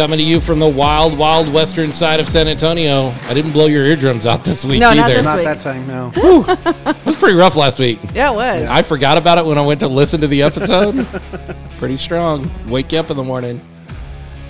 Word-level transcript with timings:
coming 0.00 0.18
to 0.18 0.24
you 0.24 0.40
from 0.40 0.58
the 0.58 0.66
wild, 0.66 1.18
wild 1.18 1.52
western 1.52 1.92
side 1.92 2.20
of 2.20 2.26
San 2.26 2.48
Antonio. 2.48 3.10
I 3.28 3.34
didn't 3.34 3.52
blow 3.52 3.66
your 3.66 3.84
eardrums 3.84 4.24
out 4.24 4.46
this 4.46 4.64
week 4.64 4.80
No, 4.80 4.94
not 4.94 5.10
either. 5.10 5.14
this 5.16 5.26
Not 5.26 5.36
week. 5.36 5.44
that 5.44 5.60
time, 5.60 5.86
no. 5.86 6.10
It 6.96 7.04
was 7.04 7.16
pretty 7.18 7.34
rough 7.36 7.54
last 7.54 7.78
week. 7.78 7.98
Yeah, 8.14 8.30
it 8.32 8.34
was. 8.34 8.66
I 8.70 8.80
forgot 8.80 9.18
about 9.18 9.36
it 9.36 9.44
when 9.44 9.58
I 9.58 9.60
went 9.60 9.78
to 9.80 9.88
listen 9.88 10.18
to 10.22 10.26
the 10.26 10.40
episode. 10.42 11.06
Pretty 11.76 11.98
strong. 11.98 12.50
Wake 12.70 12.92
you 12.92 12.98
up 12.98 13.10
in 13.10 13.16
the 13.18 13.22
morning. 13.22 13.60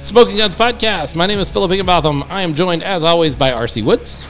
Smoking 0.02 0.36
Guns 0.36 0.54
Podcast. 0.54 1.16
My 1.16 1.26
name 1.26 1.40
is 1.40 1.50
Philip 1.50 1.72
Higginbotham. 1.72 2.22
I 2.28 2.42
am 2.42 2.54
joined, 2.54 2.84
as 2.84 3.02
always, 3.02 3.34
by 3.34 3.50
RC 3.50 3.82
Woods. 3.82 4.24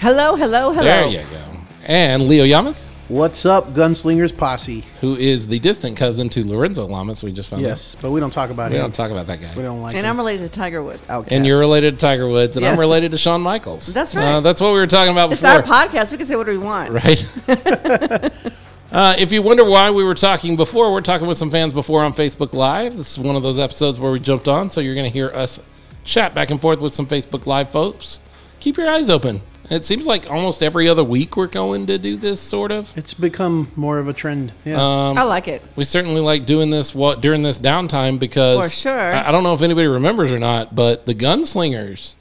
hello, 0.00 0.36
hello, 0.36 0.70
hello. 0.70 0.82
There 0.84 1.06
you 1.06 1.22
go. 1.30 1.44
And 1.84 2.28
Leo 2.28 2.44
Yamas, 2.46 2.94
What's 3.08 3.46
up, 3.46 3.66
Gunslingers 3.68 4.36
Posse? 4.36 4.84
who 5.00 5.14
is 5.14 5.46
the 5.46 5.60
distant 5.60 5.96
cousin 5.96 6.28
to 6.30 6.44
Lorenzo 6.44 6.84
Lamas. 6.86 7.22
We 7.22 7.30
just 7.30 7.48
found 7.48 7.62
Yes, 7.62 7.94
but 8.02 8.10
we 8.10 8.18
don't 8.18 8.32
talk 8.32 8.50
about 8.50 8.64
out. 8.64 8.70
We 8.72 8.76
him. 8.78 8.82
don't 8.82 8.94
talk 8.94 9.12
about 9.12 9.28
that 9.28 9.40
guy. 9.40 9.54
We 9.54 9.62
don't 9.62 9.80
like 9.80 9.94
And 9.94 10.04
him. 10.04 10.10
I'm 10.10 10.16
related 10.18 10.46
to 10.46 10.50
Tiger 10.52 10.82
Woods. 10.82 11.08
Outcast. 11.08 11.32
And 11.32 11.46
you're 11.46 11.60
related 11.60 11.94
to 11.94 12.00
Tiger 12.00 12.28
Woods, 12.28 12.56
and 12.56 12.66
I'm 12.66 12.78
related 12.80 13.12
to 13.12 13.18
Shawn 13.18 13.42
Michaels. 13.42 13.94
That's 13.94 14.16
right. 14.16 14.24
Uh, 14.24 14.40
that's 14.40 14.60
what 14.60 14.72
we 14.72 14.80
were 14.80 14.88
talking 14.88 15.12
about 15.12 15.30
It's 15.30 15.40
before. 15.40 15.56
our 15.58 15.62
podcast. 15.62 16.10
We 16.10 16.18
can 16.18 16.26
say 16.26 16.34
what 16.34 16.48
we 16.48 16.58
want. 16.58 16.90
right? 16.90 17.24
uh, 18.90 19.14
if 19.18 19.30
you 19.30 19.40
wonder 19.40 19.64
why 19.64 19.88
we 19.92 20.02
were 20.02 20.14
talking 20.14 20.56
before, 20.56 20.92
we're 20.92 21.00
talking 21.00 21.28
with 21.28 21.38
some 21.38 21.50
fans 21.52 21.74
before 21.74 22.02
on 22.02 22.12
Facebook 22.12 22.52
Live. 22.54 22.96
This 22.96 23.12
is 23.12 23.20
one 23.20 23.36
of 23.36 23.44
those 23.44 23.60
episodes 23.60 24.00
where 24.00 24.10
we 24.10 24.18
jumped 24.18 24.48
on, 24.48 24.68
so 24.68 24.80
you're 24.80 24.96
going 24.96 25.08
to 25.08 25.12
hear 25.12 25.30
us 25.30 25.62
chat 26.02 26.34
back 26.34 26.50
and 26.50 26.60
forth 26.60 26.80
with 26.80 26.92
some 26.92 27.06
Facebook 27.06 27.46
Live 27.46 27.70
folks. 27.70 28.18
Keep 28.58 28.78
your 28.78 28.88
eyes 28.90 29.08
open. 29.10 29.42
It 29.68 29.84
seems 29.84 30.06
like 30.06 30.30
almost 30.30 30.62
every 30.62 30.88
other 30.88 31.02
week 31.02 31.36
we're 31.36 31.46
going 31.48 31.86
to 31.88 31.98
do 31.98 32.16
this 32.16 32.40
sort 32.40 32.70
of. 32.70 32.96
It's 32.96 33.14
become 33.14 33.70
more 33.76 33.98
of 33.98 34.08
a 34.08 34.12
trend. 34.12 34.52
Yeah. 34.64 34.76
Um, 34.76 35.18
I 35.18 35.22
like 35.24 35.48
it. 35.48 35.62
We 35.74 35.84
certainly 35.84 36.20
like 36.20 36.46
doing 36.46 36.70
this 36.70 36.94
what 36.94 37.20
during 37.20 37.42
this 37.42 37.58
downtime 37.58 38.18
because 38.18 38.64
For 38.64 38.70
sure. 38.70 39.12
I, 39.14 39.28
I 39.28 39.32
don't 39.32 39.42
know 39.42 39.54
if 39.54 39.62
anybody 39.62 39.88
remembers 39.88 40.30
or 40.32 40.38
not, 40.38 40.74
but 40.74 41.04
the 41.06 41.14
Gunslingers 41.14 42.14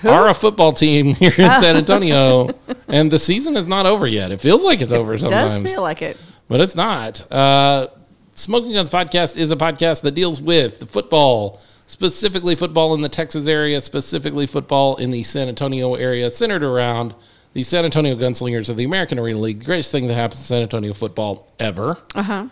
Who? 0.00 0.08
are 0.08 0.28
a 0.28 0.34
football 0.34 0.72
team 0.72 1.14
here 1.14 1.30
in 1.36 1.50
San 1.62 1.76
Antonio, 1.76 2.48
and 2.88 3.10
the 3.10 3.18
season 3.18 3.56
is 3.56 3.66
not 3.66 3.84
over 3.86 4.06
yet. 4.06 4.32
It 4.32 4.40
feels 4.40 4.64
like 4.64 4.80
it's 4.80 4.92
over 4.92 5.14
It 5.14 5.20
sometimes, 5.20 5.58
does 5.60 5.72
feel 5.72 5.82
like 5.82 6.00
it. 6.02 6.16
but 6.48 6.60
it's 6.60 6.74
not. 6.74 7.30
Uh, 7.30 7.88
Smoking 8.34 8.72
Guns 8.72 8.88
Podcast 8.88 9.36
is 9.36 9.50
a 9.50 9.56
podcast 9.56 10.00
that 10.02 10.12
deals 10.12 10.40
with 10.40 10.80
the 10.80 10.86
football, 10.86 11.60
specifically 11.86 12.54
football 12.54 12.94
in 12.94 13.00
the 13.00 13.08
Texas 13.08 13.46
area, 13.46 13.80
specifically 13.80 14.46
football 14.46 14.96
in 14.96 15.10
the 15.10 15.22
San 15.22 15.48
Antonio 15.48 15.94
area, 15.94 16.30
centered 16.30 16.62
around 16.62 17.14
the 17.52 17.62
San 17.62 17.84
Antonio 17.84 18.14
Gunslingers 18.16 18.68
of 18.68 18.76
the 18.76 18.84
American 18.84 19.18
Arena 19.18 19.38
League. 19.38 19.58
The 19.60 19.66
greatest 19.66 19.92
thing 19.92 20.06
that 20.06 20.14
happened 20.14 20.38
to 20.38 20.44
San 20.46 20.62
Antonio 20.62 20.92
football 20.92 21.48
ever. 21.58 21.98
Uh 22.14 22.22
huh. 22.22 22.46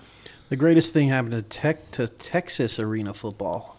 the 0.49 0.57
greatest 0.57 0.93
thing 0.93 1.09
happened 1.09 1.33
to 1.33 1.43
tech 1.43 1.91
to 1.93 2.09
Texas 2.09 2.79
arena 2.79 3.15
football. 3.15 3.77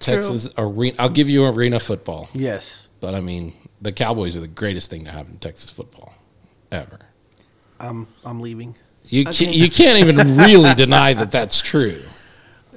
True. 0.00 0.14
Texas 0.14 0.48
arena. 0.58 0.96
I'll 0.98 1.08
give 1.08 1.28
you 1.28 1.46
arena 1.46 1.78
football, 1.80 2.28
Yes, 2.34 2.88
but 3.00 3.14
I 3.14 3.20
mean 3.20 3.54
the 3.80 3.92
Cowboys 3.92 4.34
are 4.36 4.40
the 4.40 4.48
greatest 4.48 4.90
thing 4.90 5.04
to 5.04 5.10
happen 5.10 5.34
to 5.34 5.38
Texas 5.38 5.70
football 5.70 6.14
ever. 6.72 6.98
I'm 7.80 8.06
I'm 8.24 8.40
leaving. 8.40 8.74
You 9.04 9.22
Okay. 9.28 9.44
can't, 9.44 9.56
you 9.56 9.70
can't 9.70 9.98
even 10.00 10.36
really 10.36 10.74
deny 10.84 11.14
that 11.14 11.30
that's 11.30 11.60
true. 11.60 12.02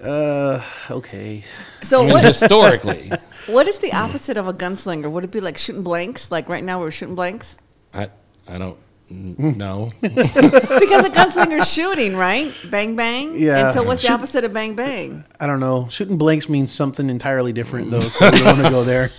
Uh, 0.02 0.64
okay. 0.90 1.44
So 1.82 2.00
I 2.02 2.04
mean, 2.04 2.14
what? 2.14 2.24
historically, 2.26 3.12
what 3.48 3.68
is 3.68 3.80
the 3.80 3.94
opposite 3.94 4.38
of 4.38 4.48
a 4.48 4.54
gunslinger? 4.54 5.10
Would 5.12 5.24
it 5.26 5.32
be 5.32 5.40
like 5.42 5.58
shooting 5.58 5.84
blanks? 5.84 6.32
Like 6.32 6.50
right 6.50 6.64
now 6.64 6.80
we're 6.80 6.92
shooting 6.92 7.16
blanks 7.16 7.58
I 7.94 8.10
I 8.48 8.58
don't 8.58 8.78
n- 9.10 9.36
know. 9.58 9.92
because 10.02 11.06
a 11.06 11.10
gunslinger's 11.10 11.72
shooting, 11.74 12.16
right? 12.16 12.54
Bang 12.70 12.96
bang. 12.96 13.40
Yeah. 13.40 13.66
And 13.66 13.74
so 13.74 13.84
what's 13.84 14.02
the 14.02 14.12
opposite 14.12 14.44
of 14.44 14.54
bang 14.54 14.76
bang? 14.76 15.24
I 15.40 15.48
don't 15.48 15.60
know. 15.60 15.88
Shooting 15.90 16.18
blanks 16.18 16.50
means 16.50 16.72
something 16.72 17.10
entirely 17.10 17.54
different, 17.54 17.92
though. 17.92 18.00
So 18.02 18.30
we 18.30 18.40
don't 18.40 18.46
want 18.46 18.66
to 18.66 18.70
go 18.70 18.84
there. 18.84 19.12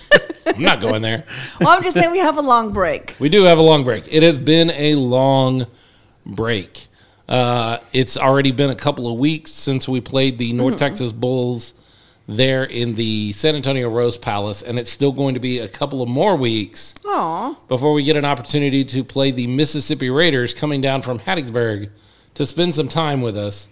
I'm 0.47 0.61
not 0.61 0.81
going 0.81 1.01
there. 1.01 1.23
Well, 1.59 1.69
I'm 1.69 1.83
just 1.83 1.95
saying 1.95 2.11
we 2.11 2.19
have 2.19 2.37
a 2.37 2.41
long 2.41 2.73
break. 2.73 3.15
We 3.19 3.29
do 3.29 3.43
have 3.43 3.57
a 3.57 3.61
long 3.61 3.83
break. 3.83 4.05
It 4.09 4.23
has 4.23 4.37
been 4.39 4.69
a 4.71 4.95
long 4.95 5.67
break. 6.25 6.87
Uh, 7.27 7.77
it's 7.93 8.17
already 8.17 8.51
been 8.51 8.69
a 8.69 8.75
couple 8.75 9.11
of 9.11 9.17
weeks 9.17 9.51
since 9.51 9.87
we 9.87 10.01
played 10.01 10.37
the 10.37 10.53
North 10.53 10.77
Texas 10.77 11.11
Bulls 11.11 11.73
there 12.27 12.63
in 12.63 12.95
the 12.95 13.31
San 13.33 13.55
Antonio 13.55 13.89
Rose 13.89 14.17
Palace, 14.17 14.61
and 14.61 14.79
it's 14.79 14.91
still 14.91 15.11
going 15.11 15.33
to 15.33 15.39
be 15.39 15.59
a 15.59 15.67
couple 15.67 16.01
of 16.01 16.09
more 16.09 16.35
weeks 16.35 16.95
Aw. 17.05 17.55
before 17.67 17.93
we 17.93 18.03
get 18.03 18.15
an 18.17 18.25
opportunity 18.25 18.83
to 18.85 19.03
play 19.03 19.31
the 19.31 19.47
Mississippi 19.47 20.09
Raiders 20.09 20.53
coming 20.53 20.81
down 20.81 21.01
from 21.01 21.19
Hattiesburg 21.19 21.89
to 22.35 22.45
spend 22.45 22.75
some 22.75 22.87
time 22.87 23.21
with 23.21 23.37
us. 23.37 23.69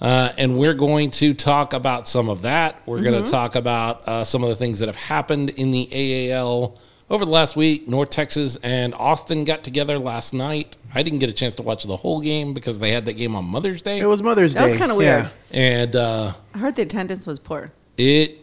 Uh, 0.00 0.32
and 0.36 0.58
we're 0.58 0.74
going 0.74 1.10
to 1.10 1.34
talk 1.34 1.72
about 1.72 2.08
some 2.08 2.28
of 2.28 2.42
that. 2.42 2.76
We're 2.84 3.02
going 3.02 3.24
to 3.24 3.30
talk 3.30 3.54
about 3.54 4.06
uh, 4.06 4.24
some 4.24 4.42
of 4.42 4.48
the 4.48 4.56
things 4.56 4.80
that 4.80 4.88
have 4.88 4.96
happened 4.96 5.50
in 5.50 5.70
the 5.70 5.88
AAL 5.92 6.76
over 7.08 7.24
the 7.24 7.30
last 7.30 7.54
week. 7.56 7.88
North 7.88 8.10
Texas 8.10 8.56
and 8.62 8.92
Austin 8.94 9.44
got 9.44 9.62
together 9.62 9.98
last 9.98 10.34
night. 10.34 10.76
I 10.94 11.02
didn't 11.02 11.18
get 11.18 11.28
a 11.28 11.32
chance 11.32 11.56
to 11.56 11.62
watch 11.62 11.84
the 11.84 11.96
whole 11.96 12.20
game 12.20 12.54
because 12.54 12.78
they 12.78 12.90
had 12.92 13.04
that 13.06 13.14
game 13.14 13.34
on 13.34 13.44
Mother's 13.44 13.82
Day. 13.82 13.98
It 13.98 14.06
was 14.06 14.22
Mother's 14.22 14.54
Day. 14.54 14.60
That 14.60 14.70
was 14.70 14.78
kinda 14.78 14.94
weird. 14.94 15.28
Yeah. 15.50 15.58
and 15.58 15.96
uh, 15.96 16.32
I 16.54 16.58
heard 16.58 16.76
the 16.76 16.82
attendance 16.82 17.26
was 17.26 17.38
poor. 17.40 17.72
it 17.96 18.38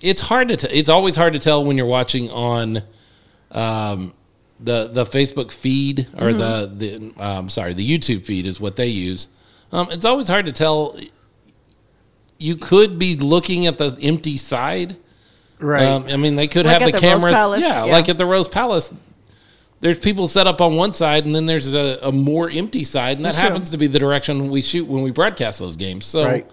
it's 0.00 0.20
hard 0.22 0.48
to 0.48 0.56
t- 0.56 0.68
it's 0.68 0.88
always 0.88 1.16
hard 1.16 1.32
to 1.34 1.38
tell 1.38 1.64
when 1.64 1.76
you're 1.76 1.86
watching 1.86 2.30
on 2.30 2.82
um, 3.50 4.12
the 4.58 4.88
the 4.88 5.04
Facebook 5.04 5.50
feed 5.52 6.06
or 6.18 6.32
the 6.32 6.70
the 6.74 7.22
um, 7.22 7.48
sorry 7.48 7.74
the 7.74 7.86
YouTube 7.98 8.24
feed 8.24 8.46
is 8.46 8.60
what 8.60 8.76
they 8.76 8.86
use. 8.88 9.28
Um, 9.72 9.88
it's 9.90 10.04
always 10.04 10.28
hard 10.28 10.46
to 10.46 10.52
tell. 10.52 10.98
You 12.38 12.56
could 12.56 12.98
be 12.98 13.16
looking 13.16 13.66
at 13.66 13.76
the 13.78 13.96
empty 14.02 14.36
side. 14.38 14.96
Right. 15.58 15.84
Um, 15.84 16.06
I 16.08 16.16
mean, 16.16 16.36
they 16.36 16.48
could 16.48 16.64
Like 16.64 16.80
have 16.80 16.86
the, 16.86 16.92
the 16.92 16.98
cameras. 16.98 17.34
Yeah, 17.60 17.84
Yeah. 17.84 17.92
like 17.92 18.08
at 18.08 18.16
the 18.16 18.24
Rose 18.24 18.48
Palace. 18.48 18.94
There's 19.80 19.98
people 19.98 20.28
set 20.28 20.46
up 20.46 20.60
on 20.60 20.76
one 20.76 20.92
side, 20.92 21.24
and 21.24 21.34
then 21.34 21.46
there's 21.46 21.72
a, 21.74 21.98
a 22.02 22.12
more 22.12 22.50
empty 22.50 22.84
side, 22.84 23.16
and 23.16 23.24
that 23.24 23.34
happens 23.34 23.70
to 23.70 23.78
be 23.78 23.86
the 23.86 23.98
direction 23.98 24.50
we 24.50 24.60
shoot 24.60 24.86
when 24.86 25.02
we 25.02 25.10
broadcast 25.10 25.58
those 25.58 25.76
games. 25.76 26.04
So 26.04 26.24
Right. 26.24 26.50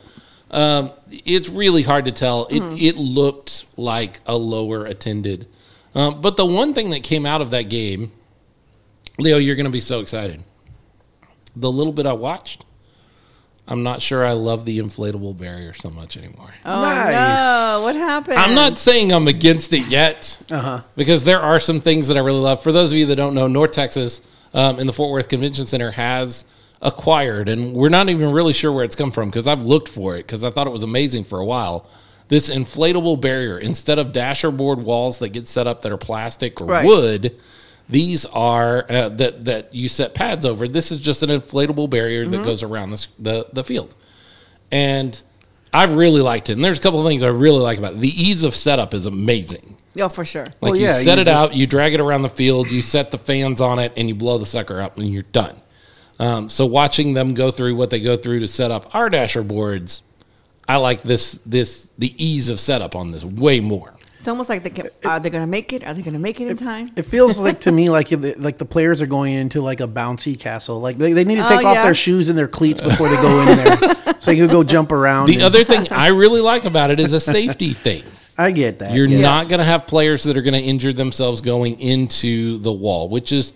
um, 0.50 0.92
it's 1.10 1.50
really 1.50 1.82
hard 1.84 2.06
to 2.06 2.12
tell. 2.12 2.46
It 2.50 2.62
it 2.82 2.96
looked 2.96 3.66
like 3.76 4.22
a 4.26 4.38
lower 4.38 4.86
attended, 4.86 5.48
um, 5.94 6.22
but 6.22 6.38
the 6.38 6.46
one 6.46 6.74
thing 6.74 6.92
that 6.92 7.04
came 7.04 7.26
out 7.26 7.42
of 7.42 7.50
that 7.52 7.64
game, 7.64 8.14
Leo, 9.20 9.38
you're 9.38 9.56
going 9.58 9.66
to 9.66 9.72
be 9.72 9.82
so 9.82 10.00
excited. 10.00 10.42
The 11.56 11.70
little 11.72 11.92
bit 11.94 12.06
I 12.06 12.14
watched, 12.14 12.64
I'm 13.68 13.84
not 13.84 14.02
sure 14.02 14.26
I 14.26 14.32
love 14.32 14.64
the 14.66 14.80
inflatable 14.80 15.38
barrier 15.38 15.74
so 15.74 15.90
much 15.90 16.16
anymore. 16.16 16.50
Oh 16.66 16.82
Nice. 16.82 17.38
no! 17.40 17.82
What 17.84 17.96
happened? 17.98 18.38
I'm 18.40 18.56
not 18.56 18.78
saying 18.78 19.12
I'm 19.12 19.28
against 19.28 19.74
it 19.74 19.86
yet 19.88 20.40
Uh 20.50 20.60
huh. 20.60 20.82
because 20.96 21.24
there 21.26 21.42
are 21.42 21.60
some 21.60 21.82
things 21.82 22.08
that 22.08 22.16
I 22.18 22.22
really 22.22 22.40
love. 22.40 22.64
For 22.64 22.72
those 22.72 22.92
of 22.92 22.98
you 22.98 23.06
that 23.08 23.18
don't 23.18 23.34
know, 23.34 23.48
North 23.48 23.72
Texas 23.72 24.22
um, 24.54 24.80
in 24.80 24.88
the 24.88 24.94
Fort 24.94 25.12
Worth 25.12 25.28
Convention 25.28 25.66
Center 25.66 25.92
has 25.92 26.46
acquired, 26.82 27.50
and 27.50 27.74
we're 27.74 27.90
not 27.90 28.08
even 28.10 28.32
really 28.32 28.54
sure 28.54 28.72
where 28.72 28.86
it's 28.86 28.96
come 28.96 29.12
from 29.12 29.30
because 29.30 29.48
I've 29.48 29.62
looked 29.64 29.90
for 29.90 30.16
it 30.16 30.20
because 30.20 30.44
I 30.44 30.50
thought 30.52 30.68
it 30.68 30.72
was 30.74 30.84
amazing 30.84 31.26
for 31.26 31.40
a 31.40 31.46
while. 31.46 31.86
This 32.30 32.50
inflatable 32.50 33.20
barrier, 33.22 33.58
instead 33.58 34.00
of 34.00 34.12
dasher 34.14 34.52
board 34.52 34.80
walls 34.84 35.18
that 35.20 35.30
get 35.30 35.48
set 35.48 35.66
up 35.68 35.82
that 35.82 35.92
are 35.92 35.98
plastic 35.98 36.62
or 36.62 36.68
Right. 36.68 36.86
wood, 36.86 37.36
these 37.90 38.26
are 38.26 38.86
uh, 38.90 39.10
that 39.10 39.46
that 39.46 39.74
you 39.74 39.88
set 39.88 40.14
pads 40.14 40.46
over. 40.46 40.68
This 40.68 40.92
is 40.92 41.00
just 41.00 41.24
an 41.24 41.30
inflatable 41.30 41.90
barrier 41.90 42.24
Mm-hmm. 42.24 42.32
that 42.32 42.46
goes 42.46 42.64
around 42.64 42.92
the, 42.92 43.08
the 43.20 43.48
the 43.54 43.64
field, 43.64 43.96
and 44.72 45.22
I've 45.74 45.94
really 45.94 46.22
liked 46.22 46.50
it. 46.50 46.54
And 46.54 46.64
there's 46.66 46.78
a 46.80 46.82
couple 46.82 47.00
of 47.02 47.08
things 47.08 47.24
I 47.24 47.30
really 47.30 47.60
like 47.60 47.78
about 47.78 47.94
it. 47.94 48.00
The 48.00 48.10
ease 48.22 48.44
of 48.44 48.56
setup 48.56 48.94
is 48.94 49.06
amazing. 49.06 49.76
Yeah, 49.94 50.08
for 50.10 50.24
sure. 50.26 50.46
Like 50.46 50.56
Well, 50.62 50.76
you 50.76 50.86
yeah, 50.86 50.94
set 50.94 51.18
you 51.18 51.22
it 51.24 51.26
just- 51.26 51.52
out, 51.52 51.56
you 51.56 51.66
drag 51.68 51.94
it 51.94 52.00
around 52.00 52.22
the 52.22 52.30
field, 52.30 52.70
you 52.70 52.82
set 52.82 53.10
the 53.12 53.18
fans 53.18 53.62
on 53.62 53.80
it, 53.80 53.94
and 53.98 54.08
you 54.08 54.16
blow 54.16 54.38
the 54.38 54.46
sucker 54.46 54.80
up, 54.80 54.98
and 54.98 55.10
you're 55.10 55.24
done. 55.24 55.60
Um, 56.20 56.50
so 56.50 56.66
watching 56.66 57.14
them 57.14 57.34
go 57.34 57.52
through 57.52 57.76
what 57.76 57.90
they 57.90 58.00
go 58.00 58.16
through 58.18 58.40
to 58.42 58.48
set 58.48 58.72
up 58.72 58.94
our 58.96 59.10
dasher 59.10 59.44
boards, 59.44 60.04
I 60.68 60.78
like 60.78 61.02
this 61.04 61.40
this 61.46 61.90
the 61.98 62.14
ease 62.24 62.50
of 62.50 62.60
setup 62.60 62.96
on 62.96 63.12
this 63.12 63.24
way 63.24 63.60
more. 63.60 63.94
It's 64.28 64.30
almost 64.34 64.50
like 64.50 64.64
they 64.64 64.72
can, 64.72 64.90
are 65.06 65.22
they 65.22 65.30
going 65.30 65.44
to 65.44 65.48
make 65.50 65.72
it? 65.72 65.86
Are 65.86 65.94
they 65.94 66.02
going 66.02 66.12
to 66.14 66.20
make 66.20 66.42
it 66.42 66.50
in 66.50 66.58
time? 66.58 66.90
It 66.98 67.04
feels 67.04 67.40
like 67.40 67.62
to 67.62 67.72
me 67.72 67.90
like 67.98 68.12
like 68.12 68.58
the 68.58 68.66
players 68.66 69.02
are 69.02 69.06
going 69.06 69.34
into 69.34 69.62
like 69.62 69.80
a 69.80 69.88
bouncy 69.88 70.38
castle. 70.38 70.82
Like 70.82 70.98
they, 70.98 71.14
they 71.14 71.24
need 71.24 71.36
to 71.38 71.46
Oh, 71.46 71.48
take 71.48 71.66
off 71.66 71.76
yeah. 71.76 71.84
their 71.84 71.96
shoes 71.96 72.28
and 72.28 72.38
their 72.38 72.50
cleats 72.50 72.82
before 72.82 73.08
they 73.08 73.16
go 73.22 73.40
in 73.40 73.56
there, 73.56 73.96
so 74.20 74.32
you 74.32 74.46
can 74.46 74.54
go 74.54 74.66
jump 74.66 74.92
around. 74.92 75.28
The 75.28 75.36
and- 75.36 75.44
other 75.44 75.64
thing 75.64 75.88
I 75.94 76.10
really 76.10 76.42
like 76.42 76.66
about 76.66 76.92
it 76.92 77.00
is 77.00 77.14
a 77.14 77.22
safety 77.22 77.72
thing. 77.86 78.04
I 78.38 78.52
get 78.52 78.80
that. 78.80 78.94
You're 78.94 79.06
yes. 79.08 79.22
not 79.22 79.48
going 79.48 79.60
to 79.60 79.66
have 79.66 79.88
players 79.88 80.26
that 80.26 80.36
are 80.36 80.42
going 80.42 80.56
to 80.56 80.60
injure 80.62 80.92
themselves 80.92 81.40
going 81.40 81.80
into 81.80 82.58
the 82.58 82.74
wall, 82.74 83.08
which 83.08 83.32
is 83.32 83.54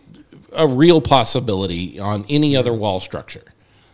a 0.53 0.69
real 0.69 1.01
possibility 1.01 1.99
on 1.99 2.23
any 2.29 2.55
other 2.55 2.73
wall 2.73 3.01
structure, 3.01 3.43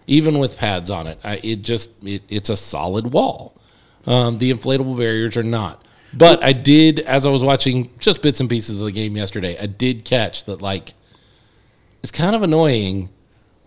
even 0.06 0.38
with 0.38 0.59
pads 0.59 0.91
on 0.91 1.07
it. 1.07 1.18
I, 1.23 1.38
it 1.44 1.63
just 1.63 1.89
it, 2.03 2.21
it's 2.30 2.51
a 2.51 2.56
solid 2.56 3.13
wall. 3.13 3.59
Um, 4.06 4.38
the 4.38 4.53
inflatable 4.53 4.95
barriers 4.95 5.35
are 5.38 5.41
not. 5.41 5.83
But 6.13 6.44
I 6.44 6.54
did, 6.54 7.00
as 7.01 7.25
I 7.25 7.30
was 7.30 7.44
watching 7.44 7.92
just 8.00 8.21
bits 8.21 8.39
and 8.39 8.50
pieces 8.50 8.80
of 8.80 8.86
the 8.86 8.92
game 8.92 9.18
yesterday, 9.18 9.57
I 9.59 9.65
did 9.65 10.06
catch 10.06 10.45
that 10.45 10.62
like 10.62 10.94
it's 12.01 12.12
kind 12.12 12.36
of 12.36 12.44
annoying 12.44 13.09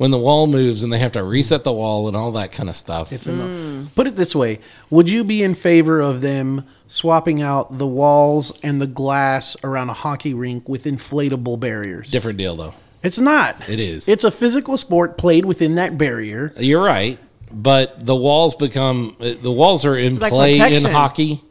when 0.00 0.10
the 0.10 0.18
wall 0.18 0.46
moves 0.46 0.82
and 0.82 0.90
they 0.90 0.98
have 0.98 1.12
to 1.12 1.22
reset 1.22 1.62
the 1.62 1.72
wall 1.72 2.08
and 2.08 2.16
all 2.16 2.32
that 2.32 2.52
kind 2.52 2.70
of 2.70 2.76
stuff. 2.76 3.12
It's 3.12 3.26
a 3.26 3.86
Put 3.94 4.06
it 4.06 4.16
this 4.16 4.34
way: 4.34 4.60
Would 4.88 5.10
you 5.10 5.24
be 5.24 5.42
in 5.42 5.54
favor 5.54 6.00
of 6.00 6.22
them 6.22 6.66
swapping 6.86 7.42
out 7.42 7.76
the 7.76 7.86
walls 7.86 8.58
and 8.62 8.80
the 8.80 8.86
glass 8.86 9.56
around 9.62 9.90
a 9.90 9.92
hockey 9.92 10.32
rink 10.32 10.68
with 10.68 10.84
inflatable 10.84 11.60
barriers? 11.60 12.10
Different 12.10 12.38
deal 12.38 12.56
though. 12.56 12.72
It's 13.02 13.18
not. 13.18 13.68
It 13.68 13.78
is. 13.78 14.08
It's 14.08 14.24
a 14.24 14.30
physical 14.30 14.78
sport 14.78 15.18
played 15.18 15.44
within 15.44 15.74
that 15.74 15.98
barrier. 15.98 16.52
You're 16.56 16.82
right, 16.82 17.18
but 17.52 18.04
the 18.04 18.16
walls 18.16 18.54
become 18.54 19.16
uh, 19.20 19.34
the 19.40 19.52
walls 19.52 19.84
are 19.84 19.96
in 19.96 20.18
Like 20.18 20.32
play 20.32 20.74
in 20.74 20.84
hockey 20.84 21.42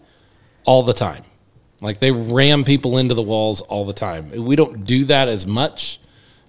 all 0.69 0.83
the 0.83 0.93
time. 0.93 1.23
Like 1.81 1.99
they 1.99 2.11
ram 2.11 2.63
people 2.63 2.99
into 2.99 3.15
the 3.15 3.23
walls 3.23 3.61
all 3.61 3.85
the 3.85 3.93
time. 3.93 4.29
We 4.29 4.55
don't 4.55 4.85
do 4.85 5.03
that 5.05 5.27
as 5.27 5.47
much 5.47 5.99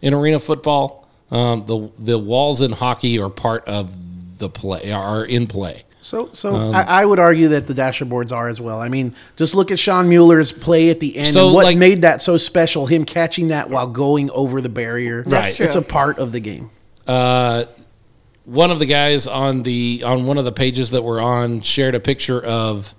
in 0.03 0.13
arena 0.13 0.39
football. 0.39 1.09
Um, 1.31 1.65
the 1.65 1.91
the 1.99 2.19
walls 2.19 2.61
in 2.61 2.73
hockey 2.73 3.19
are 3.19 3.31
part 3.31 3.67
of 3.67 4.39
the 4.39 4.51
play 4.51 4.93
are 4.93 5.25
in 5.25 5.47
play. 5.47 5.85
So, 6.03 6.31
so 6.33 6.55
Um, 6.55 6.75
I, 6.75 6.83
I 6.83 7.05
would 7.07 7.19
argue 7.19 7.49
that 7.49 7.67
the 7.67 7.75
dasher 7.75 8.05
boards 8.05 8.31
are 8.31 8.49
as 8.49 8.61
well. 8.61 8.81
I 8.81 8.89
mean, 8.89 9.15
just 9.37 9.55
look 9.55 9.71
at 9.71 9.79
Sean 9.79 10.09
Mueller's 10.09 10.51
play 10.51 10.91
at 10.91 10.99
the 11.01 11.17
end. 11.17 11.35
So, 11.35 11.47
and 11.47 11.55
what 11.55 11.65
like- 11.65 11.79
made 11.79 12.03
that 12.03 12.21
so 12.21 12.37
special? 12.37 12.87
Him 12.87 13.05
catching 13.05 13.49
that 13.49 13.71
while 13.71 13.87
going 13.87 14.31
over 14.31 14.61
the 14.61 14.69
barrier. 14.71 15.23
That's 15.23 15.61
Right. 15.61 15.67
It's 15.67 15.77
a 15.77 15.83
part 15.83 16.19
of 16.19 16.33
the 16.33 16.41
game. 16.41 16.71
Uh, 17.07 17.65
one 18.45 18.71
of 18.71 18.79
the 18.79 18.87
guys 18.87 19.27
on 19.27 19.63
the 19.63 20.03
on 20.05 20.27
one 20.27 20.37
of 20.37 20.45
the 20.45 20.53
pages 20.53 20.91
that 20.91 21.05
we're 21.05 21.21
on 21.21 21.63
shared 21.63 21.95
a 21.95 22.01
picture 22.01 22.41
of 22.43 22.95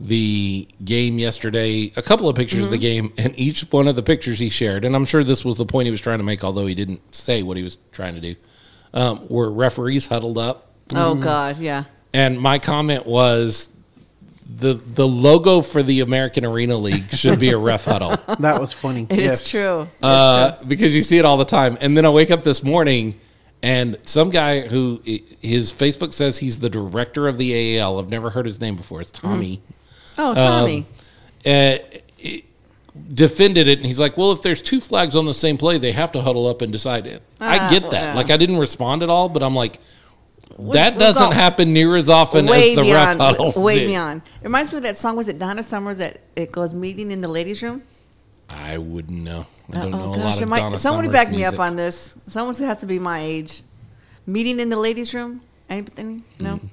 the 0.00 0.66
game 0.82 1.18
yesterday, 1.18 1.92
a 1.96 2.02
couple 2.02 2.28
of 2.28 2.34
pictures 2.34 2.64
of 2.64 2.70
the 2.70 2.78
game, 2.78 3.12
and 3.18 3.38
each 3.38 3.60
one 3.70 3.86
of 3.86 3.96
the 3.96 4.02
pictures 4.02 4.38
he 4.38 4.48
shared, 4.48 4.84
and 4.84 4.96
I'm 4.96 5.04
sure 5.04 5.22
this 5.22 5.44
was 5.44 5.58
the 5.58 5.66
point 5.66 5.86
he 5.86 5.90
was 5.90 6.00
trying 6.00 6.18
to 6.18 6.24
make, 6.24 6.42
although 6.42 6.66
he 6.66 6.74
didn't 6.74 7.14
say 7.14 7.42
what 7.42 7.58
he 7.58 7.62
was 7.62 7.78
trying 7.92 8.14
to 8.14 8.20
do, 8.20 8.34
um, 8.94 9.26
were 9.28 9.50
referees 9.50 10.06
huddled 10.06 10.38
up. 10.38 10.72
Oh 10.94 11.14
God, 11.14 11.58
yeah. 11.58 11.84
And 12.14 12.40
my 12.40 12.58
comment 12.58 13.06
was 13.06 13.72
the 14.52 14.74
the 14.74 15.06
logo 15.06 15.60
for 15.60 15.82
the 15.82 16.00
American 16.00 16.44
Arena 16.44 16.76
League 16.76 17.14
should 17.14 17.38
be 17.38 17.50
a 17.50 17.58
ref 17.58 17.84
huddle. 17.84 18.16
That 18.40 18.58
was 18.58 18.72
funny. 18.72 19.06
It 19.10 19.18
is 19.18 19.24
yes. 19.24 19.50
true. 19.50 19.82
It's 19.82 20.02
uh, 20.02 20.56
true. 20.56 20.66
because 20.66 20.94
you 20.94 21.02
see 21.02 21.18
it 21.18 21.26
all 21.26 21.36
the 21.36 21.44
time. 21.44 21.76
And 21.80 21.94
then 21.94 22.06
I 22.06 22.10
wake 22.10 22.30
up 22.30 22.42
this 22.42 22.64
morning, 22.64 23.20
and 23.62 23.98
some 24.04 24.30
guy 24.30 24.62
who 24.62 25.02
his 25.04 25.72
Facebook 25.72 26.14
says 26.14 26.38
he's 26.38 26.60
the 26.60 26.70
director 26.70 27.28
of 27.28 27.36
the 27.36 27.78
AAL. 27.78 28.00
I've 28.00 28.08
never 28.08 28.30
heard 28.30 28.46
his 28.46 28.62
name 28.62 28.76
before. 28.76 29.02
It's 29.02 29.10
Tommy. 29.10 29.62
Oh, 30.20 30.34
Tommy. 30.34 30.86
Uh, 31.46 31.78
it- 32.18 32.44
defended 33.14 33.66
it, 33.68 33.78
and 33.78 33.86
he's 33.86 33.98
like, 33.98 34.16
"Well, 34.16 34.32
if 34.32 34.42
there's 34.42 34.60
two 34.62 34.80
flags 34.80 35.14
on 35.16 35.24
the 35.24 35.34
same 35.34 35.56
play, 35.56 35.78
they 35.78 35.92
have 35.92 36.12
to 36.12 36.20
huddle 36.20 36.46
up 36.46 36.60
and 36.62 36.72
decide 36.72 37.06
it." 37.06 37.22
I 37.40 37.58
Ah, 37.58 37.70
get 37.70 37.90
that. 37.90 38.02
yeah. 38.02 38.14
Like 38.14 38.30
I 38.30 38.36
didn't 38.36 38.58
respond 38.58 39.02
at 39.02 39.08
all, 39.08 39.28
but 39.28 39.42
I'm 39.42 39.54
like. 39.54 39.78
That 40.58 40.92
we've 40.94 41.00
doesn't 41.00 41.32
happen 41.32 41.72
near 41.72 41.96
as 41.96 42.10
often 42.10 42.44
way 42.44 42.70
as 42.72 42.76
the 42.76 42.82
beyond, 42.82 43.18
ref 43.20 43.28
huddles. 43.28 43.56
way 43.56 43.78
do. 43.80 43.86
beyond. 43.86 44.20
It 44.42 44.44
reminds 44.44 44.72
me 44.72 44.78
of 44.78 44.82
that 44.82 44.96
song. 44.98 45.16
Was 45.16 45.28
it 45.28 45.38
Donna 45.38 45.62
Summers 45.62 45.98
that 45.98 46.20
it 46.36 46.52
goes 46.52 46.74
meeting 46.74 47.10
in 47.12 47.20
the 47.22 47.28
ladies' 47.28 47.62
room? 47.62 47.82
I 48.48 48.76
wouldn't 48.76 49.22
know. 49.22 49.46
I 49.72 49.78
don't 49.82 49.90
know 49.92 50.02
oh 50.02 50.12
a 50.12 50.16
gosh, 50.16 50.24
lot 50.34 50.42
of 50.42 50.48
might, 50.48 50.60
Donna 50.60 50.76
somebody 50.78 51.06
Summers 51.06 51.12
back 51.14 51.30
me 51.30 51.38
music. 51.38 51.54
up 51.54 51.60
on 51.60 51.76
this. 51.76 52.14
Someone 52.26 52.54
has 52.56 52.78
to 52.80 52.86
be 52.86 52.98
my 52.98 53.20
age. 53.20 53.62
Meeting 54.26 54.60
in 54.60 54.68
the 54.68 54.76
ladies' 54.76 55.14
room? 55.14 55.40
Anything? 55.70 56.24
No. 56.40 56.56
Mm. 56.56 56.68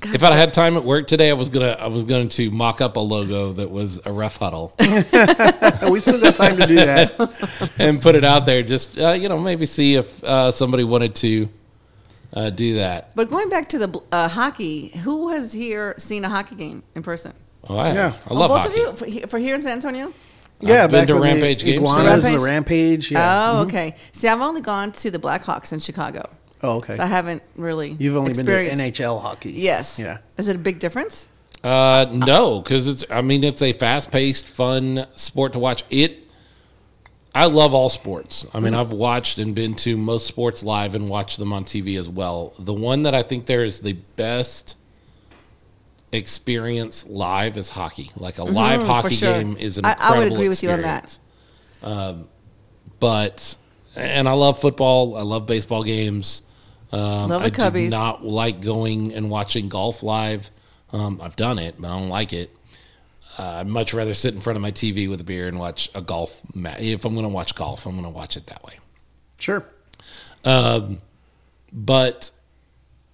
God, 0.00 0.14
If 0.14 0.22
I 0.22 0.34
had 0.34 0.52
time 0.52 0.76
at 0.76 0.84
work 0.84 1.08
today, 1.08 1.28
I 1.28 1.32
was 1.32 1.48
gonna 1.48 1.76
I 1.78 1.88
was 1.88 2.04
going 2.04 2.28
to 2.30 2.50
mock 2.50 2.80
up 2.80 2.96
a 2.96 3.00
logo 3.00 3.52
that 3.54 3.70
was 3.70 4.00
a 4.06 4.12
ref 4.12 4.36
huddle 4.36 4.72
we 5.90 6.00
still 6.00 6.20
got 6.20 6.36
time 6.36 6.56
to 6.56 6.66
do 6.66 6.76
that. 6.76 7.72
and 7.78 8.00
put 8.00 8.14
it 8.14 8.24
out 8.24 8.46
there. 8.46 8.62
Just 8.62 8.98
uh, 8.98 9.10
you 9.10 9.28
know, 9.28 9.38
maybe 9.38 9.66
see 9.66 9.94
if 9.96 10.22
uh, 10.22 10.50
somebody 10.50 10.84
wanted 10.84 11.14
to 11.16 11.48
uh, 12.32 12.50
do 12.50 12.76
that. 12.76 13.14
but 13.16 13.28
going 13.28 13.48
back 13.48 13.68
to 13.70 13.78
the 13.78 14.00
uh, 14.12 14.28
hockey, 14.28 14.88
who 14.88 15.30
has 15.30 15.52
here 15.52 15.94
seen 15.98 16.24
a 16.24 16.28
hockey 16.28 16.54
game 16.54 16.82
in 16.94 17.02
person? 17.02 17.32
Oh, 17.68 17.76
I, 17.76 17.92
Yeah. 17.92 18.12
I 18.28 18.34
love 18.34 18.50
oh, 18.50 18.54
both 18.54 18.66
hockey. 18.68 19.04
of 19.04 19.10
you 19.10 19.22
for, 19.22 19.28
for 19.28 19.38
here 19.38 19.54
in 19.54 19.60
San 19.60 19.72
Antonio. 19.72 20.12
Yeah, 20.60 20.84
I've 20.84 20.90
been 20.90 21.06
to 21.06 21.14
when 21.14 21.22
the 21.22 21.28
Rampage 21.28 21.64
games. 21.64 21.76
Iguanas, 21.76 22.24
Rampage? 22.24 22.40
the 22.40 22.46
Rampage. 22.46 23.10
Yeah. 23.12 23.50
Oh, 23.52 23.62
okay. 23.62 23.94
See, 24.12 24.26
I've 24.28 24.40
only 24.40 24.60
gone 24.60 24.92
to 24.92 25.10
the 25.10 25.18
Blackhawks 25.18 25.72
in 25.72 25.78
Chicago, 25.78 26.28
oh, 26.62 26.76
okay. 26.78 26.96
so 26.96 27.02
I 27.02 27.06
haven't 27.06 27.42
really. 27.56 27.96
You've 27.98 28.16
only 28.16 28.34
been 28.34 28.46
to 28.46 28.52
experienced- 28.52 29.00
NHL 29.00 29.20
hockey. 29.22 29.52
Yes. 29.52 29.98
Yeah. 29.98 30.18
Is 30.36 30.48
it 30.48 30.56
a 30.56 30.58
big 30.58 30.78
difference? 30.78 31.28
Uh, 31.64 32.06
no, 32.12 32.60
because 32.60 32.86
it's. 32.86 33.04
I 33.10 33.20
mean, 33.22 33.42
it's 33.42 33.62
a 33.62 33.72
fast-paced, 33.72 34.46
fun 34.48 35.06
sport 35.16 35.52
to 35.54 35.58
watch. 35.58 35.84
It. 35.90 36.24
I 37.34 37.46
love 37.46 37.74
all 37.74 37.88
sports. 37.88 38.46
I 38.54 38.58
mean, 38.60 38.74
I've 38.74 38.90
watched 38.90 39.38
and 39.38 39.54
been 39.54 39.74
to 39.76 39.96
most 39.96 40.26
sports 40.26 40.62
live 40.64 40.94
and 40.94 41.08
watched 41.08 41.38
them 41.38 41.52
on 41.52 41.64
TV 41.64 41.96
as 41.98 42.08
well. 42.08 42.52
The 42.58 42.72
one 42.74 43.02
that 43.04 43.14
I 43.14 43.22
think 43.22 43.46
there 43.46 43.64
is 43.64 43.80
the 43.80 43.92
best 44.16 44.76
experience 46.12 47.06
live 47.06 47.56
is 47.56 47.70
hockey. 47.70 48.10
Like 48.16 48.38
a 48.38 48.44
live 48.44 48.80
for 48.80 48.86
hockey 48.86 49.14
sure. 49.14 49.32
game 49.34 49.56
is 49.56 49.78
an 49.78 49.84
I- 49.84 49.88
I 49.88 49.92
incredible 49.92 50.22
would 50.24 50.32
agree 50.32 50.48
with 50.48 50.62
you 50.62 50.70
on 50.70 50.82
that. 50.82 51.04
experience. 51.04 51.20
Um, 51.82 52.28
but 52.98 53.56
and 53.94 54.28
I 54.28 54.32
love 54.32 54.58
football. 54.58 55.16
I 55.16 55.22
love 55.22 55.46
baseball 55.46 55.84
games. 55.84 56.42
Um, 56.92 57.28
Love 57.28 57.42
the 57.42 57.46
I 57.46 57.50
do 57.50 57.60
Cubbies. 57.62 57.90
not 57.90 58.24
like 58.24 58.60
going 58.60 59.12
and 59.12 59.28
watching 59.30 59.68
golf 59.68 60.02
live. 60.02 60.50
Um, 60.92 61.20
I've 61.22 61.36
done 61.36 61.58
it, 61.58 61.74
but 61.78 61.88
I 61.88 61.98
don't 61.98 62.08
like 62.08 62.32
it. 62.32 62.50
Uh, 63.38 63.42
I'd 63.60 63.66
much 63.66 63.92
rather 63.94 64.14
sit 64.14 64.34
in 64.34 64.40
front 64.40 64.56
of 64.56 64.62
my 64.62 64.72
TV 64.72 65.08
with 65.08 65.20
a 65.20 65.24
beer 65.24 65.46
and 65.46 65.58
watch 65.58 65.90
a 65.94 66.00
golf 66.00 66.40
match. 66.54 66.80
If 66.80 67.04
I'm 67.04 67.12
going 67.14 67.24
to 67.24 67.28
watch 67.28 67.54
golf, 67.54 67.86
I'm 67.86 67.92
going 67.92 68.04
to 68.04 68.10
watch 68.10 68.36
it 68.36 68.46
that 68.46 68.64
way. 68.64 68.78
Sure. 69.38 69.64
But 71.72 72.30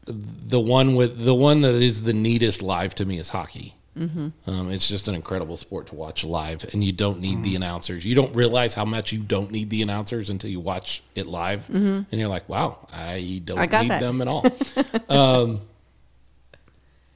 the 0.06 0.60
one 0.60 0.94
with 0.94 1.18
the 1.24 1.34
one 1.34 1.62
that 1.62 1.74
is 1.74 2.02
the 2.04 2.12
neatest 2.12 2.62
live 2.62 2.94
to 2.96 3.04
me 3.04 3.18
is 3.18 3.30
hockey. 3.30 3.74
Mm-hmm. 3.96 4.50
Um, 4.50 4.70
it's 4.72 4.88
just 4.88 5.06
an 5.06 5.14
incredible 5.14 5.56
sport 5.56 5.86
to 5.88 5.94
watch 5.94 6.24
live, 6.24 6.64
and 6.72 6.82
you 6.84 6.92
don't 6.92 7.20
need 7.20 7.34
Mm-hmm. 7.34 7.42
the 7.42 7.56
announcers. 7.56 8.04
You 8.04 8.14
don't 8.16 8.34
realize 8.34 8.74
how 8.74 8.84
much 8.84 9.12
you 9.12 9.20
don't 9.20 9.50
need 9.52 9.70
the 9.70 9.82
announcers 9.82 10.30
until 10.30 10.50
you 10.50 10.58
watch 10.60 11.02
it 11.14 11.26
live, 11.26 11.68
and 11.70 12.06
you're 12.10 12.28
like, 12.28 12.48
"Wow, 12.48 12.88
I 12.92 13.40
don't 13.44 13.56
Mm-hmm. 13.58 13.74
I 13.76 13.80
need 13.82 13.90
that. 13.90 14.00
them 14.00 14.20
at 14.20 14.26
all." 14.28 14.44
um, 15.08 15.60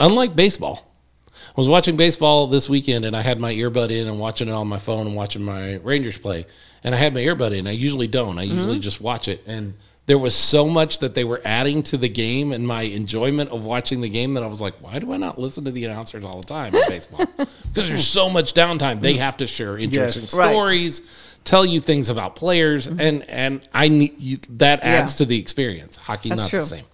unlike 0.00 0.36
baseball, 0.36 0.86
I 1.34 1.60
was 1.60 1.69
watching 1.69 1.96
baseball 1.96 2.46
this 2.46 2.69
weekend, 2.69 3.04
and 3.04 3.16
I 3.16 3.22
had 3.22 3.40
my 3.40 3.52
earbud 3.52 3.91
in 3.91 4.06
and 4.06 4.19
watching 4.20 4.48
it 4.48 4.53
on 4.53 4.69
my 4.69 4.79
phone 4.79 5.06
and 5.06 5.17
watching 5.17 5.43
my 5.43 5.74
Rangers 5.76 6.19
play, 6.19 6.46
and 6.84 6.94
I 6.94 6.98
had 6.98 7.14
my 7.14 7.20
earbud 7.20 7.56
in. 7.56 7.67
I 7.67 7.72
usually 7.72 8.06
don't. 8.06 8.38
I 8.38 8.43
usually 8.44 8.74
Mm-hmm. 8.74 8.81
just 8.82 9.00
watch 9.00 9.29
it, 9.29 9.43
and 9.46 9.74
there 10.08 10.19
was 10.19 10.34
so 10.34 10.67
much 10.69 10.98
that 11.00 11.15
they 11.15 11.22
were 11.22 11.41
adding 11.44 11.82
to 11.84 11.96
the 11.98 12.08
game 12.08 12.50
and 12.53 12.67
my 12.67 12.82
enjoyment 12.82 13.50
of 13.50 13.65
watching 13.65 14.00
the 14.00 14.08
game 14.08 14.32
that 14.34 14.43
I 14.43 14.46
was 14.46 14.60
like, 14.60 14.74
why 14.82 14.98
do 14.98 15.12
I 15.12 15.19
not 15.19 15.38
listen 15.38 15.65
to 15.67 15.70
the 15.70 15.84
announcers 15.84 16.24
all 16.24 16.41
the 16.41 16.46
time 16.46 16.74
in 16.74 16.82
baseball? 16.88 17.27
Because 17.36 17.88
there's 17.91 18.06
so 18.06 18.29
much 18.31 18.55
downtime. 18.55 19.00
They 19.00 19.15
have 19.15 19.36
to 19.36 19.46
share 19.46 19.77
interesting 19.79 20.22
Yes. 20.22 20.34
Right. 20.34 20.50
stories, 20.50 21.36
tell 21.44 21.65
you 21.67 21.81
things 21.81 22.08
about 22.08 22.36
players, 22.36 22.86
and 22.86 23.22
and 23.29 23.69
I 23.72 23.88
need 23.88 24.19
you, 24.19 24.38
that 24.56 24.81
adds 24.82 25.12
Yeah. 25.15 25.19
to 25.19 25.24
the 25.27 25.38
experience. 25.38 25.96
Hockey 25.96 26.31
That's 26.31 26.41
not 26.43 26.50
true. 26.50 26.60
the 26.60 26.67
same. 26.67 26.84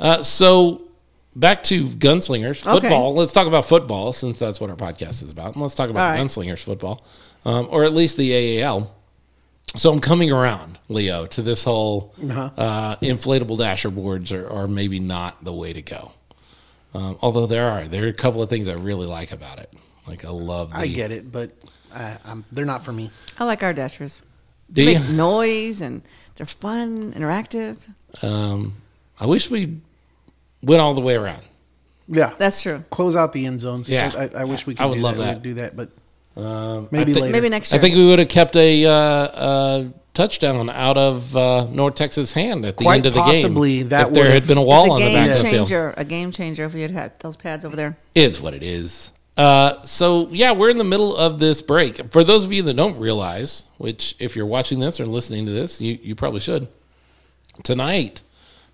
Uh, 0.00 0.22
so 0.22 0.82
back 1.36 1.62
to 1.64 1.84
gunslingers 1.86 2.66
Okay. 2.66 2.80
football. 2.80 3.14
Let's 3.14 3.32
talk 3.32 3.46
about 3.46 3.64
football 3.66 4.12
since 4.12 4.38
that's 4.38 4.60
what 4.60 4.70
our 4.70 4.76
podcast 4.76 5.22
is 5.22 5.30
about. 5.30 5.52
And 5.54 5.62
let's 5.62 5.74
talk 5.74 5.90
about 5.90 6.12
the 6.14 6.18
right. 6.18 6.26
gunslingers 6.26 6.60
football, 6.62 7.04
um, 7.44 7.68
or 7.70 7.84
at 7.84 7.92
least 7.92 8.16
the 8.16 8.32
AAL. 8.32 8.90
So 9.76 9.92
I'm 9.92 9.98
coming 9.98 10.30
around, 10.30 10.78
Leo, 10.88 11.26
to 11.26 11.42
this 11.42 11.64
whole 11.64 12.14
Uh-huh. 12.22 12.50
uh, 12.56 12.96
inflatable 12.96 13.58
dasher 13.58 13.90
boards 13.90 14.30
are, 14.32 14.48
are 14.48 14.68
maybe 14.68 15.00
not 15.00 15.42
the 15.42 15.52
way 15.52 15.72
to 15.72 15.82
go. 15.82 16.12
Um, 16.94 17.18
although 17.22 17.46
there 17.46 17.68
are 17.68 17.88
there 17.88 18.04
are 18.04 18.08
a 18.08 18.12
couple 18.12 18.40
of 18.40 18.48
things 18.48 18.68
I 18.68 18.74
really 18.74 19.06
like 19.06 19.32
about 19.32 19.58
it. 19.58 19.72
Like 20.06 20.24
I 20.24 20.28
love. 20.30 20.70
The, 20.70 20.76
I 20.76 20.86
get 20.86 21.10
it, 21.10 21.32
but 21.32 21.50
I, 21.92 22.16
I'm, 22.24 22.44
they're 22.52 22.64
not 22.64 22.84
for 22.84 22.92
me. 22.92 23.10
I 23.38 23.44
like 23.44 23.64
our 23.64 23.72
dashers. 23.72 24.22
Do 24.72 24.84
They 24.84 24.92
you? 24.92 25.00
make 25.00 25.08
noise 25.10 25.80
and 25.80 26.02
they're 26.36 26.46
fun, 26.46 27.12
interactive. 27.14 27.78
Um, 28.22 28.74
I 29.18 29.26
wish 29.26 29.50
we 29.50 29.80
went 30.62 30.80
all 30.80 30.94
the 30.94 31.00
way 31.00 31.16
around. 31.16 31.42
Yeah. 32.06 32.32
That's 32.38 32.62
true. 32.62 32.84
Close 32.90 33.16
out 33.16 33.32
the 33.32 33.44
end 33.46 33.58
zones. 33.60 33.90
Yeah. 33.90 34.12
I, 34.16 34.42
I 34.42 34.44
wish 34.44 34.66
we 34.66 34.74
could 34.76 34.82
I 34.82 34.86
would 34.86 34.96
do 34.96 35.00
love 35.00 35.16
that. 35.16 35.24
that. 35.24 35.34
We'd 35.36 35.42
do 35.42 35.54
that, 35.54 35.74
but 35.76 35.90
Um, 36.36 36.88
maybe 36.90 37.14
I 37.16 37.20
later. 37.20 37.32
Maybe 37.32 37.48
next 37.48 37.72
I 37.72 37.78
think 37.78 37.94
we 37.94 38.06
would 38.06 38.18
have 38.18 38.28
kept 38.28 38.56
a, 38.56 38.84
uh, 38.84 38.90
uh 38.90 39.84
touchdown 40.14 40.70
out 40.70 40.96
of 40.96 41.36
uh, 41.36 41.66
North 41.66 41.96
Texas' 41.96 42.32
hand 42.32 42.64
at 42.64 42.76
the 42.76 42.84
Quite 42.84 42.96
end 42.96 43.06
of 43.06 43.14
the 43.14 43.22
game. 43.24 43.42
possibly 43.42 43.78
game. 43.78 43.88
that 43.90 44.08
if 44.08 44.14
there 44.14 44.30
had 44.30 44.46
been 44.46 44.58
a 44.58 44.62
wall 44.62 44.86
a 44.86 44.94
on 44.94 45.00
the 45.00 45.06
game 45.06 45.14
back 45.14 45.30
of 45.30 45.38
the 45.38 45.44
field, 45.44 45.68
changer. 45.68 45.94
A 45.96 46.04
game 46.04 46.30
changer 46.30 46.64
if 46.64 46.72
we 46.72 46.82
had 46.82 46.92
had 46.92 47.18
those 47.20 47.36
pads 47.36 47.64
over 47.64 47.76
there. 47.76 47.98
is 48.14 48.40
what 48.40 48.54
it 48.54 48.62
is. 48.62 49.10
Uh, 49.36 49.82
so 49.84 50.28
yeah, 50.30 50.52
we're 50.52 50.70
in 50.70 50.78
the 50.78 50.84
middle 50.84 51.14
of 51.16 51.40
this 51.40 51.60
break. 51.60 52.12
For 52.12 52.22
those 52.22 52.44
of 52.44 52.52
you 52.52 52.62
that 52.62 52.74
don't 52.74 52.96
realize, 52.98 53.66
which 53.78 54.14
if 54.20 54.36
you're 54.36 54.46
watching 54.46 54.78
this 54.78 55.00
or 55.00 55.06
listening 55.06 55.44
to 55.46 55.52
this, 55.52 55.80
you 55.80 55.98
you 56.00 56.14
probably 56.14 56.40
should. 56.40 56.68
Tonight, 57.62 58.22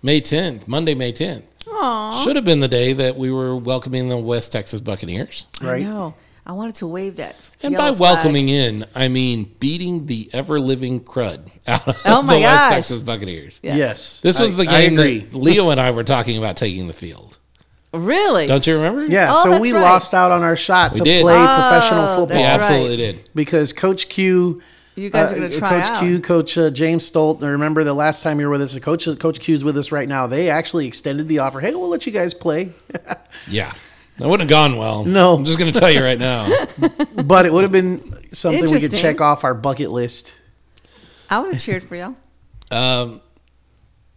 May 0.01 0.21
10th, 0.21 0.67
Monday, 0.67 0.95
May 0.95 1.11
10th, 1.11 1.43
should 2.23 2.35
have 2.35 2.45
been 2.45 2.59
the 2.59 2.67
day 2.67 2.93
that 2.93 3.15
we 3.15 3.31
were 3.31 3.55
welcoming 3.55 4.09
the 4.09 4.17
West 4.17 4.51
Texas 4.51 4.81
Buccaneers. 4.81 5.47
right? 5.61 5.81
I 6.45 6.53
wanted 6.53 6.75
to 6.75 6.87
wave 6.87 7.17
that. 7.17 7.35
And 7.61 7.73
yellow 7.73 7.91
by 7.91 7.95
flag. 7.97 8.15
welcoming 8.17 8.49
in, 8.49 8.85
I 8.95 9.07
mean 9.07 9.53
beating 9.59 10.07
the 10.07 10.29
ever 10.33 10.59
living 10.59 10.99
crud 11.01 11.49
out 11.67 11.87
of 11.87 12.01
Oh 12.05 12.21
my 12.23 12.35
the 12.35 12.41
West. 12.41 12.69
Texas 12.73 13.01
Buccaneers. 13.01 13.59
Yes. 13.61 13.77
Yes. 13.77 14.19
This 14.21 14.39
was 14.39 14.53
I- 14.53 14.55
the 14.57 14.65
game 14.65 14.95
that 14.95 15.33
Leo 15.33 15.69
and 15.69 15.79
I 15.79 15.91
were 15.91 16.03
talking 16.03 16.37
about 16.37 16.57
taking 16.57 16.87
the 16.87 16.93
field. 16.93 17.37
Really? 17.93 18.47
Don't 18.47 18.65
you 18.65 18.75
remember? 18.75 19.05
Yeah, 19.05 19.33
Oh, 19.35 19.43
so 19.43 19.59
we 19.59 19.73
right. 19.73 19.81
lost 19.81 20.13
out 20.13 20.31
on 20.31 20.43
our 20.43 20.55
shot 20.55 20.95
to 20.95 21.03
did. 21.03 21.21
play 21.23 21.33
Oh, 21.35 21.45
professional 21.45 22.01
that's 22.05 22.19
We 22.21 22.25
football 22.27 22.43
right. 22.43 22.59
absolutely 22.61 22.97
did. 22.97 23.29
because 23.35 23.73
Coach 23.73 24.07
Q, 24.07 24.61
You 24.95 25.09
guys 25.09 25.29
are 25.31 25.35
uh, 25.35 25.37
going 25.39 25.51
to 25.51 25.57
try 25.59 25.69
Coach 25.81 25.89
out. 25.91 25.99
Q, 25.99 26.19
Coach 26.21 26.57
uh, 26.57 26.69
James 26.71 27.05
Stolt. 27.05 27.43
I 27.43 27.49
remember 27.49 27.83
the 27.83 27.93
last 27.93 28.23
time 28.23 28.39
you 28.39 28.45
were 28.47 28.51
with 28.53 28.61
us, 28.61 28.79
Coach 28.79 29.07
Coach 29.19 29.41
Q's 29.41 29.63
with 29.65 29.77
us 29.77 29.91
right 29.91 30.07
now. 30.07 30.25
They 30.25 30.49
actually 30.49 30.87
extended 30.87 31.27
the 31.27 31.39
offer. 31.39 31.59
Hey, 31.59 31.75
we'll 31.75 31.89
let 31.89 32.05
you 32.05 32.13
guys 32.13 32.33
play, 32.33 32.71
Yeah. 33.49 33.73
That 34.21 34.27
wouldn't 34.29 34.49
have 34.49 34.55
gone 34.55 34.77
well. 34.77 35.03
No. 35.03 35.33
I'm 35.33 35.45
just 35.45 35.57
going 35.57 35.73
to 35.73 35.79
tell 35.79 35.89
you 35.89 36.03
right 36.03 36.19
now. 36.19 36.47
but 37.23 37.47
it 37.47 37.51
would 37.51 37.63
have 37.63 37.71
been 37.71 37.99
something 38.31 38.61
we 38.61 38.67
could 38.67 38.75
Interesting. 38.83 38.99
check 38.99 39.19
off 39.19 39.43
our 39.43 39.55
bucket 39.55 39.89
list. 39.89 40.35
I 41.27 41.39
would 41.39 41.51
have 41.53 41.61
cheered 41.61 41.83
for 41.83 41.95
y'all. 41.95 42.15
Um, 42.69 43.21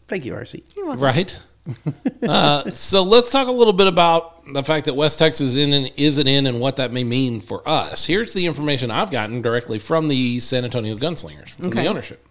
Thank 0.06 0.26
you, 0.26 0.34
RC. 0.34 0.62
You're 0.76 0.84
welcome. 0.84 1.02
right? 1.02 1.38
uh, 2.28 2.70
so 2.72 3.02
let's 3.02 3.32
talk 3.32 3.48
a 3.48 3.52
little 3.52 3.72
bit 3.72 3.86
about 3.86 4.44
the 4.52 4.62
fact 4.62 4.84
that 4.84 4.94
West 4.94 5.18
Texas 5.18 5.48
is 5.48 5.56
in 5.56 5.72
and 5.72 5.90
isn't 5.96 6.26
in 6.26 6.46
and 6.46 6.60
what 6.60 6.76
that 6.76 6.92
may 6.92 7.02
mean 7.02 7.40
for 7.40 7.66
us. 7.66 8.04
Here's 8.04 8.34
the 8.34 8.44
information 8.44 8.90
I've 8.90 9.10
gotten 9.10 9.40
directly 9.40 9.78
from 9.78 10.08
the 10.08 10.38
San 10.40 10.64
Antonio 10.64 10.96
Gunslingers, 10.96 11.50
from 11.56 11.68
Okay. 11.68 11.82
the 11.84 11.88
ownership. 11.88 12.28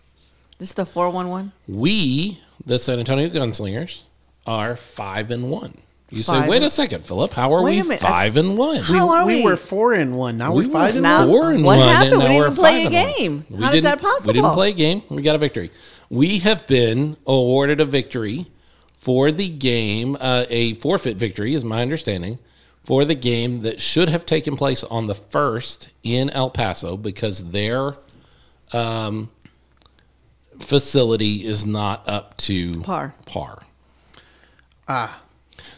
This 0.59 0.69
is 0.69 0.75
the 0.75 0.85
411. 0.85 1.51
We, 1.67 2.37
the 2.63 2.77
San 2.77 2.99
Antonio 2.99 3.29
Gunslingers, 3.29 4.03
are 4.45 4.75
five 4.75 5.31
and 5.31 5.49
one. 5.49 5.79
You 6.15 6.21
Five 6.23 6.43
say, 6.43 6.49
wait 6.49 6.57
and- 6.57 6.65
a 6.65 6.69
second, 6.69 7.05
Philip. 7.05 7.33
How 7.33 7.53
are 7.53 7.63
Wait 7.63 7.75
we 7.75 7.79
a 7.81 7.83
minute. 7.85 7.99
five 8.01 8.37
and 8.37 8.55
one? 8.57 8.77
How 8.83 9.09
are 9.09 9.25
we 9.25 9.37
we? 9.37 9.43
were 9.43 9.57
four 9.57 9.93
and 9.93 10.15
one. 10.15 10.37
Now 10.37 10.53
We 10.53 10.65
we're 10.67 10.71
five 10.71 10.91
were 10.93 10.97
and 10.97 11.01
Now- 11.03 11.19
one. 11.19 11.27
four 11.29 11.51
and 11.51 11.63
what 11.63 11.77
one, 11.79 11.87
happened? 11.89 12.13
and 12.13 12.17
We 12.21 12.23
now 12.23 12.27
didn't 12.29 12.37
we're 12.39 12.45
even 12.47 12.55
play 12.55 12.83
five 12.83 12.93
a 12.93 12.95
and 12.95 13.07
one. 13.07 13.17
game. 13.17 13.45
We 13.49 13.63
How 13.63 13.73
is 13.73 13.83
that 13.83 13.99
didn't- 14.01 14.27
We 14.27 14.33
didn't 14.33 14.51
play 14.53 14.69
a 14.69 14.73
game. 14.73 15.01
We 15.09 15.21
got 15.23 15.35
a 15.35 15.39
victory. 15.39 15.71
We 16.09 16.39
have 16.39 16.67
been 16.67 17.17
awarded 17.25 17.81
a 17.81 17.85
victory 17.85 18.45
for 18.97 19.31
the 19.31 19.49
game, 19.49 20.15
uh, 20.21 20.45
a 20.49 20.75
forfeit 20.75 21.17
victory, 21.17 21.55
is 21.55 21.65
my 21.65 21.81
understanding, 21.81 22.37
for 22.83 23.03
the 23.05 23.15
game 23.15 23.61
that 23.61 23.81
should 23.81 24.09
have 24.09 24.25
taken 24.25 24.55
place 24.55 24.83
on 24.83 25.07
the 25.07 25.15
first 25.15 25.87
in 26.03 26.29
El 26.29 26.49
Paso 26.51 26.95
because 26.95 27.49
their 27.51 27.95
um, 28.71 29.29
facility 30.59 31.45
is 31.45 31.65
not 31.65 32.07
up 32.07 32.37
to 32.37 32.81
Par. 32.81 33.15
Par. 33.25 33.63
Ah, 34.87 35.21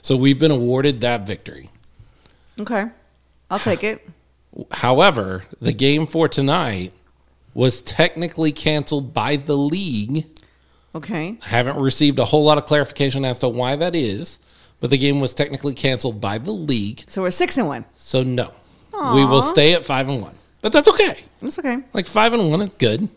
So 0.06 0.16
we've 0.16 0.38
been 0.38 0.52
awarded 0.52 1.02
that 1.02 1.26
victory. 1.26 1.72
Okay. 2.60 2.86
I'll 3.50 3.58
take 3.58 3.84
it. 3.84 4.08
However, 4.70 5.46
the 5.60 5.74
game 5.74 6.06
for 6.06 6.28
tonight 6.28 6.94
was 7.56 7.82
technically 7.82 8.52
canceled 8.52 9.16
by 9.16 9.36
the 9.36 9.58
league. 9.58 10.28
Okay. 10.94 11.40
I 11.44 11.50
haven't 11.50 11.78
received 11.78 12.20
a 12.20 12.26
whole 12.26 12.44
lot 12.44 12.60
of 12.60 12.66
clarification 12.66 13.26
as 13.26 13.40
to 13.40 13.50
why 13.50 13.76
that 13.78 13.96
is, 13.96 14.38
but 14.80 14.92
the 14.92 14.98
game 15.00 15.22
was 15.22 15.34
technically 15.34 15.74
canceled 15.74 16.22
by 16.22 16.38
the 16.38 16.52
league. 16.52 17.04
So 17.08 17.24
we're 17.24 17.32
six 17.32 17.58
and 17.58 17.68
one. 17.68 17.86
So 17.96 18.22
no, 18.22 18.54
we 18.94 19.26
will 19.26 19.42
stay 19.42 19.74
at 19.74 19.86
five 19.86 20.08
and 20.08 20.22
one. 20.22 20.36
But 20.62 20.72
that's 20.72 20.88
okay. 20.88 21.24
That's 21.42 21.58
okay. 21.58 21.80
Like 21.94 22.06
five 22.06 22.32
and 22.32 22.52
one 22.52 22.62
is 22.62 22.76
good. 22.76 23.10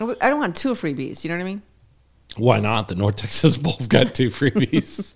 I 0.00 0.28
don't 0.28 0.38
want 0.38 0.54
two 0.54 0.74
freebies. 0.74 1.24
You 1.24 1.30
know 1.30 1.38
what 1.38 1.42
I 1.42 1.44
mean? 1.44 1.62
Why 2.36 2.60
not? 2.60 2.86
The 2.86 2.94
North 2.94 3.16
Texas 3.16 3.56
Bulls 3.56 3.88
got 3.88 4.14
two 4.14 4.30
freebies. 4.30 5.14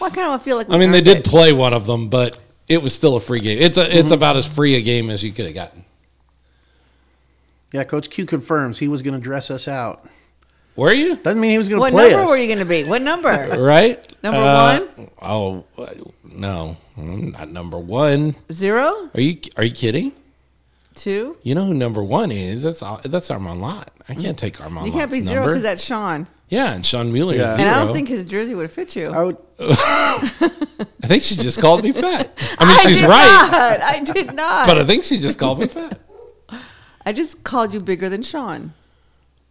Well, 0.00 0.10
I 0.10 0.14
kind 0.14 0.32
of 0.34 0.40
a 0.40 0.44
feel 0.44 0.56
like. 0.56 0.68
we 0.68 0.74
I 0.74 0.78
mean, 0.78 0.90
they 0.90 1.00
did 1.00 1.18
it. 1.18 1.24
play 1.24 1.52
one 1.52 1.72
of 1.74 1.86
them, 1.86 2.08
but 2.08 2.38
it 2.68 2.82
was 2.82 2.94
still 2.94 3.16
a 3.16 3.20
free 3.20 3.40
game. 3.40 3.58
It's 3.60 3.78
a, 3.78 3.96
it's 3.98 4.12
about 4.12 4.36
as 4.36 4.46
free 4.46 4.74
a 4.76 4.82
game 4.82 5.10
as 5.10 5.22
you 5.22 5.32
could 5.32 5.44
have 5.46 5.54
gotten. 5.54 5.84
yeah. 7.72 7.84
Coach 7.84 8.10
Q 8.10 8.26
confirms 8.26 8.78
he 8.78 8.88
was 8.88 9.02
going 9.02 9.14
to 9.14 9.20
dress 9.20 9.50
us 9.50 9.66
out. 9.68 10.06
Were 10.74 10.92
you 10.92 11.16
Doesn't 11.16 11.38
mean 11.38 11.50
he 11.50 11.58
was 11.58 11.68
going 11.68 11.82
to 11.82 11.90
play. 11.90 12.04
What 12.04 12.10
number 12.12 12.24
us. 12.24 12.30
were 12.30 12.36
you 12.38 12.46
going 12.46 12.58
to 12.60 12.64
be? 12.64 12.84
What 12.84 13.02
number? 13.02 13.28
right? 13.58 14.22
Number 14.22 14.38
Uh, 14.40 14.80
one? 14.96 15.10
Oh 15.20 15.64
no, 16.24 16.76
I'm 16.96 17.30
not 17.32 17.50
number 17.50 17.78
one. 17.78 18.34
Zero? 18.50 19.10
Are 19.14 19.20
you 19.20 19.38
are 19.58 19.64
you 19.64 19.72
kidding? 19.74 20.12
Two? 20.94 21.36
You 21.42 21.54
know 21.54 21.64
who 21.66 21.74
number 21.74 22.02
one 22.02 22.30
is? 22.30 22.62
That's 22.62 22.80
that's 23.04 23.30
Armand 23.30 23.60
Lot. 23.60 23.90
I 24.08 24.14
can't 24.14 24.38
take 24.38 24.60
Armand. 24.62 24.86
You 24.86 24.92
can't 24.92 25.10
be 25.10 25.20
zero 25.20 25.46
because 25.46 25.62
that's 25.62 25.84
Sean. 25.84 26.26
Yeah, 26.52 26.74
and 26.74 26.84
Sean 26.84 27.10
Mueller 27.12 27.34
Yeah. 27.34 27.54
is 27.54 27.58
And 27.58 27.62
zero. 27.62 27.70
I 27.70 27.84
don't 27.84 27.94
think 27.94 28.08
his 28.08 28.26
jersey 28.26 28.54
would 28.54 28.70
fit 28.70 28.94
you. 28.94 29.08
I 29.08 29.24
would, 29.24 29.38
I 29.58 31.06
think 31.06 31.22
she 31.22 31.34
just 31.36 31.58
called 31.60 31.82
me 31.82 31.92
fat. 31.92 32.30
I 32.58 32.64
mean, 32.66 32.76
I 32.76 32.82
she's 32.86 33.00
did 33.00 33.08
right, 33.08 33.48
Not. 33.50 33.80
I 33.82 34.00
did 34.00 34.34
not. 34.34 34.66
but 34.66 34.76
I 34.78 34.84
think 34.84 35.04
she 35.04 35.18
just 35.18 35.38
called 35.38 35.58
me 35.60 35.66
fat. 35.66 35.98
I 37.06 37.12
just 37.14 37.42
called 37.42 37.72
you 37.72 37.80
bigger 37.80 38.08
than 38.10 38.22
Sean. 38.22 38.74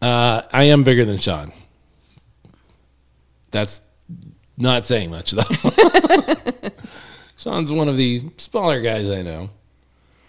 Uh, 0.01 0.43
I 0.53 0.65
am 0.65 0.84
bigger 0.84 1.03
than 1.03 1.17
Sean. 1.17 1.51
That's 3.50 3.81
not 4.58 4.86
saying 4.86 5.10
much 5.10 5.31
though. 5.31 5.41
Sean's 7.36 7.72
one 7.72 7.89
of 7.89 7.98
the 7.98 8.22
smaller 8.38 8.79
guys 8.81 9.10
I 9.10 9.24
know. 9.24 9.50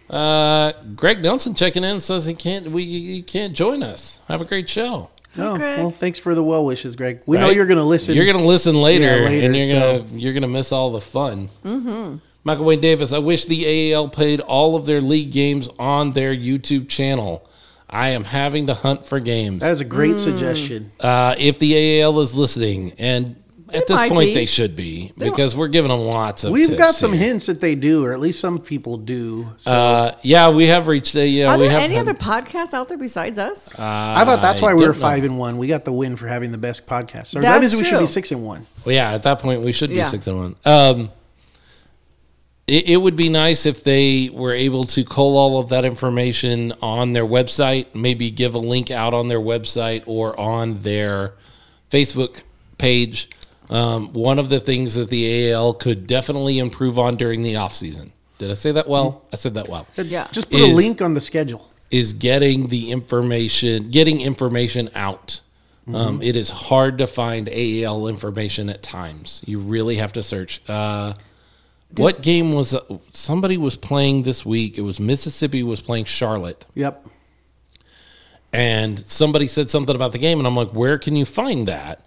Uh, 0.09 0.73
Greg 0.97 1.23
Nelson 1.23 1.55
checking 1.55 1.85
in 1.85 2.01
says 2.01 2.25
he 2.27 2.35
can't. 2.35 2.71
We 2.71 2.83
you 2.83 3.23
can't 3.23 3.53
join 3.55 3.83
us. 3.83 4.21
Have 4.29 4.41
a 4.41 4.45
great 4.45 4.69
show. 4.69 5.11
No, 5.37 5.57
Greg. 5.57 5.79
well, 5.79 5.91
thanks 5.91 6.19
for 6.19 6.35
the 6.35 6.43
well 6.43 6.65
wishes, 6.65 6.97
Greg. 6.97 7.21
We 7.27 7.39
know 7.39 7.51
you're 7.51 7.67
going 7.67 7.79
to 7.79 7.85
listen. 7.85 8.15
You're 8.15 8.27
gonna 8.27 8.45
listen 8.45 8.75
later, 8.81 9.05
Yeah, 9.05 9.25
later, 9.29 9.47
and 9.47 9.57
you're 9.57 9.67
so- 9.67 10.03
gonna 10.03 10.19
you're 10.19 10.35
gonna 10.35 10.49
miss 10.49 10.73
all 10.73 10.93
the 10.93 11.01
fun. 11.01 11.49
Mm-hmm. 11.65 12.17
Michael 12.45 12.65
Wayne 12.65 12.81
Davis. 12.81 13.13
I 13.13 13.19
wish 13.19 13.45
the 13.47 13.65
AAL 13.65 14.09
played 14.09 14.41
all 14.41 14.75
of 14.77 14.85
their 14.87 15.01
league 15.01 15.31
games 15.33 15.69
on 15.79 16.13
their 16.13 16.35
YouTube 16.35 16.89
channel. 16.89 17.49
I 17.89 18.09
am 18.09 18.25
having 18.25 18.67
to 18.69 18.75
hunt 18.75 19.05
for 19.05 19.21
games. 19.21 19.61
that 19.61 19.71
is 19.73 19.81
a 19.81 19.85
Mm. 19.85 19.89
great 19.91 20.19
suggestion. 20.19 20.91
Uh, 20.99 21.35
if 21.39 21.59
the 21.59 21.75
AAL 21.75 22.19
is 22.21 22.35
listening, 22.35 22.93
and 22.99 23.37
at 23.75 23.87
this 23.87 24.09
point 24.09 24.27
be. 24.29 24.35
they 24.35 24.47
should 24.47 24.77
be, 24.77 25.13
because 25.19 25.57
we're 25.57 25.69
giving 25.69 25.89
them 25.91 26.01
lots 26.01 26.45
of. 26.45 26.53
We've 26.53 26.67
tips 26.67 26.79
got 26.79 26.95
some 26.95 27.13
here. 27.13 27.29
hints 27.29 27.47
that 27.47 27.61
they 27.61 27.75
do, 27.75 28.05
or 28.05 28.13
at 28.13 28.21
least 28.21 28.41
some 28.41 28.59
people 28.59 28.97
do. 28.99 29.49
So 29.57 29.71
Uh, 29.73 30.15
yeah, 30.23 30.51
we 30.51 30.67
have 30.67 30.87
reached 30.87 31.15
a. 31.17 31.27
Yeah, 31.27 31.49
Are 31.53 31.59
we 31.59 31.65
there 31.65 31.73
have 31.73 31.83
any 31.83 31.95
had- 31.95 32.09
other 32.09 32.15
podcasts 32.19 32.75
out 32.75 32.89
there 32.89 32.99
besides 32.99 33.39
us? 33.39 33.69
I 33.79 34.25
thought 34.25 34.43
that's 34.43 34.61
why 34.61 34.75
we 34.75 34.81
were 34.81 34.93
don't 34.93 34.97
know. 35.01 35.07
five 35.07 35.25
and 35.25 35.39
one. 35.39 35.59
We 35.59 35.67
got 35.67 35.85
the 35.85 35.93
win 35.93 36.17
for 36.17 36.29
having 36.29 36.51
the 36.53 36.59
best 36.59 36.87
podcast. 36.87 37.35
Or 37.37 37.41
that 37.41 37.61
That's 37.61 37.73
means 37.73 37.77
we 37.83 37.89
should 37.89 38.01
be 38.01 38.07
six 38.07 38.31
and 38.33 38.45
one. 38.45 38.67
Well, 38.85 38.95
yeah, 38.95 39.13
at 39.13 39.23
that 39.25 39.39
point 39.39 39.63
we 39.63 39.73
should 39.73 39.91
be 39.91 39.97
Yeah. 39.97 40.09
six 40.11 40.27
and 40.27 40.37
one. 40.39 40.57
Um, 40.65 41.11
it, 42.67 42.91
it 42.91 42.97
would 42.99 43.17
be 43.17 43.29
nice 43.29 43.67
if 43.67 43.83
they 43.83 44.31
were 44.33 44.53
able 44.53 44.85
to 44.85 45.05
cull 45.05 45.37
all 45.37 45.59
of 45.59 45.69
that 45.71 45.85
information 45.85 46.73
on 46.81 47.13
their 47.13 47.25
website, 47.27 47.87
maybe 47.95 48.31
give 48.31 48.55
a 48.55 48.59
link 48.59 48.91
out 48.91 49.13
on 49.15 49.29
their 49.29 49.41
website 49.41 50.03
or 50.07 50.39
on 50.39 50.83
their 50.83 51.35
Facebook 51.91 52.43
page. 52.79 53.29
Um, 53.73 54.13
one 54.13 54.39
of 54.39 54.49
the 54.51 54.61
things 54.61 54.95
that 54.97 55.09
the 55.09 55.53
AAL 55.53 55.75
could 55.75 56.07
definitely 56.07 56.59
improve 56.59 56.99
on 56.99 57.17
during 57.17 57.43
the 57.43 57.57
off 57.57 57.75
season. 57.75 58.13
Did 58.39 58.51
I 58.51 58.55
say 58.55 58.73
that 58.73 58.89
well? 58.89 59.25
I 59.33 59.37
said 59.37 59.55
that 59.55 59.69
well. 59.69 59.87
Yeah. 59.97 60.27
Just 60.33 60.51
put 60.51 60.61
a 60.61 60.67
link 60.75 61.01
on 61.01 61.15
the 61.15 61.21
schedule. 61.21 61.71
is 61.91 62.13
getting 62.13 62.69
the 62.69 62.91
information, 62.91 63.91
getting 63.91 64.21
information 64.21 64.91
out. 64.95 65.41
Um, 65.93 66.23
it 66.23 66.37
is 66.37 66.49
hard 66.49 66.99
to 66.99 67.07
find 67.07 67.49
AAL 67.49 68.09
information 68.09 68.69
at 68.69 68.83
times. 68.83 69.43
You 69.47 69.59
really 69.59 69.97
have 69.97 70.13
to 70.15 70.23
search. 70.23 70.61
Uh, 70.69 71.13
what 71.97 72.23
game 72.23 72.53
was 72.53 72.73
uh, 72.75 72.81
somebody 73.13 73.57
was 73.57 73.77
playing 73.77 74.23
this 74.23 74.47
week? 74.47 74.79
It 74.79 74.83
was 74.83 75.01
Mississippi 75.01 75.63
was 75.63 75.81
playing 75.81 76.05
Charlotte, 76.07 76.67
Yep. 76.75 77.05
and 78.53 78.99
somebody 79.01 79.49
said 79.49 79.71
something 79.71 79.95
about 79.97 80.13
the 80.13 80.19
game, 80.19 80.39
and 80.39 80.47
I'm 80.47 80.57
like, 80.57 80.71
where 80.71 80.99
can 80.99 81.17
you 81.17 81.25
find 81.25 81.67
that? 81.69 82.07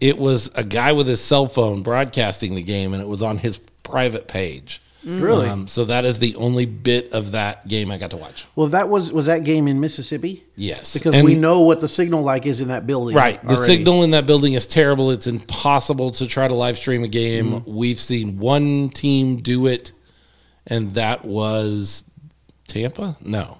It 0.00 0.16
was 0.18 0.50
a 0.54 0.62
guy 0.64 0.92
with 0.92 1.06
his 1.08 1.20
cell 1.20 1.46
phone 1.46 1.82
broadcasting 1.82 2.54
the 2.54 2.62
game, 2.62 2.92
and 2.92 3.02
it 3.02 3.08
was 3.08 3.22
on 3.22 3.38
his 3.38 3.58
private 3.82 4.28
page. 4.28 4.80
Really? 5.04 5.48
Um, 5.48 5.68
so 5.68 5.84
that 5.86 6.04
is 6.04 6.18
the 6.18 6.34
only 6.36 6.66
bit 6.66 7.12
of 7.12 7.30
that 7.30 7.66
game 7.68 7.90
I 7.90 7.98
got 7.98 8.10
to 8.10 8.16
watch. 8.16 8.46
well, 8.56 8.66
that 8.68 8.88
was 8.88 9.12
was 9.12 9.26
that 9.26 9.44
game 9.44 9.68
in 9.68 9.80
Mississippi 9.80 10.42
Yes, 10.56 10.92
because 10.92 11.14
And- 11.14 11.24
we 11.24 11.34
know 11.36 11.60
what 11.60 11.80
the 11.80 11.88
signal 11.88 12.22
like 12.22 12.46
is 12.46 12.60
in 12.60 12.68
that 12.68 12.86
building. 12.86 13.14
Right. 13.16 13.40
The 13.42 13.54
already. 13.54 13.72
signal 13.72 14.02
in 14.02 14.10
that 14.10 14.26
building 14.26 14.54
is 14.54 14.66
terrible. 14.66 15.10
It's 15.12 15.28
impossible 15.28 16.10
to 16.10 16.26
try 16.26 16.48
to 16.48 16.54
live 16.54 16.76
stream 16.76 17.04
a 17.04 17.08
game. 17.08 17.52
Mm-hmm. 17.52 17.74
We've 17.76 18.00
seen 18.00 18.38
one 18.38 18.90
team 18.90 19.36
do 19.36 19.66
it, 19.66 19.92
and 20.66 20.94
that 20.94 21.24
was 21.24 22.04
Tampa? 22.66 23.16
No. 23.22 23.58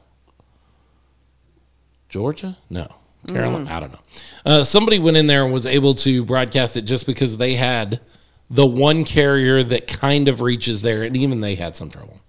Georgia? 2.09 2.59
No. 2.69 2.89
Carolina? 3.29 3.71
Mm. 3.71 3.71
I 3.71 3.81
don't 3.81 3.93
know. 3.93 3.99
Uh, 4.45 4.65
somebody 4.65 4.99
went 4.99 5.17
in 5.17 5.27
there 5.27 5.45
and 5.45 5.53
was 5.53 5.67
able 5.67 5.95
to 5.97 6.25
broadcast 6.25 6.77
it 6.77 6.83
just 6.83 7.07
because 7.07 7.37
they 7.37 7.55
had 7.55 8.01
the 8.51 8.67
one 8.67 9.05
carrier 9.05 9.63
that 9.63 9.87
kind 9.87 10.29
of 10.29 10.41
reaches 10.41 10.83
there, 10.83 11.03
and 11.03 11.17
even 11.17 11.41
they 11.41 11.55
had 11.55 11.77
some 11.77 11.91
trouble. 11.91 12.21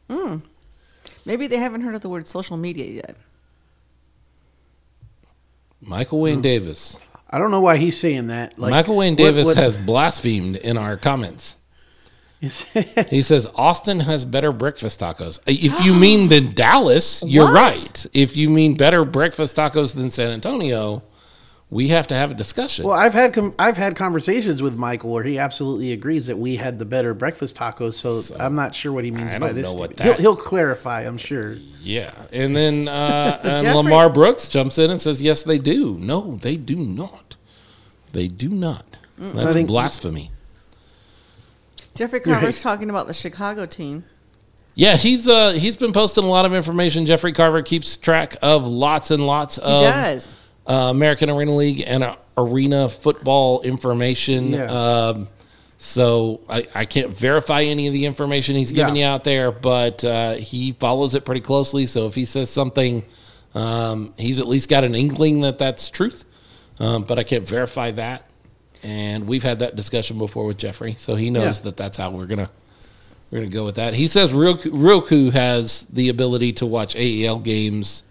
Maybe 1.29 1.45
they 1.45 1.57
haven't 1.57 1.81
heard 1.81 1.93
of 1.93 2.01
the 2.01 2.09
word 2.09 2.25
social 2.25 2.57
media 2.57 2.85
yet. 2.85 3.15
Michael 5.79 6.21
Wayne 6.21 6.41
Davis. 6.41 6.97
I 7.29 7.37
don't 7.37 7.51
know 7.51 7.61
why 7.61 7.77
he's 7.77 7.99
saying 7.99 8.27
that. 8.27 8.57
Like 8.57 8.71
Michael 8.71 8.95
Wayne 8.95 9.13
what- 9.13 9.17
Davis 9.17 9.45
what- 9.45 9.57
has 9.57 9.77
blasphemed 9.77 10.55
in 10.55 10.75
our 10.75 10.97
comments. 10.97 11.57
He 13.09 13.21
says 13.21 13.51
Austin 13.55 13.99
has 14.01 14.23
better 14.25 14.51
breakfast 14.51 15.01
tacos. 15.01 15.39
If 15.45 15.83
you 15.83 15.93
mean 16.05 16.29
than 16.29 16.53
Dallas, 16.53 17.21
you're 17.25 17.45
What? 17.45 17.53
right. 17.53 18.05
If 18.13 18.37
you 18.37 18.49
mean 18.49 18.75
better 18.75 19.03
breakfast 19.03 19.57
tacos 19.57 19.93
than 19.93 20.09
San 20.09 20.31
Antonio, 20.31 21.03
we 21.69 21.89
have 21.89 22.07
to 22.07 22.15
have 22.15 22.31
a 22.31 22.33
discussion. 22.33 22.85
well, 22.85 22.95
I've 22.97 23.13
had 23.13 23.33
com- 23.33 23.53
I've 23.59 23.77
had 23.77 23.95
conversations 23.95 24.61
with 24.63 24.75
Michael 24.75 25.11
where 25.11 25.23
he 25.23 25.37
absolutely 25.37 25.91
agrees 25.91 26.25
that 26.27 26.37
we 26.37 26.55
had 26.55 26.79
the 26.79 26.85
better 26.85 27.13
breakfast 27.13 27.57
tacos. 27.57 27.93
So, 27.93 28.35
I'm 28.39 28.55
not 28.55 28.73
sure 28.73 28.91
what 28.93 29.03
he 29.03 29.11
means 29.11 29.35
by 29.37 29.51
this. 29.51 29.65
know 29.71 29.75
what 29.79 29.91
statement. 29.91 30.19
He'll, 30.19 30.33
he'll 30.35 30.41
clarify, 30.41 31.01
I'm 31.05 31.17
sure. 31.19 31.57
yeah, 31.81 32.11
and 32.31 32.55
then 32.55 32.87
uh, 32.87 33.39
and 33.43 33.75
Lamar 33.77 34.09
Brooks 34.09 34.47
jumps 34.49 34.77
in 34.79 34.89
and 34.89 34.99
says, 35.01 35.21
"Yes, 35.21 35.43
they 35.43 35.59
do. 35.59 35.97
No, 35.99 36.37
they 36.41 36.55
do 36.57 36.77
not. 36.77 37.35
They 38.13 38.27
do 38.29 38.49
not. 38.49 38.97
That's 39.17 39.49
I 39.51 39.53
think- 39.53 39.67
blasphemy." 39.67 40.31
Jeffrey 41.99 42.21
You're 42.25 42.35
Carver's 42.35 42.55
right. 42.63 42.71
talking 42.71 42.89
about 42.89 43.07
the 43.07 43.13
Chicago 43.13 43.65
team. 43.65 44.05
Yeah, 44.73 44.95
he's 44.95 45.27
uh 45.27 45.51
he's 45.51 45.75
been 45.75 45.91
posting 45.91 46.23
a 46.23 46.27
lot 46.27 46.45
of 46.45 46.53
information. 46.53 47.05
Jeffrey 47.05 47.33
Carver 47.33 47.61
keeps 47.61 47.97
track 47.97 48.37
of 48.41 48.65
lots 48.65 49.11
and 49.11 49.27
lots 49.27 49.57
He 49.57 49.61
of 49.63 49.83
does. 49.93 50.39
uh, 50.65 50.73
American 50.91 51.29
Arena 51.29 51.53
League 51.53 51.83
and 51.85 52.01
uh, 52.03 52.15
arena 52.37 52.87
football 52.87 53.61
information. 53.63 54.51
Yeah. 54.51 54.71
Um, 54.71 55.27
so 55.77 56.39
I, 56.47 56.65
I 56.73 56.85
can't 56.85 57.09
verify 57.13 57.63
any 57.63 57.87
of 57.87 57.93
the 57.93 58.05
information 58.05 58.55
he's 58.55 58.71
giving 58.71 58.95
Yeah. 58.95 59.07
you 59.07 59.07
out 59.13 59.23
there, 59.25 59.51
but 59.51 60.01
uh, 60.05 60.33
he 60.35 60.71
follows 60.73 61.15
it 61.15 61.25
pretty 61.25 61.41
closely. 61.41 61.85
So 61.85 62.07
if 62.07 62.15
he 62.15 62.23
says 62.23 62.49
something, 62.49 63.03
um, 63.55 64.13
he's 64.17 64.39
at 64.39 64.47
least 64.47 64.69
got 64.69 64.83
an 64.85 64.95
inkling 64.95 65.41
that 65.41 65.57
that's 65.57 65.89
truth. 65.89 66.23
Um, 66.79 67.03
but 67.03 67.19
I 67.19 67.23
can't 67.23 67.45
verify 67.45 67.91
that. 67.91 68.28
And 68.83 69.27
we've 69.27 69.43
had 69.43 69.59
that 69.59 69.75
discussion 69.75 70.17
before 70.17 70.45
with 70.45 70.57
Jeffrey, 70.57 70.95
so 70.97 71.15
he 71.15 71.29
knows 71.29 71.57
Yeah. 71.59 71.63
that 71.65 71.77
that's 71.77 71.97
how 71.97 72.11
we're 72.11 72.25
gonna 72.27 72.49
we're 73.29 73.39
gonna 73.39 73.51
go 73.51 73.65
with 73.65 73.75
that. 73.75 73.93
He 73.93 74.07
says 74.07 74.31
Roku, 74.33 74.71
Roku 74.71 75.31
has 75.31 75.81
the 75.91 76.09
ability 76.09 76.53
to 76.53 76.65
watch 76.65 76.95
AAL 76.95 77.39
games. 77.39 78.03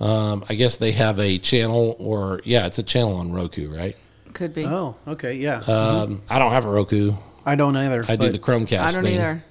Um, 0.00 0.44
I 0.48 0.54
guess 0.54 0.76
they 0.76 0.92
have 0.92 1.18
a 1.18 1.38
channel, 1.38 1.96
or 1.98 2.40
yeah, 2.44 2.66
it's 2.66 2.78
a 2.78 2.82
channel 2.82 3.16
on 3.16 3.32
Roku, 3.32 3.68
right? 3.74 3.96
Could 4.32 4.54
be. 4.54 4.64
Oh, 4.64 4.94
okay, 5.06 5.34
yeah. 5.34 5.56
Um, 5.60 6.22
I 6.30 6.38
don't 6.38 6.52
have 6.52 6.64
a 6.64 6.70
Roku. 6.70 7.12
I 7.44 7.54
don't 7.56 7.76
either. 7.76 8.04
I 8.08 8.16
do 8.16 8.24
but- 8.24 8.32
the 8.32 8.38
Chromecast. 8.38 8.78
I 8.80 8.92
don't 8.92 9.04
thing. 9.04 9.14
either. 9.16 9.44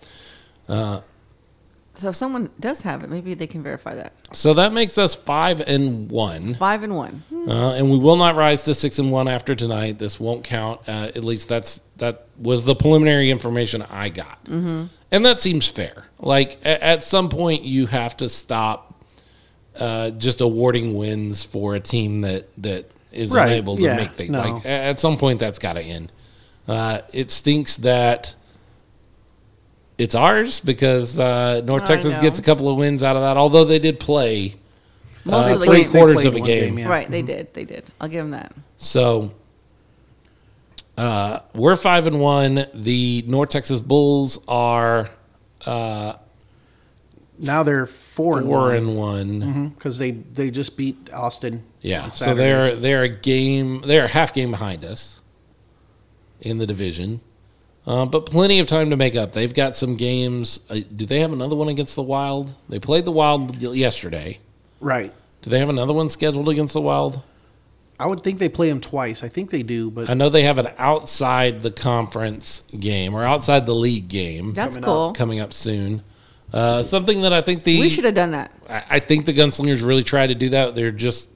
Uh, 0.70 1.02
so 1.98 2.10
if 2.10 2.16
someone 2.16 2.50
does 2.60 2.82
have 2.84 3.04
it, 3.04 3.10
maybe 3.10 3.34
they 3.34 3.48
can 3.48 3.63
verify 3.63 3.96
that. 3.96 4.13
So 4.34 4.54
that 4.54 4.72
makes 4.74 4.98
us 4.98 5.16
five 5.16 5.62
and 5.62 6.10
one, 6.12 6.56
Five 6.56 6.84
and 6.84 6.96
one. 6.96 7.24
uh, 7.48 7.74
and 7.74 7.89
we 7.89 7.98
will 7.98 8.16
not 8.18 8.36
rise 8.36 8.63
to 8.63 8.74
six 8.74 9.00
and 9.00 9.12
one 9.12 9.27
after 9.27 9.56
tonight. 9.56 10.00
This 10.00 10.20
won't 10.20 10.44
count. 10.44 10.82
Uh, 10.88 11.12
at 11.16 11.24
least 11.25 11.50
that's 11.50 11.82
that 11.98 12.25
was 12.38 12.66
the 12.66 12.75
preliminary 12.75 13.30
information 13.32 13.82
I 13.82 14.10
got, 14.10 14.46
mm-hmm. 14.46 14.86
and 15.12 15.25
that 15.25 15.39
seems 15.39 15.68
fair. 15.68 16.06
Like 16.20 16.60
a- 16.63 16.84
at 16.84 17.04
some 17.04 17.30
point, 17.30 17.63
you 17.63 17.88
have 17.88 18.16
to 18.18 18.30
stop 18.30 18.94
uh, 19.75 20.12
just 20.12 20.42
awarding 20.42 20.96
wins 20.96 21.44
for 21.44 21.75
a 21.75 21.80
team 21.80 22.22
that 22.22 22.48
that 22.62 22.86
is 23.12 23.34
Right, 23.34 23.48
unable 23.48 23.75
to 23.77 23.82
yeah, 23.84 23.96
make 23.96 24.12
things. 24.12 24.30
no. 24.32 24.42
Like 24.42 24.66
a- 24.66 24.68
at 24.70 25.00
some 25.00 25.18
point, 25.18 25.39
that's 25.39 25.60
got 25.60 25.74
to 25.74 25.82
end. 25.82 26.12
Uh, 26.68 27.00
it 27.13 27.32
stinks 27.32 27.77
that 27.77 28.36
it's 29.98 30.16
ours 30.16 30.60
because 30.60 31.20
uh, 31.20 31.62
North 31.66 31.84
I 31.84 31.88
Texas 31.88 32.16
know. 32.16 32.22
gets 32.22 32.39
a 32.39 32.42
couple 32.44 32.70
of 32.70 32.77
wins 32.77 33.04
out 33.04 33.16
of 33.16 33.22
that. 33.24 33.38
Although 33.38 33.66
they 33.66 33.80
did 33.80 34.00
play 34.00 34.56
Most 35.25 35.50
uh, 35.50 35.54
of 35.56 35.60
the 35.62 35.66
three 35.66 35.84
game. 35.84 35.92
quarters 35.92 36.25
of 36.25 36.36
a 36.36 36.39
one 36.39 36.48
game. 36.48 36.63
game, 36.75 36.80
yeah. 36.80 36.88
Right, 36.89 37.10
they 37.10 37.22
did. 37.22 37.54
They 37.54 37.66
did. 37.66 37.86
I'll 38.00 38.08
give 38.10 38.24
them 38.24 38.32
that. 38.32 38.54
So 38.77 39.32
uh, 40.98 41.39
we're 41.54 41.75
five 41.75 42.06
and 42.08 42.20
one. 42.20 42.66
The 42.74 43.24
North 43.27 43.50
Texas 43.50 43.80
Bulls 43.82 44.39
are 44.48 45.10
Now 45.66 46.20
they're 47.63 47.86
four, 47.86 48.42
four 48.42 48.74
and 48.74 48.89
and 48.89 48.98
one. 48.98 49.70
because 49.70 49.98
they 50.00 50.12
they 50.12 50.50
just 50.52 50.76
beat 50.78 51.12
Austin. 51.13 51.63
Yeah, 51.82 52.04
on 52.06 52.12
so 52.13 52.26
Saturday. 52.26 52.41
they're 52.43 52.76
they're 52.76 53.04
a 53.04 53.10
game. 53.10 53.82
They're 53.86 54.06
a 54.06 54.10
half 54.10 54.34
game 54.34 54.52
behind 54.52 54.84
us 54.84 55.21
in 56.41 56.58
the 56.58 56.65
division, 56.67 57.21
uh, 57.88 58.06
but 58.06 58.26
plenty 58.28 58.60
of 58.60 58.67
time 58.67 58.89
to 58.91 58.97
make 58.97 59.15
up. 59.15 59.34
They've 59.34 59.54
got 59.54 59.76
some 59.76 59.95
games. 59.95 60.60
Uh, 60.69 60.82
do 60.95 61.06
they 61.08 61.21
have 61.21 61.32
another 61.34 61.56
one 61.56 61.69
against 61.69 61.95
the 61.95 62.04
Wild? 62.04 62.54
They 62.69 62.80
played 62.80 63.06
the 63.06 63.12
Wild 63.12 63.56
yesterday. 63.62 64.39
right. 64.80 65.12
Do 65.43 65.50
they 65.52 65.60
have 65.60 65.69
another 65.69 65.93
one 65.93 66.10
scheduled 66.10 66.50
against 66.50 66.73
the 66.73 66.82
Wild? 66.82 67.21
I 68.00 68.06
would 68.08 68.21
think 68.21 68.38
they 68.39 68.50
play 68.50 68.67
them 68.69 68.82
twice. 68.82 69.23
I 69.23 69.30
think 69.30 69.50
they 69.50 69.63
do, 69.63 69.89
but 69.89 70.10
I 70.10 70.13
know 70.13 70.30
they 70.30 70.43
have 70.43 70.58
an 70.58 70.67
outside 70.78 71.62
the 71.62 71.71
conference 71.71 72.63
game 72.80 73.15
or 73.15 73.23
outside 73.23 73.65
the 73.65 73.73
league 73.73 74.08
game 74.10 74.54
That's 74.54 74.76
Coming 74.76 74.84
cool. 74.86 75.13
coming 75.13 75.39
up 75.39 75.54
soon. 75.54 76.04
Uh, 76.54 76.84
something 76.84 77.21
that 77.21 77.34
I 77.34 77.41
think 77.41 77.63
the 77.63 77.80
We 77.80 77.89
should 77.89 78.04
have 78.06 78.13
done 78.13 78.32
that. 78.32 78.52
I 78.69 78.84
I 78.89 79.00
think 79.00 79.26
the 79.26 79.34
gunslingers 79.34 79.86
really 79.86 80.04
try 80.04 80.28
to 80.28 80.36
do 80.36 80.50
that. 80.50 80.76
They're 80.76 80.91
just 80.91 81.30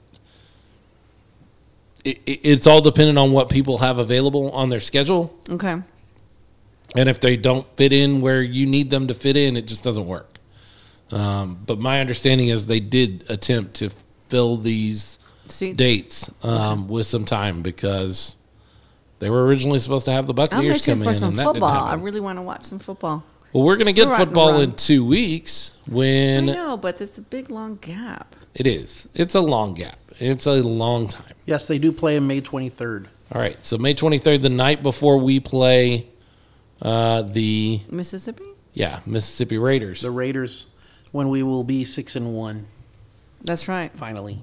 it, 2.04 2.20
it- 2.26 2.40
it's 2.42 2.66
all 2.66 2.80
dependent 2.80 3.18
on 3.18 3.32
what 3.32 3.48
people 3.48 3.78
have 3.78 3.98
available 3.98 4.50
on 4.52 4.68
their 4.68 4.80
schedule, 4.80 5.34
Okay. 5.50 5.76
And 6.94 7.08
if 7.08 7.20
they 7.20 7.36
don't 7.36 7.66
fit 7.76 7.92
in 7.92 8.20
where 8.20 8.42
you 8.42 8.66
need 8.66 8.90
them 8.90 9.06
to 9.08 9.14
fit 9.14 9.36
in, 9.36 9.56
it 9.56 9.66
just 9.66 9.84
doesn't 9.84 10.06
work. 10.06 10.38
Um, 11.10 11.62
but 11.66 11.78
my 11.78 12.00
understanding 12.00 12.48
is 12.48 12.66
they 12.66 12.80
did 12.80 13.24
attempt 13.28 13.74
to 13.76 13.90
fill 14.28 14.56
these 14.56 15.18
Seats. 15.46 15.76
dates 15.76 16.30
um, 16.42 16.88
with 16.88 17.06
some 17.06 17.24
time 17.24 17.62
because 17.62 18.34
they 19.18 19.28
were 19.28 19.44
originally 19.46 19.78
supposed 19.78 20.06
to 20.06 20.12
have 20.12 20.26
the 20.26 20.32
I'm 20.32 20.36
Buccaneers 20.36 20.84
come 20.84 21.00
for 21.00 21.08
in, 21.10 21.14
some 21.14 21.28
and 21.30 21.38
that 21.38 21.42
didn't 21.42 21.54
football. 21.54 21.86
I 21.86 21.94
really 21.94 22.20
want 22.20 22.38
to 22.38 22.42
watch 22.42 22.64
some 22.64 22.78
football. 22.78 23.24
Well, 23.52 23.64
we're 23.64 23.76
going 23.76 23.86
to 23.86 23.92
get 23.92 24.06
We're 24.06 24.12
right 24.12 24.22
in 24.22 24.28
the 24.28 24.34
football 24.34 24.60
in 24.60 24.74
two 24.74 25.04
weeks 25.04 25.72
when. 25.86 26.48
I 26.48 26.52
when 26.52 26.54
know, 26.54 26.76
but 26.78 26.98
it's 27.00 27.18
a 27.18 27.22
big 27.22 27.50
long 27.50 27.76
gap. 27.76 28.34
it 28.54 28.66
is. 28.66 29.08
It's 29.14 29.34
a 29.34 29.40
long 29.40 29.74
gap. 29.74 29.98
It's 30.18 30.46
a 30.46 30.62
long 30.62 31.08
time. 31.08 31.34
yes, 31.44 31.68
they 31.68 31.78
do 31.78 31.92
play 31.92 32.16
on 32.16 32.26
May 32.26 32.40
twenty 32.40 32.70
third. 32.70 33.08
All 33.34 33.40
right. 33.40 33.56
So 33.64 33.78
May 33.78 33.94
23rd, 33.94 34.42
the 34.42 34.50
night 34.50 34.82
before 34.82 35.16
we 35.16 35.40
play 35.40 36.06
uh, 36.82 37.22
the 37.22 37.80
Mississippi? 37.90 38.44
yeah 38.74 39.00
Mississippi 39.06 39.58
Raiders. 39.58 40.00
The 40.02 40.10
Raiders, 40.10 40.66
when 41.12 41.28
we 41.28 41.42
will 41.42 41.64
be 41.64 41.84
six 41.84 42.16
and 42.16 42.34
one 42.34 42.66
That's 43.42 43.68
right. 43.68 43.90
finally. 43.96 44.42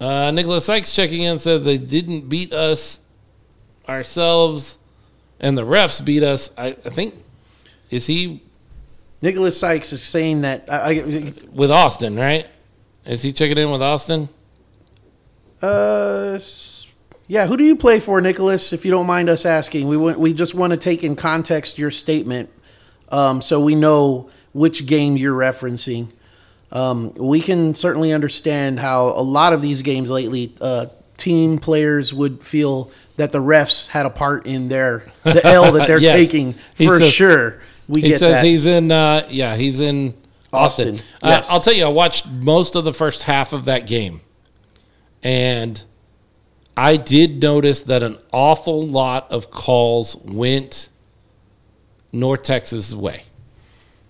Uh, 0.00 0.30
Nicholas 0.30 0.66
Sykes 0.66 0.92
checking 0.92 1.22
in 1.22 1.38
said 1.38 1.64
they 1.64 1.78
didn't 1.78 2.28
beat 2.28 2.52
us 2.52 3.00
ourselves, 3.88 4.76
and 5.40 5.56
the 5.56 5.62
refs 5.62 6.04
beat 6.04 6.22
us. 6.22 6.52
I, 6.58 6.68
I 6.84 6.90
think 6.90 7.14
is 7.90 8.06
he 8.06 8.42
Nicholas 9.22 9.58
Sykes 9.58 9.92
is 9.94 10.02
saying 10.02 10.42
that 10.42 10.70
I, 10.70 11.00
I, 11.00 11.32
with 11.50 11.70
Austin, 11.70 12.16
right? 12.16 12.46
Is 13.06 13.22
he 13.22 13.32
checking 13.32 13.56
in 13.56 13.70
with 13.70 13.80
Austin? 13.82 14.28
Uh, 15.62 16.32
s- 16.34 16.75
yeah. 17.28 17.46
Who 17.46 17.56
do 17.56 17.64
you 17.64 17.76
play 17.76 18.00
for, 18.00 18.20
Nicholas? 18.20 18.72
If 18.72 18.84
you 18.84 18.90
don't 18.90 19.06
mind 19.06 19.28
us 19.28 19.44
asking, 19.46 19.88
we 19.88 19.96
want, 19.96 20.18
we 20.18 20.32
just 20.32 20.54
want 20.54 20.72
to 20.72 20.76
take 20.76 21.02
in 21.04 21.16
context 21.16 21.78
your 21.78 21.90
statement, 21.90 22.50
um, 23.10 23.40
so 23.42 23.60
we 23.60 23.74
know 23.74 24.30
which 24.52 24.86
game 24.86 25.16
you're 25.16 25.36
referencing. 25.38 26.08
Um, 26.72 27.14
we 27.14 27.40
can 27.40 27.74
certainly 27.74 28.12
understand 28.12 28.80
how 28.80 29.06
a 29.06 29.22
lot 29.22 29.52
of 29.52 29.62
these 29.62 29.82
games 29.82 30.10
lately, 30.10 30.52
uh, 30.60 30.86
team 31.16 31.58
players 31.58 32.12
would 32.12 32.42
feel 32.42 32.90
that 33.16 33.32
the 33.32 33.38
refs 33.38 33.86
had 33.88 34.04
a 34.04 34.10
part 34.10 34.46
in 34.46 34.68
their 34.68 35.06
the 35.22 35.46
L 35.46 35.72
that 35.72 35.86
they're 35.88 35.98
Yes. 36.02 36.16
taking 36.16 36.52
for 36.52 36.98
says- 36.98 37.12
sure. 37.12 37.60
We 37.88 38.00
he 38.02 38.08
get 38.10 38.18
says 38.18 38.34
that. 38.40 38.44
he's 38.44 38.66
in. 38.66 38.90
Uh, 38.90 39.26
yeah, 39.30 39.54
he's 39.56 39.78
in 39.80 40.14
Austin. 40.52 40.94
Austin, 40.96 41.06
Uh, 41.22 41.28
yes. 41.28 41.50
I'll 41.50 41.60
tell 41.60 41.72
you, 41.72 41.84
I 41.86 41.88
watched 41.88 42.28
most 42.28 42.74
of 42.74 42.84
the 42.84 42.92
first 42.92 43.22
half 43.22 43.52
of 43.52 43.66
that 43.66 43.86
game, 43.86 44.20
and 45.22 45.82
I 46.76 46.96
did 46.96 47.42
notice 47.42 47.82
that 47.82 48.02
an 48.02 48.18
awful 48.32 48.86
lot 48.86 49.30
of 49.30 49.50
calls 49.50 50.16
went 50.24 50.90
North 52.12 52.42
Texas' 52.42 52.94
way, 52.94 53.22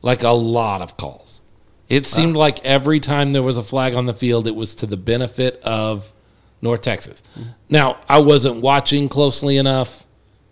like 0.02 0.22
a 0.22 0.30
lot 0.30 0.82
of 0.82 0.96
calls. 0.96 1.42
It 1.88 2.04
seemed 2.04 2.34
like 2.34 2.64
every 2.64 2.98
time 2.98 3.32
there 3.32 3.44
was 3.44 3.56
a 3.56 3.62
flag 3.62 3.94
on 3.94 4.06
the 4.06 4.14
field, 4.14 4.48
it 4.48 4.56
was 4.56 4.74
to 4.76 4.86
the 4.86 4.96
benefit 4.96 5.60
of 5.62 6.12
North 6.60 6.80
Texas. 6.82 7.22
Mm-hmm. 7.38 7.50
Now, 7.70 7.98
I 8.08 8.18
wasn't 8.18 8.60
watching 8.60 9.08
closely 9.08 9.56
enough 9.56 10.04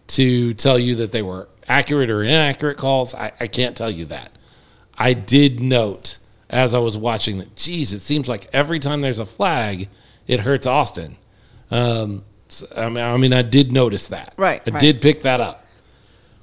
to 0.08 0.54
tell 0.54 0.78
you 0.78 0.94
that 0.96 1.10
they 1.10 1.22
were 1.22 1.48
accurate 1.66 2.10
or 2.10 2.22
inaccurate 2.22 2.76
calls. 2.76 3.14
I, 3.14 3.32
I 3.40 3.46
can't 3.48 3.76
tell 3.76 3.90
you 3.90 4.04
that. 4.06 4.30
I 4.96 5.12
did 5.12 5.58
note 5.58 6.18
as 6.48 6.72
I 6.72 6.78
was 6.78 6.96
watching 6.96 7.38
that, 7.38 7.56
geez, 7.56 7.92
it 7.92 8.00
seems 8.00 8.28
like 8.28 8.46
every 8.52 8.78
time 8.78 9.00
there's 9.00 9.18
a 9.18 9.24
flag, 9.24 9.88
it 10.28 10.40
hurts 10.40 10.66
Austin. 10.66 11.16
Um, 11.74 12.22
so, 12.48 12.66
I, 12.76 12.88
mean, 12.88 12.98
I 12.98 13.16
mean, 13.16 13.32
I 13.32 13.42
did 13.42 13.72
notice 13.72 14.08
that. 14.08 14.34
Right, 14.36 14.62
I 14.66 14.70
right. 14.70 14.80
did 14.80 15.00
pick 15.00 15.22
that 15.22 15.40
up. 15.40 15.66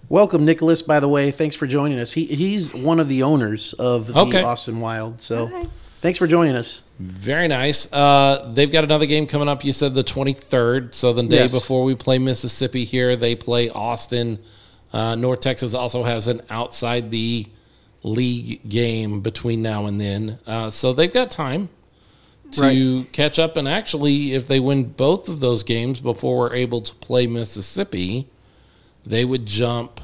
Welcome, 0.09 0.43
Nicholas. 0.43 0.81
By 0.81 0.99
the 0.99 1.07
way, 1.07 1.31
thanks 1.31 1.55
for 1.55 1.67
joining 1.67 1.97
us. 1.97 2.11
He 2.11 2.25
he's 2.25 2.73
one 2.73 2.99
of 2.99 3.07
the 3.07 3.23
owners 3.23 3.73
of 3.73 4.07
the 4.07 4.19
Okay. 4.19 4.43
Austin 4.43 4.81
Wild. 4.81 5.21
So, 5.21 5.47
Hi. 5.47 5.65
thanks 6.01 6.19
for 6.19 6.27
joining 6.27 6.55
us. 6.55 6.81
Very 6.99 7.47
nice. 7.47 7.91
Uh, 7.93 8.51
they've 8.53 8.71
got 8.71 8.83
another 8.83 9.05
game 9.05 9.25
coming 9.25 9.47
up. 9.47 9.63
You 9.63 9.71
said 9.71 9.93
the 9.93 10.03
23rd. 10.03 10.93
So 10.93 11.13
the 11.13 11.23
day 11.23 11.37
Yes. 11.37 11.53
before 11.53 11.83
we 11.85 11.95
play 11.95 12.19
Mississippi 12.19 12.83
here, 12.83 13.15
they 13.15 13.35
play 13.35 13.69
Austin 13.69 14.39
Uh, 14.93 15.15
North 15.15 15.39
Texas 15.39 15.73
also 15.73 16.03
has 16.03 16.27
an 16.27 16.41
outside 16.49 17.11
the 17.11 17.47
league 18.03 18.67
game 18.67 19.21
between 19.21 19.61
now 19.61 19.85
and 19.85 20.01
then. 20.01 20.37
Uh, 20.45 20.69
so 20.69 20.91
they've 20.91 21.13
got 21.13 21.31
time 21.31 21.69
to 22.53 23.03
catch 23.11 23.39
up. 23.39 23.57
And 23.57 23.67
actually, 23.67 24.33
if 24.33 24.47
they 24.47 24.59
win 24.59 24.85
both 24.85 25.27
of 25.29 25.39
those 25.39 25.63
games 25.63 25.99
before 25.99 26.37
we're 26.37 26.53
able 26.53 26.81
to 26.81 26.93
play 26.95 27.27
Mississippi, 27.27 28.27
they 29.05 29.25
would 29.25 29.45
jump 29.45 30.01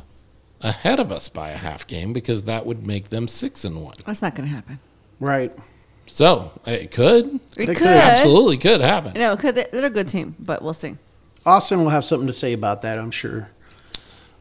ahead 0.62 1.00
of 1.00 1.12
us 1.12 1.30
by 1.30 1.50
a 1.50 1.58
half 1.58 1.86
game 1.86 2.14
because 2.14 2.44
that 2.44 2.66
would 2.66 2.86
make 2.86 3.10
them 3.10 3.28
six 3.28 3.64
and 3.64 3.84
one. 3.84 3.94
That's 4.06 4.22
not 4.22 4.36
going 4.36 4.50
to 4.50 4.56
happen. 4.56 4.80
Right. 5.20 5.52
So 6.08 6.52
it 6.66 6.92
could, 6.92 7.40
It 7.58 7.66
could. 7.68 7.78
could. 7.78 7.88
absolutely 7.88 8.58
could 8.58 8.82
happen. 8.82 9.14
No, 9.14 9.34
it 9.34 9.40
could. 9.40 9.56
They're 9.56 9.86
a 9.86 9.90
good 9.90 10.08
team, 10.08 10.36
but 10.40 10.62
we'll 10.62 10.74
see. 10.74 10.96
Austin 11.46 11.80
will 11.80 11.90
have 11.90 12.06
something 12.06 12.28
to 12.28 12.34
say 12.34 12.54
about 12.54 12.82
that, 12.82 12.98
I'm 12.98 13.12
sure. 13.12 13.50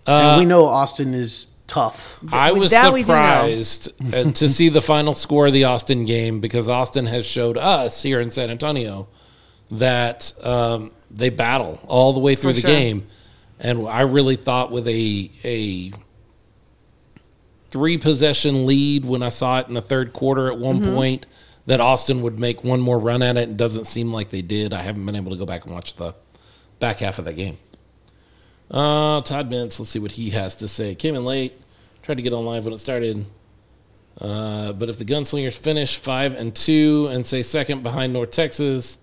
Uh, 0.06 0.30
and 0.32 0.40
we 0.40 0.44
know 0.46 0.64
Austin 0.66 1.12
is 1.14 1.48
tough. 1.66 2.18
I 2.32 2.52
was 2.52 2.70
that 2.70 2.92
we 2.92 3.02
do 3.02 3.12
know. 3.12 3.18
surprised 3.18 4.14
uh, 4.14 4.32
to 4.32 4.48
see 4.56 4.68
the 4.68 4.82
final 4.82 5.14
score 5.14 5.46
of 5.48 5.52
the 5.52 5.64
Austin 5.64 6.04
game 6.04 6.40
because 6.40 6.68
Austin 6.68 7.06
has 7.06 7.26
showed 7.26 7.56
us 7.58 8.02
here 8.02 8.20
in 8.20 8.30
San 8.30 8.50
Antonio 8.50 9.08
that 9.70 10.32
um, 10.44 10.92
they 11.10 11.30
battle 11.30 11.80
all 11.86 12.12
the 12.12 12.20
way 12.20 12.34
through 12.34 12.52
For 12.52 12.60
the 12.60 12.60
sure. 12.62 12.70
game, 12.70 13.06
and 13.58 13.86
I 13.88 14.02
really 14.02 14.36
thought 14.36 14.70
with 14.70 14.86
a 14.88 15.30
a 15.44 15.92
three 17.70 17.98
possession 17.98 18.64
lead 18.66 19.04
when 19.04 19.22
I 19.22 19.28
saw 19.28 19.58
it 19.60 19.68
in 19.68 19.74
the 19.74 19.82
third 19.82 20.12
quarter 20.12 20.50
at 20.50 20.58
one 20.58 20.80
Mm-hmm. 20.80 20.94
point 20.94 21.26
that 21.66 21.80
Austin 21.80 22.22
would 22.22 22.38
make 22.38 22.62
one 22.62 22.80
more 22.80 22.96
run 22.98 23.22
at 23.22 23.36
it. 23.36 23.48
It 23.50 23.56
doesn't 23.56 23.86
seem 23.86 24.10
like 24.12 24.30
they 24.30 24.40
did. 24.40 24.72
I 24.72 24.82
haven't 24.82 25.04
been 25.04 25.16
able 25.16 25.32
to 25.32 25.36
go 25.36 25.44
back 25.46 25.64
and 25.64 25.74
watch 25.74 25.96
the 25.96 26.14
back 26.78 26.98
half 27.00 27.18
of 27.18 27.24
that 27.24 27.32
game. 27.34 27.58
Uh, 28.70 29.20
Todd 29.22 29.50
Mintz, 29.50 29.78
let's 29.78 29.90
see 29.90 29.98
what 29.98 30.12
he 30.12 30.30
has 30.30 30.56
to 30.56 30.68
say. 30.68 30.94
Came 30.94 31.14
in 31.14 31.24
late, 31.24 31.52
tried 32.02 32.16
to 32.16 32.22
get 32.22 32.32
on 32.32 32.44
live 32.44 32.64
when 32.64 32.74
it 32.74 32.78
started. 32.78 33.24
Uh, 34.20 34.72
but 34.72 34.88
if 34.88 34.98
the 34.98 35.04
Gunslingers 35.04 35.56
finish 35.56 35.96
five 35.98 36.34
and 36.34 36.54
two 36.54 37.08
and 37.10 37.24
say 37.24 37.42
second 37.42 37.82
behind 37.82 38.12
North 38.12 38.30
Texas, 38.30 38.98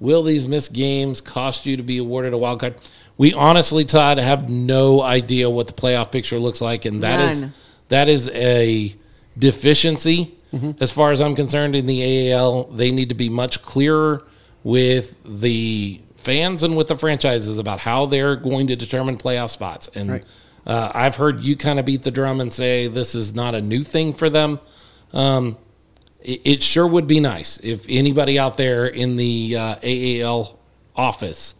will 0.00 0.22
these 0.22 0.46
missed 0.46 0.72
games 0.72 1.20
cost 1.20 1.66
you 1.66 1.76
to 1.76 1.82
be 1.82 1.98
awarded 1.98 2.32
a 2.32 2.38
wild 2.38 2.60
card? 2.60 2.76
We 3.16 3.34
honestly, 3.34 3.84
Todd, 3.84 4.18
have 4.18 4.48
no 4.48 5.02
idea 5.02 5.50
what 5.50 5.66
the 5.66 5.72
playoff 5.72 6.12
picture 6.12 6.38
looks 6.38 6.60
like, 6.60 6.84
and 6.84 7.02
that 7.02 7.18
is 7.20 7.42
None. 7.42 7.52
that 7.88 8.08
is 8.08 8.28
a 8.30 8.94
deficiency 9.36 10.34
as 10.80 10.90
far 10.90 11.12
as 11.12 11.20
I'm 11.20 11.34
concerned 11.34 11.76
in 11.76 11.86
the 11.86 12.32
AAL. 12.32 12.74
They 12.76 12.90
need 12.92 13.08
to 13.10 13.14
be 13.14 13.28
much 13.28 13.60
clearer 13.62 14.24
with 14.62 15.16
the 15.24 16.00
fans 16.18 16.62
and 16.62 16.76
with 16.76 16.88
the 16.88 16.96
franchises 16.96 17.58
about 17.58 17.78
how 17.78 18.04
they're 18.04 18.36
going 18.36 18.66
to 18.66 18.76
determine 18.76 19.16
playoff 19.16 19.50
spots. 19.50 19.88
And 19.94 20.10
Right. 20.10 20.24
uh, 20.66 20.92
I've 20.94 21.16
heard 21.16 21.42
you 21.42 21.56
kind 21.56 21.78
of 21.78 21.86
beat 21.86 22.02
the 22.02 22.10
drum 22.10 22.40
and 22.40 22.52
say 22.52 22.88
this 22.88 23.14
is 23.14 23.34
not 23.34 23.54
a 23.54 23.62
new 23.62 23.82
thing 23.82 24.12
for 24.12 24.28
them. 24.28 24.60
Um, 25.12 25.56
it, 26.20 26.40
it 26.44 26.62
sure 26.62 26.86
would 26.86 27.06
be 27.06 27.20
nice 27.20 27.58
if 27.62 27.86
anybody 27.88 28.38
out 28.38 28.56
there 28.56 28.86
in 28.86 29.16
the 29.16 29.56
uh, 29.56 29.76
AAL 29.82 30.58
office 30.96 31.54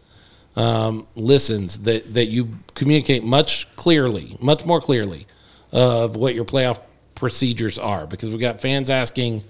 um, 0.55 1.07
listens 1.15 1.79
that 1.79 2.13
that 2.13 2.25
you 2.25 2.49
communicate 2.75 3.23
much 3.23 3.73
clearly, 3.77 4.35
much 4.41 4.65
more 4.65 4.81
clearly 4.81 5.25
of 5.71 6.15
what 6.17 6.35
your 6.35 6.43
playoff 6.45 6.79
procedures 7.15 7.79
are, 7.79 8.05
because 8.05 8.29
we've 8.29 8.41
got 8.41 8.59
fans 8.61 8.89
asking. 8.89 9.41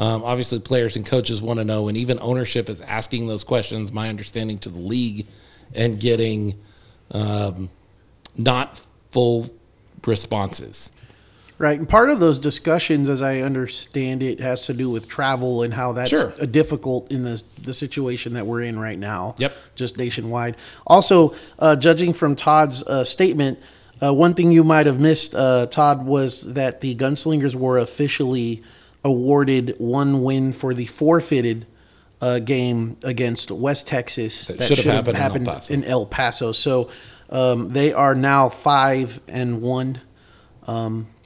Um, 0.00 0.24
obviously, 0.24 0.58
players 0.58 0.96
and 0.96 1.04
coaches 1.04 1.42
want 1.42 1.58
to 1.58 1.64
know, 1.64 1.88
and 1.88 1.96
even 1.96 2.18
ownership 2.22 2.70
is 2.70 2.80
asking 2.80 3.26
those 3.26 3.44
questions. 3.44 3.92
My 3.92 4.08
understanding 4.08 4.58
to 4.60 4.70
the 4.70 4.80
league, 4.80 5.26
and 5.74 6.00
getting 6.00 6.58
um, 7.10 7.68
not 8.34 8.80
full 9.10 9.46
responses. 10.06 10.90
Right. 11.58 11.78
And 11.78 11.86
part 11.86 12.08
of 12.08 12.20
those 12.20 12.38
discussions, 12.38 13.10
as 13.10 13.20
I 13.20 13.40
understand 13.40 14.22
it, 14.22 14.40
has 14.40 14.64
to 14.64 14.72
do 14.72 14.88
with 14.88 15.06
travel 15.06 15.62
and 15.62 15.74
how 15.74 15.92
that's 15.92 16.08
Sure. 16.08 16.30
difficult 16.46 17.12
in 17.12 17.22
the, 17.22 17.42
the 17.62 17.74
situation 17.74 18.32
that 18.32 18.46
we're 18.46 18.62
in 18.62 18.78
right 18.78 18.98
now. 18.98 19.34
Yep. 19.36 19.54
Just 19.74 19.98
nationwide. 19.98 20.56
Also, 20.86 21.34
uh, 21.58 21.76
judging 21.76 22.14
from 22.14 22.34
Todd's 22.34 22.82
uh, 22.84 23.04
statement, 23.04 23.58
uh, 24.02 24.14
one 24.14 24.32
thing 24.32 24.50
you 24.50 24.64
might 24.64 24.86
have 24.86 24.98
missed, 24.98 25.34
uh, 25.34 25.66
Todd, 25.66 26.06
was 26.06 26.54
that 26.54 26.80
the 26.80 26.96
Gunslingers 26.96 27.54
were 27.54 27.76
officially 27.76 28.62
awarded 29.04 29.74
one 29.78 30.22
win 30.22 30.52
for 30.52 30.74
the 30.74 30.86
forfeited 30.86 31.66
uh, 32.20 32.38
game 32.38 32.96
against 33.02 33.50
West 33.50 33.86
Texas. 33.86 34.48
That 34.48 34.66
should 34.66 34.78
have 34.86 35.06
happened 35.06 35.46
in 35.46 35.48
El 35.48 35.54
Paso. 35.54 35.74
in 35.74 35.84
El 35.84 36.06
Paso. 36.06 36.52
So 36.52 36.90
um, 37.30 37.70
they 37.70 37.92
are 37.92 38.14
now 38.14 38.48
five 38.48 39.20
and 39.28 39.62
one. 39.62 40.00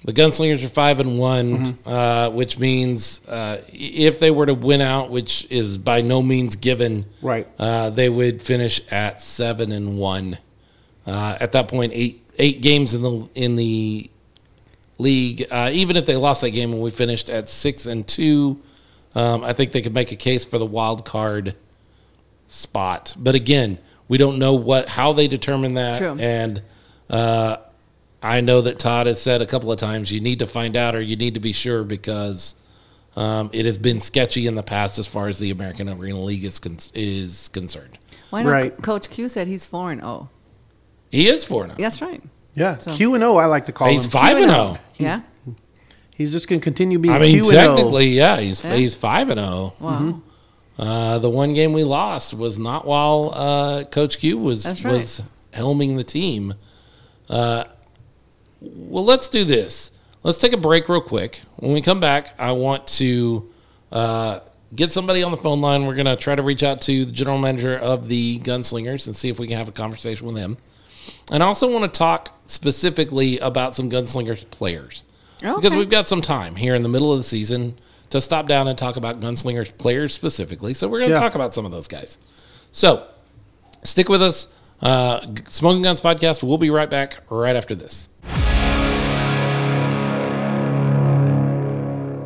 The 0.07 0.13
Gunslingers 0.13 0.65
are 0.65 0.69
five 0.69 1.01
and 1.01 1.19
one, 1.19 1.79
uh, 1.87 2.31
which 2.31 2.59
means 2.59 3.27
uh, 3.27 3.63
if 3.73 4.21
they 4.21 4.31
were 4.31 4.47
to 4.47 4.55
win 4.55 4.81
out, 4.83 5.11
which 5.11 5.51
is 5.51 5.79
by 5.79 6.03
no 6.03 6.21
means 6.23 6.57
given, 6.57 7.07
Right. 7.23 7.47
Uh, 7.59 7.91
they 7.91 8.09
would 8.11 8.43
finish 8.43 8.81
at 8.93 9.21
seven 9.21 9.73
and 9.73 9.99
one. 9.99 10.39
Uh, 11.07 11.37
at 11.41 11.53
that 11.53 11.69
point, 11.69 11.93
eight 11.95 12.23
eight 12.39 12.61
games 12.61 12.95
in 12.95 13.03
the 13.03 13.29
in 13.35 13.55
the 13.55 14.11
league. 14.99 15.47
Uh, 15.51 15.71
even 15.73 15.97
if 15.97 16.07
they 16.07 16.17
lost 16.17 16.41
that 16.41 16.51
game 16.51 16.73
and 16.73 16.81
we 16.81 16.91
finished 16.91 17.31
at 17.31 17.49
six 17.49 17.87
and 17.87 18.07
two, 18.07 18.61
um, 19.15 19.45
I 19.45 19.53
think 19.53 19.73
they 19.73 19.83
could 19.83 19.95
make 19.95 20.13
a 20.13 20.17
case 20.17 20.45
for 20.45 20.59
the 20.59 20.67
wild 20.67 21.05
card 21.05 21.55
spot. 22.49 23.15
But 23.19 23.35
again, 23.35 23.79
we 24.09 24.19
don't 24.19 24.39
know 24.39 24.55
what 24.55 24.89
how 24.89 25.13
they 25.13 25.29
determine 25.29 25.75
that, 25.75 25.99
True. 25.99 26.17
and 26.19 26.63
uh, 27.09 27.57
I 28.23 28.41
know 28.41 28.61
that 28.63 28.79
Todd 28.79 29.07
has 29.07 29.21
said 29.21 29.43
a 29.43 29.47
couple 29.47 29.71
of 29.71 29.79
times 29.79 30.11
you 30.11 30.21
need 30.21 30.39
to 30.41 30.47
find 30.47 30.77
out 30.77 30.95
or 30.95 31.01
you 31.01 31.17
need 31.17 31.35
to 31.35 31.41
be 31.41 31.53
sure 31.53 31.85
because 31.85 32.55
um, 33.17 33.51
it 33.53 33.67
has 33.67 33.79
been 33.79 34.01
sketchy 34.01 34.47
in 34.47 34.55
the 34.55 34.63
past 34.63 34.99
as 34.99 35.07
far 35.07 35.29
as 35.29 35.39
the 35.39 35.51
American 35.51 35.89
Arena 35.89 36.21
League 36.21 36.45
is 36.45 36.59
con- 36.59 36.79
is 36.95 37.49
concerned. 37.49 37.99
Why 38.31 38.43
not? 38.43 38.51
Right. 38.51 38.83
Coach 38.83 39.11
Q 39.11 39.29
said 39.29 39.47
he's 39.47 39.67
four 39.67 39.93
and 39.93 40.03
oh. 40.03 40.29
He 41.11 41.29
is 41.29 41.45
four 41.45 41.67
now. 41.67 41.75
That's 41.75 42.03
right. 42.03 42.23
Yeah. 42.55 42.79
So- 42.79 42.95
Q 42.95 43.14
and 43.14 43.25
O, 43.25 43.37
I 43.37 43.47
like 43.47 43.67
to 43.67 43.73
call 43.73 43.88
it. 43.88 43.93
He's 43.93 44.05
him. 44.05 44.11
five 44.11 44.37
and 44.37 44.47
Q 44.47 44.53
zero. 44.53 44.79
Yeah. 44.97 45.21
He's 46.17 46.31
just 46.31 46.49
going 46.49 46.61
to 46.61 46.64
continue 46.64 46.99
being 46.99 47.12
I 47.14 47.19
mean, 47.19 47.43
Q 47.43 47.51
and 47.51 47.59
O. 47.59 47.77
technically, 47.77 48.09
yeah, 48.09 48.38
he's 48.38 48.62
Yeah. 48.64 48.75
he's 48.77 48.95
five 48.95 49.29
and 49.31 49.40
zero. 49.40 49.75
Wow. 49.81 50.21
Uh, 50.79 51.19
the 51.19 51.31
one 51.31 51.55
game 51.55 51.73
we 51.73 51.85
lost 51.85 52.35
was 52.35 52.59
not 52.59 52.87
while 52.87 53.31
uh, 53.35 53.85
Coach 53.85 54.19
Q 54.19 54.38
was 54.38 54.85
right. 54.85 54.95
was 54.95 55.23
helming 55.53 55.97
the 55.97 56.05
team. 56.05 56.55
Uh, 57.29 57.64
well, 58.61 59.05
let's 59.05 59.29
do 59.29 59.45
this. 59.45 59.90
Let's 60.23 60.38
take 60.38 60.53
a 60.53 60.57
break 60.57 60.88
real 60.88 61.01
quick. 61.01 61.40
When 61.57 61.73
we 61.73 61.81
come 61.81 62.01
back, 62.01 62.35
I 62.38 62.53
want 62.53 62.87
to 62.88 63.51
uh, 63.93 64.40
get 64.75 64.90
somebody 64.90 65.23
on 65.23 65.31
the 65.33 65.37
phone 65.37 65.61
line. 65.61 65.87
We're 65.87 65.95
going 65.95 66.07
to 66.07 66.17
try 66.17 66.35
to 66.35 66.43
reach 66.43 66.62
out 66.62 66.81
to 66.83 67.05
the 67.05 67.12
general 67.12 67.38
manager 67.38 67.77
of 67.77 68.09
the 68.09 68.40
Gunslingers 68.40 69.07
and 69.07 69.14
see 69.14 69.29
if 69.29 69.38
we 69.38 69.47
can 69.47 69.59
have 69.59 69.69
a 69.69 69.73
conversation 69.73 70.27
with 70.27 70.37
him. 70.37 70.57
And 71.31 71.43
I 71.43 71.47
also 71.47 71.71
want 71.71 71.91
to 71.93 71.99
talk 71.99 72.39
specifically 72.45 73.39
about 73.39 73.75
some 73.75 73.91
Gunslingers 73.91 74.49
players 74.51 75.05
because 75.41 75.71
we've 75.71 75.91
got 75.91 76.07
some 76.09 76.21
time 76.21 76.57
here 76.57 76.75
in 76.75 76.83
the 76.83 76.89
middle 76.89 77.13
of 77.13 77.19
the 77.19 77.25
season 77.25 77.77
to 78.11 78.21
stop 78.21 78.47
down 78.47 78.69
and 78.69 78.77
talk 78.79 78.97
about 78.97 79.21
Gunslingers 79.21 79.77
players 79.77 80.15
specifically. 80.15 80.75
So 80.75 80.87
we're 80.89 80.99
going 80.99 81.11
to 81.11 81.15
Yeah. 81.17 81.21
talk 81.21 81.35
about 81.35 81.55
some 81.55 81.65
of 81.65 81.71
those 81.73 81.89
guys. 81.89 82.19
So 82.73 83.05
stick 83.83 84.09
with 84.09 84.23
us. 84.23 84.49
Uh, 84.83 85.21
Smoking 85.49 85.83
Guns 85.83 86.01
Podcast. 86.01 86.43
We'll 86.43 86.59
be 86.59 86.71
right 86.71 86.91
back 86.91 87.19
right 87.31 87.57
after 87.57 87.75
this. 87.75 88.09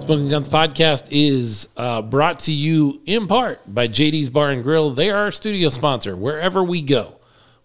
Smoking 0.00 0.28
Guns 0.28 0.48
Podcast 0.48 1.08
is 1.10 1.68
uh, 1.76 2.00
brought 2.02 2.38
to 2.40 2.52
you 2.52 3.00
in 3.04 3.26
part 3.26 3.60
by 3.72 3.86
JD's 3.88 4.30
Bar 4.30 4.50
and 4.52 4.62
Grill. 4.62 4.90
They 4.94 5.10
are 5.10 5.24
our 5.24 5.30
studio 5.30 5.68
sponsor 5.68 6.16
wherever 6.16 6.62
we 6.64 6.80
go. 6.80 7.17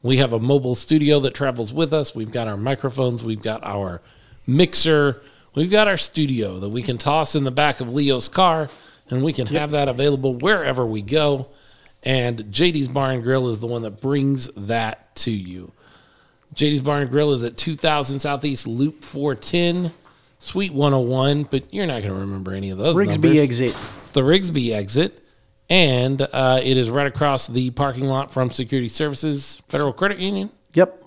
We 0.03 0.17
have 0.17 0.33
a 0.33 0.39
mobile 0.39 0.75
studio 0.75 1.19
that 1.21 1.33
travels 1.33 1.73
with 1.73 1.93
us. 1.93 2.13
We've 2.13 2.31
got 2.31 2.47
our 2.47 2.57
microphones, 2.57 3.23
we've 3.23 3.41
got 3.41 3.63
our 3.63 4.01
mixer, 4.45 5.21
we've 5.55 5.71
got 5.71 5.87
our 5.87 5.97
studio 5.97 6.59
that 6.59 6.69
we 6.69 6.83
can 6.83 6.97
toss 6.97 7.35
in 7.35 7.45
the 7.45 7.51
back 7.51 7.79
of 7.79 7.91
Leo's 7.91 8.27
car, 8.27 8.67
and 9.09 9.23
we 9.23 9.31
can 9.31 9.47
have 9.47 9.71
that 9.71 9.87
available 9.87 10.35
wherever 10.35 10.85
we 10.85 11.01
go. 11.01 11.47
And 12.03 12.39
JD's 12.45 12.89
Bar 12.89 13.11
and 13.11 13.23
Grill 13.23 13.47
is 13.47 13.59
the 13.59 13.67
one 13.67 13.81
that 13.83 14.01
brings 14.01 14.49
that 14.57 15.15
to 15.17 15.31
you. 15.31 15.71
JD's 16.53 16.81
Bar 16.81 16.99
and 16.99 17.09
Grill 17.09 17.31
is 17.31 17.43
at 17.43 17.55
2000 17.55 18.19
Southeast 18.19 18.67
Loop 18.67 19.05
410, 19.05 19.91
Suite 20.39 20.73
101, 20.73 21.43
but 21.43 21.73
you're 21.73 21.87
not 21.87 22.01
going 22.01 22.13
to 22.13 22.19
remember 22.19 22.53
any 22.53 22.69
of 22.71 22.77
those 22.77 22.97
Rigsby 22.97 23.07
numbers. 23.07 23.37
exit. 23.37 23.69
It's 23.69 24.11
the 24.11 24.21
Rigsby 24.21 24.71
exit, 24.73 25.22
and 25.73 26.21
uh, 26.21 26.61
it 26.63 26.77
is 26.77 26.91
right 26.91 27.07
across 27.07 27.47
the 27.47 27.71
parking 27.71 28.05
lot 28.05 28.31
from 28.31 28.51
Security 28.51 28.87
Services 28.87 29.59
Federal 29.67 29.91
Credit 29.91 30.19
Union. 30.19 30.51
Yep. 30.75 31.03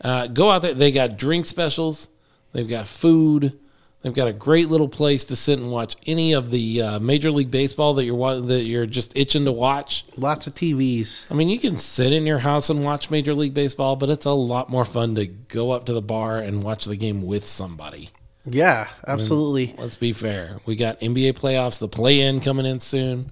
Uh, 0.00 0.26
go 0.26 0.50
out 0.50 0.62
there. 0.62 0.74
They 0.74 0.90
got 0.90 1.16
drink 1.16 1.44
specials. 1.44 2.08
They've 2.52 2.68
got 2.68 2.88
food. 2.88 3.56
They've 4.02 4.12
got 4.12 4.26
a 4.26 4.32
great 4.32 4.68
little 4.68 4.88
place 4.88 5.24
to 5.26 5.36
sit 5.36 5.60
and 5.60 5.70
watch 5.70 5.94
any 6.08 6.32
of 6.32 6.50
the 6.50 6.82
uh, 6.82 6.98
Major 6.98 7.30
League 7.30 7.52
Baseball 7.52 7.94
that 7.94 8.04
you're 8.04 8.40
that 8.40 8.64
you're 8.64 8.86
just 8.86 9.16
itching 9.16 9.44
to 9.44 9.52
watch. 9.52 10.04
Lots 10.16 10.48
of 10.48 10.54
TVs. 10.54 11.30
I 11.30 11.34
mean, 11.34 11.48
you 11.48 11.60
can 11.60 11.76
sit 11.76 12.12
in 12.12 12.26
your 12.26 12.38
house 12.40 12.70
and 12.70 12.82
watch 12.82 13.12
Major 13.12 13.34
League 13.34 13.54
Baseball, 13.54 13.94
but 13.94 14.08
it's 14.08 14.24
a 14.24 14.32
lot 14.32 14.68
more 14.68 14.84
fun 14.84 15.14
to 15.14 15.26
go 15.26 15.70
up 15.70 15.84
to 15.84 15.92
the 15.92 16.02
bar 16.02 16.38
and 16.38 16.64
watch 16.64 16.84
the 16.84 16.96
game 16.96 17.22
with 17.22 17.46
somebody. 17.46 18.10
Yeah, 18.44 18.88
absolutely. 19.06 19.76
Let's 19.78 19.96
be 19.96 20.12
fair. 20.12 20.58
We 20.66 20.74
got 20.74 20.98
NBA 20.98 21.34
playoffs, 21.38 21.78
the 21.78 21.86
play-in 21.86 22.40
coming 22.40 22.66
in 22.66 22.80
soon, 22.80 23.30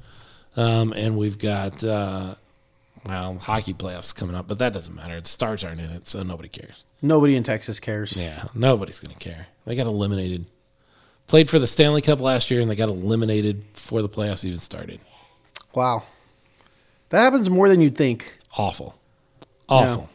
um, 0.56 0.92
and 0.92 1.16
we've 1.16 1.38
got 1.38 1.82
uh, 1.84 2.34
well 3.04 3.38
hockey 3.38 3.74
playoffs 3.74 4.14
coming 4.14 4.34
up, 4.34 4.48
but 4.48 4.58
that 4.58 4.72
doesn't 4.72 4.94
matter. 4.94 5.20
The 5.20 5.28
stars 5.28 5.64
aren't 5.64 5.80
in 5.80 5.90
it, 5.90 6.06
so 6.06 6.22
nobody 6.22 6.48
cares. 6.48 6.84
Nobody 7.02 7.36
in 7.36 7.42
Texas 7.42 7.78
cares. 7.80 8.16
Yeah, 8.16 8.44
nobody's 8.54 9.00
gonna 9.00 9.14
care. 9.14 9.48
They 9.66 9.76
got 9.76 9.86
eliminated. 9.86 10.46
Played 11.26 11.50
for 11.50 11.58
the 11.58 11.66
Stanley 11.66 12.02
Cup 12.02 12.20
last 12.20 12.50
year, 12.50 12.60
and 12.60 12.70
they 12.70 12.76
got 12.76 12.88
eliminated 12.88 13.72
before 13.72 14.00
the 14.00 14.08
playoffs 14.08 14.44
even 14.44 14.60
started. 14.60 15.00
Wow. 15.74 16.04
That 17.08 17.20
happens 17.20 17.50
more 17.50 17.68
than 17.68 17.80
you'd 17.80 17.96
think. 17.96 18.32
Awful, 18.56 18.94
awful. 19.68 20.08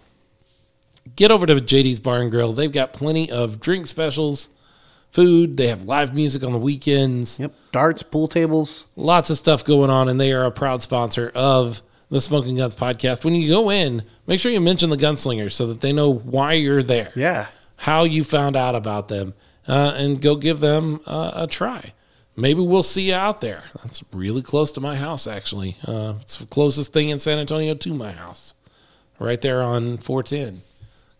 Get 1.16 1.32
over 1.32 1.46
to 1.46 1.56
JD's 1.56 2.00
Bar 2.00 2.22
and 2.22 2.32
Grill. 2.32 2.54
They've 2.54 2.72
got 2.72 2.94
plenty 2.94 3.30
of 3.30 3.60
drink 3.60 3.88
specials, 3.88 4.50
food. 5.12 5.58
They 5.58 5.68
have 5.68 5.84
live 5.84 6.14
music 6.14 6.44
on 6.44 6.52
the 6.52 6.58
weekends. 6.60 7.40
Yep. 7.40 7.54
Darts, 7.72 8.04
pool 8.04 8.28
tables. 8.28 8.88
lots 8.96 9.30
of 9.30 9.38
stuff 9.38 9.64
going 9.64 9.90
on, 9.90 10.10
and 10.10 10.20
they 10.20 10.32
are 10.34 10.46
a 10.46 10.52
proud 10.52 10.82
sponsor 10.82 11.32
of 11.36 11.82
the 12.10 12.20
Smoking 12.22 12.56
Guns 12.58 12.76
podcast. 12.76 13.24
When 13.24 13.36
you 13.36 13.48
go 13.50 13.70
in, 13.72 14.04
make 14.28 14.40
sure 14.40 14.52
you 14.52 14.60
mention 14.62 14.90
the 14.90 14.98
Gunslingers 14.98 15.54
so 15.54 15.68
that 15.68 15.82
they 15.82 15.94
know 15.94 16.10
why 16.12 16.54
you're 16.54 16.84
there, 16.84 17.12
Yeah. 17.16 17.48
how 17.78 18.04
you 18.04 18.24
found 18.24 18.56
out 18.58 18.76
about 18.76 19.08
them, 19.08 19.34
uh, 19.68 19.94
and 19.96 20.22
go 20.22 20.36
give 20.36 20.60
them 20.60 21.00
uh, 21.06 21.32
a 21.36 21.48
try. 21.48 21.94
Maybe 22.36 22.62
we'll 22.62 22.84
see 22.84 23.10
you 23.10 23.14
out 23.16 23.40
there. 23.42 23.64
That's 23.82 24.04
really 24.14 24.42
close 24.42 24.72
to 24.74 24.82
my 24.82 24.96
house, 24.96 25.28
actually. 25.28 25.78
Uh, 25.86 26.14
it's 26.22 26.38
the 26.40 26.46
closest 26.46 26.92
thing 26.94 27.10
in 27.10 27.20
San 27.20 27.38
Antonio 27.40 27.76
to 27.76 27.94
my 27.94 28.12
house, 28.14 28.54
right 29.20 29.40
there 29.40 29.62
on 29.62 29.98
410, 29.98 30.62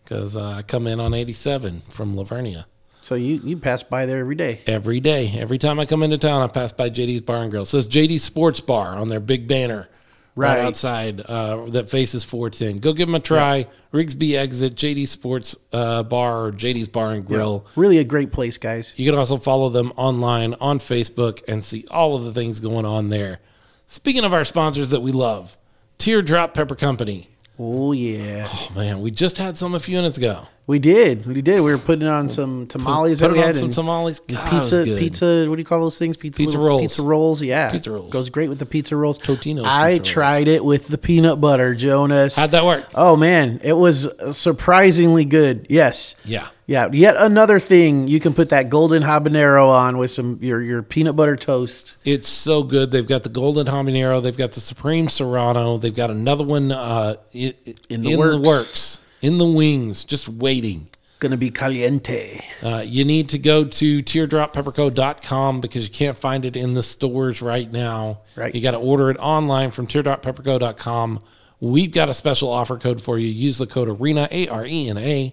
because 0.04 0.36
uh, 0.36 0.44
I 0.50 0.62
come 0.62 0.86
in 0.86 1.00
on 1.00 1.14
87 1.14 1.82
from 1.90 2.16
La 2.16 2.24
Vernia 2.24 2.64
So 3.02 3.14
you 3.16 3.40
you 3.44 3.56
pass 3.56 3.82
by 3.82 4.06
there 4.06 4.18
every 4.18 4.34
day. 4.36 4.60
every 4.66 5.00
day. 5.00 5.34
Every 5.38 5.58
time 5.58 5.78
I 5.80 5.86
come 5.86 6.02
into 6.02 6.18
town, 6.18 6.40
I 6.42 6.46
pass 6.46 6.72
by 6.72 6.88
JD's 6.88 7.20
Bar 7.20 7.42
and 7.42 7.50
Grill. 7.50 7.64
It 7.64 7.66
says 7.66 7.88
JD's 7.88 8.22
Sports 8.22 8.60
Bar 8.60 8.94
on 8.94 9.08
their 9.08 9.20
big 9.20 9.46
banner 9.48 9.88
right, 10.36 10.56
Right. 10.56 10.60
outside 10.64 11.20
uh, 11.20 11.66
that 11.70 11.90
faces 11.90 12.24
410. 12.24 12.78
Go 12.78 12.92
give 12.92 13.08
them 13.08 13.14
a 13.16 13.20
try. 13.20 13.66
Rigsby 13.92 14.34
exit, 14.36 14.74
JD's 14.76 15.10
Sports 15.10 15.56
uh, 15.72 16.02
Bar 16.04 16.46
or 16.46 16.52
JD's 16.52 16.88
Bar 16.88 17.12
and 17.12 17.26
Grill. 17.26 17.66
Really 17.76 17.98
a 17.98 18.04
great 18.04 18.30
place, 18.32 18.56
guys. 18.56 18.94
You 18.96 19.10
can 19.10 19.18
also 19.18 19.36
follow 19.36 19.68
them 19.68 19.92
online 19.96 20.54
on 20.60 20.78
Facebook 20.78 21.42
and 21.48 21.64
see 21.64 21.84
all 21.90 22.14
of 22.16 22.24
the 22.24 22.32
things 22.32 22.60
going 22.60 22.84
on 22.86 23.08
there. 23.10 23.40
Speaking 23.86 24.24
of 24.24 24.32
our 24.32 24.44
sponsors 24.44 24.90
that 24.90 25.00
we 25.00 25.12
love, 25.12 25.56
Teardrop 25.98 26.54
Pepper 26.54 26.76
Company. 26.76 27.28
Oh 27.58 27.92
yeah. 27.92 28.48
Oh 28.50 28.68
man, 28.74 29.02
we 29.02 29.10
just 29.10 29.36
had 29.36 29.56
some 29.58 29.74
a 29.74 29.80
few 29.80 29.96
minutes 29.96 30.16
ago. 30.18 30.46
We 30.64 30.78
did. 30.78 31.26
We 31.26 31.42
did. 31.42 31.60
We 31.60 31.72
were 31.72 31.76
putting 31.78 32.06
on 32.06 32.28
some 32.28 32.68
tamales 32.68 33.20
Put 33.20 33.28
that 33.28 33.32
we 33.32 33.40
on 33.40 33.44
had 33.46 33.56
some 33.56 33.64
and 33.66 33.72
tamales. 33.74 34.20
God, 34.20 34.48
pizza 34.50 34.84
good. 34.84 34.98
pizza 35.00 35.46
what 35.48 35.56
do 35.56 35.60
you 35.60 35.64
call 35.64 35.80
those 35.80 35.98
things? 35.98 36.16
Pizza, 36.16 36.38
Pizza 36.38 36.56
little 36.56 36.66
rolls. 36.68 36.82
Pizza 36.82 37.02
rolls, 37.02 37.42
yeah. 37.42 37.70
Pizza 37.72 37.90
rolls. 37.90 38.10
Goes 38.12 38.28
great 38.28 38.48
with 38.48 38.60
the 38.60 38.66
pizza 38.66 38.94
rolls. 38.94 39.18
Totino's 39.18 39.64
I 39.66 39.94
pizza 39.94 40.00
rolls. 40.02 40.08
tried 40.08 40.48
it 40.48 40.64
with 40.64 40.86
the 40.86 40.98
peanut 40.98 41.40
butter, 41.40 41.74
Jonas. 41.74 42.36
How'd 42.36 42.52
that 42.52 42.64
work? 42.64 42.88
Oh 42.94 43.16
man, 43.16 43.60
it 43.64 43.72
was 43.72 44.08
surprisingly 44.36 45.24
good. 45.24 45.66
Yes. 45.68 46.14
Yeah. 46.24 46.48
Yeah, 46.66 46.86
yet 46.92 47.16
another 47.18 47.58
thing 47.58 48.06
you 48.06 48.20
can 48.20 48.32
put 48.32 48.50
that 48.50 48.70
golden 48.70 49.02
habanero 49.02 49.66
on 49.68 49.98
with 49.98 50.10
some 50.12 50.38
your 50.40 50.62
your 50.62 50.82
peanut 50.82 51.16
butter 51.16 51.36
toast. 51.36 51.96
It's 52.04 52.28
so 52.28 52.62
good. 52.62 52.92
They've 52.92 53.06
got 53.06 53.24
the 53.24 53.28
golden 53.30 53.66
habanero. 53.66 54.22
They've 54.22 54.36
got 54.36 54.52
the 54.52 54.60
supreme 54.60 55.08
serrano. 55.08 55.76
They've 55.76 55.94
got 55.94 56.10
another 56.10 56.44
one 56.44 56.70
uh, 56.70 57.16
i- 57.34 57.54
i- 57.66 57.74
In 57.90 58.02
the 58.02 58.16
works. 58.16 58.46
works, 58.46 59.00
in 59.22 59.38
the 59.38 59.46
wings, 59.46 60.04
just 60.04 60.28
waiting. 60.28 60.88
Gonna 61.20 61.36
be 61.36 61.50
caliente. 61.50 62.44
Uh, 62.62 62.82
you 62.84 63.04
need 63.04 63.28
to 63.28 63.38
go 63.38 63.64
to 63.64 64.02
teardroppepperco.com 64.02 65.60
because 65.60 65.84
you 65.84 65.90
can't 65.90 66.18
find 66.18 66.44
it 66.44 66.56
in 66.56 66.74
the 66.74 66.82
stores 66.82 67.40
right 67.40 67.70
now. 67.70 68.22
Right. 68.34 68.52
You 68.52 68.60
got 68.60 68.72
to 68.72 68.78
order 68.78 69.08
it 69.08 69.16
online 69.18 69.70
from 69.70 69.86
teardroppepperco.com. 69.86 71.20
We've 71.60 71.92
got 71.92 72.08
a 72.08 72.14
special 72.14 72.50
offer 72.50 72.76
code 72.76 73.00
for 73.00 73.18
you. 73.18 73.28
Use 73.28 73.58
the 73.58 73.68
code 73.68 73.88
ARENA, 73.88 74.26
A 74.32 74.48
R 74.48 74.66
E 74.66 74.88
N 74.88 74.98
A, 74.98 75.32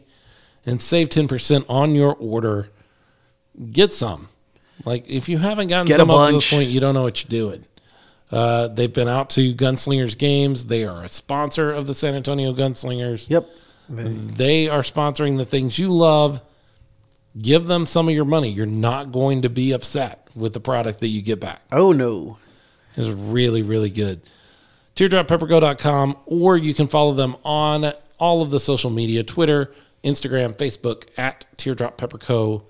and 0.63 0.80
save 0.80 1.10
10% 1.10 1.65
on 1.67 1.95
your 1.95 2.15
order. 2.15 2.69
Get 3.71 3.91
some. 3.91 4.30
Like, 4.86 5.10
if 5.10 5.28
you 5.28 5.39
haven't 5.39 5.69
gotten 5.69 5.88
Get 5.88 5.97
some 5.97 6.12
up 6.12 6.28
to 6.28 6.36
this 6.36 6.52
point, 6.52 6.69
you 6.69 6.80
don't 6.80 6.93
know 6.93 7.02
what 7.02 7.23
you're 7.23 7.30
doing. 7.30 7.65
Uh, 8.32 8.67
they've 8.67 8.93
been 8.93 9.08
out 9.08 9.32
to 9.32 9.56
Gunslingers 9.56 10.15
games. 10.15 10.67
They 10.67 10.86
are 10.86 11.04
a 11.04 11.10
sponsor 11.10 11.71
of 11.71 11.88
the 11.88 11.95
San 11.95 12.13
Antonio 12.13 12.54
Gunslingers. 12.54 13.28
Yep. 13.28 13.49
They 13.89 14.67
are 14.67 14.82
sponsoring 14.82 15.38
the 15.38 15.45
things 15.45 15.80
you 15.80 15.91
love. 15.91 16.41
Give 17.39 17.67
them 17.67 17.86
some 17.86 18.08
of 18.08 18.13
your 18.13 18.25
money. 18.25 18.49
You're 18.49 18.65
not 18.65 19.12
going 19.12 19.41
to 19.43 19.49
be 19.49 19.71
upset 19.71 20.28
with 20.36 20.54
the 20.54 20.60
product 20.60 20.99
that 20.99 21.08
you 21.08 21.21
get 21.21 21.39
back. 21.39 21.62
Oh 21.71 21.91
no. 21.91 22.38
It's 22.95 23.10
really, 23.10 23.62
really 23.62 23.89
good. 23.89 24.21
TeardropPepperCo.com, 24.95 26.17
or 26.25 26.58
you 26.58 26.73
can 26.73 26.88
follow 26.88 27.13
them 27.13 27.36
on 27.43 27.93
all 28.19 28.41
of 28.41 28.49
the 28.49 28.60
social 28.60 28.89
media 28.89 29.23
Twitter, 29.23 29.71
Instagram, 30.04 30.54
Facebook 30.54 31.08
at 31.17 31.45
Teardrop 31.58 31.97
Pepper 31.97 32.17
Co. 32.17 32.65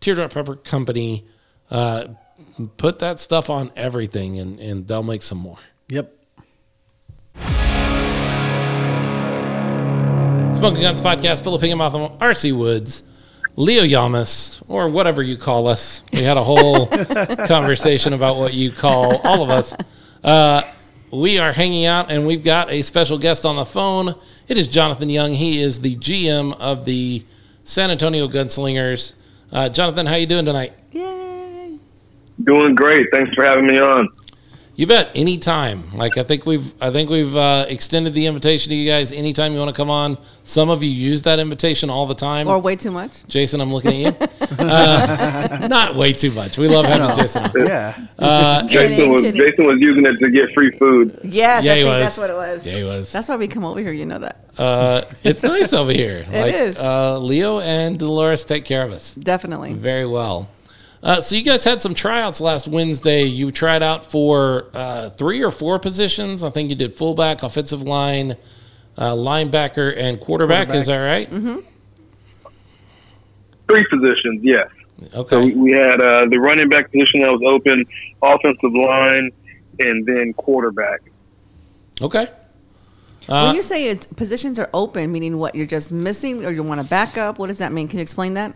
Teardrop 0.00 0.32
Pepper 0.32 0.56
Company. 0.56 1.26
Uh, 1.70 2.08
put 2.76 2.98
that 2.98 3.18
stuff 3.18 3.48
on 3.48 3.72
everything, 3.74 4.38
and, 4.38 4.60
and 4.60 4.86
they'll 4.86 5.02
make 5.02 5.22
some 5.22 5.38
more. 5.38 5.58
Yep. 5.88 6.12
Smoking 10.62 10.82
Guns 10.82 11.02
Podcast, 11.02 11.42
Philip 11.42 11.60
Higginbotham, 11.60 12.18
RC 12.18 12.56
Woods, 12.56 13.02
Leo 13.56 13.82
Yamas, 13.82 14.62
or 14.68 14.88
whatever 14.88 15.20
you 15.20 15.36
call 15.36 15.66
us. 15.66 16.02
We 16.12 16.22
had 16.22 16.36
a 16.36 16.44
whole 16.44 16.86
conversation 17.48 18.12
about 18.12 18.36
what 18.36 18.54
you 18.54 18.70
call 18.70 19.16
all 19.26 19.42
of 19.42 19.50
us. 19.50 19.76
Uh, 20.22 20.62
we 21.10 21.40
are 21.40 21.52
hanging 21.52 21.84
out, 21.86 22.12
and 22.12 22.28
we've 22.28 22.44
got 22.44 22.70
a 22.70 22.80
special 22.82 23.18
guest 23.18 23.44
on 23.44 23.56
the 23.56 23.64
phone. 23.64 24.14
It 24.46 24.56
is 24.56 24.68
Jonathan 24.68 25.10
Young. 25.10 25.34
He 25.34 25.60
is 25.60 25.80
the 25.80 25.96
GM 25.96 26.56
of 26.60 26.84
the 26.84 27.26
San 27.64 27.90
Antonio 27.90 28.28
Gunslingers. 28.28 29.14
Uh, 29.50 29.68
Jonathan, 29.68 30.06
how 30.06 30.14
you 30.14 30.26
doing 30.26 30.44
tonight? 30.44 30.74
Yay! 30.92 31.76
Doing 32.44 32.76
great. 32.76 33.08
Thanks 33.10 33.34
for 33.34 33.42
having 33.42 33.66
me 33.66 33.80
on. 33.80 34.08
You 34.74 34.86
bet. 34.86 35.10
Anytime. 35.14 35.92
Like 35.94 36.16
I 36.16 36.22
think 36.22 36.46
we've 36.46 36.72
I 36.82 36.90
think 36.90 37.10
we've 37.10 37.36
uh, 37.36 37.66
extended 37.68 38.14
the 38.14 38.24
invitation 38.26 38.70
to 38.70 38.74
you 38.74 38.90
guys. 38.90 39.12
Anytime 39.12 39.52
you 39.52 39.58
want 39.58 39.68
to 39.68 39.74
come 39.76 39.90
on. 39.90 40.16
Some 40.44 40.70
of 40.70 40.82
you 40.82 40.88
use 40.90 41.22
that 41.22 41.38
invitation 41.38 41.90
all 41.90 42.06
the 42.06 42.14
time. 42.14 42.48
Or 42.48 42.58
way 42.58 42.74
too 42.76 42.90
much. 42.90 43.26
Jason, 43.26 43.60
I'm 43.60 43.72
looking 43.72 44.06
at 44.06 44.20
you. 44.20 44.28
Uh, 44.62 45.66
not 45.68 45.96
way 45.96 46.12
too 46.12 46.30
much. 46.30 46.56
We 46.58 46.68
love 46.68 46.84
having 46.86 47.16
Jason. 47.16 47.44
On. 47.44 47.66
Yeah. 47.66 47.96
Uh, 48.18 48.62
Jason 48.68 49.10
was 49.10 49.22
kidding. 49.22 49.40
Jason 49.40 49.66
was 49.66 49.80
using 49.80 50.04
it 50.06 50.18
to 50.18 50.30
get 50.30 50.52
free 50.54 50.70
food. 50.78 51.18
Yes, 51.24 51.64
Yeah, 51.64 51.72
I 51.72 51.74
think 51.76 51.86
was. 51.88 52.02
that's 52.02 52.18
what 52.18 52.30
it 52.30 52.34
was. 52.34 52.66
Yeah, 52.66 52.76
he 52.76 52.84
was. 52.84 53.10
That's 53.10 53.28
why 53.28 53.36
we 53.36 53.48
come 53.48 53.64
over 53.64 53.80
here. 53.80 53.92
You 53.92 54.04
know 54.06 54.18
that. 54.18 54.36
Uh, 54.58 55.02
it's 55.24 55.42
nice 55.42 55.72
over 55.72 55.92
here. 55.92 56.24
It 56.30 56.54
is. 56.54 56.78
Uh, 56.78 57.18
Leo 57.18 57.60
and 57.60 57.98
Dolores 57.98 58.44
take 58.44 58.64
care 58.64 58.84
of 58.84 58.92
us 58.92 59.14
Definitely. 59.14 59.72
very 59.72 60.06
well. 60.06 60.48
Uh, 61.02 61.20
so 61.20 61.34
you 61.34 61.42
guys 61.42 61.64
had 61.64 61.80
some 61.82 61.94
tryouts 61.94 62.40
last 62.40 62.68
Wednesday. 62.68 63.24
You 63.24 63.50
tried 63.50 63.82
out 63.82 64.04
for 64.04 64.68
uh, 64.72 65.10
three 65.10 65.42
or 65.42 65.50
four 65.50 65.78
positions. 65.80 66.42
I 66.44 66.50
think 66.50 66.70
you 66.70 66.76
did 66.76 66.94
fullback, 66.94 67.42
offensive 67.42 67.82
line, 67.82 68.36
uh, 68.96 69.12
linebacker, 69.12 69.96
and 69.96 70.20
quarterback. 70.20 70.70
Is 70.70 70.86
that 70.86 70.98
right? 70.98 71.28
Mm-hmm. 71.28 71.58
Three 73.68 73.86
positions, 73.90 74.44
yes. 74.44 74.68
Okay. 75.14 75.38
we, 75.38 75.54
we 75.54 75.72
had 75.72 76.00
uh, 76.00 76.26
the 76.30 76.38
running 76.38 76.68
back 76.68 76.92
position 76.92 77.20
that 77.22 77.32
was 77.32 77.42
open, 77.44 77.84
offensive 78.22 78.72
line, 78.72 79.30
and 79.80 80.06
then 80.06 80.32
quarterback. 80.34 81.00
Okay. 82.00 82.28
when 83.26 83.36
Uh, 83.36 83.52
you 83.54 83.62
say 83.62 83.88
it's 83.88 84.06
positions 84.06 84.60
are 84.60 84.70
open, 84.72 85.10
meaning 85.10 85.38
what 85.38 85.56
you're 85.56 85.66
just 85.66 85.90
missing, 85.90 86.44
or 86.44 86.52
you 86.52 86.62
want 86.62 86.80
to 86.80 86.86
back 86.86 87.18
up, 87.18 87.40
what 87.40 87.48
does 87.48 87.58
that 87.58 87.72
mean? 87.72 87.88
Can 87.88 87.98
you 87.98 88.02
explain 88.02 88.34
that? 88.34 88.54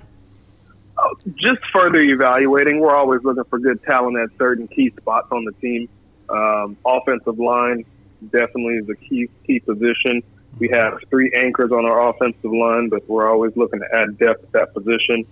Just 1.36 1.60
further 1.74 2.00
evaluating, 2.00 2.80
we're 2.80 2.94
always 2.94 3.22
looking 3.22 3.44
for 3.44 3.58
good 3.58 3.82
talent 3.82 4.16
at 4.18 4.30
certain 4.38 4.66
key 4.68 4.92
spots 4.96 5.28
on 5.30 5.44
the 5.44 5.52
team. 5.52 5.88
Um, 6.28 6.76
offensive 6.84 7.38
line 7.38 7.84
definitely 8.30 8.76
is 8.76 8.88
a 8.88 8.96
key 8.96 9.28
key 9.46 9.60
position. 9.60 10.22
We 10.58 10.70
have 10.72 10.98
three 11.10 11.30
anchors 11.34 11.70
on 11.70 11.84
our 11.84 12.08
offensive 12.08 12.50
line, 12.50 12.88
but 12.88 13.06
we're 13.08 13.30
always 13.30 13.54
looking 13.56 13.80
to 13.80 13.94
add 13.94 14.18
depth 14.18 14.44
at 14.44 14.52
that 14.52 14.74
position. 14.74 15.26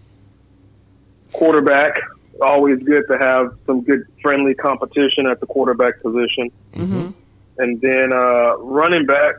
Quarterback, 1.32 1.98
always 2.42 2.82
good 2.82 3.04
to 3.10 3.18
have 3.18 3.56
some 3.66 3.82
good 3.82 4.06
friendly 4.20 4.54
competition 4.54 5.26
at 5.26 5.40
the 5.40 5.46
quarterback 5.46 6.02
position. 6.02 6.50
Mm-hmm. 6.74 7.10
And 7.58 7.80
then 7.80 8.12
uh, 8.12 8.56
running 8.58 9.06
back, 9.06 9.36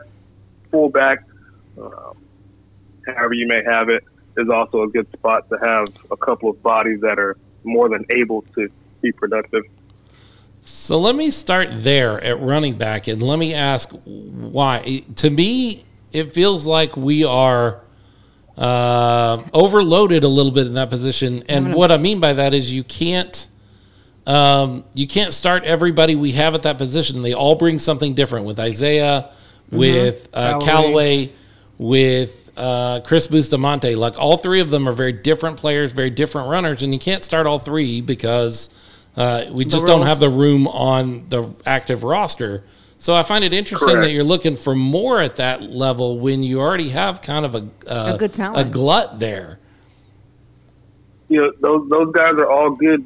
fullback, 0.71 1.23
uh, 1.79 2.13
however 3.05 3.33
you 3.33 3.47
may 3.47 3.63
have 3.63 3.89
it. 3.89 4.03
Is 4.37 4.49
also 4.49 4.83
a 4.83 4.87
good 4.87 5.11
spot 5.13 5.47
to 5.49 5.57
have 5.57 5.87
a 6.11 6.17
couple 6.17 6.49
of 6.49 6.61
bodies 6.61 7.01
that 7.01 7.19
are 7.19 7.37
more 7.63 7.89
than 7.89 8.05
able 8.09 8.41
to 8.55 8.69
be 9.01 9.11
productive. 9.11 9.63
So 10.61 10.99
let 10.99 11.15
me 11.15 11.29
start 11.29 11.69
there 11.71 12.19
at 12.21 12.39
running 12.41 12.75
back 12.75 13.07
and 13.07 13.21
let 13.21 13.37
me 13.37 13.53
ask 13.53 13.91
why. 14.03 15.03
To 15.17 15.29
me, 15.29 15.85
it 16.11 16.33
feels 16.33 16.65
like 16.65 16.97
we 16.97 17.23
are 17.23 17.81
uh, 18.57 19.43
overloaded 19.53 20.23
a 20.23 20.27
little 20.27 20.51
bit 20.51 20.65
in 20.65 20.73
that 20.73 20.89
position. 20.89 21.43
And 21.49 21.73
what 21.73 21.91
I 21.91 21.97
mean 21.97 22.19
by 22.19 22.33
that 22.33 22.53
is 22.53 22.71
you 22.71 22.83
can't 22.83 23.47
um, 24.25 24.85
you 24.93 25.07
can't 25.07 25.33
start 25.33 25.65
everybody 25.65 26.15
we 26.15 26.31
have 26.31 26.55
at 26.55 26.63
that 26.63 26.77
position. 26.77 27.21
They 27.21 27.33
all 27.33 27.55
bring 27.55 27.77
something 27.77 28.15
different 28.15 28.45
with 28.45 28.59
Isaiah, 28.59 29.29
with 29.71 30.29
uh, 30.33 30.59
Callaway. 30.59 30.65
Callaway, 30.65 31.33
with 31.77 32.51
uh, 32.57 33.01
Chris 33.01 33.27
Bustamante. 33.27 33.95
Like 33.95 34.17
all 34.19 34.37
three 34.37 34.59
of 34.59 34.69
them 34.69 34.87
are 34.87 34.93
very 34.93 35.11
different 35.11 35.57
players, 35.57 35.91
very 35.91 36.09
different 36.09 36.49
runners, 36.49 36.83
and 36.83 36.93
you 36.93 36.99
can't 36.99 37.23
start 37.23 37.47
all 37.47 37.59
three 37.59 38.01
because 38.01 38.69
uh, 39.17 39.45
we 39.51 39.65
just 39.65 39.85
don't 39.87 40.05
have 40.05 40.19
the 40.19 40.29
room 40.29 40.67
on 40.67 41.27
the 41.29 41.53
active 41.65 42.03
roster. 42.03 42.63
So 42.97 43.13
I 43.13 43.23
find 43.23 43.43
it 43.43 43.53
interesting 43.53 43.89
Correct. 43.89 44.05
that 44.07 44.11
you're 44.11 44.23
looking 44.23 44.55
for 44.55 44.73
more 44.73 45.21
at 45.21 45.35
that 45.35 45.61
level 45.61 46.17
when 46.19 46.43
you 46.43 46.59
already 46.61 46.89
have 46.89 47.21
kind 47.21 47.45
of 47.45 47.53
a 47.55 47.67
uh, 47.87 48.13
A 48.15 48.17
good 48.17 48.33
talent. 48.33 48.67
a 48.67 48.71
glut 48.71 49.19
there. 49.19 49.59
you 51.27 51.39
know 51.41 51.51
those 51.59 51.89
those 51.89 52.11
guys 52.13 52.31
are 52.33 52.49
all 52.49 52.71
good 52.71 53.05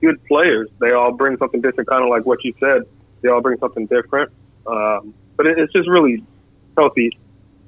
good 0.00 0.22
players. 0.26 0.68
They 0.78 0.92
all 0.92 1.12
bring 1.12 1.38
something 1.38 1.62
different, 1.62 1.88
kind 1.88 2.04
of 2.04 2.10
like 2.10 2.26
what 2.26 2.44
you 2.44 2.52
said. 2.60 2.82
They 3.22 3.30
all 3.30 3.40
bring 3.40 3.58
something 3.58 3.86
different, 3.86 4.30
um, 4.66 5.14
but 5.36 5.46
it, 5.46 5.58
it's 5.58 5.72
just 5.72 5.88
really 5.88 6.22
healthy 6.76 7.16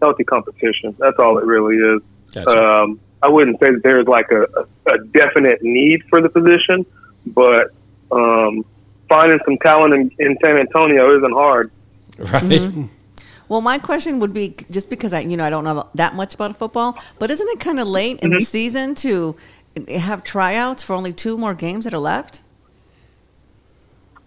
healthy 0.02 0.24
competition. 0.24 0.94
That's 0.98 1.18
all 1.18 1.38
it 1.38 1.44
really 1.44 1.76
is. 1.76 2.02
Gotcha. 2.32 2.82
Um, 2.82 3.00
I 3.22 3.28
wouldn't 3.28 3.58
say 3.60 3.72
that 3.72 3.82
there's 3.82 4.06
like 4.06 4.30
a, 4.30 4.42
a, 4.42 4.94
a 4.94 5.04
definite 5.06 5.62
need 5.62 6.04
for 6.08 6.20
the 6.20 6.28
position, 6.28 6.84
but 7.26 7.72
um, 8.12 8.64
finding 9.08 9.38
some 9.44 9.58
talent 9.58 9.94
in, 9.94 10.10
in 10.18 10.38
San 10.44 10.60
Antonio 10.60 11.16
isn't 11.18 11.32
hard. 11.32 11.70
right? 12.18 12.42
Mm-hmm. 12.42 12.84
Well, 13.48 13.60
my 13.60 13.78
question 13.78 14.18
would 14.18 14.32
be 14.32 14.56
just 14.72 14.90
because 14.90 15.14
I, 15.14 15.20
you 15.20 15.36
know, 15.36 15.44
I 15.44 15.50
don't 15.50 15.62
know 15.62 15.88
that 15.94 16.16
much 16.16 16.34
about 16.34 16.56
football, 16.56 16.98
but 17.20 17.30
isn't 17.30 17.48
it 17.50 17.60
kind 17.60 17.78
of 17.78 17.86
late 17.86 18.18
in 18.18 18.30
the 18.30 18.40
season 18.40 18.96
to 18.96 19.36
have 19.88 20.24
tryouts 20.24 20.82
for 20.82 20.94
only 20.94 21.12
two 21.12 21.38
more 21.38 21.54
games 21.54 21.84
that 21.84 21.94
are 21.94 22.00
left? 22.00 22.40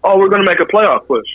Oh, 0.02 0.18
we're 0.18 0.30
going 0.30 0.42
to 0.42 0.50
make 0.50 0.60
a 0.60 0.64
playoff 0.64 1.06
push. 1.06 1.26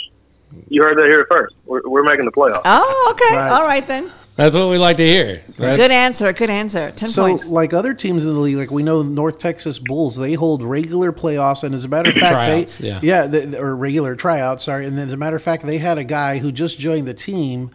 You 0.68 0.82
heard 0.82 0.98
that 0.98 1.06
here 1.06 1.28
first. 1.30 1.54
We're, 1.66 1.82
we're 1.86 2.04
making 2.04 2.26
the 2.26 2.32
playoff. 2.32 2.62
Oh, 2.66 3.14
okay. 3.14 3.38
Right. 3.38 3.52
All 3.52 3.64
right 3.68 3.86
then. 3.86 4.12
That's 4.36 4.54
what 4.54 4.70
we 4.70 4.78
like 4.78 4.98
to 4.98 5.08
hear. 5.08 5.42
That's- 5.58 5.78
Good 5.78 5.92
answer. 5.92 6.34
Good 6.34 6.50
answer. 6.50 6.92
Ten 6.92 7.08
So, 7.08 7.26
points. 7.26 7.48
like 7.48 7.74
other 7.74 7.94
teams 7.94 8.26
in 8.26 8.34
the 8.34 8.40
league, 8.40 8.58
like 8.58 8.70
we 8.70 8.84
know 8.84 9.02
North 9.02 9.40
Texas 9.40 9.80
Bulls, 9.80 10.18
they 10.18 10.34
hold 10.34 10.62
regular 10.62 11.14
playoffs, 11.14 11.64
and 11.64 11.74
as 11.74 11.86
a 11.86 11.88
matter 11.88 12.10
of 12.10 12.16
fact, 12.18 12.32
Tryouts, 12.32 12.78
they 12.80 13.00
yeah. 13.02 13.28
they, 13.28 13.58
or 13.58 13.74
regular 13.76 14.14
tryouts. 14.16 14.66
Sorry, 14.66 14.86
and 14.86 14.98
then 14.98 15.08
as 15.08 15.14
a 15.14 15.18
matter 15.18 15.38
of 15.38 15.42
fact, 15.42 15.66
they 15.66 15.78
had 15.78 15.98
a 15.98 16.04
guy 16.04 16.40
who 16.40 16.52
just 16.52 16.78
joined 16.80 17.08
the 17.08 17.14
team 17.14 17.72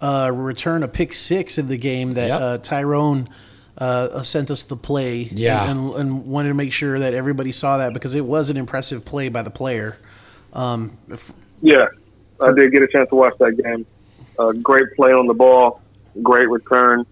uh, 0.00 0.32
return 0.34 0.82
a 0.82 0.88
pick 0.88 1.14
six 1.14 1.58
in 1.58 1.68
the 1.68 1.76
game 1.76 2.14
that 2.14 2.26
Yep. 2.28 2.40
uh, 2.40 2.58
Tyrone 2.58 3.28
uh, 3.78 4.22
sent 4.22 4.50
us 4.50 4.64
the 4.64 4.76
play. 4.76 5.28
Yeah. 5.30 5.70
and, 5.70 5.94
and 5.94 6.26
wanted 6.26 6.48
to 6.48 6.54
make 6.54 6.72
sure 6.72 6.98
that 6.98 7.14
everybody 7.14 7.52
saw 7.52 7.76
that 7.78 7.92
because 7.94 8.14
it 8.16 8.24
was 8.24 8.50
an 8.50 8.56
impressive 8.56 9.04
play 9.04 9.28
by 9.28 9.42
the 9.42 9.50
player. 9.50 9.96
Um, 10.54 10.96
if- 11.08 11.32
Yeah, 11.62 11.86
I 12.40 12.50
did 12.52 12.72
get 12.72 12.82
a 12.82 12.88
chance 12.88 13.08
to 13.10 13.14
watch 13.14 13.34
that 13.38 13.52
game. 13.62 13.86
Uh, 14.38 14.52
great 14.52 14.86
play 14.96 15.12
on 15.12 15.26
the 15.26 15.34
ball, 15.34 15.82
great 16.22 16.48
return. 16.48 17.06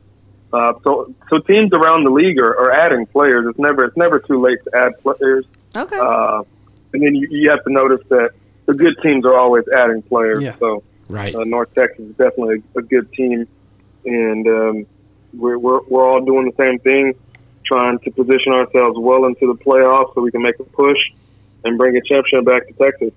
Uh, 0.53 0.73
so, 0.83 1.15
so 1.29 1.39
teams 1.41 1.73
around 1.73 2.05
the 2.05 2.11
league 2.11 2.39
are, 2.41 2.57
are 2.59 2.71
adding 2.73 3.05
players. 3.07 3.47
It's 3.49 3.59
never, 3.59 3.85
it's 3.85 3.97
never 3.97 4.19
too 4.19 4.41
late 4.41 4.59
to 4.65 4.71
add 4.75 4.93
players. 5.03 5.45
okay. 5.77 5.99
Uh, 5.99 6.43
and 6.95 7.03
then 7.03 7.15
you, 7.15 7.29
you 7.31 7.51
have 7.51 7.63
to 7.65 7.71
notice 7.73 8.01
that 8.09 8.31
the 8.67 8.73
good 8.75 8.97
teams 9.03 9.27
are 9.27 9.37
always 9.37 9.65
adding 9.77 10.03
players. 10.03 10.43
Yeah. 10.43 10.57
So, 10.59 10.83
Right. 11.09 11.35
uh, 11.35 11.45
North 11.45 11.73
Texas 11.75 12.01
is 12.01 12.17
definitely 12.17 12.63
a, 12.77 12.79
a 12.81 12.83
good 12.83 13.11
team, 13.13 13.49
and 14.05 14.47
um, 14.47 14.87
we're, 15.33 15.57
we're 15.59 15.81
we're 15.89 16.07
all 16.07 16.21
doing 16.23 16.53
the 16.55 16.63
same 16.63 16.79
thing, 16.81 17.15
trying 17.65 17.99
to 18.01 18.11
position 18.11 18.53
ourselves 18.53 18.99
well 18.99 19.25
into 19.25 19.47
the 19.47 19.55
playoffs 19.55 20.15
so 20.15 20.21
we 20.21 20.31
can 20.31 20.43
make 20.43 20.59
a 20.61 20.65
push 20.65 20.99
and 21.65 21.79
bring 21.79 21.97
a 21.97 22.03
championship 22.03 22.45
back 22.45 22.67
to 22.67 22.75
Texas. 22.75 23.13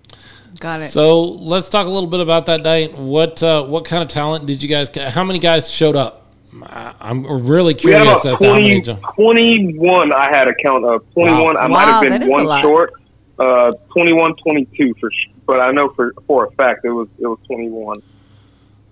Got 0.59 0.81
it. 0.81 0.89
So 0.91 1.21
let's 1.21 1.69
talk 1.69 1.85
a 1.85 1.89
little 1.89 2.09
bit 2.09 2.19
about 2.19 2.45
that 2.47 2.61
night. 2.61 2.97
What 2.97 3.41
uh, 3.41 3.63
what 3.65 3.85
kind 3.85 4.03
of 4.03 4.09
talent 4.09 4.45
did 4.45 4.61
you 4.61 4.69
guys? 4.69 4.89
How 4.95 5.23
many 5.23 5.39
guys 5.39 5.69
showed 5.69 5.95
up? 5.95 6.27
I- 6.63 6.93
I'm 6.99 7.25
really 7.47 7.73
curious 7.73 8.01
about 8.03 8.25
as 8.33 8.39
to 8.39 8.47
how 8.47 8.53
many. 8.55 8.81
21 8.81 10.11
I 10.13 10.25
had 10.35 10.47
a 10.49 10.53
count 10.55 10.83
of. 10.85 11.09
21. 11.13 11.57
I 11.57 11.67
might 11.67 11.85
Wow, 11.85 12.01
have 12.01 12.19
been 12.19 12.29
one 12.29 12.61
short. 12.61 12.93
Uh, 13.39 13.71
21, 13.93 14.33
22 14.35 14.93
for 14.99 15.09
sure. 15.11 15.33
But 15.47 15.61
I 15.61 15.71
know 15.71 15.89
for, 15.95 16.13
for 16.27 16.45
a 16.45 16.51
fact 16.51 16.85
it 16.85 16.91
was 16.91 17.07
it 17.17 17.25
was 17.25 17.39
21. 17.47 18.01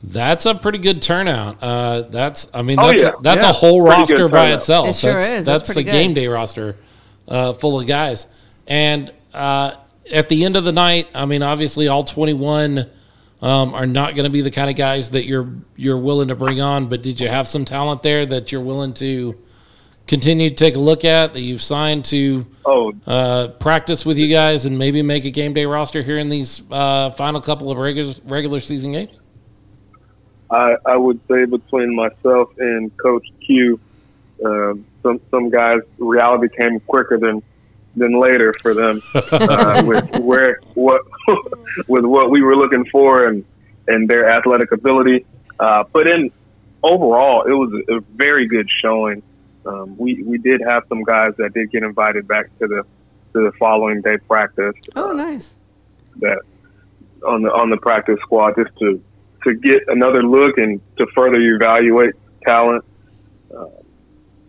That's 0.02 0.46
a 0.46 0.56
pretty 0.56 0.78
good 0.78 1.02
turnout. 1.02 1.62
Uh, 1.62 2.02
that's 2.04 2.50
I 2.54 2.62
mean 2.62 2.80
Oh, 2.80 2.88
that's 2.88 3.04
yeah. 3.04 3.12
a, 3.18 3.22
that's 3.22 3.44
Yeah. 3.44 3.50
a 3.50 3.54
whole 3.54 3.86
Pretty 3.86 4.00
roster 4.00 4.30
by 4.30 4.54
itself. 4.54 4.88
It 4.88 4.96
sure 4.96 5.14
that's, 5.14 5.28
is. 5.28 5.46
That's 5.46 5.62
That's, 5.64 5.72
a 5.72 5.74
pretty 5.74 5.92
game 5.92 6.14
day 6.14 6.28
roster 6.28 6.78
uh, 7.28 7.54
full 7.54 7.80
of 7.80 7.86
guys. 7.88 8.28
And 8.66 9.14
uh, 9.34 9.76
at 10.12 10.30
the 10.30 10.46
end 10.46 10.56
of 10.56 10.64
the 10.64 10.72
night, 10.72 11.08
I 11.14 11.26
mean, 11.26 11.42
obviously 11.42 11.88
all 11.88 12.04
21 12.04 12.90
um, 13.42 13.74
are 13.74 13.86
not 13.86 14.16
going 14.16 14.26
to 14.26 14.30
be 14.30 14.42
the 14.42 14.52
kind 14.52 14.70
of 14.70 14.76
guys 14.76 15.12
that 15.12 15.26
you're 15.26 15.50
you're 15.76 15.98
willing 15.98 16.28
to 16.28 16.36
bring 16.36 16.60
on. 16.62 16.88
But 16.88 17.02
did 17.02 17.20
you 17.20 17.28
have 17.28 17.48
some 17.48 17.66
talent 17.66 18.04
there 18.04 18.26
that 18.26 18.52
you're 18.52 18.62
willing 18.62 18.94
to 18.96 19.38
continue 20.08 20.50
to 20.50 20.56
take 20.56 20.76
a 20.76 20.80
look 20.80 21.06
at 21.06 21.34
that 21.34 21.42
you've 21.42 21.62
signed 21.62 22.04
to 22.04 22.46
Oh, 22.66 22.94
uh, 23.06 23.50
practice 23.60 24.06
with 24.06 24.18
you 24.18 24.28
guys 24.28 24.66
and 24.66 24.78
maybe 24.78 25.02
make 25.02 25.24
a 25.24 25.30
game 25.32 25.54
day 25.54 25.66
roster 25.66 26.02
here 26.02 26.18
in 26.18 26.30
these 26.30 26.64
uh, 26.72 27.12
final 27.12 27.40
couple 27.40 27.72
of 27.72 27.78
regular 27.78 28.14
regular 28.26 28.60
season 28.60 28.92
games? 28.92 29.20
I, 30.52 30.76
I 30.86 30.98
would 30.98 31.20
say 31.30 31.46
between 31.46 31.96
myself 31.96 32.50
and 32.58 32.96
Coach 32.98 33.28
Q, 33.46 33.80
uh, 34.44 34.74
some 35.04 35.22
some 35.32 35.50
guys 35.50 35.80
reality 35.98 36.48
came 36.60 36.80
quicker 36.82 37.18
than 37.18 37.44
than 37.96 38.20
later 38.20 38.54
for 38.62 38.74
them 38.74 39.02
uh, 39.14 39.84
with 39.86 40.20
where 40.20 40.60
what 40.74 41.02
with 41.88 42.06
what 42.06 42.30
we 42.30 42.42
were 42.42 42.56
looking 42.56 42.86
for 42.86 43.28
and 43.28 43.46
and 43.88 44.08
their 44.08 44.30
athletic 44.30 44.72
ability. 44.72 45.26
Uh, 45.60 45.84
but 45.92 46.08
in 46.08 46.32
overall, 46.84 47.44
it 47.44 47.54
was 47.54 47.72
a 47.90 48.00
very 48.16 48.48
good 48.48 48.68
showing. 48.82 49.22
Um, 49.66 49.98
we 49.98 50.24
we 50.24 50.38
did 50.38 50.62
have 50.62 50.84
some 50.88 51.04
guys 51.04 51.34
that 51.38 51.54
did 51.54 51.72
get 51.72 51.84
invited 51.84 52.28
back 52.28 52.46
to 52.60 52.68
the 52.68 52.84
to 53.34 53.44
the 53.44 53.52
following 53.60 54.02
day 54.02 54.18
practice 54.18 54.74
oh, 54.96 55.12
nice. 55.12 55.58
that 56.18 56.42
on 57.26 57.44
the 57.44 57.52
on 57.52 57.70
the 57.70 57.78
practice 57.78 58.18
squad 58.22 58.56
just 58.56 58.76
to 58.80 59.02
to 59.44 59.54
get 59.56 59.84
another 59.88 60.24
look 60.24 60.58
and 60.58 60.82
to 60.98 61.06
further 61.16 61.36
evaluate 61.36 62.16
talent. 62.46 62.84
Uh, 63.56 63.66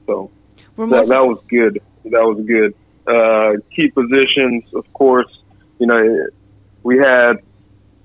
so 0.06 0.30
that, 0.76 1.06
that 1.08 1.24
was 1.24 1.42
good. 1.48 1.80
That 2.04 2.24
was 2.24 2.44
good. 2.46 2.74
Uh, 3.06 3.52
key 3.74 3.90
positions, 3.90 4.64
of 4.74 4.90
course. 4.92 5.30
You 5.78 5.86
know, 5.86 6.26
we 6.82 6.98
had 6.98 7.34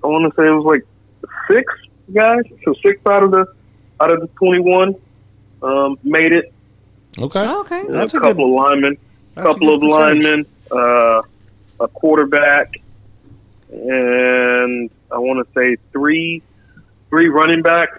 I 0.02 0.06
want 0.06 0.32
to 0.32 0.40
say 0.40 0.46
it 0.46 0.50
was 0.50 0.64
like 0.64 0.82
six 1.50 1.72
guys. 2.12 2.42
So 2.64 2.74
six 2.84 3.00
out 3.06 3.22
of 3.22 3.30
the 3.30 3.46
out 4.00 4.12
of 4.12 4.20
the 4.20 4.28
twenty 4.38 4.60
one 4.60 4.94
um, 5.62 5.98
made 6.02 6.32
it. 6.32 6.52
Okay. 7.18 7.40
oh, 7.40 7.60
okay. 7.60 7.84
That's 7.88 8.14
a 8.14 8.18
a 8.18 8.20
couple 8.20 8.44
of 8.44 8.64
linemen, 8.64 8.92
a 8.92 8.96
That's 9.34 9.46
a 9.46 9.52
couple 9.52 9.74
of 9.74 9.80
percentage. 9.80 10.24
linemen, 10.24 10.46
uh, 10.70 11.22
a 11.80 11.88
quarterback, 11.88 12.74
and 13.70 14.90
I 15.10 15.18
want 15.18 15.46
to 15.46 15.52
say 15.58 15.76
three, 15.92 16.42
three 17.08 17.28
running 17.28 17.62
backs. 17.62 17.98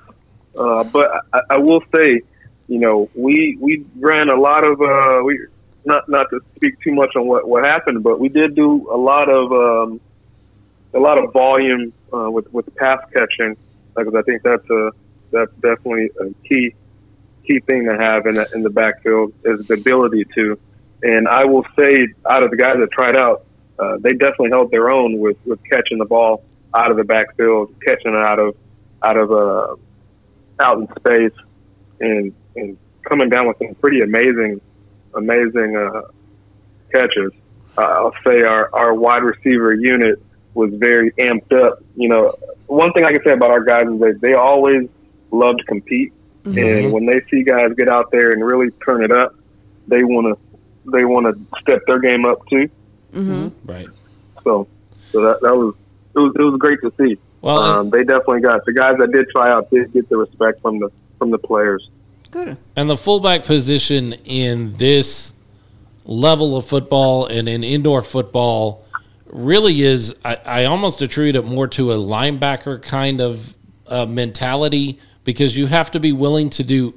Uh, 0.56 0.84
but 0.86 1.10
I, 1.34 1.42
I 1.52 1.58
will 1.58 1.82
say, 1.96 2.22
you 2.68 2.80
know, 2.80 3.10
we 3.16 3.58
we 3.60 3.86
ran 4.00 4.30
a 4.30 4.40
lot 4.40 4.64
of 4.64 4.82
uh, 4.82 5.24
we 5.24 5.46
not 5.88 6.08
not 6.10 6.30
to 6.30 6.42
speak 6.56 6.80
too 6.82 6.94
much 6.94 7.16
on 7.16 7.26
what 7.26 7.48
what 7.48 7.66
happened, 7.66 8.04
but 8.04 8.20
we 8.20 8.30
did 8.30 8.54
do 8.56 8.88
a 8.92 8.98
lot 8.98 9.30
of 9.30 9.52
um, 9.52 10.02
a 10.94 11.00
lot 11.00 11.24
of 11.24 11.32
volume 11.32 11.94
uh, 12.14 12.30
with 12.30 12.52
with 12.54 12.74
pass 12.76 13.00
catching 13.14 13.56
because 13.96 14.14
I 14.14 14.22
think 14.24 14.44
that's 14.44 14.70
a 14.70 14.92
that's 15.32 15.52
definitely 15.56 16.12
a 16.20 16.34
key 16.48 16.76
key 17.48 17.60
thing 17.62 17.86
to 17.86 17.98
have 17.98 18.26
in 18.28 18.36
the, 18.36 18.48
in 18.54 18.62
the 18.62 18.70
backfield 18.70 19.34
is 19.46 19.66
the 19.68 19.76
ability 19.76 20.26
to. 20.36 20.60
And 21.04 21.28
I 21.28 21.46
will 21.46 21.66
say, 21.78 22.08
out 22.30 22.44
of 22.44 22.52
the 22.52 22.58
guys 22.58 22.76
that 22.80 22.92
tried 22.92 23.16
out, 23.16 23.46
uh, 23.80 23.98
they 24.00 24.12
definitely 24.12 24.50
held 24.50 24.72
their 24.72 24.90
own 24.90 25.20
with, 25.20 25.38
with 25.46 25.60
catching 25.72 26.00
the 26.00 26.06
ball 26.06 26.44
out 26.76 26.92
of 26.92 26.98
the 26.98 27.04
backfield, 27.04 27.74
catching 27.86 28.14
it 28.14 28.22
out 28.22 28.40
of 28.40 28.56
out 29.04 29.16
of 29.16 29.32
uh, 29.32 29.76
out 30.60 30.80
in 30.80 30.88
space, 31.00 31.40
and 32.02 32.34
and 32.56 32.78
coming 33.08 33.30
down 33.30 33.48
with 33.48 33.58
some 33.60 33.76
pretty 33.76 34.02
amazing 34.02 34.60
amazing 35.18 35.76
uh, 35.76 36.02
catches. 36.92 37.32
Uh, 37.78 37.82
I'll 37.82 38.14
say 38.26 38.42
our, 38.42 38.70
our 38.74 38.94
wide 38.94 39.24
receiver 39.24 39.76
unit 39.76 40.22
was 40.54 40.74
very 40.74 41.12
amped 41.14 41.54
up. 41.54 41.84
You 41.96 42.10
know, 42.10 42.36
one 42.68 42.94
thing 42.94 43.06
I 43.06 43.10
can 43.10 43.24
say 43.24 43.32
about 43.34 43.52
our 43.52 43.64
guys 43.64 43.88
is 43.88 44.00
that 44.00 44.20
they 44.22 44.34
always 44.34 44.90
love 45.32 45.58
to 45.58 45.64
compete 45.66 46.14
and 46.56 46.94
when 46.94 47.06
they 47.06 47.22
see 47.30 47.44
guys 47.44 47.74
get 47.78 47.90
out 47.90 48.12
there 48.12 48.32
and 48.32 48.44
really 48.44 48.72
turn 48.86 49.04
it 49.04 49.12
up, 49.12 49.36
they 49.88 50.04
want 50.04 50.38
to 50.38 50.92
they 50.92 51.04
want 51.04 51.26
to 51.26 51.60
step 51.62 51.82
their 51.88 52.00
game 52.00 52.26
up 52.26 52.40
too. 52.48 52.70
Right. 53.66 53.88
So, 54.44 54.68
so 55.12 55.22
that 55.22 55.42
that 55.42 55.56
was 55.56 55.76
it 56.16 56.20
was 56.20 56.34
it 56.38 56.42
was 56.42 56.58
great 56.60 56.80
to 56.82 56.94
see. 56.98 57.18
Well, 57.42 57.60
um, 57.60 57.90
they 57.90 58.04
definitely 58.04 58.42
got 58.42 58.66
the 58.66 58.74
guys 58.74 58.98
that 59.00 59.12
did 59.12 59.28
try 59.30 59.52
out 59.52 59.70
did 59.70 59.92
get 59.94 60.10
the 60.10 60.18
respect 60.18 60.62
from 60.62 60.80
the 60.80 60.90
from 61.18 61.32
the 61.32 61.38
players. 61.38 61.90
Good. 62.32 62.58
And 62.76 62.90
the 62.90 62.98
fullback 62.98 63.44
position 63.44 64.14
in 64.26 64.76
this 64.78 65.34
level 66.06 66.58
of 66.58 66.66
football 66.66 67.26
and 67.26 67.48
in 67.48 67.64
indoor 67.64 68.02
football 68.02 68.86
really 69.26 69.82
is, 69.82 70.16
I, 70.24 70.36
I 70.46 70.66
almost 70.66 71.02
attribute 71.02 71.36
it 71.36 71.46
more 71.46 71.68
to 71.70 71.92
a 71.92 71.96
linebacker 71.96 72.82
kind 72.82 73.22
of 73.22 73.56
uh, 73.88 74.06
mentality 74.06 75.00
because 75.24 75.58
you 75.58 75.68
have 75.68 75.92
to 75.92 76.00
be 76.00 76.12
willing 76.12 76.50
to 76.52 76.64
do 76.64 76.94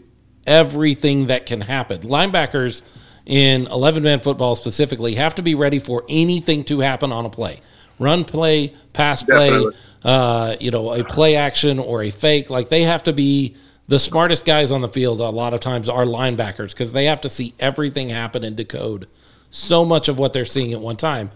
everything 0.47 1.27
that 1.27 1.47
can 1.47 1.61
happen. 1.61 2.01
Linebackers 2.03 2.83
in 3.27 3.67
11 3.67 4.03
man 4.03 4.21
football 4.21 4.57
specifically 4.57 5.15
have 5.15 5.35
to 5.37 5.43
be 5.43 5.55
ready 5.55 5.79
for 5.79 6.05
anything 6.09 6.65
to 6.65 6.81
happen 6.81 7.13
on 7.13 7.25
a 7.25 7.31
play 7.31 7.61
run 8.01 8.25
play, 8.25 8.75
pass 8.93 9.23
play, 9.23 9.65
uh, 10.03 10.57
you 10.59 10.73
know, 10.73 10.93
a 10.93 11.05
play 11.05 11.37
action 11.37 11.79
or 11.79 12.03
a 12.03 12.11
fake. 12.11 12.51
Like 12.51 12.69
they 12.69 12.83
have 12.83 13.05
to 13.05 13.13
be 13.13 13.55
the 13.91 13.99
smartest 13.99 14.47
guys 14.47 14.71
on 14.71 14.83
the 14.83 14.89
field. 14.89 15.21
A 15.21 15.31
lot 15.31 15.53
of 15.53 15.59
times 15.59 15.89
are 15.89 16.05
linebackers 16.05 16.71
because 16.71 16.93
they 16.93 17.07
have 17.07 17.21
to 17.23 17.29
see 17.29 17.55
everything 17.59 18.09
happen 18.09 18.45
and 18.45 18.57
decode 18.57 19.09
so 19.51 19.85
much 19.85 20.09
of 20.09 20.17
what 20.17 20.33
they're 20.33 20.45
seeing 20.45 20.73
at 20.73 20.81
one 20.81 20.95
time. 20.95 21.33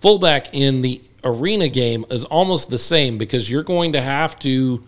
Fullback 0.00 0.54
in 0.54 0.82
the 0.82 1.02
arena 1.24 1.68
game 1.68 2.06
is 2.08 2.24
almost 2.24 2.70
the 2.70 2.78
same 2.78 3.18
because 3.18 3.50
you're 3.50 3.64
going 3.64 3.92
to 3.94 4.00
have 4.00 4.38
to 4.38 4.84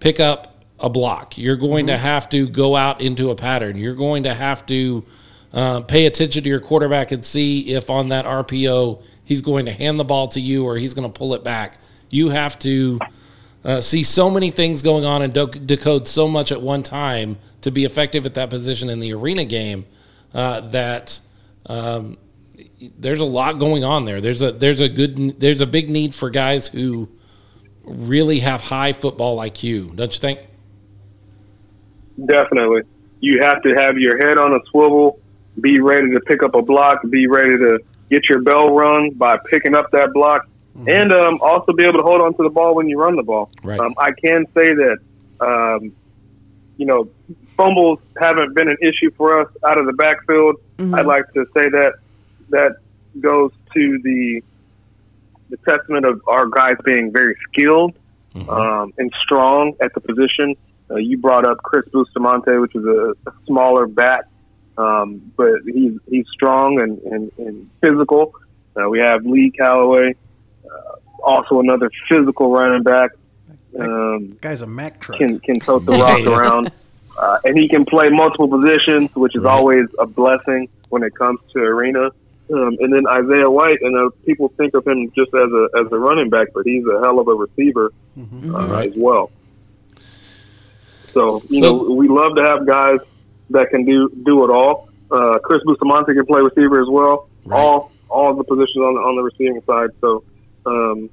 pick 0.00 0.20
up 0.20 0.62
a 0.78 0.90
block. 0.90 1.38
You're 1.38 1.56
going 1.56 1.86
to 1.86 1.96
have 1.96 2.28
to 2.30 2.46
go 2.46 2.76
out 2.76 3.00
into 3.00 3.30
a 3.30 3.34
pattern. 3.34 3.78
You're 3.78 3.94
going 3.94 4.24
to 4.24 4.34
have 4.34 4.66
to 4.66 5.06
uh, 5.54 5.80
pay 5.80 6.04
attention 6.04 6.42
to 6.44 6.50
your 6.50 6.60
quarterback 6.60 7.12
and 7.12 7.24
see 7.24 7.72
if 7.72 7.88
on 7.88 8.10
that 8.10 8.26
RPO 8.26 9.02
he's 9.24 9.40
going 9.40 9.64
to 9.64 9.72
hand 9.72 9.98
the 9.98 10.04
ball 10.04 10.28
to 10.28 10.40
you 10.40 10.66
or 10.66 10.76
he's 10.76 10.92
going 10.92 11.10
to 11.10 11.18
pull 11.18 11.32
it 11.32 11.42
back. 11.42 11.78
You 12.10 12.28
have 12.28 12.58
to 12.58 12.98
uh, 13.64 13.80
see 13.80 14.02
so 14.02 14.30
many 14.30 14.50
things 14.50 14.82
going 14.82 15.04
on 15.04 15.22
and 15.22 15.32
decode 15.66 16.06
so 16.06 16.28
much 16.28 16.52
at 16.52 16.62
one 16.62 16.82
time 16.82 17.38
to 17.60 17.70
be 17.70 17.84
effective 17.84 18.24
at 18.24 18.34
that 18.34 18.50
position 18.50 18.88
in 18.88 18.98
the 18.98 19.12
arena 19.12 19.44
game 19.44 19.84
uh, 20.32 20.60
that 20.60 21.20
um, 21.66 22.16
there's 22.98 23.20
a 23.20 23.24
lot 23.24 23.58
going 23.58 23.84
on 23.84 24.04
there. 24.04 24.20
There's 24.20 24.42
a 24.42 24.52
there's 24.52 24.80
a 24.80 24.88
good 24.88 25.40
there's 25.40 25.60
a 25.60 25.66
big 25.66 25.90
need 25.90 26.14
for 26.14 26.30
guys 26.30 26.68
who 26.68 27.08
really 27.84 28.40
have 28.40 28.60
high 28.60 28.92
football 28.92 29.38
IQ, 29.38 29.96
don't 29.96 30.12
you 30.12 30.20
think? 30.20 30.40
Definitely, 32.24 32.82
you 33.20 33.40
have 33.42 33.62
to 33.62 33.74
have 33.74 33.98
your 33.98 34.18
head 34.18 34.38
on 34.38 34.52
a 34.52 34.60
swivel, 34.70 35.20
be 35.60 35.80
ready 35.80 36.10
to 36.10 36.20
pick 36.20 36.42
up 36.42 36.54
a 36.54 36.62
block, 36.62 37.00
be 37.08 37.26
ready 37.26 37.56
to 37.56 37.80
get 38.10 38.28
your 38.28 38.42
bell 38.42 38.74
rung 38.74 39.12
by 39.14 39.38
picking 39.46 39.74
up 39.74 39.90
that 39.92 40.12
block, 40.12 40.48
and 40.86 41.12
um, 41.12 41.40
also 41.42 41.72
be 41.72 41.84
able 41.84 41.98
to 41.98 42.04
hold 42.04 42.20
on 42.20 42.34
to 42.34 42.42
the 42.42 42.50
ball 42.50 42.74
when 42.74 42.88
you 42.88 42.98
run 43.00 43.16
the 43.16 43.22
ball. 43.22 43.50
Right. 43.62 43.80
Um, 43.80 43.94
I 43.98 44.12
can 44.12 44.46
say 44.54 44.74
that, 44.74 44.98
um, 45.40 45.92
you 46.76 46.86
know, 46.86 47.08
fumbles 47.56 47.98
haven't 48.20 48.54
been 48.54 48.68
an 48.68 48.76
issue 48.80 49.10
for 49.16 49.40
us 49.40 49.50
out 49.66 49.78
of 49.78 49.86
the 49.86 49.92
backfield. 49.94 50.56
I'd 50.94 51.06
like 51.06 51.32
to 51.32 51.44
say 51.46 51.68
that 51.68 51.94
that 52.50 52.76
goes 53.20 53.52
to 53.74 54.00
the 54.02 54.42
the 55.50 55.56
testament 55.58 56.04
of 56.04 56.20
our 56.28 56.46
guys 56.46 56.76
being 56.84 57.10
very 57.10 57.34
skilled 57.50 57.94
um, 58.48 58.92
and 58.98 59.12
strong 59.22 59.74
at 59.80 59.92
the 59.94 60.00
position. 60.00 60.54
Uh, 60.90 60.96
you 60.96 61.18
brought 61.18 61.44
up 61.44 61.58
Chris 61.58 61.88
Bustamante, 61.90 62.58
which 62.58 62.74
is 62.74 62.84
a, 62.84 63.14
a 63.26 63.32
smaller 63.46 63.86
back, 63.86 64.26
um, 64.76 65.32
but 65.36 65.62
he's 65.64 65.98
he's 66.08 66.26
strong 66.32 66.80
and, 66.80 66.98
and, 67.00 67.32
and 67.38 67.70
physical. 67.80 68.34
Uh, 68.76 68.88
we 68.88 69.00
have 69.00 69.26
Lee 69.26 69.50
Calloway, 69.50 70.14
also 71.22 71.60
another 71.60 71.90
physical 72.08 72.50
running 72.52 72.82
back. 72.82 73.10
Um, 73.78 74.38
Guy's 74.40 74.60
a 74.62 74.66
Mack 74.66 75.00
truck. 75.00 75.18
can 75.18 75.38
can 75.40 75.58
tote 75.60 75.84
the 75.84 75.92
Yeah, 75.96 76.02
rock 76.02 76.26
around, 76.26 76.72
uh, 77.18 77.38
and 77.44 77.56
he 77.58 77.68
can 77.68 77.84
play 77.84 78.08
multiple 78.08 78.48
positions, 78.48 79.10
which 79.14 79.36
is 79.36 79.42
Right. 79.44 79.52
always 79.52 79.86
a 79.98 80.06
blessing 80.06 80.68
when 80.88 81.02
it 81.02 81.14
comes 81.14 81.40
to 81.52 81.58
arena. 81.60 82.10
Um, 82.50 82.76
and 82.80 82.90
then 82.92 83.06
Isaiah 83.06 83.50
White, 83.50 83.78
and 83.82 83.94
uh, 83.94 84.08
people 84.24 84.48
think 84.56 84.72
of 84.74 84.86
him 84.86 85.10
just 85.14 85.32
as 85.34 85.50
a 85.52 85.68
as 85.84 85.92
a 85.92 85.98
running 85.98 86.30
back, 86.30 86.48
but 86.54 86.64
he's 86.64 86.84
a 86.86 86.98
hell 87.00 87.18
of 87.20 87.28
a 87.28 87.34
receiver 87.34 87.92
uh, 88.18 88.22
Right. 88.68 88.90
as 88.90 88.96
well. 88.96 89.30
So 91.08 91.40
you 91.48 91.62
So- 91.62 91.76
know, 91.88 91.94
we 91.94 92.08
love 92.08 92.36
to 92.36 92.42
have 92.44 92.66
guys 92.66 93.00
that 93.50 93.70
can 93.70 93.84
do 93.84 94.10
do 94.24 94.44
it 94.44 94.50
all. 94.50 94.88
Uh, 95.10 95.38
Chris 95.38 95.62
Bustamante 95.64 96.14
can 96.14 96.26
play 96.26 96.40
receiver 96.40 96.80
as 96.80 96.88
well. 96.88 97.28
Right. 97.44 97.58
All 97.60 97.92
all 98.08 98.34
the 98.34 98.44
positions 98.44 98.76
on 98.78 98.94
the, 98.94 99.00
on 99.00 99.16
the 99.16 99.22
receiving 99.22 99.60
side. 99.66 99.90
So 100.00 100.22
um, 100.68 101.10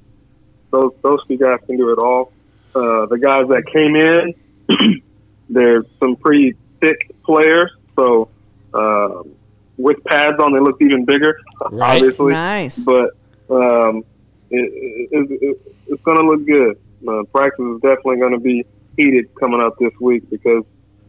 those 0.70 0.92
those 1.02 1.26
two 1.26 1.36
guys 1.36 1.60
can 1.66 1.76
do 1.76 1.92
it 1.92 1.98
all. 1.98 2.32
Uh, 2.74 3.06
the 3.06 3.18
guys 3.18 3.48
that 3.48 3.64
came 3.72 3.96
in, 3.96 5.02
there's 5.48 5.84
some 5.98 6.16
pretty 6.16 6.54
thick 6.80 7.14
players. 7.24 7.70
So 7.96 8.28
um, 8.74 9.34
with 9.78 10.02
pads 10.04 10.38
on, 10.42 10.52
they 10.52 10.60
look 10.60 10.80
even 10.80 11.04
bigger. 11.04 11.38
Right. 11.70 11.96
Obviously, 11.96 12.32
Nice. 12.32 12.78
but 12.78 13.16
um, 13.50 14.04
it, 14.50 15.08
it, 15.10 15.38
it, 15.40 15.74
it's 15.86 16.02
going 16.02 16.18
to 16.18 16.24
look 16.26 16.46
good. 16.46 16.78
Uh, 17.06 17.22
practice 17.24 17.64
is 17.64 17.80
definitely 17.80 18.18
going 18.18 18.32
to 18.32 18.40
be 18.40 18.64
heated 18.96 19.34
coming 19.36 19.60
up 19.60 19.74
this 19.78 19.92
week 20.00 20.28
because 20.30 20.64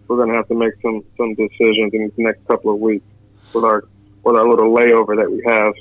we're 0.07 0.17
going 0.17 0.29
to 0.29 0.35
have 0.35 0.47
to 0.47 0.55
make 0.55 0.73
some 0.81 1.03
some 1.17 1.33
decisions 1.35 1.93
in 1.93 2.01
these 2.01 2.11
next 2.17 2.45
couple 2.47 2.73
of 2.73 2.79
weeks 2.79 3.05
with 3.53 3.63
our 3.63 3.83
with 4.23 4.35
our 4.35 4.47
little 4.47 4.73
layover 4.73 5.15
that 5.17 5.29
we 5.29 5.43
have 5.45 5.73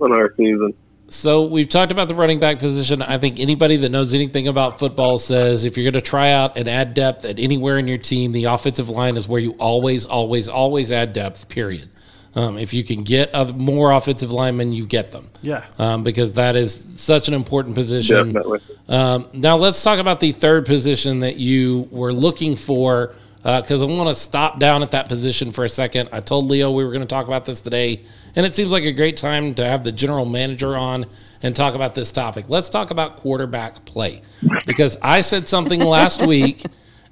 on 0.00 0.12
our 0.12 0.34
season. 0.36 0.74
So 1.10 1.44
we've 1.44 1.68
talked 1.68 1.90
about 1.90 2.06
the 2.06 2.14
running 2.14 2.38
back 2.38 2.60
position. 2.60 3.02
I 3.02 3.18
think 3.18 3.40
anybody 3.40 3.76
that 3.78 3.88
knows 3.88 4.14
anything 4.14 4.46
about 4.46 4.78
football 4.78 5.18
says 5.18 5.64
if 5.64 5.76
you're 5.76 5.90
going 5.90 6.00
to 6.00 6.08
try 6.08 6.30
out 6.30 6.56
and 6.56 6.68
add 6.68 6.94
depth 6.94 7.24
at 7.24 7.40
anywhere 7.40 7.78
in 7.78 7.88
your 7.88 7.98
team, 7.98 8.30
the 8.30 8.44
offensive 8.44 8.88
line 8.88 9.16
is 9.16 9.26
where 9.26 9.40
you 9.40 9.52
always, 9.58 10.06
always, 10.06 10.46
always 10.46 10.92
add 10.92 11.12
depth. 11.12 11.48
Period. 11.48 11.90
Um, 12.36 12.58
if 12.58 12.72
you 12.72 12.84
can 12.84 13.02
get 13.02 13.34
other, 13.34 13.52
more 13.52 13.90
offensive 13.90 14.30
linemen, 14.30 14.72
you 14.72 14.86
get 14.86 15.10
them. 15.10 15.30
Yeah. 15.40 15.64
Um, 15.80 16.04
because 16.04 16.34
that 16.34 16.54
is 16.54 16.88
such 16.94 17.26
an 17.26 17.34
important 17.34 17.74
position. 17.74 18.32
Definitely. 18.32 18.60
Um, 18.88 19.28
now 19.32 19.56
let's 19.56 19.82
talk 19.82 19.98
about 19.98 20.20
the 20.20 20.30
third 20.30 20.64
position 20.64 21.20
that 21.20 21.36
you 21.36 21.88
were 21.90 22.12
looking 22.12 22.54
for, 22.54 23.16
because 23.42 23.82
I 23.82 23.86
want 23.86 24.10
to 24.10 24.14
stop 24.14 24.60
down 24.60 24.84
at 24.84 24.92
that 24.92 25.08
position 25.08 25.50
for 25.50 25.64
a 25.64 25.68
second. 25.68 26.10
I 26.12 26.20
told 26.20 26.46
Leo 26.46 26.70
we 26.70 26.84
were 26.84 26.92
going 26.92 27.00
to 27.00 27.06
talk 27.06 27.26
about 27.26 27.46
this 27.46 27.62
today, 27.62 28.04
and 28.36 28.46
it 28.46 28.52
seems 28.52 28.72
like 28.72 28.84
a 28.84 28.92
great 28.92 29.16
time 29.16 29.54
to 29.54 29.64
have 29.64 29.84
the 29.84 29.92
general 29.92 30.24
manager 30.24 30.76
on 30.76 31.06
and 31.42 31.54
talk 31.56 31.74
about 31.74 31.94
this 31.94 32.12
topic. 32.12 32.46
Let's 32.48 32.68
talk 32.68 32.90
about 32.90 33.16
quarterback 33.16 33.84
play, 33.84 34.22
because 34.66 34.96
I 35.02 35.20
said 35.22 35.48
something 35.48 35.80
last 35.80 36.26
week 36.26 36.64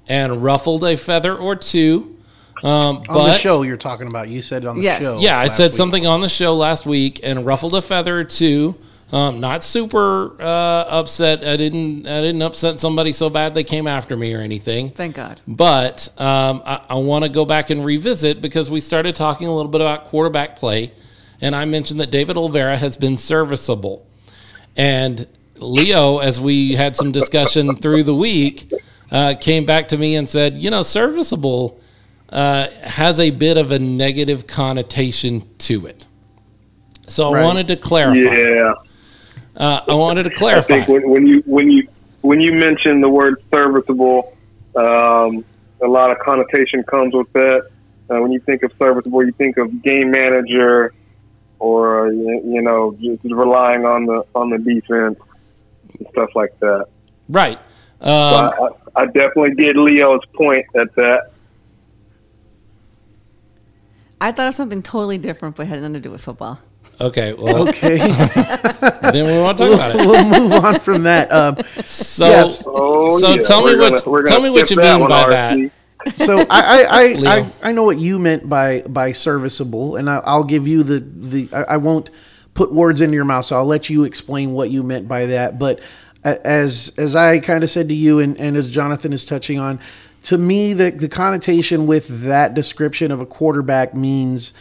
and 0.07 0.43
ruffled 0.43 0.83
a 0.83 0.95
feather 0.97 1.35
or 1.35 1.55
two. 1.55 2.15
Um, 2.63 3.01
but 3.07 3.17
on 3.17 3.27
the 3.27 3.33
show 3.37 3.61
you're 3.63 3.77
talking 3.77 4.07
about, 4.07 4.27
you 4.27 4.41
said 4.41 4.65
on 4.65 4.77
the 4.77 4.83
Yes. 4.83 5.01
show. 5.01 5.19
yeah, 5.19 5.39
I 5.39 5.47
said 5.47 5.71
week. 5.71 5.73
something 5.77 6.05
on 6.05 6.19
the 6.21 6.27
show 6.29 6.53
last 6.55 6.85
week 6.85 7.21
and 7.23 7.45
ruffled 7.45 7.73
a 7.75 7.81
feather 7.81 8.19
or 8.19 8.23
two. 8.25 8.75
Um, 9.11 9.39
not 9.39 9.63
super 9.63 10.35
uh, 10.39 10.85
upset. 10.87 11.43
I 11.43 11.57
didn't. 11.57 12.05
I 12.05 12.21
didn't 12.21 12.43
upset 12.43 12.79
somebody 12.79 13.11
so 13.11 13.27
bad 13.27 13.55
they 13.55 13.63
came 13.63 13.87
after 13.87 14.15
me 14.15 14.35
or 14.35 14.39
anything. 14.41 14.91
Thank 14.91 15.15
God. 15.15 15.41
But 15.47 16.09
um, 16.19 16.61
I, 16.63 16.81
I 16.91 16.95
want 16.95 17.23
to 17.23 17.29
go 17.29 17.43
back 17.43 17.71
and 17.71 17.83
revisit 17.83 18.39
because 18.39 18.69
we 18.69 18.81
started 18.81 19.15
talking 19.15 19.47
a 19.47 19.55
little 19.55 19.71
bit 19.71 19.81
about 19.81 20.05
quarterback 20.05 20.57
play, 20.57 20.91
and 21.41 21.55
I 21.55 21.65
mentioned 21.65 21.99
that 21.99 22.11
David 22.11 22.35
Olvera 22.35 22.77
has 22.77 22.97
been 22.97 23.17
serviceable, 23.17 24.05
and 24.77 25.27
Leo, 25.57 26.19
as 26.19 26.39
we 26.39 26.73
had 26.75 26.95
some 26.95 27.11
discussion 27.11 27.75
through 27.81 28.03
the 28.03 28.15
week, 28.15 28.71
uh, 29.11 29.35
came 29.39 29.65
back 29.65 29.87
to 29.89 29.97
me 29.97 30.15
and 30.15 30.27
said, 30.27 30.55
you 30.57 30.69
know, 30.69 30.83
serviceable 30.83 31.79
uh, 32.29 32.67
has 32.83 33.19
a 33.19 33.31
bit 33.31 33.57
of 33.57 33.71
a 33.71 33.79
negative 33.79 34.47
connotation 34.47 35.43
to 35.59 35.87
it. 35.87 36.07
So 37.07 37.29
I 37.31 37.37
Right. 37.37 37.43
wanted 37.43 37.67
to 37.69 37.75
clarify. 37.75 38.19
Yeah, 38.19 38.73
Uh, 39.57 39.81
I 39.87 39.93
wanted 39.95 40.23
to 40.23 40.29
I 40.29 40.33
clarify. 40.33 40.67
think 40.67 40.87
when, 40.87 41.09
when 41.09 41.25
you 41.27 41.43
when 41.45 41.71
you 41.71 41.87
when 42.21 42.39
you 42.39 42.53
mention 42.53 43.01
the 43.01 43.09
word 43.09 43.41
serviceable, 43.53 44.37
um, 44.75 45.43
a 45.81 45.87
lot 45.87 46.11
of 46.11 46.19
connotation 46.19 46.83
comes 46.83 47.13
with 47.13 47.31
that. 47.33 47.63
Uh, 48.09 48.21
when 48.21 48.31
you 48.31 48.39
think 48.41 48.61
of 48.63 48.71
serviceable, 48.77 49.25
you 49.25 49.31
think 49.33 49.57
of 49.57 49.81
game 49.81 50.11
manager, 50.11 50.93
or 51.59 52.11
you, 52.11 52.41
you 52.45 52.61
know, 52.61 52.95
just 53.01 53.23
relying 53.23 53.85
on 53.85 54.05
the 54.05 54.23
on 54.35 54.49
the 54.49 54.57
defense 54.57 55.19
and 55.99 56.07
stuff 56.11 56.29
like 56.35 56.57
that. 56.59 56.85
right. 57.29 57.57
Um, 58.01 58.09
So 58.11 58.77
I, 58.95 59.01
I 59.01 59.05
definitely 59.07 59.55
get 59.55 59.75
Leo's 59.75 60.21
point 60.33 60.65
at 60.75 60.93
that. 60.95 61.31
I 64.21 64.31
thought 64.31 64.49
of 64.49 64.55
something 64.55 64.81
totally 64.81 65.17
different, 65.17 65.55
but 65.55 65.67
had 65.67 65.79
nothing 65.81 65.93
to 65.93 65.99
do 66.01 66.11
with 66.11 66.21
football. 66.21 66.59
okay. 66.99 67.33
Well, 67.33 67.67
Okay, 67.69 67.97
then 69.01 69.25
we 69.27 69.41
want 69.41 69.57
to 69.57 69.65
talk 69.65 69.73
about 69.73 69.95
it. 69.95 69.97
we'll 70.05 70.25
move 70.25 70.51
on 70.63 70.79
from 70.79 71.03
that. 71.03 71.31
Um, 71.31 71.57
So, 71.85 72.27
Yes. 72.27 72.63
Oh, 72.65 73.17
so 73.19 73.35
yeah. 73.35 73.41
tell 73.43 73.59
me 73.65 73.75
We're 73.75 73.79
what 73.79 73.93
gonna- 74.03 74.11
we're 74.11 74.23
tell 74.23 74.41
me 74.41 74.49
what 74.49 74.69
you 74.69 74.77
mean 74.77 75.07
by 75.07 75.23
RC. 75.23 75.29
that. 75.29 75.71
So 76.15 76.39
I 76.39 76.45
I, 76.49 76.85
I, 76.89 77.13
I, 77.39 77.69
I 77.69 77.71
know 77.71 77.83
what 77.83 77.99
you 77.99 78.19
meant 78.19 78.49
by 78.49 78.81
by 78.81 79.11
serviceable, 79.11 79.95
and 79.95 80.09
I, 80.09 80.21
I'll 80.25 80.43
give 80.43 80.67
you 80.67 80.83
the 80.83 80.99
the 80.99 81.49
I, 81.53 81.73
I 81.73 81.77
won't 81.77 82.09
put 82.53 82.73
words 82.73 83.01
into 83.01 83.15
your 83.15 83.25
mouth, 83.25 83.45
so 83.45 83.55
I'll 83.55 83.65
let 83.65 83.89
you 83.89 84.03
explain 84.03 84.53
what 84.53 84.69
you 84.69 84.83
meant 84.83 85.07
by 85.07 85.25
that. 85.27 85.59
But 85.59 85.79
as 86.23 86.93
as 86.97 87.15
I 87.15 87.39
kind 87.39 87.63
of 87.63 87.69
said 87.69 87.87
to 87.89 87.95
you, 87.95 88.19
and, 88.19 88.37
and 88.39 88.57
as 88.57 88.69
Jonathan 88.69 89.13
is 89.13 89.25
touching 89.25 89.59
on, 89.59 89.79
to 90.23 90.37
me 90.37 90.73
the 90.73 90.91
the 90.91 91.09
connotation 91.09 91.87
with 91.87 92.23
that 92.23 92.53
description 92.53 93.11
of 93.11 93.19
a 93.19 93.25
quarterback 93.25 93.93
means 93.93 94.53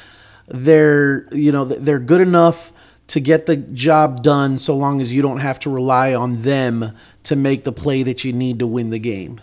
they're 0.47 1.27
you 1.33 1.53
know 1.53 1.65
they're 1.65 1.99
good 1.99 2.21
enough 2.21 2.73
to 3.09 3.21
get 3.21 3.47
the 3.47 3.57
job 3.57 4.23
done, 4.23 4.59
so 4.59 4.77
long 4.77 5.01
as 5.01 5.13
you 5.13 5.23
don't 5.23 5.39
have 5.39 5.59
to 5.61 5.71
rely 5.71 6.15
on 6.15 6.43
them 6.43 6.93
to 7.25 7.37
make 7.37 7.65
the 7.65 7.73
play 7.73 8.03
that 8.03 8.23
you 8.23 8.33
need 8.33 8.59
to 8.59 8.67
win 8.67 8.91
the 8.91 8.99
game. 8.99 9.41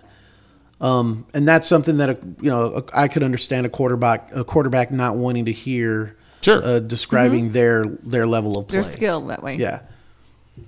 Um, 0.82 1.26
and 1.34 1.48
that's 1.48 1.68
something 1.68 1.98
that 1.98 2.10
a, 2.10 2.18
you 2.42 2.50
know 2.50 2.86
I 2.94 3.08
could 3.08 3.24
understand 3.24 3.66
a 3.66 3.70
quarterback 3.70 4.30
a 4.36 4.44
quarterback 4.44 4.92
not 4.92 5.16
wanting 5.16 5.46
to 5.46 5.52
hear 5.54 6.16
Sure. 6.42 6.64
uh, 6.64 6.80
describing 6.80 7.52
their 7.54 7.86
their 7.86 8.28
level 8.28 8.58
of 8.58 8.68
play. 8.68 8.76
They're 8.78 8.84
skilled 8.84 9.30
that 9.30 9.42
way. 9.42 9.56
Yeah. 9.56 9.80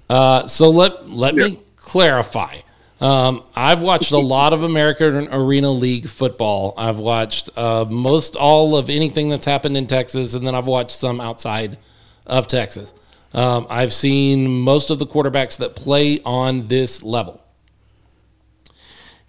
Uh, 0.09 0.47
so 0.47 0.69
let 0.69 1.09
let 1.09 1.35
me 1.35 1.59
clarify. 1.75 2.57
Um, 2.99 3.43
I've 3.55 3.81
watched 3.81 4.11
a 4.11 4.17
lot 4.17 4.53
of 4.53 4.63
American 4.63 5.27
Arena 5.31 5.69
League 5.69 6.07
football. 6.07 6.73
I've 6.77 6.97
watched 6.97 7.49
uh, 7.55 7.85
most 7.87 8.35
all 8.35 8.75
of 8.75 8.89
anything 8.89 9.29
that's 9.29 9.45
happened 9.45 9.77
in 9.77 9.85
Texas, 9.85 10.33
and 10.33 10.47
then 10.47 10.55
I've 10.55 10.65
watched 10.65 10.97
some 10.97 11.21
outside 11.21 11.77
of 12.25 12.47
Texas. 12.47 12.93
Um, 13.33 13.67
I've 13.69 13.93
seen 13.93 14.47
most 14.47 14.89
of 14.89 14.97
the 14.97 15.05
quarterbacks 15.05 15.57
that 15.57 15.75
play 15.75 16.21
on 16.25 16.67
this 16.67 17.03
level. 17.03 17.39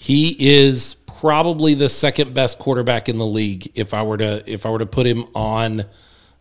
He 0.00 0.36
is 0.38 0.94
probably 1.18 1.74
the 1.74 1.88
second 1.88 2.32
best 2.32 2.58
quarterback 2.60 3.08
in 3.08 3.18
the 3.18 3.26
league. 3.26 3.72
If 3.74 3.92
I 3.92 4.02
were 4.04 4.16
to 4.16 4.42
if 4.50 4.64
I 4.64 4.70
were 4.70 4.78
to 4.78 4.86
put 4.86 5.06
him 5.06 5.26
on 5.34 5.84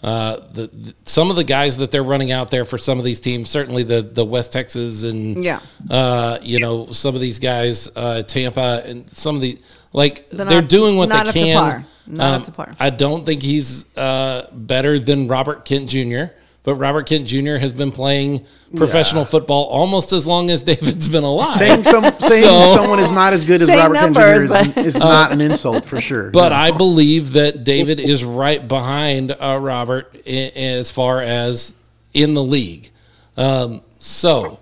uh, 0.03 0.36
the, 0.53 0.68
the 0.68 0.93
some 1.05 1.32
of 1.32 1.36
the 1.36 1.43
guys 1.43 1.78
that 1.78 1.89
they're 1.89 2.03
running 2.03 2.32
out 2.32 2.51
there 2.51 2.66
for 2.66 2.78
some 2.78 2.99
of 2.99 3.03
these 3.03 3.20
teams, 3.20 3.49
certainly 3.49 3.82
the 3.82 4.03
the 4.03 4.24
West 4.24 4.53
Texas 4.53 5.01
and 5.03 5.43
Yeah. 5.43 5.60
uh, 5.89 6.38
you 6.43 6.60
know 6.60 6.86
some 6.91 7.16
of 7.16 7.22
these 7.22 7.39
guys, 7.39 7.89
uh, 7.95 8.22
Tampa 8.22 8.84
and 8.86 9.10
some 9.10 9.36
of 9.36 9.41
the 9.41 9.58
like 9.91 10.30
They're 10.30 10.45
they're, 10.45 10.62
doing 10.62 10.95
what 10.95 11.10
not 11.10 11.26
they 11.26 11.34
can. 11.34 11.58
Um, 11.58 11.64
par. 11.72 11.86
Not 12.05 12.34
up 12.36 12.43
to 12.43 12.51
par. 12.51 12.76
I 12.80 12.91
don't 12.91 13.26
think 13.26 13.41
he's 13.41 13.86
uh, 13.97 14.49
better 14.53 14.99
than 14.99 15.28
Robert 15.28 15.66
Kent 15.66 15.89
Jr. 15.89 16.26
But 16.68 16.76
Robert 16.76 17.05
Kent 17.07 17.28
Jr. 17.28 17.55
has 17.55 17.72
been 17.72 17.93
playing 17.93 18.45
professional 18.76 19.24
football 19.24 19.63
almost 19.68 20.11
as 20.11 20.28
long 20.28 20.49
as 20.49 20.63
David's 20.63 21.07
been 21.07 21.24
alive. 21.24 21.55
Saying 21.57 21.86
some 21.86 22.03
saying 22.20 22.43
So- 22.43 22.76
someone 22.76 22.99
is 22.99 23.09
not 23.09 23.32
as 23.32 23.45
good 23.45 23.61
as 23.61 23.70
Same 23.70 23.78
Robert 23.80 23.93
Kent 23.95 24.13
numbers, 24.15 24.51
Jr. 24.51 24.57
is, 24.57 24.74
but- 24.76 24.86
is 24.86 24.97
not 24.97 25.32
an 25.32 25.39
insult 25.39 25.86
for 25.86 26.01
sure. 26.01 26.30
But 26.32 26.49
No. 26.49 26.55
I 26.55 26.72
believe 26.72 27.32
that 27.32 27.63
David 27.63 28.01
is 28.01 28.26
right 28.26 28.68
behind 28.68 29.32
uh, 29.32 29.57
Robert 29.61 30.11
i- 30.28 30.51
as 30.57 30.91
far 30.91 31.22
as 31.22 31.74
in 32.13 32.34
the 32.34 32.43
league. 32.43 32.91
Um, 33.38 33.82
so 33.99 34.59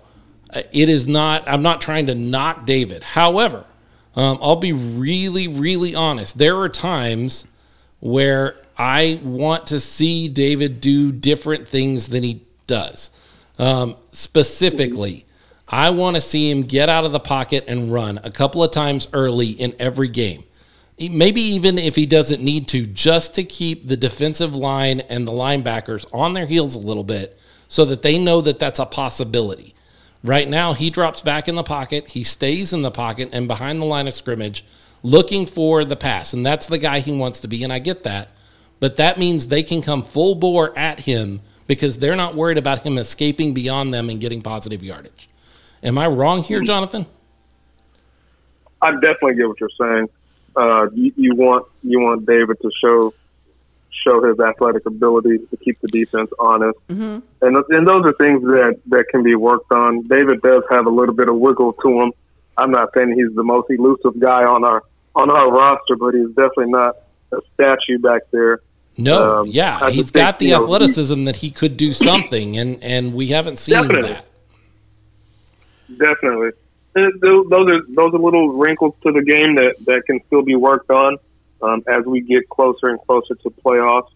uh, 0.50 0.62
it 0.70 0.88
is 0.88 1.08
not, 1.08 1.48
I'm 1.48 1.62
not 1.62 1.80
trying 1.80 2.06
to 2.06 2.14
knock 2.14 2.66
David. 2.66 3.02
However, 3.02 3.64
um, 4.14 4.38
I'll 4.40 4.54
be 4.54 4.72
really, 4.72 5.48
really 5.48 5.96
honest. 5.96 6.38
There 6.38 6.56
are 6.60 6.68
times 6.68 7.48
where 7.98 8.54
I 8.78 9.20
want 9.22 9.68
to 9.68 9.80
see 9.80 10.28
David 10.28 10.80
do 10.80 11.12
different 11.12 11.66
things 11.66 12.08
than 12.08 12.22
he 12.22 12.42
does. 12.66 13.10
Um, 13.58 13.96
specifically, 14.12 15.24
I 15.68 15.90
want 15.90 16.16
to 16.16 16.20
see 16.20 16.50
him 16.50 16.62
get 16.62 16.88
out 16.88 17.04
of 17.04 17.12
the 17.12 17.20
pocket 17.20 17.64
and 17.66 17.92
run 17.92 18.20
a 18.22 18.30
couple 18.30 18.62
of 18.62 18.70
times 18.70 19.08
early 19.12 19.50
in 19.50 19.74
every 19.78 20.08
game. 20.08 20.44
Maybe 20.98 21.40
even 21.40 21.78
if 21.78 21.96
he 21.96 22.06
doesn't 22.06 22.42
need 22.42 22.68
to, 22.68 22.86
just 22.86 23.34
to 23.34 23.44
keep 23.44 23.86
the 23.86 23.96
defensive 23.96 24.54
line 24.54 25.00
and 25.00 25.26
the 25.26 25.32
linebackers 25.32 26.06
on 26.12 26.32
their 26.32 26.46
heels 26.46 26.74
a 26.74 26.78
little 26.78 27.04
bit 27.04 27.38
so 27.68 27.84
that 27.86 28.02
they 28.02 28.18
know 28.18 28.40
that 28.40 28.58
that's 28.58 28.78
a 28.78 28.86
possibility. 28.86 29.74
Right 30.22 30.48
now, 30.48 30.72
he 30.72 30.88
drops 30.88 31.20
back 31.20 31.48
in 31.48 31.54
the 31.54 31.62
pocket, 31.62 32.08
he 32.08 32.24
stays 32.24 32.72
in 32.72 32.82
the 32.82 32.90
pocket 32.90 33.30
and 33.32 33.46
behind 33.46 33.80
the 33.80 33.84
line 33.84 34.08
of 34.08 34.14
scrimmage 34.14 34.64
looking 35.02 35.46
for 35.46 35.84
the 35.84 35.96
pass. 35.96 36.32
And 36.32 36.44
that's 36.44 36.66
the 36.66 36.78
guy 36.78 37.00
he 37.00 37.12
wants 37.12 37.40
to 37.40 37.48
be. 37.48 37.62
And 37.62 37.72
I 37.72 37.78
get 37.78 38.02
that. 38.04 38.30
But 38.80 38.96
that 38.96 39.18
means 39.18 39.48
they 39.48 39.62
can 39.62 39.82
come 39.82 40.02
full 40.02 40.34
bore 40.34 40.76
at 40.78 41.00
him 41.00 41.40
because 41.66 41.98
they're 41.98 42.16
not 42.16 42.34
worried 42.34 42.58
about 42.58 42.84
him 42.84 42.98
escaping 42.98 43.54
beyond 43.54 43.92
them 43.92 44.10
and 44.10 44.20
getting 44.20 44.42
positive 44.42 44.82
yardage. 44.82 45.28
Am 45.82 45.98
I 45.98 46.06
wrong 46.06 46.42
here, 46.42 46.60
Jonathan? 46.62 47.06
I 48.82 48.92
definitely 48.92 49.36
get 49.36 49.48
what 49.48 49.60
you're 49.60 49.70
saying. 49.80 50.08
Uh, 50.54 50.88
you, 50.94 51.12
you 51.16 51.34
want 51.34 51.66
you 51.82 52.00
want 52.00 52.26
David 52.26 52.58
to 52.60 52.70
show 52.82 53.12
show 54.06 54.22
his 54.22 54.38
athletic 54.38 54.86
ability 54.86 55.38
to 55.38 55.56
keep 55.56 55.80
the 55.80 55.88
defense 55.88 56.30
honest, 56.38 56.78
and 57.42 57.56
and 57.70 57.86
those 57.86 58.04
are 58.06 58.12
things 58.14 58.42
that 58.42 58.80
that 58.86 59.04
can 59.10 59.22
be 59.22 59.34
worked 59.34 59.70
on. 59.72 60.02
David 60.02 60.40
does 60.42 60.62
have 60.70 60.86
a 60.86 60.90
little 60.90 61.14
bit 61.14 61.28
of 61.28 61.36
wiggle 61.36 61.72
to 61.74 62.00
him. 62.00 62.12
I'm 62.56 62.70
not 62.70 62.90
saying 62.94 63.12
he's 63.12 63.34
the 63.34 63.44
most 63.44 63.70
elusive 63.70 64.18
guy 64.18 64.44
on 64.44 64.64
our 64.64 64.82
on 65.14 65.30
our 65.30 65.50
roster, 65.50 65.96
but 65.96 66.14
he's 66.14 66.28
definitely 66.28 66.72
not 66.72 66.96
a 67.32 67.38
statue 67.54 67.98
back 67.98 68.22
there. 68.30 68.60
No, 68.98 69.40
Um, 69.40 69.48
yeah, 69.48 69.90
he's 69.90 70.10
think, 70.10 70.24
got 70.24 70.38
the 70.38 70.46
you 70.46 70.50
know, 70.52 70.64
athleticism 70.64 71.24
that 71.24 71.36
he 71.36 71.50
could 71.50 71.76
do 71.76 71.92
something, 71.92 72.56
and 72.56 72.82
and 72.82 73.14
we 73.14 73.28
haven't 73.28 73.58
seen 73.58 73.74
Definitely. 73.74 74.12
that. 74.12 74.24
Definitely. 75.98 76.50
Those 76.94 77.12
are 77.20 77.82
those 77.88 78.14
are 78.14 78.18
little 78.18 78.54
wrinkles 78.54 78.94
to 79.02 79.12
the 79.12 79.22
game 79.22 79.54
that, 79.56 79.76
that 79.84 80.04
can 80.06 80.20
still 80.26 80.42
be 80.42 80.56
worked 80.56 80.90
on 80.90 81.18
um, 81.60 81.82
as 81.86 82.06
we 82.06 82.20
get 82.20 82.48
closer 82.48 82.88
and 82.88 82.98
closer 83.02 83.34
to 83.34 83.50
playoffs. 83.50 84.10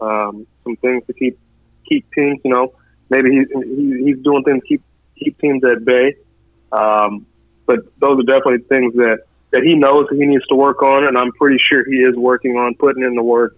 Um, 0.00 0.46
some 0.64 0.76
things 0.76 1.04
to 1.06 1.12
keep 1.12 1.38
keep 1.86 2.10
teams, 2.12 2.40
you 2.42 2.52
know, 2.52 2.72
maybe 3.10 3.30
he, 3.30 3.44
he 3.64 4.04
he's 4.04 4.18
doing 4.24 4.42
things 4.44 4.62
to 4.62 4.66
keep 4.66 4.82
keep 5.16 5.38
teams 5.38 5.62
at 5.64 5.84
bay. 5.84 6.16
Um, 6.72 7.26
but 7.66 7.80
those 7.98 8.18
are 8.18 8.22
definitely 8.22 8.58
things 8.60 8.94
that, 8.94 9.20
that 9.50 9.62
he 9.62 9.74
knows 9.74 10.06
he 10.10 10.24
needs 10.24 10.46
to 10.46 10.54
work 10.54 10.82
on, 10.82 11.06
and 11.06 11.16
I'm 11.18 11.32
pretty 11.32 11.58
sure 11.58 11.84
he 11.84 11.98
is 11.98 12.16
working 12.16 12.56
on 12.56 12.74
putting 12.74 13.04
in 13.04 13.14
the 13.14 13.22
work 13.22 13.56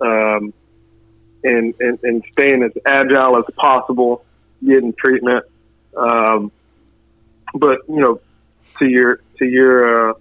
um, 0.00 0.52
and, 1.44 1.74
and 1.80 1.98
and 2.02 2.24
staying 2.32 2.62
as 2.62 2.72
agile 2.84 3.38
as 3.38 3.44
possible, 3.56 4.24
getting 4.64 4.92
treatment. 4.92 5.44
Um, 5.96 6.52
but 7.54 7.80
you 7.88 8.00
know, 8.00 8.20
to 8.78 8.88
your 8.88 9.20
to 9.38 9.44
your 9.46 10.10
uh, 10.10 10.14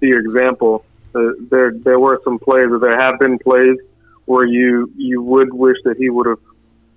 to 0.00 0.06
your 0.06 0.20
example, 0.20 0.84
uh, 1.14 1.32
there 1.50 1.72
there 1.72 1.98
were 1.98 2.20
some 2.24 2.38
plays, 2.38 2.66
or 2.66 2.78
there 2.78 2.98
have 2.98 3.18
been 3.18 3.38
plays 3.38 3.78
where 4.26 4.46
you 4.46 4.92
you 4.96 5.22
would 5.22 5.52
wish 5.52 5.76
that 5.84 5.96
he 5.96 6.10
would 6.10 6.26
have 6.26 6.40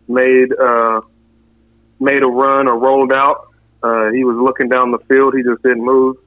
made 0.07 0.51
uh, 0.53 1.01
made 1.99 2.23
a 2.23 2.27
run 2.27 2.67
or 2.67 2.77
rolled 2.77 3.13
out. 3.13 3.47
Uh, 3.81 4.11
he 4.11 4.23
was 4.23 4.35
looking 4.35 4.67
down 4.67 4.91
the 4.91 4.99
field. 4.99 5.33
He 5.35 5.43
just 5.43 5.63
didn't 5.63 5.83
move 5.83 6.17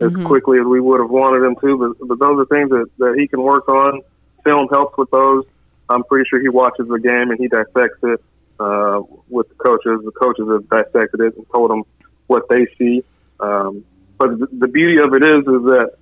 as 0.00 0.14
quickly 0.24 0.58
as 0.58 0.64
we 0.64 0.80
would 0.80 1.00
have 1.00 1.10
wanted 1.10 1.42
him 1.44 1.56
to. 1.60 1.78
But, 1.78 2.08
but 2.08 2.18
those 2.18 2.40
are 2.40 2.46
things 2.46 2.70
that, 2.70 2.86
that 2.98 3.14
he 3.18 3.28
can 3.28 3.42
work 3.42 3.68
on. 3.68 4.02
Film 4.44 4.68
helps 4.70 4.96
with 4.96 5.10
those. 5.10 5.44
I'm 5.88 6.04
pretty 6.04 6.28
sure 6.28 6.40
he 6.40 6.48
watches 6.48 6.88
the 6.88 7.00
game 7.00 7.30
and 7.30 7.38
he 7.38 7.48
dissects 7.48 7.98
it 8.02 8.22
uh, 8.60 9.02
with 9.28 9.48
the 9.48 9.54
coaches. 9.56 10.00
The 10.04 10.12
coaches 10.12 10.48
have 10.48 10.68
dissected 10.68 11.20
it 11.20 11.36
and 11.36 11.46
told 11.50 11.72
him 11.72 11.84
what 12.26 12.48
they 12.48 12.66
see. 12.78 13.02
Um, 13.40 13.84
but 14.18 14.38
the, 14.38 14.68
beauty 14.68 14.98
of 14.98 15.14
it 15.14 15.22
is, 15.22 15.40
is 15.40 15.64
that 15.74 15.94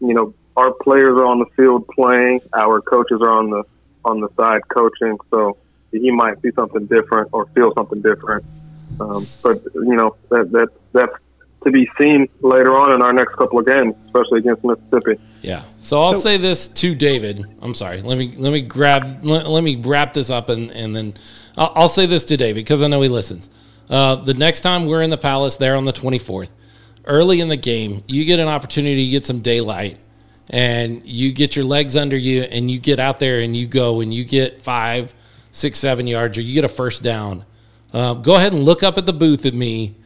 you 0.00 0.12
know 0.12 0.34
our 0.56 0.72
players 0.72 1.16
are 1.16 1.24
on 1.24 1.38
the 1.38 1.46
field 1.56 1.86
playing, 1.88 2.40
our 2.52 2.80
coaches 2.80 3.20
are 3.22 3.30
on 3.30 3.50
the 3.50 3.62
on 4.04 4.20
the 4.20 4.28
side 4.36 4.62
coaching. 4.68 5.16
So 5.30 5.56
he 5.92 6.10
might 6.10 6.40
see 6.42 6.50
something 6.50 6.86
different 6.86 7.30
or 7.32 7.46
feel 7.46 7.72
something 7.74 8.02
different. 8.02 8.44
Um, 9.00 9.22
but 9.42 9.56
you 9.74 9.96
know 9.96 10.16
that 10.30 10.50
that 10.52 10.68
that's 10.92 11.14
to 11.64 11.70
be 11.70 11.88
seen 11.98 12.28
later 12.40 12.74
on 12.78 12.92
in 12.92 13.02
our 13.02 13.12
next 13.12 13.34
couple 13.36 13.58
of 13.58 13.66
games, 13.66 13.94
especially 14.06 14.38
against 14.38 14.64
Mississippi. 14.64 15.20
Yeah. 15.42 15.62
So 15.78 16.00
I'll 16.00 16.14
So- 16.14 16.20
say 16.20 16.36
this 16.36 16.68
to 16.68 16.94
David. 16.94 17.44
I'm 17.60 17.74
sorry. 17.74 18.00
Let 18.02 18.16
me 18.18 18.34
let 18.38 18.52
me 18.52 18.62
grab 18.62 19.24
let, 19.24 19.48
let 19.48 19.62
me 19.64 19.76
wrap 19.76 20.12
this 20.12 20.30
up 20.30 20.48
and 20.48 20.70
and 20.72 20.94
then 20.96 21.14
I'll, 21.58 21.72
I'll 21.74 21.88
say 21.88 22.06
this 22.06 22.24
to 22.26 22.36
David 22.36 22.64
because 22.64 22.80
I 22.82 22.86
know 22.86 23.00
he 23.02 23.08
listens. 23.08 23.50
Uh, 23.88 24.16
the 24.16 24.34
next 24.34 24.60
time 24.62 24.86
we're 24.86 25.02
in 25.02 25.10
the 25.10 25.18
Palace 25.18 25.56
there 25.56 25.74
on 25.76 25.84
the 25.84 25.92
24th, 25.92 26.50
early 27.06 27.40
in 27.40 27.48
the 27.48 27.56
game, 27.56 28.04
you 28.06 28.24
get 28.24 28.38
an 28.38 28.46
opportunity 28.48 29.04
to 29.06 29.10
get 29.10 29.26
some 29.26 29.40
daylight 29.40 29.98
and 30.48 31.02
you 31.04 31.32
get 31.32 31.56
your 31.56 31.64
legs 31.64 31.96
under 31.96 32.16
you 32.16 32.42
and 32.42 32.70
you 32.70 32.78
get 32.78 32.98
out 33.00 33.18
there 33.18 33.40
and 33.40 33.56
you 33.56 33.66
go 33.66 34.00
and 34.00 34.14
you 34.14 34.24
get 34.24 34.60
five, 34.62 35.12
six, 35.52 35.78
seven 35.78 36.06
yards 36.06 36.38
or 36.38 36.40
you 36.42 36.54
get 36.54 36.64
a 36.64 36.68
first 36.68 37.02
down. 37.02 37.44
Uh, 37.92 38.14
go 38.14 38.36
ahead 38.36 38.52
and 38.52 38.64
look 38.64 38.82
up 38.84 38.96
at 38.96 39.06
the 39.06 39.12
booth 39.12 39.44
at 39.44 39.54
me 39.54 39.96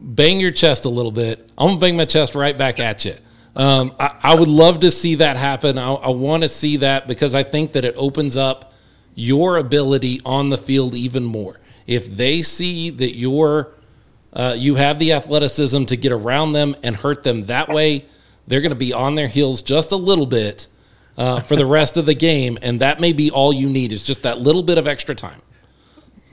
bang 0.00 0.40
your 0.40 0.50
chest 0.50 0.84
a 0.84 0.88
little 0.88 1.12
bit. 1.12 1.50
I'm 1.58 1.68
gonna 1.68 1.80
bang 1.80 1.96
my 1.96 2.04
chest 2.04 2.34
right 2.34 2.56
back 2.56 2.78
at 2.78 3.04
you. 3.04 3.14
Um, 3.56 3.94
I, 3.98 4.14
I 4.22 4.34
would 4.34 4.48
love 4.48 4.80
to 4.80 4.90
see 4.90 5.16
that 5.16 5.36
happen. 5.36 5.78
I, 5.78 5.92
I 5.92 6.10
want 6.10 6.44
to 6.44 6.48
see 6.48 6.76
that 6.78 7.08
because 7.08 7.34
I 7.34 7.42
think 7.42 7.72
that 7.72 7.84
it 7.84 7.94
opens 7.96 8.36
up 8.36 8.72
your 9.14 9.56
ability 9.56 10.20
on 10.24 10.48
the 10.48 10.58
field 10.58 10.94
even 10.94 11.24
more. 11.24 11.58
If 11.86 12.16
they 12.16 12.42
see 12.42 12.90
that 12.90 13.16
you're 13.16 13.72
uh, 14.32 14.54
you 14.56 14.76
have 14.76 14.98
the 14.98 15.12
athleticism 15.12 15.86
to 15.86 15.96
get 15.96 16.12
around 16.12 16.52
them 16.52 16.76
and 16.82 16.94
hurt 16.94 17.24
them 17.24 17.42
that 17.42 17.68
way, 17.68 18.04
they're 18.46 18.60
going 18.60 18.70
to 18.70 18.76
be 18.76 18.92
on 18.92 19.14
their 19.14 19.26
heels 19.26 19.62
just 19.62 19.90
a 19.90 19.96
little 19.96 20.26
bit 20.26 20.68
uh, 21.16 21.40
for 21.40 21.56
the 21.56 21.66
rest 21.66 21.96
of 21.96 22.06
the 22.06 22.14
game, 22.14 22.58
and 22.62 22.80
that 22.80 23.00
may 23.00 23.12
be 23.12 23.30
all 23.30 23.52
you 23.52 23.68
need 23.68 23.90
is 23.90 24.04
just 24.04 24.22
that 24.22 24.38
little 24.38 24.62
bit 24.62 24.78
of 24.78 24.86
extra 24.86 25.14
time. 25.14 25.42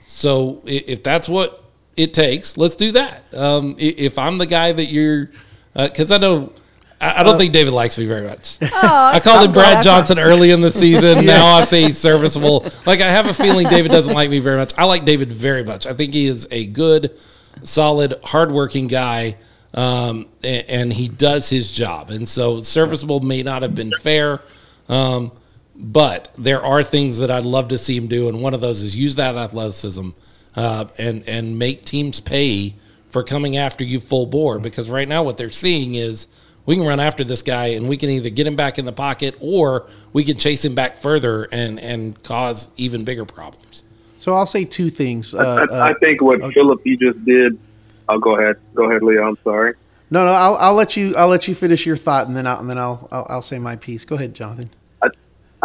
So 0.04 0.62
if 0.66 1.02
that's 1.02 1.28
what 1.28 1.65
it 1.98 2.14
takes, 2.14 2.58
let's 2.58 2.76
do 2.76 2.92
that. 2.94 3.24
Um, 3.34 3.76
if 3.78 4.18
I'm 4.18 4.38
the 4.38 4.46
guy 4.46 4.72
that 4.72 4.86
you're, 4.86 5.30
because 5.74 6.12
uh, 6.12 6.16
I 6.16 6.18
know. 6.18 6.54
I 7.02 7.24
don't 7.24 7.36
uh, 7.36 7.38
think 7.38 7.52
David 7.52 7.74
likes 7.74 7.98
me 7.98 8.06
very 8.06 8.26
much. 8.26 8.58
Oh, 8.64 9.12
I 9.14 9.20
called 9.20 9.40
I'm 9.40 9.48
him 9.48 9.54
Brad 9.54 9.84
Johnson 9.84 10.18
early 10.18 10.52
in 10.52 10.62
the 10.62 10.72
season. 10.72 11.18
yeah. 11.24 11.38
Now 11.38 11.46
I 11.48 11.64
say 11.64 11.84
he's 11.84 11.98
serviceable. 11.98 12.66
Like 12.86 13.02
I 13.02 13.12
have 13.12 13.28
a 13.28 13.34
feeling 13.34 13.68
David 13.68 13.92
doesn't 13.92 14.14
like 14.14 14.30
me 14.30 14.40
very 14.40 14.58
much. 14.58 14.74
I 14.78 14.86
like 14.86 15.06
David 15.06 15.32
very 15.32 15.64
much. 15.64 15.86
I 15.86 15.94
think 15.94 16.14
he 16.14 16.26
is 16.26 16.48
a 16.52 16.66
good, 16.68 17.18
solid, 17.64 18.16
hardworking 18.24 18.88
guy, 18.88 19.36
um, 19.74 20.28
and, 20.44 20.70
and, 20.70 20.94
he 20.94 21.10
does 21.10 21.50
his 21.50 21.72
job. 21.72 22.10
And 22.12 22.28
so 22.28 22.62
serviceable 22.62 23.20
may 23.20 23.44
not 23.44 23.62
have 23.62 23.76
been 23.76 23.92
fair. 24.02 24.42
Um, 24.88 25.34
but 25.76 26.32
there 26.38 26.64
are 26.64 26.82
things 26.82 27.18
that 27.18 27.30
I'd 27.30 27.44
love 27.44 27.68
to 27.70 27.78
see 27.78 27.98
him 27.98 28.08
do, 28.08 28.30
and 28.30 28.42
one 28.42 28.54
of 28.54 28.62
those 28.62 28.82
is 28.82 28.96
use 28.96 29.16
that 29.16 29.36
athleticism 29.36 30.12
uh, 30.56 30.86
and 30.98 31.28
and 31.28 31.60
make 31.60 31.84
teams 31.84 32.20
pay 32.20 32.76
for 33.10 33.24
coming 33.24 33.58
after 33.58 33.84
you 33.84 34.00
full 34.00 34.26
bore. 34.26 34.60
Because 34.60 34.90
right 34.90 35.08
now, 35.08 35.24
what 35.24 35.38
they're 35.38 35.50
seeing 35.50 35.96
is 35.96 36.28
we 36.66 36.76
can 36.76 36.86
run 36.86 37.00
after 37.00 37.24
this 37.24 37.42
guy, 37.42 37.68
and 37.68 37.88
we 37.88 37.98
can 37.98 38.10
either 38.10 38.30
get 38.30 38.48
him 38.48 38.56
back 38.56 38.80
in 38.80 38.86
the 38.86 38.94
pocket, 38.94 39.36
or 39.40 39.88
we 40.14 40.24
can 40.24 40.38
chase 40.38 40.64
him 40.66 40.76
back 40.76 40.98
further 40.98 41.48
and 41.52 41.80
and 41.80 42.22
cause 42.24 42.70
even 42.78 43.04
bigger 43.04 43.26
problems. 43.26 43.84
So 44.18 44.34
I'll 44.34 44.48
say 44.48 44.66
two 44.66 44.90
things. 44.90 45.36
Uh, 45.36 45.68
I, 45.70 45.90
I, 45.90 45.94
think 45.96 46.22
what 46.22 46.42
okay. 46.42 46.54
Philip 46.54 46.82
you 46.86 46.98
just 46.98 47.24
did. 47.26 47.60
I'll 48.10 48.20
go 48.20 48.38
ahead. 48.38 48.58
Go 48.74 48.90
ahead, 48.90 49.04
Leo. 49.04 49.28
I'm 49.28 49.38
sorry. 49.44 49.76
No, 50.10 50.26
no. 50.26 50.32
I'll, 50.32 50.56
I'll 50.56 50.74
let 50.74 50.98
you. 50.98 51.16
I'll 51.16 51.28
let 51.28 51.48
you 51.48 51.56
finish 51.56 51.86
your 51.86 51.98
thought, 51.98 52.28
and 52.28 52.36
then 52.36 52.48
I'll 52.48 52.60
and 52.60 52.70
then 52.70 52.78
I'll 52.78 53.08
I'll, 53.12 53.28
I'll 53.30 53.42
say 53.42 53.60
my 53.60 53.76
piece. 53.76 54.06
Go 54.06 54.16
ahead, 54.16 54.34
Jonathan. 54.34 54.70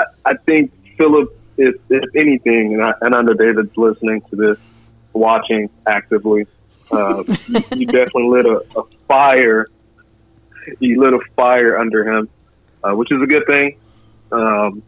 I, 0.01 0.05
I 0.25 0.35
think 0.47 0.73
Philip, 0.97 1.37
if, 1.57 1.77
if 1.89 2.17
anything, 2.17 2.75
and 2.75 2.83
I, 2.83 2.93
and 3.01 3.15
I 3.15 3.23
know 3.23 3.35
David's 3.35 3.77
listening 3.77 4.23
to 4.31 4.37
this, 4.37 4.59
watching 5.13 5.71
actively, 5.87 6.47
uh, 6.91 7.23
you, 7.49 7.65
you, 7.77 7.87
definitely 7.87 8.29
lit 8.29 8.47
a, 8.47 8.65
a, 8.77 8.83
fire. 9.07 9.67
You 10.79 11.01
lit 11.01 11.15
a 11.15 11.21
fire 11.35 11.79
under 11.79 12.07
him, 12.09 12.29
uh, 12.83 12.93
which 12.93 13.13
is 13.13 13.23
a 13.23 13.27
good 13.27 13.47
thing. 13.47 13.77
Um, 14.33 14.83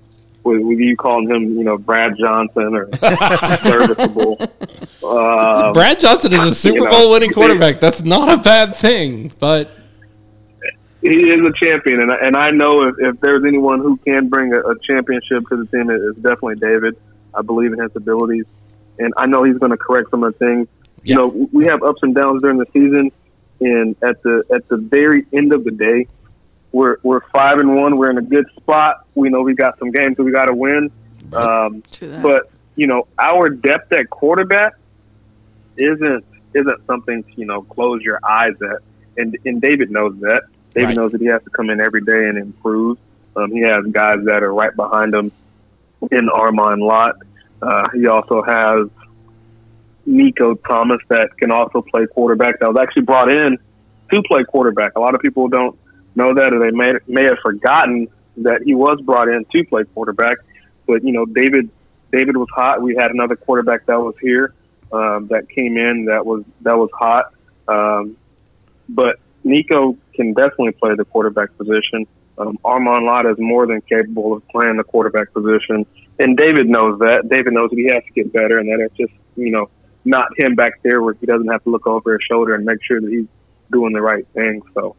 with, 0.45 0.61
with, 0.61 0.79
you 0.79 0.97
calling 0.97 1.31
him, 1.31 1.57
you 1.57 1.65
know, 1.65 1.79
Brad 1.79 2.17
Johnson 2.19 2.75
or 2.75 2.89
serviceable. 3.63 4.37
Um, 5.05 5.73
Brad 5.73 6.01
Johnson 6.01 6.33
is 6.33 6.41
a 6.41 6.55
Super 6.55 6.91
Bowl 6.91 7.07
know, 7.07 7.11
winning 7.11 7.33
quarterback. 7.33 7.81
That's 7.81 8.03
not 8.03 8.29
a 8.29 8.43
bad 8.43 8.75
thing, 8.75 9.33
but 9.39 9.71
he 11.03 11.31
is 11.31 11.45
a 11.45 11.53
champion, 11.65 12.01
and 12.01 12.13
and 12.13 12.37
I 12.37 12.51
know 12.51 12.85
if, 12.85 12.95
if 12.99 13.21
there's 13.21 13.45
anyone 13.45 13.81
who 13.81 13.97
can 13.99 14.29
bring 14.29 14.53
a, 14.53 14.61
a 14.61 14.79
championship 14.79 15.49
to 15.49 15.57
the 15.57 15.67
team, 15.67 15.91
it's 15.91 16.19
definitely 16.21 16.57
David. 16.57 16.97
I 17.35 17.43
believe 17.43 17.73
in 17.73 17.81
his 17.81 17.91
abilities, 17.97 18.45
and 18.99 19.13
I 19.17 19.27
know 19.27 19.45
he's 19.45 19.59
going 19.59 19.71
to 19.71 19.77
correct 19.77 20.11
some 20.11 20.25
of 20.25 20.33
the 20.33 20.39
things. 20.39 20.69
Yeah. 21.03 21.15
You 21.15 21.15
know, 21.17 21.49
we 21.53 21.65
have 21.67 21.83
ups 21.83 22.01
and 22.03 22.15
downs 22.15 22.43
during 22.43 22.59
the 22.59 22.67
season, 22.73 23.11
and 23.61 23.97
at 24.03 24.23
the 24.23 24.45
at 24.55 24.69
the 24.69 24.77
very 24.77 25.27
end 25.33 25.53
of 25.53 25.65
the 25.65 25.71
day, 25.71 26.07
we're 26.73 26.97
we're 27.03 27.21
five 27.31 27.59
and 27.59 27.77
one. 27.77 27.97
We're 27.97 28.11
in 28.11 28.19
a 28.19 28.23
good 28.23 28.47
spot. 28.57 29.07
We 29.15 29.29
know 29.29 29.43
we 29.43 29.55
got 29.55 29.79
some 29.79 29.91
games 29.91 30.17
that 30.17 30.23
we 30.23 30.33
got 30.33 30.47
to 30.47 30.55
win. 30.55 30.91
Um, 31.33 31.83
but 32.23 32.51
you 32.77 32.87
know, 32.87 33.07
our 33.19 33.49
depth 33.49 33.93
at 33.93 34.11
quarterback 34.11 34.75
isn't 35.77 36.25
isn't 36.55 36.87
something 36.87 37.23
to 37.25 37.33
you 37.35 37.47
know 37.47 37.63
close 37.63 38.03
your 38.03 38.21
eyes 38.27 38.55
at, 38.63 38.79
and 39.17 39.37
and 39.45 39.61
David 39.61 39.91
knows 39.91 40.19
that. 40.21 40.43
David 40.75 40.87
right. 40.87 40.97
knows 40.97 41.13
that 41.13 41.21
he 41.21 41.27
has 41.27 41.43
to 41.45 41.51
come 41.51 41.71
in 41.71 41.81
every 41.81 42.01
day 42.01 42.29
and 42.29 42.39
improve. 42.39 42.99
Um, 43.37 43.51
he 43.51 43.61
has 43.61 43.85
guys 43.87 44.19
that 44.25 44.43
are 44.43 44.53
right 44.53 44.75
behind 44.75 45.15
him 45.15 45.33
in 46.11 46.29
Armand 46.29 46.83
Lott. 46.83 47.17
Uh, 47.63 47.89
he 47.95 48.07
also 48.07 48.43
has 48.43 48.89
Nico 50.05 50.55
Thomas 50.55 50.99
that 51.09 51.37
can 51.39 51.51
also 51.51 51.83
play 51.83 52.07
quarterback. 52.07 52.59
That 52.61 52.73
was 52.73 52.83
actually 52.83 53.03
brought 53.03 53.31
in 53.31 53.59
to 54.11 54.23
play 54.23 54.45
quarterback. 54.45 54.93
A 54.97 55.01
lot 55.01 55.15
of 55.15 55.21
people 55.21 55.49
don't 55.49 55.79
know 56.15 56.35
that, 56.35 56.53
or 56.53 56.59
they 56.59 56.71
may 56.71 56.93
may 57.07 57.25
have 57.25 57.39
forgotten 57.43 58.09
that 58.39 58.63
he 58.65 58.75
was 58.75 59.01
brought 59.03 59.29
in 59.29 59.45
to 59.53 59.65
play 59.65 59.85
quarterback. 59.95 60.39
But 60.87 61.05
you 61.05 61.13
know, 61.13 61.25
David 61.25 61.71
David 62.11 62.37
was 62.37 62.49
hot. 62.55 62.83
We 62.83 62.97
had 62.97 63.11
another 63.11 63.37
quarterback 63.37 63.87
that 63.87 63.99
was 63.99 64.15
here 64.21 64.55
um, 64.93 65.29
that 65.29 65.49
came 65.49 65.77
in 65.77 66.07
that 66.07 66.25
was 66.25 66.45
that 66.63 66.77
was 66.77 66.91
hot. 66.99 67.33
Um, 67.69 68.17
but 68.89 69.21
Nico 69.45 69.97
can 70.15 70.35
definitely 70.35 70.73
play 70.73 70.95
the 70.97 71.05
quarterback 71.05 71.57
position. 71.57 72.07
Um, 72.39 72.59
Armand 72.65 73.05
Lott 73.05 73.27
is 73.27 73.37
more 73.39 73.67
than 73.67 73.81
capable 73.83 74.35
of 74.35 74.47
playing 74.49 74.77
the 74.77 74.85
quarterback 74.85 75.33
position, 75.33 75.87
and 76.19 76.37
David 76.37 76.69
knows 76.69 76.99
that. 77.01 77.29
David 77.29 77.53
knows 77.53 77.71
that 77.71 77.77
he 77.77 77.87
has 77.87 78.03
to 78.05 78.13
get 78.13 78.33
better, 78.33 78.59
and 78.59 78.69
that 78.69 78.81
it's 78.81 78.97
just 78.97 79.13
you 79.37 79.51
know 79.51 79.71
not 80.05 80.29
him 80.39 80.55
back 80.55 80.83
there 80.83 81.03
where 81.03 81.15
he 81.15 81.27
doesn't 81.27 81.49
have 81.49 81.63
to 81.65 81.71
look 81.71 81.87
over 81.87 82.13
his 82.13 82.23
shoulder 82.29 82.55
and 82.55 82.65
make 82.65 82.83
sure 82.83 83.01
that 83.01 83.11
he's 83.11 83.27
doing 83.71 83.93
the 83.93 84.03
right 84.03 84.27
thing. 84.35 84.61
So, 84.75 84.97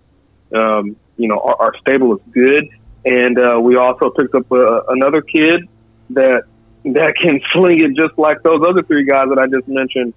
um, 0.55 0.95
you 1.17 1.27
know, 1.27 1.39
our, 1.39 1.55
our, 1.55 1.73
stable 1.81 2.15
is 2.15 2.21
good, 2.31 2.69
and 3.05 3.37
uh, 3.37 3.59
we 3.61 3.75
also 3.75 4.09
picked 4.11 4.33
up 4.33 4.49
a, 4.51 4.83
another 4.89 5.21
kid 5.21 5.67
that 6.11 6.43
that 6.85 7.13
can 7.21 7.41
sling 7.51 7.79
it 7.79 7.95
just 7.95 8.17
like 8.17 8.41
those 8.43 8.65
other 8.67 8.83
three 8.83 9.05
guys 9.05 9.27
that 9.29 9.39
I 9.39 9.47
just 9.47 9.67
mentioned 9.67 10.13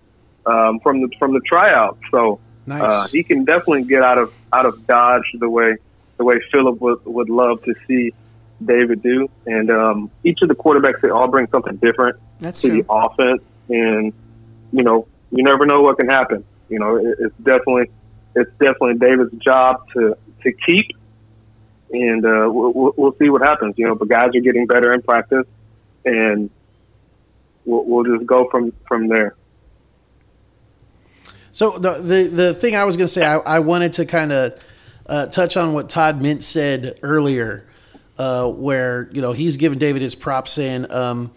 um, 0.47 0.81
from 0.81 1.01
the 1.01 1.09
from 1.19 1.35
the 1.35 1.41
tryout. 1.41 1.99
So 2.11 2.41
Nice. 2.67 2.83
Uh, 2.83 3.07
he 3.13 3.23
can 3.23 3.45
definitely 3.45 3.85
get 3.85 4.03
out 4.03 4.19
of 4.19 4.33
out 4.53 4.67
of 4.67 4.87
Dodge 4.87 5.25
the 5.35 5.49
way 5.49 5.77
the 6.17 6.25
way 6.25 6.41
Philip 6.51 6.81
would, 6.81 7.05
would 7.05 7.31
love 7.31 7.63
to 7.65 7.75
see 7.87 8.13
David 8.65 9.03
do. 9.03 9.29
And 9.47 9.71
um, 9.71 10.11
each 10.25 10.39
of 10.43 10.49
the 10.49 10.55
quarterbacks 10.55 11.01
they 11.01 11.11
all 11.11 11.29
bring 11.29 11.47
something 11.49 11.77
different 11.77 12.19
That's 12.39 12.61
to 12.63 12.69
true. 12.69 12.83
the 12.83 12.93
offense, 12.93 13.43
and 13.69 14.13
you 14.73 14.83
know 14.83 15.07
you 15.31 15.43
never 15.43 15.67
know 15.67 15.81
what 15.81 15.99
can 15.99 16.09
happen. 16.09 16.45
You 16.69 16.79
know 16.79 16.97
it, 16.97 17.17
it's 17.19 17.37
definitely 17.39 17.91
it's 18.35 18.51
definitely 18.53 18.95
David's 18.95 19.35
job 19.43 19.87
to 19.95 20.17
to 20.43 20.53
keep, 20.53 20.87
and 21.91 22.25
uh, 22.25 22.49
we'll, 22.51 22.93
we'll 22.97 23.17
see 23.19 23.29
what 23.29 23.43
happens. 23.43 23.75
You 23.77 23.89
know, 23.89 23.95
the 23.95 24.07
guys 24.07 24.31
are 24.35 24.41
getting 24.41 24.67
better 24.67 24.93
in 24.93 25.03
practice, 25.03 25.47
and 26.05 26.51
we'll, 27.65 27.85
we'll 27.85 28.05
just 28.05 28.27
go 28.27 28.49
from 28.51 28.73
from 28.87 29.09
there. 29.09 29.35
So 31.53 31.79
the 31.79 31.95
the, 31.95 32.29
the 32.29 32.55
thing 32.55 32.77
I 32.77 32.85
was 32.85 32.97
going 32.97 33.07
to 33.07 33.13
say, 33.13 33.25
I, 33.25 33.37
I 33.39 33.59
wanted 33.61 33.95
to 33.95 34.07
kind 34.07 34.33
of 34.33 34.61
uh, 35.07 35.27
touch 35.27 35.57
on 35.57 35.73
what 35.73 35.89
Todd 35.89 36.21
Mint 36.21 36.43
said 36.43 36.99
earlier, 37.03 37.67
uh, 38.19 38.51
where 38.51 39.09
you 39.13 39.21
know 39.23 39.33
he's 39.33 39.57
giving 39.57 39.79
David 39.79 40.03
his 40.03 40.15
props, 40.15 40.53
saying 40.53 40.91
um, 40.91 41.33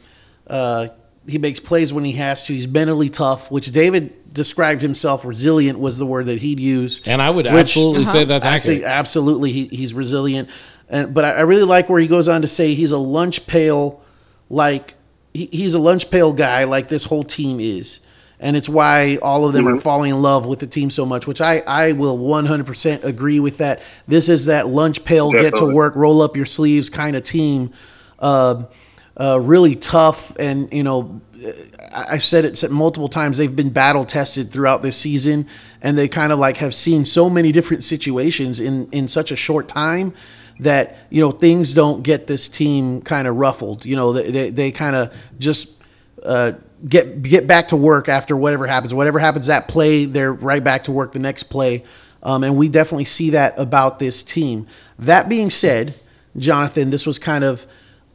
uh, 0.47 0.89
he 1.27 1.37
makes 1.37 1.59
plays 1.59 1.93
when 1.93 2.03
he 2.03 2.13
has 2.13 2.45
to. 2.45 2.53
He's 2.53 2.67
mentally 2.67 3.09
tough, 3.09 3.51
which 3.51 3.71
David 3.71 4.33
described 4.33 4.81
himself 4.81 5.25
resilient 5.25 5.79
was 5.79 5.97
the 5.97 6.05
word 6.05 6.27
that 6.27 6.39
he'd 6.39 6.59
use, 6.59 7.05
and 7.07 7.21
I 7.21 7.29
would 7.29 7.45
which, 7.45 7.55
absolutely 7.55 8.03
uh-huh. 8.03 8.11
say 8.11 8.23
that's 8.25 8.45
accurate. 8.45 8.83
Absolutely, 8.83 9.51
he, 9.51 9.67
he's 9.67 9.93
resilient, 9.93 10.49
and 10.89 11.13
but 11.13 11.25
I, 11.25 11.31
I 11.31 11.41
really 11.41 11.63
like 11.63 11.89
where 11.89 11.99
he 11.99 12.07
goes 12.07 12.27
on 12.27 12.41
to 12.41 12.47
say 12.47 12.73
he's 12.73 12.91
a 12.91 12.97
lunch 12.97 13.47
pail 13.47 14.03
like 14.49 14.95
he, 15.33 15.47
he's 15.51 15.73
a 15.73 15.79
lunch 15.79 16.09
pail 16.09 16.33
guy 16.33 16.63
like 16.65 16.87
this 16.87 17.03
whole 17.03 17.23
team 17.23 17.59
is 17.59 18.01
and 18.39 18.55
it's 18.55 18.69
why 18.69 19.17
all 19.21 19.45
of 19.45 19.53
them 19.53 19.65
mm-hmm. 19.65 19.77
are 19.77 19.81
falling 19.81 20.11
in 20.11 20.21
love 20.21 20.45
with 20.45 20.59
the 20.59 20.67
team 20.67 20.89
so 20.89 21.05
much. 21.05 21.27
Which 21.27 21.41
I 21.41 21.59
I 21.59 21.91
will 21.91 22.17
100% 22.17 23.03
agree 23.03 23.39
with 23.39 23.57
that. 23.57 23.81
This 24.07 24.29
is 24.29 24.45
that 24.45 24.67
lunch 24.67 25.03
pail, 25.03 25.31
Definitely. 25.31 25.59
get 25.59 25.67
to 25.67 25.73
work, 25.73 25.95
roll 25.95 26.21
up 26.21 26.35
your 26.35 26.45
sleeves 26.45 26.89
kind 26.89 27.15
of 27.15 27.23
team. 27.23 27.71
Uh, 28.17 28.63
uh, 29.17 29.37
really 29.41 29.75
tough, 29.75 30.33
and 30.37 30.71
you 30.71 30.81
know, 30.81 31.19
I 31.93 32.19
said 32.19 32.45
it 32.45 32.71
multiple 32.71 33.09
times. 33.09 33.37
They've 33.37 33.53
been 33.53 33.69
battle 33.69 34.05
tested 34.05 34.49
throughout 34.49 34.81
this 34.81 34.95
season, 34.95 35.47
and 35.81 35.97
they 35.97 36.07
kind 36.07 36.31
of 36.31 36.39
like 36.39 36.57
have 36.57 36.73
seen 36.73 37.03
so 37.03 37.29
many 37.29 37.51
different 37.51 37.83
situations 37.83 38.61
in 38.61 38.89
in 38.91 39.09
such 39.09 39.31
a 39.31 39.35
short 39.35 39.67
time 39.67 40.13
that 40.61 40.95
you 41.09 41.21
know 41.21 41.31
things 41.31 41.73
don't 41.73 42.01
get 42.01 42.27
this 42.27 42.47
team 42.47 43.01
kind 43.01 43.27
of 43.27 43.35
ruffled. 43.35 43.85
You 43.85 43.97
know, 43.97 44.13
they 44.13 44.31
they, 44.31 44.49
they 44.49 44.71
kind 44.71 44.95
of 44.95 45.13
just. 45.37 45.75
Uh, 46.23 46.53
get 46.87 47.21
get 47.21 47.47
back 47.47 47.69
to 47.69 47.75
work 47.75 48.07
after 48.07 48.35
whatever 48.35 48.67
happens. 48.67 48.93
Whatever 48.93 49.19
happens 49.19 49.47
that 49.47 49.67
play, 49.67 50.05
they're 50.05 50.33
right 50.33 50.63
back 50.63 50.85
to 50.85 50.91
work 50.91 51.11
the 51.11 51.19
next 51.19 51.43
play. 51.43 51.83
Um, 52.21 52.43
and 52.43 52.57
we 52.57 52.69
definitely 52.69 53.05
see 53.05 53.31
that 53.31 53.53
about 53.57 53.99
this 53.99 54.23
team. 54.23 54.67
That 54.97 55.29
being 55.29 55.49
said, 55.49 55.95
Jonathan, 56.37 56.89
this 56.89 57.05
was 57.05 57.17
kind 57.17 57.43
of 57.43 57.65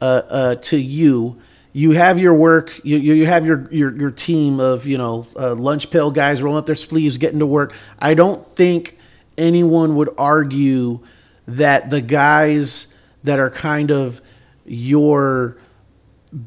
uh, 0.01 0.21
uh, 0.29 0.55
to 0.55 0.77
you. 0.77 1.41
You 1.73 1.91
have 1.91 2.17
your 2.17 2.33
work. 2.33 2.79
You, 2.85 2.97
you 2.97 3.25
have 3.25 3.45
your, 3.45 3.67
your 3.71 3.95
your 3.95 4.11
team 4.11 4.59
of 4.59 4.85
you 4.85 4.97
know 4.97 5.27
uh, 5.35 5.55
lunch 5.55 5.91
pail 5.91 6.11
guys 6.11 6.41
rolling 6.41 6.59
up 6.59 6.65
their 6.65 6.75
sleeves, 6.75 7.17
getting 7.17 7.39
to 7.39 7.45
work. 7.45 7.73
I 7.99 8.13
don't 8.13 8.55
think 8.55 8.97
anyone 9.37 9.95
would 9.95 10.09
argue 10.17 10.99
that 11.47 11.89
the 11.89 12.01
guys 12.01 12.95
that 13.23 13.39
are 13.39 13.49
kind 13.49 13.91
of 13.91 14.21
your 14.65 15.57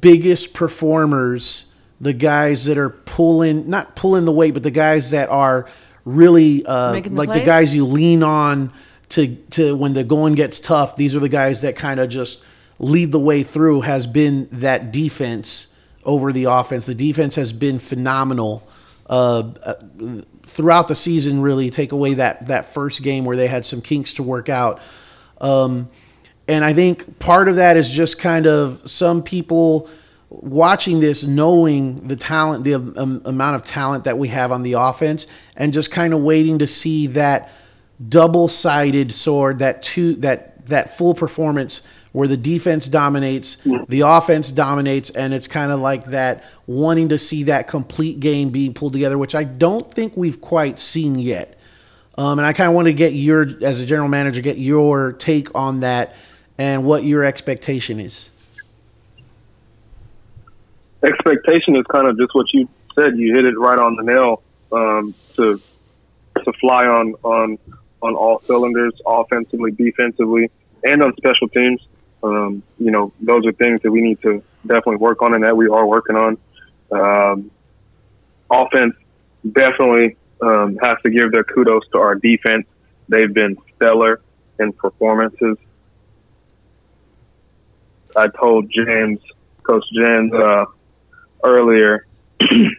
biggest 0.01 0.55
performers 0.55 1.68
the 2.01 2.13
guys 2.13 2.65
that 2.67 2.79
are 2.79 2.91
pulling, 2.91 3.69
not 3.69 3.97
pulling 3.97 4.25
the 4.25 4.33
weight, 4.33 4.55
but 4.55 4.63
the 4.63 4.71
guys 4.71 5.11
that 5.11 5.29
are 5.29 5.69
really 6.05 6.65
uh, 6.65 6.93
the 6.93 7.11
like 7.11 7.29
plays? 7.29 7.41
the 7.41 7.47
guys 7.47 7.75
you 7.75 7.85
lean 7.85 8.23
on 8.23 8.73
to 9.11 9.35
to 9.51 9.77
when 9.77 9.93
the 9.95 10.05
going 10.05 10.35
gets 10.35 10.61
tough, 10.61 10.97
these 10.97 11.15
are 11.15 11.21
the 11.21 11.29
guys 11.29 11.63
that 11.63 11.77
kind 11.77 12.01
of 12.01 12.09
just 12.09 12.45
lead 12.79 13.13
the 13.13 13.19
way 13.19 13.43
through. 13.43 13.83
Has 13.83 14.07
been 14.07 14.49
that 14.53 14.93
defense 14.93 15.75
over 16.05 16.33
the 16.33 16.45
offense. 16.45 16.87
The 16.87 16.95
defense 16.95 17.35
has 17.35 17.53
been 17.53 17.79
phenomenal 17.79 18.67
uh, 19.09 19.51
uh, 19.63 19.75
throughout 20.45 20.89
the 20.89 20.95
season. 20.95 21.43
Really, 21.43 21.71
take 21.71 21.93
away 21.93 22.15
that 22.15 22.49
that 22.49 22.73
first 22.73 23.03
game 23.03 23.25
where 23.25 23.37
they 23.37 23.49
had 23.49 23.65
some 23.65 23.81
kinks 23.81 24.15
to 24.15 24.23
work 24.23 24.49
out. 24.49 24.81
Um, 25.41 25.89
and 26.49 26.65
I 26.65 26.73
think 26.73 27.19
part 27.19 27.49
of 27.49 27.57
that 27.57 27.77
is 27.77 27.91
just 27.91 28.19
kind 28.19 28.47
of 28.47 28.91
some 28.91 29.23
people 29.23 29.91
watching 30.31 31.01
this, 31.01 31.25
knowing 31.25 31.97
the 32.07 32.17
talent, 32.17 32.65
the 32.65 32.75
um, 32.75 33.23
amount 33.25 33.57
of 33.57 33.65
talent 33.65 34.05
that 34.05 34.19
we 34.19 34.29
have 34.29 34.53
on 34.53 34.63
the 34.63 34.75
offense, 34.75 35.27
and 35.57 35.73
just 35.73 35.91
kind 35.91 36.13
of 36.13 36.23
waiting 36.23 36.59
to 36.59 36.67
see 36.67 37.07
that 37.09 37.51
double-sided 38.09 39.15
sword, 39.15 39.59
that 39.61 39.83
two, 39.83 40.15
that 40.17 40.67
that 40.69 40.97
full 40.97 41.15
performance 41.15 41.83
where 42.13 42.29
the 42.29 42.37
defense 42.37 42.87
dominates, 42.89 43.59
the 43.89 44.01
offense 44.01 44.51
dominates, 44.51 45.11
and 45.11 45.35
it's 45.35 45.47
kind 45.47 45.71
of 45.71 45.81
like 45.81 46.07
that 46.07 46.43
wanting 46.67 47.11
to 47.11 47.19
see 47.19 47.45
that 47.45 47.69
complete 47.69 48.19
game 48.19 48.51
being 48.51 48.73
pulled 48.73 48.93
together, 48.93 49.19
which 49.19 49.35
I 49.35 49.45
don't 49.45 49.93
think 49.93 50.17
we've 50.17 50.41
quite 50.41 50.79
seen 50.79 51.19
yet. 51.19 51.59
Um, 52.17 52.39
and 52.39 52.47
I 52.47 52.53
kind 52.53 52.69
of 52.69 52.75
want 52.75 52.87
to 52.87 52.95
get 52.95 53.13
your, 53.13 53.47
as 53.63 53.79
a 53.79 53.87
general 53.87 54.09
manager, 54.09 54.41
get 54.41 54.59
your 54.59 55.13
take 55.13 55.55
on 55.55 55.81
that 55.81 56.15
and 56.57 56.85
what 56.85 57.05
your 57.05 57.25
expectation 57.25 58.01
is 58.01 58.31
expectation 61.03 61.77
is 61.77 61.85
kind 61.91 62.09
of 62.09 62.19
just 62.19 62.35
what 62.35 62.47
you 62.53 62.69
said. 62.95 63.17
You 63.17 63.35
hit 63.35 63.47
it 63.47 63.59
right 63.59 63.79
on 63.79 63.97
the 63.97 64.03
nail. 64.03 64.43
Um, 64.71 65.15
to 65.37 65.59
to 66.45 66.53
fly 66.61 66.87
on 66.87 67.15
on 67.23 67.59
on 68.03 68.15
all 68.15 68.41
cylinders, 68.47 68.95
offensively, 69.07 69.73
defensively, 69.73 70.51
and 70.85 71.03
on 71.03 71.15
special 71.17 71.49
teams. 71.49 71.81
Um, 72.23 72.63
you 72.79 72.91
know, 72.91 73.13
those 73.21 73.47
are 73.47 73.53
things 73.53 73.81
that 73.83 73.91
we 73.91 74.01
need 74.01 74.21
to 74.23 74.43
definitely 74.67 74.97
work 74.97 75.23
on, 75.23 75.35
and 75.35 75.45
that 75.45 75.57
we 75.57 75.69
are 75.69 75.87
working 75.87 76.17
on. 76.17 76.39
Um, 76.91 77.51
offense 78.51 78.95
definitely 79.53 80.17
um, 80.41 80.79
has 80.83 80.99
to 81.05 81.11
give 81.11 81.33
their 81.33 81.45
kudos 81.45 81.83
to 81.93 81.99
our 81.99 82.15
defense. 82.15 82.67
They've 83.09 83.33
been 83.33 83.57
stellar 83.77 84.21
in 84.59 84.73
performances. 84.73 85.57
I 88.17 88.29
told 88.29 88.71
James, 88.71 89.21
Coach 89.63 89.85
James, 89.95 90.33
uh, 90.33 90.65
earlier, 91.45 92.07
you 92.51 92.71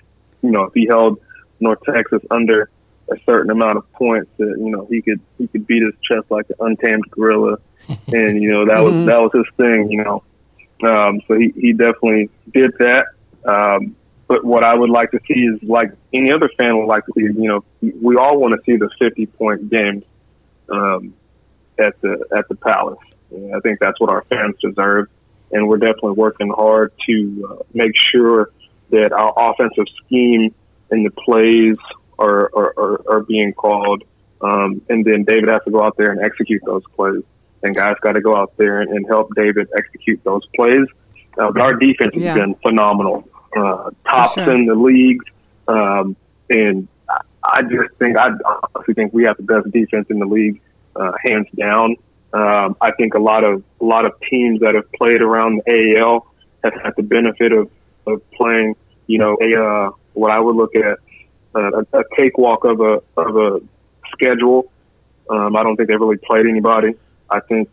know, 0.42 0.64
if 0.64 0.74
he 0.74 0.88
held 0.88 1.20
North 1.60 1.80
Texas 1.84 2.22
under 2.32 2.70
a 3.12 3.16
certain 3.26 3.52
amount 3.52 3.78
of 3.78 3.92
points, 3.94 4.30
that 4.38 4.56
you 4.58 4.70
know 4.70 4.86
he 4.90 5.02
could 5.02 5.20
he 5.38 5.48
could 5.48 5.66
beat 5.68 5.84
his 5.84 5.94
chest 6.04 6.30
like 6.30 6.50
an 6.50 6.56
untamed 6.60 7.10
gorilla, 7.12 7.58
and 8.08 8.42
you 8.42 8.52
know 8.52 8.66
that 8.66 8.84
was 8.84 8.94
mm-hmm. 8.94 9.06
that 9.06 9.20
was 9.20 9.32
his 9.34 9.46
thing, 9.58 9.92
you 9.92 10.04
know. 10.04 10.24
Um, 10.84 11.22
so 11.28 11.36
he 11.36 11.52
he 11.56 11.74
definitely 11.74 12.30
did 12.54 12.72
that. 12.80 13.08
Um, 13.46 13.96
but 14.28 14.46
what 14.46 14.64
I 14.64 14.76
would 14.76 14.92
like 14.92 15.12
to 15.12 15.20
see 15.28 15.42
is 15.42 15.62
like 15.64 15.92
any 16.14 16.32
other 16.32 16.50
fan 16.58 16.78
would 16.78 16.86
like 16.86 17.06
to 17.06 17.12
see. 17.16 17.24
You 17.24 17.48
know, 17.48 17.64
we 17.82 18.16
all 18.16 18.38
want 18.40 18.54
to 18.54 18.62
see 18.66 18.78
the 18.78 18.90
fifty 19.00 19.26
point 19.26 19.70
games 19.70 20.04
um, 20.70 21.14
at 21.80 22.00
the 22.02 22.26
at 22.36 22.48
the 22.48 22.56
Palace. 22.56 23.00
And 23.32 23.56
I 23.56 23.60
think 23.60 23.80
that's 23.80 24.00
what 24.00 24.12
our 24.12 24.24
fans 24.24 24.56
deserve 24.62 25.08
and 25.52 25.68
we're 25.68 25.78
definitely 25.78 26.14
working 26.14 26.50
hard 26.50 26.92
to 27.06 27.48
uh, 27.50 27.64
make 27.74 27.96
sure 27.96 28.52
that 28.92 29.12
our 29.12 29.34
offensive 29.36 29.86
scheme 30.06 30.54
and 30.92 31.06
the 31.06 31.12
plays 31.12 31.78
are, 32.18 32.52
are, 32.56 32.74
are, 32.78 33.02
are 33.10 33.22
being 33.22 33.54
called. 33.54 34.04
Um, 34.42 34.82
and 34.90 35.04
then 35.04 35.24
David 35.24 35.50
has 35.50 35.64
to 35.66 35.72
go 35.72 35.84
out 35.84 35.98
there 35.98 36.12
and 36.12 36.22
execute 36.22 36.62
those 36.66 36.84
plays. 36.96 37.24
And 37.62 37.76
guys 37.76 37.96
got 38.02 38.14
to 38.14 38.22
go 38.22 38.36
out 38.36 38.56
there 38.58 38.82
and, 38.82 38.90
and, 38.92 39.06
help 39.06 39.36
David 39.36 39.68
execute 39.78 40.24
those 40.24 40.46
plays. 40.56 40.88
Uh, 41.38 41.52
our 41.60 41.74
defense 41.74 42.14
has 42.14 42.24
yeah. 42.24 42.34
been 42.34 42.56
phenomenal, 42.56 43.28
uh, 43.56 43.90
tops 44.06 44.36
sure. 44.36 44.50
in 44.54 44.66
the 44.66 44.76
league. 44.76 45.22
Um, 45.68 46.16
and 46.50 46.88
I 47.44 47.62
just 47.64 47.96
think, 47.98 48.18
I 48.18 48.30
honestly 48.74 48.94
think 48.94 49.14
we 49.14 49.24
have 49.26 49.36
the 49.38 49.44
best 49.44 49.70
defense 49.72 50.08
in 50.10 50.20
the 50.20 50.26
league, 50.26 50.62
uh, 50.96 51.12
hands 51.24 51.48
down. 51.58 51.98
Um, 52.32 52.78
I 52.80 52.92
think 52.92 53.16
a 53.16 53.20
lot 53.20 53.44
of 53.44 53.64
a 53.82 53.86
lot 53.86 54.06
of 54.06 54.14
teams 54.30 54.60
that 54.60 54.76
have 54.76 54.92
played 54.94 55.22
around 55.22 55.62
the 55.66 55.98
AAL 55.98 56.28
have 56.64 56.74
had 56.84 56.94
the 56.96 57.04
benefit 57.04 57.52
of, 57.52 57.72
of 58.06 58.22
playing, 58.32 58.76
you 59.08 59.18
know, 59.18 59.38
a 59.42 59.62
uh, 59.62 59.92
what 60.14 60.32
I 60.32 60.40
would 60.40 60.56
look 60.56 60.76
at 60.76 61.00
uh, 61.56 61.84
a, 61.94 62.04
cakewalk 62.16 62.66
of 62.66 62.82
a 62.82 63.02
of 63.18 63.36
a 63.36 63.60
schedule. 64.12 64.72
Um, 65.30 65.56
I 65.56 65.64
don't 65.64 65.76
think 65.76 65.90
they've 65.90 66.00
really 66.00 66.18
played 66.18 66.46
anybody. 66.46 66.94
I 67.30 67.40
think 67.42 67.70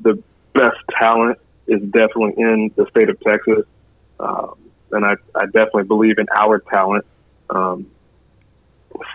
the 0.00 0.22
best 0.54 0.78
talent 0.98 1.38
is 1.66 1.80
definitely 1.82 2.34
in 2.36 2.72
the 2.76 2.86
state 2.90 3.08
of 3.10 3.20
Texas, 3.20 3.64
um, 4.18 4.54
and 4.90 5.04
I, 5.04 5.14
I 5.36 5.46
definitely 5.46 5.84
believe 5.84 6.18
in 6.18 6.26
our 6.34 6.58
talent. 6.58 7.04
Um, 7.48 7.86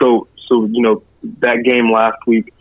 so 0.02 0.28
so 0.48 0.66
you 0.66 0.82
know 0.82 1.04
that 1.40 1.64
game 1.64 1.92
last 1.92 2.18
week 2.28 2.54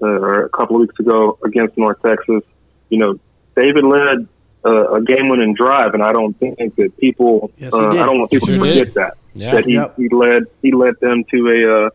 uh, 0.00 0.06
or 0.06 0.44
a 0.44 0.48
couple 0.50 0.76
of 0.76 0.80
weeks 0.80 0.98
ago 0.98 1.38
against 1.44 1.76
North 1.76 2.00
Texas, 2.02 2.42
you 2.88 2.98
know, 2.98 3.18
David 3.56 3.84
led 3.84 4.28
uh, 4.64 4.94
a 4.94 5.02
game-winning 5.02 5.54
drive, 5.54 5.94
and 5.94 6.02
I 6.02 6.12
don't 6.12 6.38
think 6.38 6.58
that 6.76 6.96
people. 6.98 7.50
Yes, 7.58 7.72
uh, 7.72 7.88
I 7.88 8.06
don't 8.06 8.18
want 8.18 8.30
people 8.30 8.48
to 8.48 8.58
forget 8.58 8.94
that. 8.94 9.16
Yeah. 9.34 9.52
That 9.52 9.64
he, 9.64 9.74
yep. 9.74 9.96
he 9.96 10.08
led 10.08 10.44
he 10.62 10.72
led 10.72 10.98
them 11.00 11.24
to 11.30 11.48
a 11.48 11.86
uh, 11.86 11.90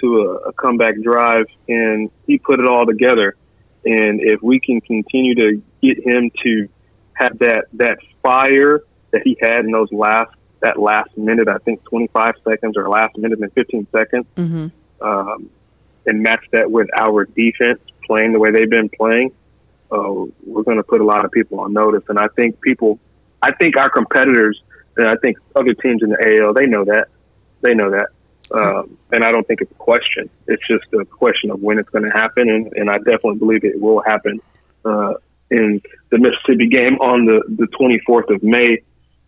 to 0.00 0.20
a, 0.20 0.48
a 0.48 0.52
comeback 0.54 1.00
drive, 1.02 1.46
and 1.68 2.10
he 2.26 2.38
put 2.38 2.60
it 2.60 2.66
all 2.66 2.86
together. 2.86 3.36
And 3.84 4.20
if 4.20 4.42
we 4.42 4.60
can 4.60 4.80
continue 4.80 5.34
to 5.34 5.62
get 5.82 6.04
him 6.04 6.30
to 6.42 6.68
have 7.12 7.38
that 7.38 7.66
that 7.74 7.98
fire 8.22 8.82
that 9.10 9.22
he 9.24 9.36
had 9.40 9.64
in 9.64 9.70
those 9.70 9.92
last 9.92 10.32
that 10.60 10.78
last 10.78 11.16
minute, 11.16 11.48
I 11.48 11.58
think 11.58 11.84
25 11.84 12.34
seconds 12.44 12.76
or 12.76 12.88
last 12.88 13.16
minute 13.16 13.38
and 13.38 13.52
15 13.52 13.86
seconds, 13.92 14.26
mm-hmm. 14.36 15.06
um, 15.06 15.50
and 16.08 16.22
match 16.22 16.44
that 16.52 16.70
with 16.70 16.88
our 16.98 17.24
defense 17.24 17.80
playing 18.06 18.32
the 18.32 18.38
way 18.38 18.50
they've 18.50 18.70
been 18.70 18.88
playing, 18.88 19.32
uh, 19.90 20.24
we're 20.44 20.62
going 20.62 20.76
to 20.76 20.82
put 20.82 21.00
a 21.00 21.04
lot 21.04 21.24
of 21.24 21.30
people 21.30 21.60
on 21.60 21.72
notice. 21.72 22.02
And 22.08 22.18
I 22.18 22.28
think 22.36 22.60
people, 22.60 22.98
I 23.42 23.52
think 23.52 23.76
our 23.76 23.90
competitors, 23.90 24.60
and 24.96 25.06
I 25.06 25.16
think 25.22 25.38
other 25.54 25.74
teams 25.74 26.02
in 26.02 26.10
the 26.10 26.42
AL, 26.42 26.54
they 26.54 26.66
know 26.66 26.84
that. 26.84 27.08
They 27.60 27.74
know 27.74 27.90
that. 27.90 28.08
Um, 28.50 28.96
and 29.12 29.24
I 29.24 29.30
don't 29.30 29.46
think 29.46 29.60
it's 29.60 29.70
a 29.70 29.74
question. 29.74 30.30
It's 30.46 30.62
just 30.66 30.84
a 30.94 31.04
question 31.04 31.50
of 31.50 31.60
when 31.60 31.78
it's 31.78 31.90
going 31.90 32.04
to 32.04 32.10
happen. 32.10 32.48
And, 32.48 32.72
and 32.74 32.90
I 32.90 32.96
definitely 32.98 33.36
believe 33.36 33.64
it 33.64 33.80
will 33.80 34.02
happen 34.02 34.40
uh, 34.84 35.14
in 35.50 35.82
the 36.10 36.18
Mississippi 36.18 36.68
game 36.68 36.96
on 36.98 37.26
the, 37.26 37.42
the 37.48 37.66
24th 37.78 38.34
of 38.34 38.42
May 38.42 38.82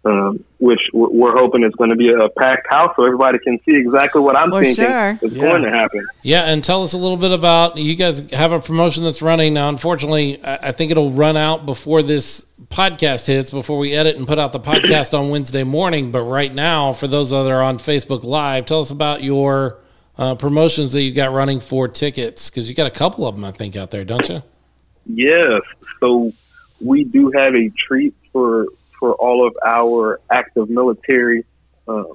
um, 0.05 0.43
which 0.59 0.81
we're 0.95 1.37
hoping 1.37 1.63
is 1.63 1.75
going 1.75 1.91
to 1.91 1.97
be 1.97 2.11
a 2.11 2.29
packed 2.31 2.67
house 2.71 2.95
so 2.97 3.05
everybody 3.05 3.39
can 3.39 3.59
see 3.65 3.73
exactly 3.73 4.23
what 4.23 4.35
I'm 4.35 4.51
For 4.51 4.63
thinking 4.63 4.87
sure. 4.87 5.19
is 5.21 5.35
yeah. 5.35 5.43
going 5.43 5.63
to 5.63 5.71
happen. 5.71 6.07
Yeah, 6.23 6.45
and 6.45 6.65
tell 6.65 6.83
us 6.83 6.95
a 6.95 6.99
little 6.99 7.19
bit 7.19 7.33
about 7.33 7.77
you 7.77 7.95
guys 7.97 8.31
have 8.31 8.53
a 8.53 8.61
promotion 8.61 9.05
that's 9.05 9.21
running 9.21 9.53
now. 9.53 9.69
Unfortunately, 9.69 10.41
I 10.43 10.73
think 10.73 10.91
it'll 10.91 11.11
run 11.11 11.37
out 11.37 11.67
before 11.67 12.03
this 12.03 12.47
podcast 12.69 13.27
hits, 13.27 13.51
before 13.51 13.77
we 13.79 13.93
edit 13.93 14.17
and 14.17 14.27
put 14.27 14.39
out 14.39 14.53
the 14.53 14.61
podcast 14.61 15.19
on 15.19 15.29
Wednesday 15.29 15.65
morning. 15.65 16.11
But 16.11 16.23
right 16.23 16.53
now, 16.53 16.95
for 16.95 17.07
those 17.07 17.31
that 17.31 17.51
are 17.51 17.63
on 17.63 17.79
Facebook 17.79 18.23
Live, 18.23 18.65
tell 18.65 18.81
us 18.81 18.91
about 18.91 19.23
your 19.23 19.81
uh, 20.17 20.35
promotions 20.35 20.93
that 20.93 21.03
you 21.03 21.13
got 21.13 21.33
running 21.33 21.61
for 21.61 21.89
tickets 21.89 22.49
because 22.49 22.71
you 22.71 22.75
got 22.75 22.87
a 22.87 22.91
couple 22.91 23.27
of 23.27 23.35
them, 23.35 23.45
I 23.45 23.53
think, 23.53 23.77
out 23.77 23.91
there, 23.91 24.05
don't 24.05 24.27
you? 24.29 24.43
Yes. 25.07 25.61
So 26.01 26.33
we 26.81 27.05
do 27.05 27.31
have 27.35 27.55
a 27.55 27.71
treat 27.87 28.15
for 28.33 28.67
for 29.01 29.15
all 29.15 29.47
of 29.49 29.57
our 29.67 30.21
active 30.31 30.71
military 30.71 31.45
um, 31.89 32.13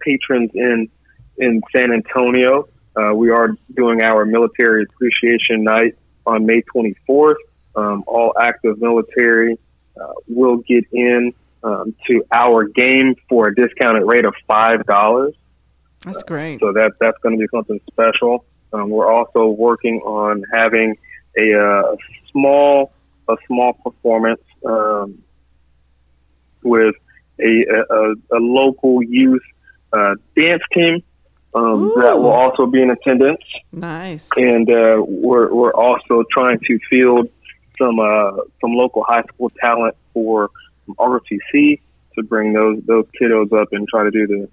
patrons 0.00 0.50
in 0.54 0.88
in 1.36 1.60
San 1.74 1.92
Antonio. 1.92 2.68
Uh, 2.96 3.14
we 3.14 3.30
are 3.30 3.56
doing 3.76 4.02
our 4.02 4.24
military 4.24 4.84
appreciation 4.84 5.62
night 5.62 5.96
on 6.26 6.46
May 6.46 6.62
24th. 6.74 7.34
Um, 7.76 8.02
all 8.06 8.32
active 8.40 8.80
military 8.80 9.58
uh, 10.00 10.12
will 10.26 10.58
get 10.58 10.84
in 10.92 11.32
um, 11.62 11.94
to 12.06 12.24
our 12.32 12.64
game 12.64 13.14
for 13.28 13.48
a 13.48 13.54
discounted 13.54 14.04
rate 14.06 14.24
of 14.24 14.34
five 14.46 14.86
dollars. 14.86 15.34
That's 16.04 16.22
great. 16.22 16.62
Uh, 16.62 16.66
so 16.66 16.72
that 16.72 16.92
that's 17.00 17.18
going 17.22 17.36
to 17.36 17.40
be 17.40 17.48
something 17.52 17.80
special. 17.90 18.44
Um, 18.72 18.90
we're 18.90 19.12
also 19.12 19.48
working 19.48 20.00
on 20.00 20.42
having 20.52 20.96
a 21.38 21.54
uh, 21.54 21.96
small 22.32 22.92
a 23.28 23.36
small 23.46 23.74
performance 23.74 24.40
um, 24.64 25.22
with 26.68 26.94
a, 27.40 27.64
a, 27.90 28.12
a 28.36 28.40
local 28.40 29.02
youth 29.02 29.42
uh, 29.92 30.14
dance 30.36 30.62
team 30.72 31.02
um, 31.54 31.92
that 31.96 32.18
will 32.18 32.30
also 32.30 32.66
be 32.66 32.82
in 32.82 32.90
attendance. 32.90 33.42
Nice. 33.72 34.28
And 34.36 34.70
uh, 34.70 35.02
we're, 35.06 35.52
we're 35.52 35.72
also 35.72 36.24
trying 36.30 36.58
to 36.60 36.78
field 36.90 37.28
some 37.78 37.98
uh, 38.00 38.32
some 38.60 38.72
local 38.72 39.04
high 39.06 39.22
school 39.32 39.50
talent 39.60 39.96
for 40.12 40.50
ROTC 40.88 41.80
to 42.14 42.22
bring 42.24 42.52
those 42.52 42.82
those 42.86 43.06
kiddos 43.20 43.52
up 43.52 43.68
and 43.72 43.86
try 43.88 44.02
to 44.02 44.10
do 44.10 44.26
the 44.26 44.48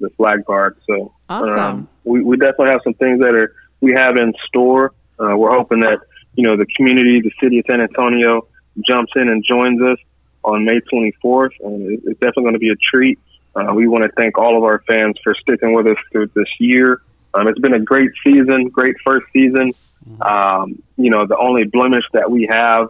the 0.00 0.08
flag 0.16 0.46
guard. 0.46 0.78
So 0.86 1.12
awesome. 1.28 1.58
Um, 1.58 1.88
we, 2.04 2.22
we 2.22 2.36
definitely 2.38 2.70
have 2.70 2.80
some 2.82 2.94
things 2.94 3.20
that 3.20 3.34
are 3.34 3.54
we 3.82 3.92
have 3.92 4.16
in 4.16 4.32
store. 4.46 4.94
Uh, 5.18 5.36
we're 5.36 5.52
hoping 5.52 5.80
that 5.80 6.00
you 6.34 6.44
know, 6.44 6.56
the 6.56 6.66
community, 6.76 7.20
the 7.20 7.32
city 7.42 7.58
of 7.58 7.64
San 7.70 7.80
Antonio 7.80 8.46
jumps 8.88 9.12
in 9.16 9.28
and 9.28 9.44
joins 9.46 9.80
us 9.82 9.98
on 10.44 10.64
May 10.64 10.80
24th, 10.92 11.50
and 11.60 12.00
it's 12.04 12.20
definitely 12.20 12.44
going 12.44 12.54
to 12.54 12.58
be 12.58 12.70
a 12.70 12.76
treat. 12.76 13.18
Uh, 13.54 13.72
we 13.74 13.88
want 13.88 14.04
to 14.04 14.10
thank 14.16 14.38
all 14.38 14.56
of 14.56 14.64
our 14.64 14.82
fans 14.86 15.16
for 15.22 15.34
sticking 15.34 15.74
with 15.74 15.86
us 15.86 15.96
through 16.12 16.30
this 16.34 16.48
year. 16.58 17.02
Um, 17.34 17.48
it's 17.48 17.58
been 17.58 17.74
a 17.74 17.80
great 17.80 18.10
season, 18.24 18.68
great 18.68 18.96
first 19.04 19.26
season. 19.32 19.72
Um, 20.20 20.82
you 20.96 21.10
know, 21.10 21.26
the 21.26 21.36
only 21.36 21.64
blemish 21.64 22.04
that 22.12 22.30
we 22.30 22.48
have 22.50 22.88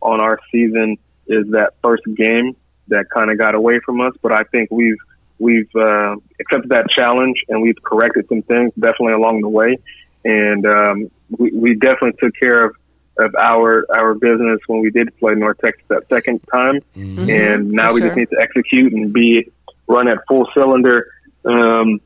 on 0.00 0.20
our 0.20 0.38
season 0.52 0.98
is 1.26 1.50
that 1.50 1.74
first 1.82 2.02
game 2.14 2.56
that 2.88 3.06
kind 3.10 3.30
of 3.30 3.38
got 3.38 3.54
away 3.54 3.80
from 3.84 4.00
us. 4.00 4.12
But 4.20 4.32
I 4.32 4.42
think 4.44 4.70
we've 4.70 4.98
we've 5.38 5.70
uh, 5.74 6.16
accepted 6.38 6.70
that 6.70 6.90
challenge 6.90 7.36
and 7.48 7.62
we've 7.62 7.80
corrected 7.82 8.28
some 8.28 8.42
things 8.42 8.72
definitely 8.78 9.14
along 9.14 9.40
the 9.40 9.48
way. 9.48 9.78
And 10.24 10.66
um, 10.66 11.10
we, 11.30 11.50
we 11.52 11.74
definitely 11.74 12.12
took 12.20 12.34
care 12.34 12.66
of, 12.66 12.76
of 13.20 13.34
our 13.36 13.84
our 13.94 14.14
business 14.14 14.60
when 14.66 14.80
we 14.80 14.90
did 14.90 15.16
play 15.18 15.34
North 15.34 15.58
Texas 15.58 15.84
that 15.88 16.06
second 16.08 16.40
time. 16.52 16.80
Mm-hmm. 16.96 17.30
And 17.30 17.70
now 17.70 17.88
for 17.88 17.94
we 17.94 18.00
sure. 18.00 18.08
just 18.08 18.18
need 18.18 18.30
to 18.30 18.40
execute 18.40 18.92
and 18.92 19.12
be 19.12 19.50
run 19.86 20.08
at 20.08 20.18
full 20.28 20.48
cylinder. 20.54 21.10
Um, 21.44 22.00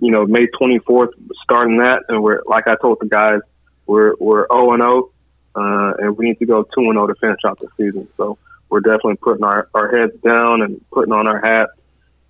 you 0.00 0.10
know, 0.10 0.26
May 0.26 0.46
24th, 0.60 1.12
starting 1.44 1.78
that, 1.78 2.02
and 2.08 2.22
we're 2.22 2.42
like 2.46 2.66
I 2.66 2.74
told 2.74 2.98
the 3.00 3.06
guys, 3.06 3.40
we're 3.86 4.14
we're 4.18 4.46
0 4.52 4.72
and 4.72 4.82
0, 4.82 5.10
uh, 5.54 5.92
and 5.98 6.16
we 6.16 6.26
need 6.26 6.38
to 6.40 6.46
go 6.46 6.64
2 6.64 6.70
and 6.76 6.94
0 6.94 7.06
to 7.06 7.14
finish 7.16 7.38
out 7.46 7.60
the 7.60 7.68
season. 7.76 8.08
So 8.16 8.36
we're 8.68 8.80
definitely 8.80 9.16
putting 9.16 9.44
our, 9.44 9.68
our 9.74 9.96
heads 9.96 10.18
down 10.22 10.62
and 10.62 10.80
putting 10.90 11.12
on 11.12 11.28
our 11.28 11.40
hats 11.40 11.72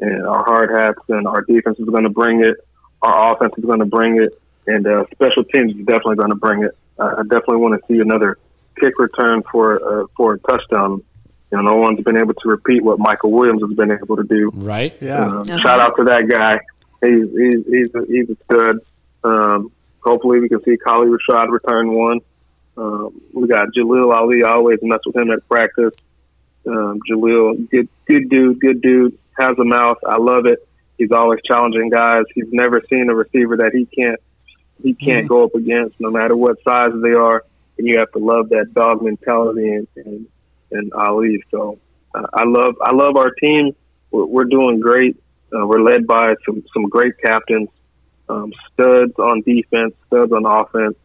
and 0.00 0.26
our 0.26 0.44
hard 0.44 0.70
hats, 0.70 0.98
and 1.08 1.26
our 1.26 1.42
defense 1.42 1.78
is 1.78 1.86
going 1.86 2.02
to 2.02 2.10
bring 2.10 2.42
it. 2.42 2.56
Our 3.00 3.32
offense 3.32 3.54
is 3.56 3.64
going 3.64 3.78
to 3.78 3.86
bring 3.86 4.20
it, 4.20 4.38
and 4.66 4.86
uh, 4.86 5.04
special 5.12 5.44
teams 5.44 5.74
is 5.74 5.86
definitely 5.86 6.16
going 6.16 6.30
to 6.30 6.36
bring 6.36 6.64
it. 6.64 6.76
Uh, 6.98 7.14
I 7.18 7.22
definitely 7.22 7.56
want 7.56 7.80
to 7.80 7.86
see 7.86 8.00
another 8.00 8.38
kick 8.78 8.98
return 8.98 9.42
for 9.50 10.02
uh, 10.02 10.06
for 10.16 10.34
a 10.34 10.38
touchdown. 10.40 11.02
You 11.50 11.58
know, 11.58 11.62
no 11.62 11.76
one's 11.76 12.02
been 12.02 12.16
able 12.16 12.34
to 12.34 12.48
repeat 12.48 12.82
what 12.82 12.98
Michael 12.98 13.30
Williams 13.30 13.62
has 13.62 13.76
been 13.76 13.92
able 13.92 14.16
to 14.16 14.24
do. 14.24 14.50
Right? 14.54 14.96
Yeah. 15.00 15.26
Uh-huh. 15.26 15.58
Shout 15.58 15.80
out 15.80 15.96
to 15.98 16.04
that 16.04 16.28
guy. 16.28 16.60
He's 17.04 17.30
he's 17.30 17.66
he's 17.66 17.94
a, 17.94 18.06
he's 18.06 18.30
a 18.30 18.36
stud. 18.44 18.78
Um, 19.24 19.72
hopefully, 20.00 20.40
we 20.40 20.48
can 20.48 20.62
see 20.64 20.76
Kali 20.76 21.08
Rashad 21.08 21.50
return 21.50 21.92
one. 21.92 22.20
Um, 22.76 23.20
we 23.34 23.48
got 23.48 23.68
Jaleel 23.76 24.14
Ali. 24.14 24.44
I 24.44 24.52
always 24.52 24.78
mess 24.82 25.00
with 25.04 25.16
him 25.16 25.30
at 25.30 25.46
practice. 25.48 25.94
Um, 26.66 27.00
Jaleel, 27.10 27.68
good 27.70 27.88
good 28.06 28.30
dude, 28.30 28.60
good 28.60 28.80
dude. 28.80 29.18
Has 29.38 29.58
a 29.58 29.64
mouth. 29.64 29.98
I 30.06 30.16
love 30.16 30.46
it. 30.46 30.66
He's 30.96 31.10
always 31.10 31.40
challenging 31.44 31.90
guys. 31.90 32.24
He's 32.34 32.52
never 32.52 32.82
seen 32.88 33.10
a 33.10 33.14
receiver 33.14 33.56
that 33.58 33.72
he 33.74 33.86
can't 33.86 34.20
he 34.82 34.94
can't 34.94 35.28
go 35.28 35.44
up 35.44 35.54
against, 35.54 35.98
no 36.00 36.10
matter 36.10 36.36
what 36.36 36.62
size 36.62 36.92
they 37.02 37.12
are. 37.12 37.44
And 37.78 37.86
you 37.88 37.98
have 37.98 38.12
to 38.12 38.18
love 38.18 38.50
that 38.50 38.74
dog 38.74 39.02
mentality 39.02 39.68
and 39.72 39.88
and, 39.96 40.26
and 40.70 40.92
Ali. 40.92 41.42
So 41.50 41.78
uh, 42.14 42.26
I 42.32 42.44
love 42.44 42.76
I 42.82 42.94
love 42.94 43.16
our 43.16 43.30
team. 43.30 43.74
We're, 44.10 44.26
we're 44.26 44.44
doing 44.44 44.80
great. 44.80 45.16
Uh, 45.54 45.66
we're 45.66 45.82
led 45.82 46.06
by 46.06 46.34
some 46.44 46.64
some 46.72 46.84
great 46.84 47.14
captains, 47.18 47.68
um, 48.28 48.52
studs 48.72 49.14
on 49.18 49.42
defense, 49.42 49.94
studs 50.06 50.32
on 50.32 50.44
offense. 50.44 50.96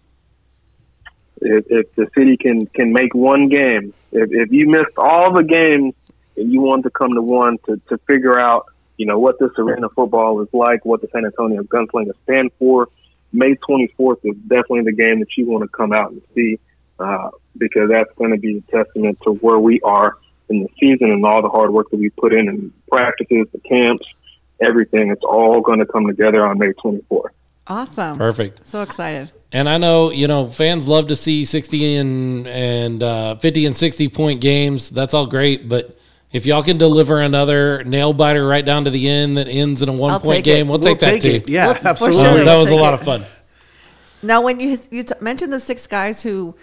If, 1.40 1.66
if 1.70 1.96
the 1.96 2.10
city 2.18 2.36
can 2.36 2.66
can 2.68 2.92
make 2.92 3.14
one 3.14 3.48
game, 3.48 3.94
if, 4.12 4.30
if 4.32 4.52
you 4.52 4.68
missed 4.68 4.98
all 4.98 5.32
the 5.34 5.44
games 5.44 5.94
and 6.36 6.52
you 6.52 6.62
want 6.62 6.84
to 6.84 6.90
come 6.90 7.14
to 7.14 7.22
one 7.22 7.58
to, 7.66 7.80
to 7.90 7.98
figure 8.00 8.40
out, 8.40 8.66
you 8.98 9.06
know, 9.06 9.20
what 9.20 9.38
this 9.40 9.52
arena 9.58 9.88
football 9.90 10.42
is 10.42 10.50
like, 10.52 10.84
what 10.84 11.02
the 11.02 11.08
San 11.14 11.26
Antonio 11.26 11.64
Gunslingers 11.64 12.16
stand 12.24 12.52
for, 12.60 12.90
May 13.34 13.56
24th 13.56 14.20
is 14.24 14.36
definitely 14.48 14.84
the 14.84 14.94
game 14.94 15.20
that 15.20 15.38
you 15.38 15.46
want 15.46 15.64
to 15.64 15.68
come 15.68 15.94
out 15.94 16.12
and 16.12 16.22
see 16.34 16.60
uh, 17.00 17.30
because 17.58 17.90
that's 17.90 18.12
going 18.14 18.32
to 18.32 18.38
be 18.38 18.58
a 18.58 18.72
testament 18.72 19.20
to 19.22 19.32
where 19.34 19.60
we 19.60 19.80
are 19.82 20.18
in 20.50 20.64
the 20.64 20.70
season 20.80 21.12
and 21.12 21.26
all 21.26 21.42
the 21.42 21.50
hard 21.50 21.72
work 21.72 21.90
that 21.92 21.98
we 21.98 22.10
put 22.10 22.34
in 22.34 22.48
and 22.48 22.72
practices, 22.90 23.48
the 23.52 23.60
camps, 23.60 24.06
everything. 24.62 25.12
It's 25.12 25.24
all 25.24 25.62
going 25.62 25.80
to 25.80 25.86
come 25.86 26.08
together 26.08 26.46
on 26.46 26.58
May 26.58 26.74
24th. 26.74 27.30
Awesome. 27.68 28.18
Perfect. 28.18 28.66
So 28.66 28.82
excited. 28.82 29.32
And 29.52 29.68
I 29.68 29.78
know, 29.78 30.12
you 30.12 30.28
know, 30.28 30.48
fans 30.48 30.88
love 30.88 31.08
to 31.08 31.16
see 31.16 31.46
60 31.46 31.96
and 31.96 32.48
and 32.48 33.04
uh, 33.04 33.36
50 33.36 33.66
and 33.66 33.76
60 33.76 34.10
point 34.10 34.42
games. 34.42 34.90
That's 34.90 35.14
all 35.14 35.26
great, 35.26 35.68
but 35.68 35.98
if 36.38 36.46
y'all 36.46 36.64
can 36.64 36.78
deliver 36.78 37.20
another 37.20 37.84
nail 37.84 38.14
biter 38.14 38.48
right 38.48 38.64
down 38.66 38.86
to 38.86 38.90
the 38.90 39.10
end 39.10 39.38
that 39.38 39.48
ends 39.48 39.82
in 39.82 39.90
a 39.90 39.94
one 39.94 40.12
I'll 40.12 40.20
point 40.20 40.46
take 40.46 40.48
it. 40.48 40.58
game, 40.58 40.68
we'll, 40.70 40.80
We'll 40.80 40.96
take 40.96 41.00
that 41.00 41.22
take 41.22 41.22
too. 41.24 41.28
it. 41.30 41.50
Yeah, 41.50 41.68
Well, 41.68 41.76
for 41.76 41.88
absolutely. 41.90 42.22
sure. 42.24 42.40
Um, 42.40 42.46
that 42.46 42.56
was 42.58 42.70
a 42.70 42.76
lot 42.76 42.94
of 42.94 43.02
fun. 43.02 43.26
Now, 44.24 44.42
when 44.42 44.60
you 44.60 44.78
you 44.92 45.04
t- 45.04 45.14
mentioned 45.22 45.52
the 45.52 45.60
six 45.60 45.86
guys 45.88 46.24
who 46.24 46.56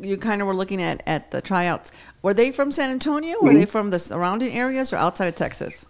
you 0.00 0.16
kind 0.16 0.40
of 0.40 0.46
were 0.46 0.54
looking 0.54 0.80
at 0.82 1.02
at 1.06 1.30
the 1.30 1.40
tryouts, 1.40 1.90
were 2.22 2.32
they 2.34 2.52
from 2.52 2.70
San 2.70 2.90
Antonio? 2.90 3.36
Were 3.42 3.52
they 3.54 3.66
from 3.66 3.90
the 3.90 3.98
surrounding 3.98 4.52
areas 4.56 4.92
or 4.92 4.96
outside 4.96 5.26
of 5.28 5.34
Texas? 5.34 5.86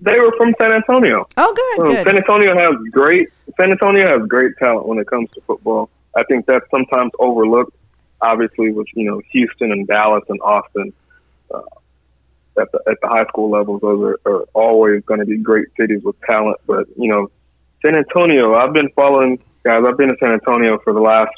They 0.00 0.18
were 0.18 0.32
from 0.36 0.54
San 0.60 0.72
Antonio. 0.72 1.26
Oh, 1.36 1.54
good, 1.78 1.86
Um, 1.88 1.94
good. 1.94 2.06
San 2.06 2.16
Antonio 2.16 2.56
has 2.56 2.74
great 2.90 3.28
San 3.58 3.70
Antonio 3.70 4.06
has 4.06 4.26
great 4.28 4.52
talent 4.58 4.86
when 4.86 4.98
it 4.98 5.06
comes 5.06 5.30
to 5.32 5.40
football. 5.42 5.88
I 6.16 6.22
think 6.24 6.46
that's 6.46 6.64
sometimes 6.70 7.12
overlooked. 7.18 7.74
Obviously, 8.20 8.70
with 8.72 8.86
you 8.94 9.04
know 9.10 9.20
Houston 9.32 9.72
and 9.72 9.86
Dallas 9.86 10.24
and 10.28 10.40
Austin 10.42 10.92
uh, 11.50 11.60
at 12.60 12.70
the 12.72 12.80
at 12.86 13.00
the 13.00 13.08
high 13.08 13.24
school 13.24 13.50
levels, 13.50 13.80
those 13.80 14.02
are, 14.02 14.32
are 14.32 14.44
always 14.54 15.02
going 15.04 15.20
to 15.20 15.26
be 15.26 15.38
great 15.38 15.68
cities 15.78 16.02
with 16.02 16.16
talent. 16.22 16.58
But 16.66 16.86
you 16.96 17.10
know, 17.10 17.30
San 17.84 17.96
Antonio, 17.96 18.54
I've 18.54 18.72
been 18.72 18.90
following 18.94 19.38
guys. 19.64 19.82
I've 19.86 19.96
been 19.96 20.10
in 20.10 20.16
San 20.22 20.32
Antonio 20.32 20.78
for 20.84 20.92
the 20.92 21.00
last 21.00 21.32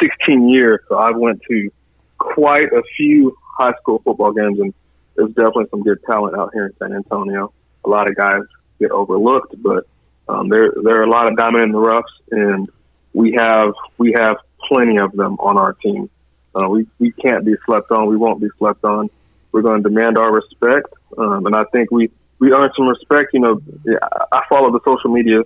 16 0.00 0.48
years, 0.48 0.80
so 0.88 0.98
I've 0.98 1.16
went 1.16 1.42
to 1.50 1.70
quite 2.18 2.72
a 2.72 2.82
few 2.96 3.36
high 3.58 3.72
school 3.80 4.00
football 4.04 4.32
games, 4.32 4.58
and 4.60 4.72
there's 5.16 5.30
definitely 5.30 5.66
some 5.70 5.82
good 5.82 5.98
talent 6.08 6.36
out 6.36 6.50
here 6.52 6.66
in 6.66 6.76
San 6.78 6.92
Antonio. 6.92 7.52
A 7.84 7.88
lot 7.88 8.08
of 8.08 8.16
guys 8.16 8.42
get 8.78 8.90
overlooked, 8.90 9.54
but 9.62 9.86
um, 10.28 10.48
there 10.48 10.72
there 10.82 11.00
are 11.00 11.04
a 11.04 11.10
lot 11.10 11.28
of 11.28 11.36
diamond 11.36 11.64
in 11.64 11.72
the 11.72 11.78
roughs, 11.78 12.04
and 12.30 12.68
we 13.12 13.36
have 13.38 13.72
we 13.98 14.14
have 14.18 14.36
plenty 14.68 14.98
of 14.98 15.12
them 15.12 15.36
on 15.38 15.58
our 15.58 15.74
team. 15.74 16.08
Uh, 16.54 16.68
we 16.68 16.86
we 16.98 17.12
can't 17.12 17.44
be 17.44 17.54
slept 17.66 17.90
on. 17.90 18.06
We 18.06 18.16
won't 18.16 18.40
be 18.40 18.48
slept 18.58 18.84
on. 18.84 19.10
We're 19.54 19.62
going 19.62 19.84
to 19.84 19.88
demand 19.88 20.18
our 20.18 20.32
respect, 20.32 20.88
um, 21.16 21.46
and 21.46 21.54
I 21.54 21.62
think 21.72 21.92
we 21.92 22.10
we 22.40 22.52
earn 22.52 22.70
some 22.76 22.88
respect. 22.88 23.32
You 23.34 23.38
know, 23.40 23.60
I- 24.02 24.24
I 24.32 24.40
follow 24.48 24.72
the 24.72 24.80
social 24.84 25.10
media 25.12 25.42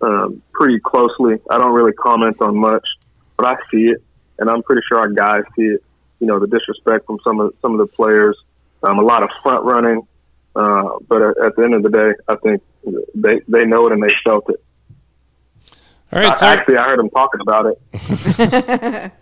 um, 0.00 0.42
pretty 0.52 0.80
closely. 0.80 1.38
I 1.48 1.58
don't 1.58 1.72
really 1.72 1.92
comment 1.92 2.38
on 2.42 2.56
much, 2.58 2.84
but 3.36 3.46
I 3.46 3.54
see 3.70 3.84
it, 3.86 4.02
and 4.40 4.50
I'm 4.50 4.64
pretty 4.64 4.82
sure 4.88 4.98
our 4.98 5.08
guys 5.10 5.44
see 5.54 5.62
it. 5.62 5.84
You 6.18 6.26
know, 6.26 6.40
the 6.40 6.48
disrespect 6.48 7.06
from 7.06 7.20
some 7.22 7.38
of 7.38 7.54
some 7.62 7.70
of 7.72 7.78
the 7.78 7.86
players, 7.86 8.36
um, 8.82 8.98
a 8.98 9.02
lot 9.02 9.22
of 9.22 9.30
front 9.44 9.64
running. 9.64 10.08
Uh, 10.56 10.98
but 11.08 11.22
at, 11.22 11.38
at 11.46 11.54
the 11.56 11.62
end 11.62 11.74
of 11.74 11.84
the 11.84 11.90
day, 11.90 12.12
I 12.26 12.34
think 12.42 12.62
they 13.14 13.42
they 13.46 13.64
know 13.64 13.86
it 13.86 13.92
and 13.92 14.02
they 14.02 14.12
felt 14.24 14.50
it. 14.50 14.60
All 16.12 16.18
right, 16.20 16.32
I, 16.32 16.34
sir. 16.34 16.46
actually, 16.46 16.78
I 16.78 16.88
heard 16.88 16.98
them 16.98 17.10
talking 17.10 17.40
about 17.40 17.66
it. 17.66 19.12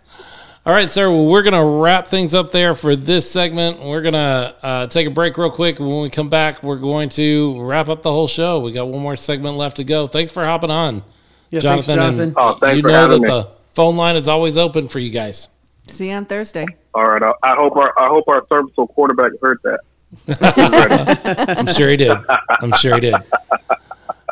All 0.63 0.73
right, 0.73 0.91
sir. 0.91 1.09
Well, 1.09 1.25
we're 1.25 1.41
going 1.41 1.55
to 1.55 1.63
wrap 1.81 2.07
things 2.07 2.35
up 2.35 2.51
there 2.51 2.75
for 2.75 2.95
this 2.95 3.29
segment. 3.29 3.79
We're 3.81 4.01
going 4.03 4.13
to 4.13 4.55
uh, 4.61 4.87
take 4.87 5.07
a 5.07 5.09
break 5.09 5.35
real 5.37 5.49
quick. 5.49 5.79
When 5.79 6.01
we 6.03 6.09
come 6.11 6.29
back, 6.29 6.61
we're 6.61 6.75
going 6.77 7.09
to 7.09 7.59
wrap 7.63 7.89
up 7.89 8.03
the 8.03 8.11
whole 8.11 8.27
show. 8.27 8.59
We 8.59 8.71
got 8.71 8.87
one 8.87 9.01
more 9.01 9.15
segment 9.15 9.57
left 9.57 9.77
to 9.77 9.83
go. 9.83 10.05
Thanks 10.05 10.29
for 10.29 10.45
hopping 10.45 10.69
on, 10.69 11.03
Yeah, 11.49 11.61
thanks, 11.61 11.87
Jonathan. 11.87 12.33
Oh, 12.37 12.53
thanks 12.55 12.75
you 12.77 12.83
for 12.83 12.89
know 12.89 13.07
that 13.07 13.19
me. 13.21 13.27
the 13.27 13.49
phone 13.73 13.97
line 13.97 14.15
is 14.15 14.27
always 14.27 14.55
open 14.55 14.87
for 14.87 14.99
you 14.99 15.09
guys. 15.09 15.47
See 15.87 16.09
you 16.11 16.15
on 16.15 16.25
Thursday. 16.25 16.67
All 16.93 17.05
right, 17.07 17.23
I, 17.23 17.31
I 17.41 17.55
hope 17.55 17.75
our 17.77 17.93
I 17.99 18.07
hope 18.07 18.25
our 18.27 18.45
serviceable 18.47 18.87
quarterback 18.87 19.31
heard 19.41 19.57
that. 19.63 19.79
I'm 21.57 21.73
sure 21.73 21.89
he 21.89 21.97
did. 21.97 22.15
I'm 22.61 22.71
sure 22.73 22.95
he 22.95 23.01
did. 23.01 23.15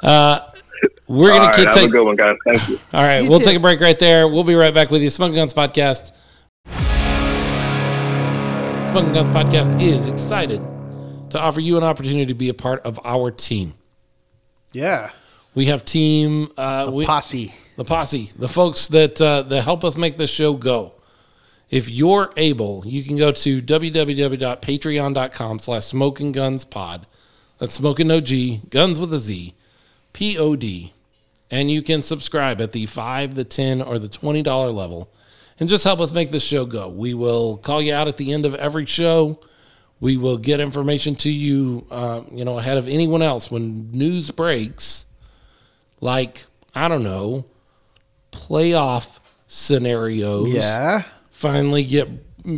Uh, 0.04 0.42
we're 1.08 1.32
All 1.32 1.38
going 1.40 1.48
right, 1.50 1.56
to 1.56 1.66
have 1.66 1.74
take. 1.74 1.88
a 1.90 1.92
good 1.92 2.06
one, 2.06 2.16
guys. 2.16 2.36
Thank 2.46 2.68
you. 2.70 2.80
All 2.94 3.04
right, 3.04 3.20
You 3.24 3.30
we'll 3.30 3.40
too. 3.40 3.46
take 3.46 3.58
a 3.58 3.60
break 3.60 3.80
right 3.82 3.98
there. 3.98 4.28
We'll 4.28 4.44
be 4.44 4.56
right 4.56 4.74
back 4.74 4.92
with 4.92 5.02
you. 5.02 5.10
Smoking 5.10 5.36
Guns 5.36 5.54
Podcast. 5.54 6.12
Smoking 8.90 9.14
Guns 9.14 9.30
Podcast 9.30 9.80
is 9.80 10.08
excited 10.08 10.60
to 11.30 11.40
offer 11.40 11.60
you 11.62 11.78
an 11.78 11.84
opportunity 11.84 12.26
to 12.26 12.34
be 12.34 12.50
a 12.50 12.56
part 12.56 12.82
of 12.88 13.00
our 13.06 13.30
team. 13.30 13.76
Yeah. 14.74 15.12
We 15.54 15.68
have 15.68 15.86
team 15.86 16.52
uh, 16.58 16.90
we, 16.92 17.06
Posse. 17.06 17.54
the 17.76 17.86
posse, 17.86 18.32
the 18.36 18.48
folks 18.48 18.88
that 18.88 19.22
uh, 19.22 19.44
that 19.44 19.62
help 19.62 19.84
us 19.84 19.96
make 19.96 20.18
this 20.18 20.32
show 20.32 20.54
go. 20.54 20.94
If 21.70 21.88
you're 21.88 22.34
able, 22.36 22.84
you 22.84 23.04
can 23.04 23.16
go 23.16 23.32
to 23.32 23.62
www.patreon.com 23.62 25.60
slash 25.60 25.86
smoking 25.86 26.32
guns 26.32 26.66
pod. 26.66 27.06
That's 27.60 27.74
smoking 27.74 28.08
no 28.08 28.20
G, 28.22 28.62
guns 28.72 29.00
with 29.00 29.14
a 29.14 29.20
Z, 29.20 29.54
P 30.14 30.36
O 30.36 30.56
D. 30.56 30.94
And 31.52 31.70
you 31.70 31.84
can 31.84 32.02
subscribe 32.02 32.60
at 32.60 32.72
the 32.72 32.88
five, 32.88 33.36
the 33.36 33.44
ten, 33.44 33.84
or 33.84 34.00
the 34.00 34.10
twenty 34.10 34.42
dollar 34.42 34.72
level, 34.72 35.12
and 35.60 35.68
just 35.70 35.84
help 35.84 36.00
us 36.00 36.12
make 36.12 36.30
this 36.32 36.44
show 36.44 36.66
go. 36.66 36.88
We 36.90 37.14
will 37.14 37.58
call 37.58 37.82
you 37.82 37.94
out 37.94 38.08
at 38.08 38.18
the 38.18 38.32
end 38.34 38.46
of 38.46 38.56
every 38.56 38.86
show. 38.86 39.40
We 40.00 40.16
will 40.18 40.38
get 40.38 40.60
information 40.62 41.16
to 41.18 41.30
you, 41.30 41.86
uh, 41.92 42.22
you 42.32 42.46
know, 42.46 42.58
ahead 42.58 42.78
of 42.78 42.88
anyone 42.88 43.22
else 43.22 43.52
when 43.52 43.92
news 43.92 44.32
breaks. 44.32 45.06
Like 46.02 46.46
I 46.74 46.88
don't 46.88 47.04
know, 47.04 47.46
playoff 48.32 49.20
scenarios 49.48 50.50
Yeah. 50.54 51.04
finally 51.30 51.84
get 51.84 52.08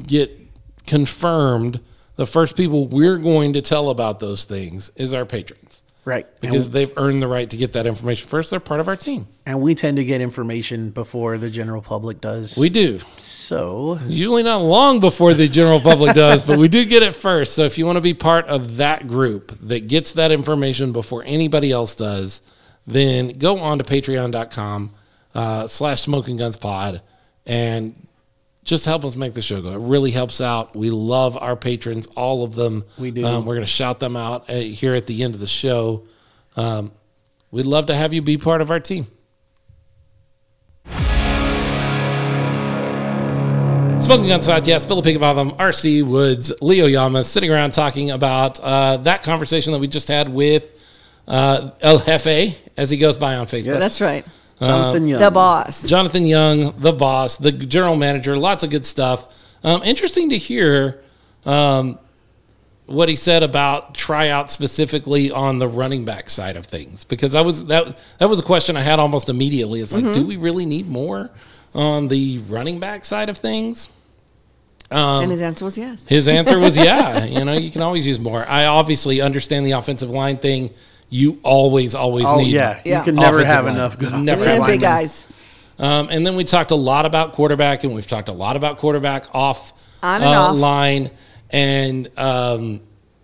get 0.08 0.38
confirmed, 0.86 1.80
the 2.18 2.26
first 2.28 2.56
people 2.56 2.88
we're 2.88 3.18
going 3.18 3.54
to 3.54 3.62
tell 3.62 3.90
about 3.90 4.20
those 4.20 4.46
things 4.46 4.92
is 4.96 5.14
our 5.14 5.26
patrons 5.26 5.61
Right. 6.04 6.26
because 6.40 6.66
and, 6.66 6.74
they've 6.74 6.92
earned 6.98 7.22
the 7.22 7.28
right 7.28 7.48
to 7.50 7.58
get 7.58 7.74
that 7.74 7.86
information 7.86 8.28
first. 8.28 8.50
They're 8.50 8.60
part 8.60 8.80
of 8.80 8.88
our 8.88 8.96
team. 8.96 9.28
and 9.46 9.62
we 9.62 9.76
tend 9.76 9.98
to 9.98 10.04
get 10.04 10.20
information 10.20 10.90
before 10.90 11.38
the 11.38 11.50
general 11.50 11.82
public 11.82 12.20
does. 12.22 12.58
We 12.58 12.70
do. 12.70 13.00
so 13.18 14.00
Usually 14.08 14.42
not 14.42 14.62
long 14.64 15.00
before 15.00 15.34
the 15.36 15.48
general 15.48 15.80
public 15.80 16.16
does, 16.16 16.44
but 16.44 16.58
we 16.58 16.68
do 16.68 16.86
get 16.86 17.04
it 17.04 17.16
first. 17.16 17.54
So 17.54 17.64
if 17.64 17.78
you 17.78 17.86
want 17.86 17.98
to 17.98 18.02
be 18.02 18.16
part 18.16 18.48
of 18.48 18.78
that 18.78 19.08
group 19.08 19.56
that 19.62 19.88
gets 19.88 20.14
that 20.14 20.32
information 20.32 20.92
before 20.92 21.24
anybody 21.26 21.72
else 21.72 21.96
does, 21.96 22.42
then 22.88 23.38
go 23.38 23.60
on 23.60 23.78
to 23.78 23.84
patreon.com 23.84 24.96
uh, 25.36 25.68
slash 25.68 26.02
smoking 26.02 26.38
guns 26.38 26.58
pod 26.58 27.02
and 27.46 28.08
just 28.64 28.86
help 28.86 29.04
us 29.06 29.16
make 29.16 29.34
the 29.34 29.42
show 29.42 29.62
go. 29.62 29.70
It 29.70 29.80
really 29.80 30.12
helps 30.12 30.40
out. 30.40 30.76
We 30.76 30.92
love 30.92 31.36
our 31.38 31.56
patrons, 31.56 32.08
all 32.16 32.44
of 32.44 32.56
them. 32.56 32.86
We 32.98 33.12
do. 33.12 33.26
Um, 33.26 33.46
we're 33.46 33.56
going 33.56 33.66
to 33.66 33.72
shout 33.72 34.00
them 34.00 34.16
out 34.16 34.50
uh, 34.50 34.54
here 34.54 34.94
at 34.94 35.08
the 35.08 35.24
end 35.24 35.34
of 35.34 35.40
the 35.40 35.48
show. 35.48 36.06
Um, 36.56 36.92
we'd 37.50 37.66
love 37.66 37.88
to 37.88 37.96
have 37.96 38.14
you 38.14 38.22
be 38.22 38.38
part 38.38 38.62
of 38.62 38.70
our 38.72 38.80
team. 38.80 39.08
Smoking 44.02 44.28
Guns 44.30 44.48
Podcast, 44.48 44.88
Philip 44.88 45.06
Higginbotham, 45.06 45.52
RC 45.52 46.04
Woods, 46.04 46.52
Leo 46.60 46.88
Yama, 46.88 47.24
sitting 47.24 47.52
around 47.52 47.72
talking 47.72 48.10
about 48.10 48.60
uh, 48.60 48.98
that 48.98 49.22
conversation 49.22 49.74
that 49.74 49.80
we 49.80 49.88
just 49.88 50.08
had 50.08 50.28
with 50.28 50.68
uh, 51.28 51.70
El 51.82 52.00
Jefe, 52.00 52.60
as 52.78 52.90
he 52.90 52.98
goes 52.98 53.18
by 53.18 53.36
on 53.36 53.46
Facebook. 53.46 53.66
Yes. 53.68 53.80
That's 53.80 54.02
right. 54.02 54.26
Jonathan 54.68 55.08
Young. 55.08 55.20
The 55.20 55.32
boss. 55.32 55.84
Jonathan 55.88 56.26
Young, 56.26 56.80
the 56.80 56.94
boss, 56.94 57.38
the 57.38 57.52
general 57.52 57.96
manager, 57.96 58.38
lots 58.38 58.64
of 58.64 58.70
good 58.70 58.86
stuff. 58.86 59.34
Um, 59.64 59.82
interesting 59.84 60.30
to 60.30 60.38
hear 60.38 61.02
um, 61.46 62.00
what 62.86 63.10
he 63.10 63.16
said 63.16 63.44
about 63.44 63.96
tryout 63.96 64.50
specifically 64.50 65.32
on 65.32 65.60
the 65.60 65.68
running 65.68 66.06
back 66.06 66.30
side 66.30 66.58
of 66.58 66.66
things, 66.66 67.04
because 67.04 67.36
I 67.36 67.42
was 67.42 67.66
that 67.68 68.00
that 68.20 68.30
was 68.30 68.40
a 68.40 68.44
question 68.44 68.76
I 68.78 68.82
had 68.82 69.00
almost 69.00 69.30
immediately. 69.30 69.82
It's 69.82 69.94
like, 69.94 70.14
do 70.14 70.26
we 70.26 70.38
really 70.38 70.66
need 70.66 70.88
more 70.88 71.30
on 71.74 72.08
the 72.08 72.40
running 72.50 72.80
back 72.80 73.06
side 73.06 73.30
of 73.30 73.38
things? 73.38 73.88
Um, 74.90 75.24
and 75.24 75.32
his 75.32 75.42
answer 75.42 75.64
was 75.64 75.78
yes. 75.78 76.06
His 76.08 76.28
answer 76.28 76.60
was 76.60 76.76
yeah. 76.86 77.24
You 77.24 77.46
know, 77.46 77.54
you 77.54 77.72
can 77.72 77.82
always 77.82 78.06
use 78.06 78.20
more. 78.20 78.46
I 78.46 78.66
obviously 78.66 79.22
understand 79.22 79.66
the 79.66 79.72
offensive 79.72 80.10
line 80.10 80.38
thing. 80.38 80.72
You 81.14 81.40
always, 81.44 81.94
always 81.94 82.26
Oh 82.26 82.38
need. 82.38 82.52
yeah. 82.54 82.80
Yeah. 82.86 83.00
you 83.00 83.04
can 83.04 83.16
never 83.16 83.44
have 83.46 83.66
line. 83.66 83.76
enough 83.76 84.00
good 84.00 84.14
Never 84.14 84.48
have 84.48 84.66
big 84.66 84.80
guys. 84.80 85.28
Um, 85.78 86.08
and 86.10 86.26
then 86.26 86.36
we 86.36 86.44
talked 86.46 86.72
a 86.72 86.76
lot 86.76 87.06
about 87.06 87.34
quarterback, 87.34 87.84
and 87.84 87.94
we've 87.94 88.08
talked 88.08 88.30
a 88.30 88.34
lot 88.34 88.56
about 88.56 88.78
quarterback 88.78 89.26
off 89.36 89.74
On 90.02 90.16
and 90.16 90.24
uh, 90.24 90.42
off. 90.42 90.56
line, 90.58 91.12
and 91.50 92.10
um, 92.18 92.82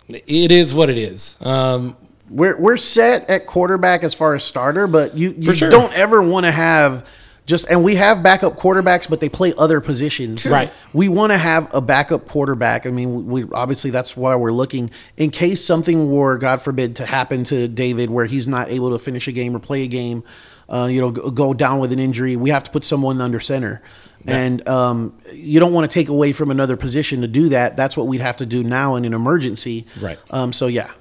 it 0.09 0.51
is 0.51 0.75
what 0.75 0.89
it 0.89 0.97
is. 0.97 1.37
Um, 1.39 1.95
We're 2.29 2.57
we're 2.59 2.77
set 2.77 3.29
at 3.29 3.45
quarterback 3.47 4.03
as 4.03 4.13
far 4.13 4.35
as 4.35 4.43
starter, 4.43 4.85
but 4.87 5.15
you 5.17 5.33
you 5.37 5.53
sure. 5.53 5.69
don't 5.69 5.93
ever 5.93 6.21
want 6.21 6.45
to 6.45 6.51
have 6.51 7.07
just 7.47 7.65
and 7.71 7.83
we 7.83 7.95
have 7.95 8.21
backup 8.21 8.57
quarterbacks, 8.57 9.09
but 9.09 9.21
they 9.21 9.29
play 9.29 9.53
other 9.57 9.81
positions. 9.81 10.41
Sure. 10.41 10.51
Right. 10.51 10.71
We 10.93 11.07
want 11.07 11.31
to 11.31 11.37
have 11.37 11.73
a 11.73 11.81
backup 11.81 12.27
quarterback. 12.27 12.85
I 12.85 12.91
mean, 12.91 13.25
we 13.25 13.45
obviously 13.53 13.89
that's 13.89 14.15
why 14.15 14.35
we're 14.35 14.51
looking 14.51 14.91
in 15.15 15.31
case 15.31 15.63
something 15.63 16.11
were, 16.11 16.37
God 16.37 16.61
forbid, 16.61 16.97
to 16.97 17.05
happen 17.05 17.45
to 17.45 17.67
David, 17.69 18.09
where 18.09 18.25
he's 18.25 18.47
not 18.47 18.69
able 18.69 18.91
to 18.91 18.99
finish 18.99 19.27
a 19.27 19.31
game 19.31 19.55
or 19.55 19.59
play 19.59 19.83
a 19.83 19.87
game. 19.87 20.23
Uh, 20.69 20.89
you 20.91 20.99
know, 20.99 21.11
go, 21.11 21.31
go 21.31 21.53
down 21.53 21.79
with 21.79 21.93
an 21.93 21.99
injury. 21.99 22.35
We 22.35 22.49
have 22.49 22.65
to 22.65 22.71
put 22.71 22.83
someone 22.83 23.21
under 23.21 23.39
center. 23.39 23.81
And 24.25 24.67
um, 24.67 25.17
you 25.31 25.61
don't 25.61 25.71
want 25.71 25.89
to 25.89 25.93
take 25.93 26.09
away 26.09 26.33
from 26.33 26.51
another 26.51 26.75
position 26.75 27.21
to 27.21 27.29
do 27.29 27.47
that. 27.49 27.77
That's 27.77 27.95
what 27.95 28.07
we'd 28.07 28.19
have 28.19 28.35
to 28.37 28.45
do 28.45 28.61
now 28.61 28.95
in 28.95 29.05
an 29.05 29.13
emergency. 29.13 29.87
Right. 30.01 30.19
Um, 30.31 30.51
so 30.51 30.67
yeah, 30.67 30.91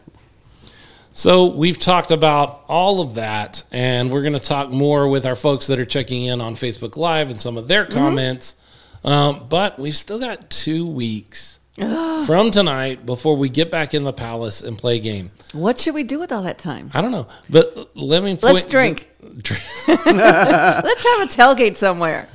so 1.16 1.46
we've 1.46 1.78
talked 1.78 2.10
about 2.10 2.62
all 2.68 3.00
of 3.00 3.14
that, 3.14 3.64
and 3.72 4.12
we're 4.12 4.20
going 4.20 4.34
to 4.34 4.38
talk 4.38 4.68
more 4.68 5.08
with 5.08 5.24
our 5.24 5.34
folks 5.34 5.66
that 5.68 5.80
are 5.80 5.86
checking 5.86 6.24
in 6.26 6.42
on 6.42 6.54
Facebook 6.56 6.94
Live 6.98 7.30
and 7.30 7.40
some 7.40 7.56
of 7.56 7.68
their 7.68 7.86
comments. 7.86 8.56
Um, 9.02 9.46
but 9.48 9.78
we've 9.78 9.96
still 9.96 10.20
got 10.20 10.50
two 10.50 10.86
weeks 10.86 11.58
from 11.74 12.50
tonight 12.50 13.06
before 13.06 13.34
we 13.34 13.48
get 13.48 13.70
back 13.70 13.94
in 13.94 14.04
the 14.04 14.12
palace 14.12 14.60
and 14.60 14.76
play 14.76 14.96
a 14.96 15.00
game. 15.00 15.30
What 15.54 15.78
should 15.78 15.94
we 15.94 16.02
do 16.04 16.18
with 16.18 16.32
all 16.32 16.42
that 16.42 16.58
time? 16.58 16.90
I 16.92 17.00
don't 17.00 17.12
know, 17.12 17.28
but 17.48 17.96
let 17.96 18.22
me 18.22 18.36
Let's 18.42 18.60
point- 18.60 18.70
drink. 18.70 19.10
Drink. 19.40 19.62
Let's 19.88 20.04
have 20.06 21.22
a 21.22 21.32
tailgate 21.32 21.76
somewhere. 21.76 22.28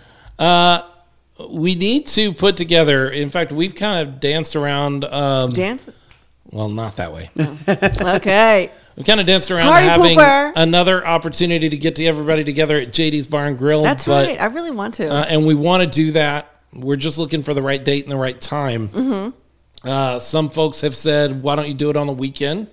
we 1.52 1.76
need 1.76 2.08
to 2.08 2.34
put 2.34 2.58
together. 2.58 3.12
In 3.12 3.30
fact, 3.30 3.52
we've 3.52 3.76
kind 3.76 4.08
of 4.08 4.20
danced 4.20 4.56
around. 4.56 5.06
Um, 5.06 5.52
Dance. 5.52 5.88
Well, 6.52 6.70
not 6.70 6.96
that 6.98 7.14
way. 7.14 7.30
Okay. 8.18 8.72
We 8.98 9.04
kind 9.04 9.22
of 9.22 9.26
danced 9.26 9.50
around 9.50 9.72
Party 9.72 9.86
having 9.86 10.18
pooper. 10.18 10.52
another 10.58 11.06
opportunity 11.08 11.70
to 11.70 11.78
get 11.78 11.96
to 11.96 12.06
everybody 12.06 12.44
together 12.44 12.78
at 12.78 12.90
JD's 12.90 13.26
Bar 13.26 13.46
and 13.46 13.58
Grill. 13.58 13.82
That's 13.82 14.06
but, 14.06 14.28
right. 14.28 14.40
I 14.42 14.46
really 14.48 14.72
want 14.72 14.96
to. 14.96 15.08
uh, 15.10 15.26
and 15.30 15.46
we 15.48 15.56
want 15.56 15.82
to 15.82 15.88
do 15.88 16.12
that. 16.12 16.54
We're 16.74 16.98
just 16.98 17.18
looking 17.18 17.42
for 17.42 17.54
the 17.54 17.62
right 17.62 17.84
date 17.84 18.04
and 18.04 18.12
the 18.12 18.18
right 18.18 18.40
time. 18.40 18.90
Mm-hmm. 18.90 19.88
Uh, 19.88 20.20
some 20.20 20.50
folks 20.50 20.82
have 20.82 20.96
said, 20.96 21.42
"Why 21.42 21.56
don't 21.56 21.68
you 21.70 21.74
do 21.74 21.90
it 21.90 21.96
on 21.98 22.10
a 22.10 22.14
weekend?" 22.14 22.68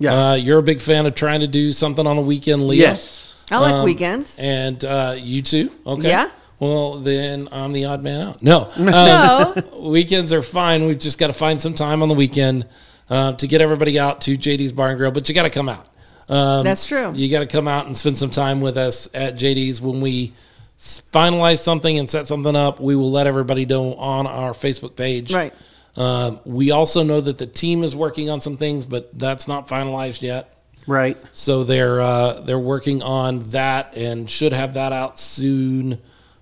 Yeah. 0.00 0.30
Uh, 0.30 0.34
you're 0.34 0.58
a 0.58 0.62
big 0.62 0.80
fan 0.80 1.06
of 1.06 1.14
trying 1.14 1.40
to 1.40 1.46
do 1.46 1.72
something 1.72 2.06
on 2.06 2.16
the 2.16 2.22
weekend, 2.22 2.66
Leo. 2.66 2.80
yes. 2.80 3.36
I 3.50 3.58
like 3.58 3.74
um, 3.74 3.84
weekends. 3.84 4.36
And 4.38 4.84
uh, 4.84 5.14
you 5.18 5.42
too? 5.42 5.70
Okay. 5.86 6.08
Yeah. 6.08 6.30
Well, 6.58 6.98
then 6.98 7.48
I'm 7.52 7.72
the 7.72 7.84
odd 7.86 8.02
man 8.02 8.20
out. 8.22 8.42
No. 8.42 8.70
Um, 8.76 8.84
No. 8.86 9.54
weekends 9.78 10.32
are 10.32 10.42
fine. 10.42 10.86
We've 10.86 10.98
just 10.98 11.18
got 11.18 11.28
to 11.28 11.32
find 11.32 11.60
some 11.60 11.74
time 11.74 12.02
on 12.02 12.08
the 12.08 12.14
weekend 12.14 12.66
uh, 13.10 13.32
to 13.32 13.46
get 13.46 13.60
everybody 13.60 13.98
out 13.98 14.22
to 14.22 14.36
JD's 14.38 14.72
Bar 14.72 14.90
and 14.90 14.98
Grill, 14.98 15.10
but 15.10 15.28
you 15.28 15.34
got 15.34 15.42
to 15.42 15.50
come 15.50 15.68
out. 15.68 15.88
Um, 16.28 16.62
That's 16.62 16.86
true. 16.86 17.12
You 17.12 17.28
got 17.28 17.40
to 17.40 17.46
come 17.46 17.66
out 17.66 17.86
and 17.86 17.96
spend 17.96 18.16
some 18.16 18.30
time 18.30 18.60
with 18.60 18.76
us 18.76 19.08
at 19.12 19.34
JD's 19.34 19.82
when 19.82 20.00
we 20.00 20.32
finalize 20.78 21.58
something 21.58 21.98
and 21.98 22.08
set 22.08 22.26
something 22.28 22.54
up. 22.54 22.80
We 22.80 22.94
will 22.94 23.10
let 23.10 23.26
everybody 23.26 23.66
know 23.66 23.94
on 23.96 24.26
our 24.26 24.52
Facebook 24.52 24.96
page. 24.96 25.34
Right. 25.34 25.52
Um, 25.96 26.38
we 26.44 26.70
also 26.70 27.02
know 27.02 27.20
that 27.20 27.36
the 27.36 27.46
team 27.46 27.82
is 27.82 27.96
working 27.96 28.30
on 28.30 28.40
some 28.40 28.56
things, 28.56 28.86
but 28.86 29.18
that's 29.18 29.48
not 29.48 29.66
finalized 29.66 30.22
yet. 30.22 30.56
Right. 30.86 31.16
So 31.32 31.64
they're 31.64 32.00
uh, 32.00 32.40
they're 32.40 32.58
working 32.58 33.02
on 33.02 33.40
that 33.50 33.96
and 33.96 34.30
should 34.30 34.52
have 34.52 34.74
that 34.74 34.92
out 34.92 35.18
soon. 35.18 35.98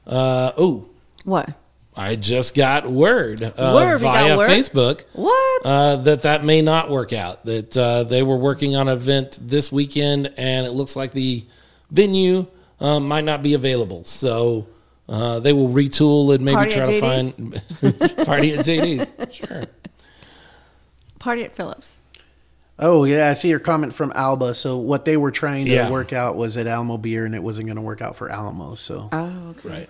Uh, 0.06 0.52
oh, 0.56 0.88
What? 1.24 1.50
I 1.98 2.14
just 2.14 2.54
got 2.54 2.88
word, 2.88 3.42
uh, 3.42 3.72
Word? 3.74 3.94
You 4.00 4.06
got 4.06 4.14
via 4.14 4.36
word? 4.38 4.48
Facebook 4.48 5.04
What? 5.14 5.66
uh, 5.66 5.96
that 5.96 6.22
that 6.22 6.44
may 6.44 6.62
not 6.62 6.90
work 6.90 7.12
out. 7.12 7.44
That 7.44 7.76
uh, 7.76 8.04
they 8.04 8.22
were 8.22 8.36
working 8.36 8.76
on 8.76 8.86
an 8.88 8.96
event 8.96 9.36
this 9.42 9.72
weekend, 9.72 10.32
and 10.36 10.64
it 10.64 10.70
looks 10.70 10.94
like 10.94 11.10
the 11.10 11.44
venue 11.90 12.46
uh, 12.80 13.00
might 13.00 13.24
not 13.24 13.42
be 13.42 13.54
available. 13.54 14.04
So 14.04 14.68
uh, 15.08 15.40
they 15.40 15.52
will 15.52 15.70
retool 15.70 16.32
and 16.34 16.44
maybe 16.44 16.54
Party 16.54 16.70
try 16.74 16.84
to 16.86 17.00
find 17.00 17.52
party 18.26 18.54
at 18.54 18.64
JD's. 18.64 19.12
Sure. 19.34 19.64
Party 21.18 21.42
at 21.42 21.52
Phillips. 21.54 21.98
Oh 22.78 23.02
yeah, 23.04 23.28
I 23.28 23.32
see 23.32 23.48
your 23.48 23.58
comment 23.58 23.92
from 23.92 24.12
Alba. 24.14 24.54
So 24.54 24.76
what 24.76 25.04
they 25.04 25.16
were 25.16 25.32
trying 25.32 25.64
to 25.66 25.72
Yeah. 25.72 25.90
work 25.90 26.12
out 26.12 26.36
was 26.36 26.56
at 26.56 26.68
Alamo 26.68 26.96
Beer, 26.96 27.26
and 27.26 27.34
it 27.34 27.42
wasn't 27.42 27.66
going 27.66 27.74
to 27.76 27.82
work 27.82 28.00
out 28.00 28.14
for 28.14 28.30
Alamo. 28.30 28.76
So 28.76 29.08
Oh, 29.10 29.48
okay. 29.58 29.68
Right. 29.68 29.88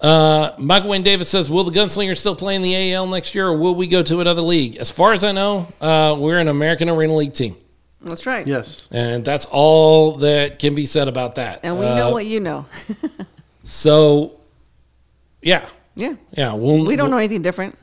Uh, 0.00 0.52
Michael 0.58 0.90
Wayne 0.90 1.02
Davis 1.02 1.28
says, 1.28 1.50
"Will 1.50 1.64
the 1.64 1.70
Gunslinger 1.78 2.16
still 2.16 2.34
play 2.34 2.54
in 2.54 2.62
the 2.62 2.74
AL 2.94 3.06
next 3.06 3.34
year, 3.34 3.48
or 3.48 3.56
will 3.56 3.74
we 3.74 3.86
go 3.86 4.02
to 4.02 4.20
another 4.20 4.40
league?" 4.40 4.76
As 4.76 4.90
far 4.90 5.12
as 5.12 5.22
I 5.24 5.32
know, 5.32 5.66
uh, 5.80 6.16
we're 6.18 6.38
an 6.38 6.48
American 6.48 6.88
Arena 6.88 7.14
League 7.14 7.34
team, 7.34 7.54
That's 8.00 8.26
right. 8.26 8.46
yes, 8.46 8.88
and 8.90 9.22
that's 9.24 9.44
all 9.50 10.16
that 10.18 10.58
can 10.58 10.74
be 10.74 10.86
said 10.86 11.06
about 11.06 11.34
that. 11.34 11.60
And 11.62 11.78
we 11.78 11.84
Uh, 11.86 11.96
know 11.96 12.10
what 12.12 12.24
you 12.26 12.40
know. 12.40 12.64
So, 13.62 14.32
yeah, 15.42 15.66
yeah. 15.94 16.14
yeah. 16.32 16.54
We'll, 16.54 16.84
We 16.86 16.96
don't 16.96 17.10
know 17.10 17.18
anything 17.18 17.42
different. 17.42 17.76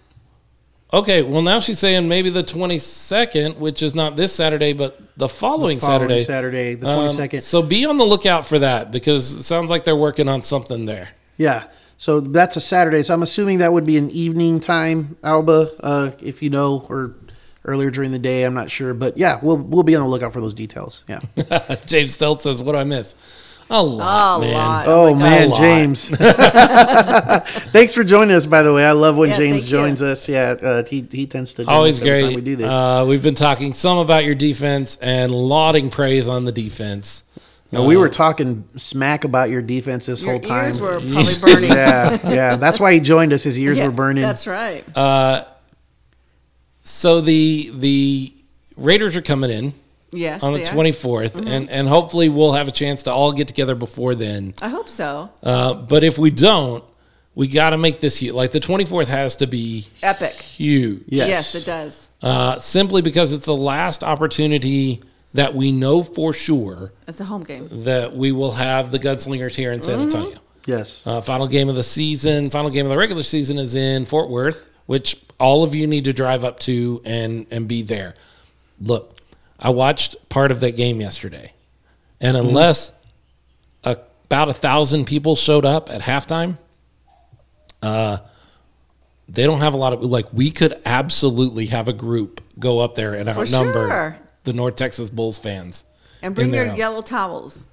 Okay, 0.92 1.22
well 1.22 1.42
now 1.42 1.60
she's 1.60 1.80
saying 1.80 2.08
maybe 2.10 2.30
the 2.30 2.44
twenty 2.44 2.80
second, 2.80 3.58
which 3.60 3.84
is 3.84 3.94
not 3.94 4.16
this 4.16 4.34
Saturday, 4.34 4.74
but 4.74 5.00
the 5.18 5.30
following, 5.30 5.80
following 5.80 6.00
Saturday. 6.10 6.24
Saturday, 6.24 6.74
the 6.76 6.90
Um, 6.90 6.96
twenty 6.96 7.14
second. 7.16 7.42
so 7.42 7.62
be 7.62 7.86
on 7.86 7.98
the 7.98 8.06
lookout 8.06 8.46
for 8.46 8.58
that 8.60 8.92
because 8.92 9.32
it 9.34 9.44
sounds 9.44 9.70
like 9.70 9.84
they're 9.84 9.96
working 9.96 10.28
on 10.28 10.42
something 10.42 10.86
there. 10.86 11.10
yeah, 11.38 11.66
so 11.98 12.20
that's 12.22 12.56
a 12.56 12.62
Saturday. 12.62 13.04
So 13.04 13.14
I'm 13.14 13.24
assuming 13.24 13.58
that 13.60 13.74
would 13.74 13.86
be 13.86 13.98
an 13.98 14.10
evening 14.12 14.60
time, 14.60 15.18
Alba, 15.24 15.70
uh, 15.82 16.12
if 16.22 16.42
you 16.42 16.50
know, 16.50 16.86
or 16.90 17.16
earlier 17.66 17.90
during 17.92 18.12
the 18.12 18.20
day. 18.20 18.44
I'm 18.44 18.54
not 18.54 18.72
sure, 18.72 18.94
but 18.94 19.18
yeah, 19.18 19.40
we'll 19.42 19.58
we'll 19.58 19.84
be 19.84 19.96
on 19.96 20.04
the 20.04 20.10
lookout 20.10 20.32
for 20.34 20.40
those 20.42 20.54
details. 20.54 21.04
Yeah. 21.10 21.20
James 21.86 22.18
Stoltz 22.18 22.40
says, 22.42 22.64
"What 22.64 22.72
do 22.74 22.78
I 22.78 22.84
miss? 22.86 23.16
A 23.70 23.84
lot, 23.84 24.38
A 24.38 24.40
man. 24.42 24.54
lot. 24.54 24.86
Oh, 24.88 25.14
my 25.14 25.22
man, 25.30 25.50
God. 25.50 25.58
James! 25.58 26.08
Thanks 27.72 27.94
for 27.94 28.06
joining 28.06 28.34
us. 28.34 28.46
By 28.46 28.64
the 28.64 28.74
way, 28.74 28.86
I 28.86 28.94
love 28.94 29.18
when 29.18 29.30
Yeah, 29.30 29.38
James 29.38 29.64
thank 29.64 29.72
you. 29.72 29.78
joins 29.78 30.02
us. 30.02 30.30
Yeah, 30.30 30.56
uh, 30.62 30.84
he 30.86 31.06
he 31.12 31.28
tends 31.28 31.54
to 31.56 31.68
Always 31.68 31.96
us 31.96 32.02
every 32.08 32.10
great. 32.22 32.22
time 32.28 32.36
we 32.36 32.42
do 32.42 32.56
this. 32.56 32.72
Uh, 32.72 33.06
we've 33.08 33.22
been 33.24 33.36
talking 33.36 33.74
some 33.74 33.98
about 33.98 34.24
your 34.24 34.36
defense 34.36 34.96
and 35.02 35.34
lauding 35.34 35.90
praise 35.90 36.30
on 36.30 36.46
the 36.46 36.54
defense. 36.54 37.24
No, 37.72 37.84
we 37.86 37.98
were 37.98 38.10
talking 38.10 38.64
smack 38.78 39.24
about 39.26 39.50
your 39.50 39.62
defense 39.62 40.06
this 40.06 40.24
Your 40.24 40.32
whole 40.34 40.42
time. 40.42 40.66
ears 40.66 40.80
were 40.80 41.00
probably 41.02 41.38
burning. 41.40 41.70
yeah, 41.72 42.30
yeah. 42.30 42.56
That's 42.56 42.80
why 42.80 42.94
he 42.94 43.00
joined 43.00 43.34
us. 43.34 43.44
His 43.44 43.58
ears 43.60 43.78
Yeah, 43.78 43.88
were 43.88 43.92
burning. 43.92 44.24
That's 44.24 44.48
right. 44.48 44.84
So 46.80 47.22
the 47.22 47.72
the 47.76 48.34
Raiders 48.78 49.18
are 49.18 49.22
coming 49.22 49.50
in 49.50 49.74
yes. 50.12 50.44
on 50.44 50.54
the 50.54 50.60
they 50.60 50.66
are. 50.70 50.72
twenty 50.72 50.92
and 51.52 51.70
and 51.70 51.88
hopefully 51.88 52.30
we'll 52.30 52.54
have 52.54 52.68
a 52.68 52.72
chance 52.72 53.04
to 53.04 53.12
all 53.12 53.34
get 53.34 53.48
together 53.48 53.76
before 53.76 54.16
then. 54.16 54.54
I 54.62 54.70
hope 54.70 54.88
so. 54.88 55.30
Uh, 55.44 55.74
but 55.74 56.04
if 56.04 56.18
we 56.18 56.30
don't, 56.30 56.84
we 57.36 57.48
got 57.48 57.72
to 57.72 57.78
make 57.78 58.00
this 58.00 58.18
huge. 58.18 58.34
Like 58.34 58.52
the 58.52 58.60
twenty 58.60 58.86
fourth 58.86 59.10
has 59.10 59.36
to 59.38 59.48
be 59.48 59.88
Epic. 60.02 60.34
huge. 60.34 61.04
Yes. 61.08 61.28
Yes, 61.28 61.56
it 61.56 61.66
does. 61.66 62.10
Uh, 62.22 62.58
simply 62.60 63.02
because 63.02 63.34
it's 63.34 63.46
the 63.46 63.56
last 63.56 64.04
opportunity 64.04 65.02
that 65.34 65.54
we 65.54 65.72
know 65.72 66.02
for 66.04 66.34
sure 66.34 66.92
It's 67.08 67.20
a 67.20 67.26
home 67.26 67.44
game. 67.44 67.68
that 67.84 68.16
we 68.16 68.32
will 68.32 68.52
have 68.54 68.92
the 68.92 69.00
Gunslingers 69.00 69.56
here 69.56 69.72
in 69.72 69.82
San 69.82 70.00
Antonio. 70.02 70.38
yes. 70.66 71.06
Uh, 71.06 71.22
final 71.22 71.48
game 71.48 71.70
of 71.70 71.76
the 71.76 71.84
season, 71.84 72.50
final 72.50 72.70
game 72.72 72.86
of 72.86 72.90
the 72.90 72.98
regular 72.98 73.24
season 73.24 73.58
is 73.58 73.76
in 73.76 74.06
Fort 74.06 74.30
Worth, 74.30 74.68
which 74.86 75.22
all 75.40 75.64
of 75.64 75.76
you 75.76 75.86
need 75.88 76.06
to 76.06 76.14
drive 76.14 76.44
up 76.44 76.60
to 76.62 77.02
and 77.06 77.46
and 77.52 77.68
be 77.68 77.82
there. 77.84 78.16
Look, 78.82 79.18
I 79.60 79.70
watched 79.70 80.16
part 80.30 80.52
of 80.52 80.60
that 80.62 80.76
game 80.78 81.02
yesterday, 81.02 81.52
and 82.22 82.36
unless 82.38 82.92
a, 83.84 83.98
about 84.26 84.50
a 84.50 84.54
thousand 84.54 85.06
people 85.06 85.36
showed 85.36 85.66
up 85.66 85.90
at 85.92 86.02
halftime, 86.02 86.58
uh, 87.82 88.18
they 89.30 89.44
don't 89.44 89.60
have 89.62 89.74
a 89.74 89.78
lot 89.78 89.94
of 89.94 90.02
like. 90.04 90.32
We 90.34 90.52
could 90.52 90.80
absolutely 90.86 91.68
have 91.68 91.88
a 91.88 91.94
group 91.94 92.42
go 92.58 92.80
up 92.80 92.96
there 92.96 93.14
and 93.14 93.30
For 93.30 93.42
outnumber 93.42 93.90
sure. 93.90 94.18
The 94.48 94.54
North 94.54 94.76
Texas 94.78 95.10
Bulls 95.12 95.38
fans. 95.38 95.84
And 96.22 96.34
bring 96.34 96.52
your 96.54 96.66
house. 96.68 96.78
yellow 96.78 97.02
towels, 97.04 97.68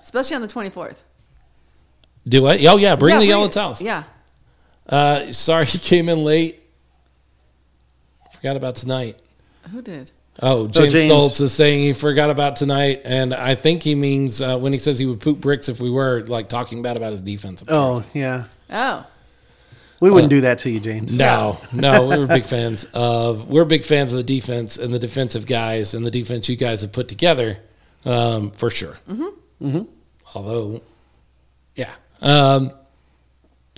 especially 0.00 0.36
on 0.36 0.42
the 0.42 0.48
24th. 0.48 1.02
Do 2.26 2.46
it? 2.46 2.64
Oh 2.66 2.76
yeah, 2.76 2.96
bring 2.96 3.10
Yeah, 3.12 3.16
the 3.18 3.20
bring 3.20 3.28
yellow 3.28 3.46
it. 3.46 3.52
towels. 3.52 3.82
Yeah. 3.82 4.04
Uh, 4.88 5.32
sorry, 5.32 5.64
he 5.66 5.78
came 5.78 6.08
in 6.08 6.24
late. 6.24 6.62
Forgot 8.32 8.56
about 8.56 8.76
tonight. 8.76 9.18
Who 9.70 9.82
did? 9.82 10.12
Oh, 10.42 10.66
James, 10.68 10.92
James. 10.94 11.12
Stoltz 11.12 11.40
is 11.42 11.52
saying 11.52 11.80
he 11.80 11.92
forgot 11.92 12.30
about 12.30 12.56
tonight, 12.56 13.02
and 13.04 13.34
I 13.34 13.54
think 13.54 13.82
he 13.82 13.94
means 13.94 14.40
uh, 14.40 14.56
when 14.56 14.72
he 14.72 14.78
says 14.78 14.98
he 14.98 15.04
would 15.04 15.20
poop 15.20 15.40
bricks 15.40 15.68
if 15.68 15.80
we 15.80 15.90
were 15.90 16.22
like 16.26 16.48
talking 16.48 16.80
bad 16.80 16.96
about 16.96 17.12
his 17.12 17.20
defense. 17.20 17.62
Oh, 17.68 18.02
yeah. 18.14 18.44
Oh. 18.70 19.06
We 20.00 20.10
wouldn't 20.10 20.30
do 20.30 20.40
that 20.40 20.60
to 20.60 20.70
you, 20.70 20.80
James. 20.80 21.16
No, 21.16 21.60
no, 21.72 22.06
we 22.06 22.16
were 22.18 22.26
big 22.26 22.44
fans 22.46 22.84
of 22.94 23.48
we're 23.48 23.66
big 23.66 23.84
fans 23.84 24.12
of 24.12 24.16
the 24.16 24.24
defense 24.24 24.78
and 24.78 24.92
the 24.94 24.98
defensive 24.98 25.46
guys 25.46 25.92
and 25.92 26.04
the 26.04 26.10
defense 26.10 26.48
you 26.48 26.56
guys 26.56 26.80
have 26.80 26.92
put 26.92 27.06
together, 27.06 27.58
um, 28.06 28.50
for 28.50 28.70
sure. 28.70 28.96
Mm-hmm. 29.06 29.82
Although, 30.34 30.80
yeah. 31.74 31.92
Um, 32.22 32.72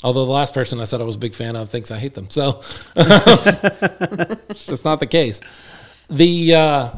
although 0.04 0.24
the 0.24 0.30
last 0.30 0.54
person 0.54 0.80
I 0.80 0.84
said 0.84 1.00
I 1.00 1.04
was 1.04 1.16
a 1.16 1.20
big 1.20 1.34
fan 1.34 1.56
of 1.56 1.68
thinks 1.68 1.90
I 1.90 1.98
hate 1.98 2.14
them, 2.14 2.30
so 2.30 2.52
that's 2.94 4.84
not 4.84 5.00
the 5.00 5.08
case. 5.10 5.40
The 6.08 6.54
uh, 6.54 6.90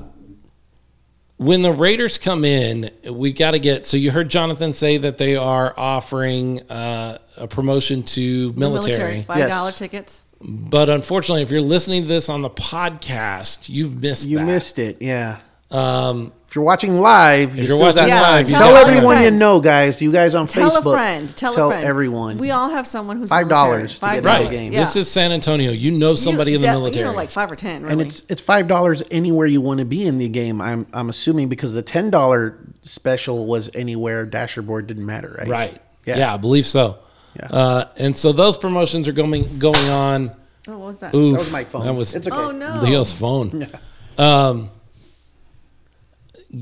when 1.45 1.63
the 1.63 1.73
Raiders 1.73 2.19
come 2.19 2.45
in, 2.45 2.91
we 3.09 3.33
got 3.33 3.53
to 3.53 3.59
get. 3.59 3.85
So 3.85 3.97
you 3.97 4.11
heard 4.11 4.29
Jonathan 4.29 4.73
say 4.73 4.97
that 4.99 5.19
they 5.19 5.37
are 5.37 5.75
offering 5.77 6.61
uh, 6.71 7.19
a 7.37 7.47
promotion 7.47 8.03
to 8.05 8.53
military. 8.55 9.23
Five 9.23 9.49
dollar 9.49 9.69
Yes. 9.69 9.79
tickets. 9.79 10.25
But 10.41 10.91
unfortunately, 10.91 11.43
if 11.43 11.51
you're 11.51 11.61
listening 11.63 12.03
to 12.03 12.09
this 12.09 12.29
on 12.29 12.43
the 12.43 12.51
podcast, 12.51 13.69
you've 13.69 14.03
missed 14.03 14.29
You 14.29 14.39
that. 14.39 14.45
missed 14.45 14.79
it. 14.79 15.01
Yeah. 15.01 15.39
Um, 15.71 16.33
If 16.55 16.57
you're 16.59 16.65
watching 16.67 17.01
live, 17.01 17.57
you 17.57 17.63
you're 17.63 17.65
still 17.65 17.81
watching 17.81 18.07
got 18.07 18.23
live, 18.23 18.49
you 18.49 18.55
tell 18.55 18.77
everyone 18.77 19.17
time. 19.17 19.25
you 19.25 19.31
know, 19.33 19.61
guys. 19.61 20.01
You 20.01 20.13
guys 20.13 20.37
on 20.37 20.47
Facebook, 20.47 20.53
Tell 20.53 20.71
Facebook. 20.71 20.93
a 20.93 20.97
friend. 20.97 21.37
Tell, 21.37 21.53
a 21.53 21.71
friend. 21.71 21.85
everyone. 21.85 22.39
We 22.39 22.53
all 22.53 22.71
have 22.71 22.87
someone 22.87 23.17
who's 23.17 23.29
Five 23.29 23.49
dollars 23.49 23.99
to 23.99 24.07
get 24.07 24.17
into 24.19 24.45
the 24.45 24.57
game. 24.57 24.73
Yeah. 24.73 24.79
This 24.79 24.95
is 24.95 25.11
San 25.11 25.33
Antonio. 25.33 25.73
You 25.73 25.91
know 25.91 26.15
somebody 26.15 26.53
You 26.53 26.59
in 26.59 26.61
the 26.61 26.69
def- 26.69 26.75
military. 26.77 27.07
You 27.07 27.11
know, 27.11 27.17
like 27.17 27.31
five 27.31 27.51
or 27.51 27.57
ten. 27.57 27.83
Really. 27.83 27.93
and 27.95 28.03
it's 28.03 28.23
it's 28.31 28.41
five 28.41 28.69
dollars 28.69 29.03
anywhere 29.11 29.49
you 29.49 29.61
want 29.61 29.79
to 29.81 29.85
be 29.85 30.07
in 30.07 30.19
the 30.19 30.29
game. 30.29 30.61
I'm 30.61 30.87
I'm 30.93 31.09
assuming 31.09 31.49
because 31.49 31.75
the 31.75 31.83
ten 31.83 32.11
dollar 32.11 32.57
special 32.85 33.49
was 33.49 33.69
anywhere. 33.75 34.25
Dasher 34.25 34.63
board 34.63 34.87
didn't 34.87 35.07
matter, 35.07 35.35
right? 35.37 35.49
right. 35.49 35.83
Yeah. 36.07 36.19
Yeah. 36.19 36.35
I 36.35 36.37
believe 36.37 36.67
so. 36.67 36.99
Yeah. 37.35 37.47
Uh, 37.47 37.89
and 37.97 38.15
so 38.15 38.31
those 38.31 38.57
promotions 38.59 39.09
are 39.09 39.13
going 39.13 39.59
going 39.59 39.89
on. 39.89 40.31
oh, 40.69 40.79
what 40.79 40.87
was 40.87 40.99
that? 40.99 41.13
Oof, 41.17 41.33
That 41.33 41.39
was 41.41 41.51
my 41.51 41.65
phone. 41.65 41.85
That 41.85 41.95
was 41.95 42.15
it's 42.15 42.29
okay. 42.29 42.37
Oh 42.37 42.53
no. 42.53 42.81
Leo's 42.81 43.13
phone. 43.13 43.67
Um, 44.17 44.71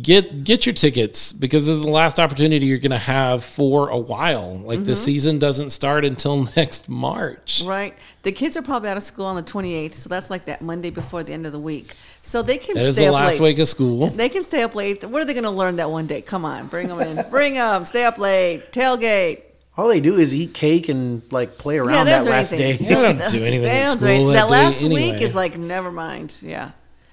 get 0.00 0.44
get 0.44 0.64
your 0.64 0.74
tickets 0.74 1.32
because 1.32 1.66
this 1.66 1.76
is 1.76 1.82
the 1.82 1.90
last 1.90 2.18
opportunity 2.18 2.64
you're 2.66 2.78
going 2.78 2.90
to 2.92 2.98
have 2.98 3.44
for 3.44 3.88
a 3.90 3.98
while. 3.98 4.58
Like 4.58 4.78
Mm-hmm. 4.78 4.86
the 4.86 4.96
season 4.96 5.38
doesn't 5.38 5.70
start 5.70 6.04
until 6.04 6.48
next 6.56 6.88
March. 6.88 7.62
Right. 7.66 7.94
The 8.22 8.32
kids 8.32 8.56
are 8.56 8.62
probably 8.62 8.88
out 8.88 8.96
of 8.96 9.02
school 9.02 9.26
on 9.26 9.36
the 9.36 9.42
28th, 9.42 9.94
so 9.94 10.08
that's 10.08 10.30
like 10.30 10.46
that 10.46 10.62
Monday 10.62 10.90
before 10.90 11.22
the 11.22 11.32
end 11.32 11.44
of 11.46 11.52
the 11.52 11.58
week. 11.58 11.94
So 12.22 12.40
they 12.42 12.56
can 12.58 12.76
That 12.76 12.86
is 12.86 12.94
stay 12.94 13.02
the 13.04 13.08
up 13.08 13.14
last 13.14 13.32
late. 13.32 13.40
week 13.42 13.58
of 13.58 13.68
school. 13.68 14.08
They 14.08 14.28
can 14.28 14.42
stay 14.42 14.62
up 14.62 14.74
late. 14.74 15.04
What 15.04 15.20
are 15.20 15.24
they 15.24 15.34
going 15.34 15.44
to 15.44 15.50
learn 15.50 15.76
that 15.76 15.90
one 15.90 16.06
day? 16.06 16.22
Come 16.22 16.44
on, 16.44 16.68
bring 16.68 16.88
them 16.88 17.00
in. 17.00 17.28
bring 17.30 17.54
them. 17.54 17.84
Stay 17.84 18.04
up 18.04 18.18
late. 18.18 18.72
Tailgate. 18.72 19.42
All 19.76 19.88
they 19.88 20.00
do 20.00 20.16
is 20.18 20.34
eat 20.34 20.52
cake 20.54 20.88
and 20.88 21.22
like 21.32 21.56
play 21.58 21.78
around 21.78 21.94
yeah, 21.94 22.04
they 22.04 22.10
that 22.10 22.24
last 22.26 22.52
anything. 22.52 22.86
day. 22.86 22.94
They 22.94 23.02
don't 23.02 23.16
do 23.30 23.42
anything 23.44 23.62
They 23.62 23.80
don't 23.82 23.92
do 23.94 23.98
school 23.98 24.08
anything. 24.08 24.26
that 24.28 24.32
That 24.34 24.44
day 24.44 24.50
last 24.50 24.82
anyway. 24.84 25.12
week 25.12 25.22
is 25.22 25.34
like 25.34 25.56
never 25.58 25.90
mind. 25.90 26.38
Yeah, 26.42 26.70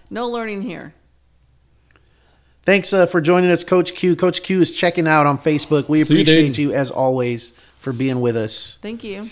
no 0.09 0.27
learning 0.29 0.61
here. 0.61 0.93
Thanks 2.69 2.93
uh, 2.93 3.07
for 3.07 3.19
joining 3.19 3.49
us, 3.49 3.63
Coach 3.63 3.95
Q. 3.95 4.15
Coach 4.15 4.43
Q 4.43 4.61
is 4.61 4.69
checking 4.69 5.07
out 5.07 5.25
on 5.25 5.39
Facebook. 5.39 5.89
We 5.89 6.03
See 6.03 6.13
appreciate 6.13 6.45
dude. 6.49 6.57
you 6.59 6.73
as 6.73 6.91
always 6.91 7.53
for 7.79 7.91
being 7.91 8.21
with 8.21 8.37
us. 8.37 8.77
Thank 8.79 9.03
you. 9.03 9.31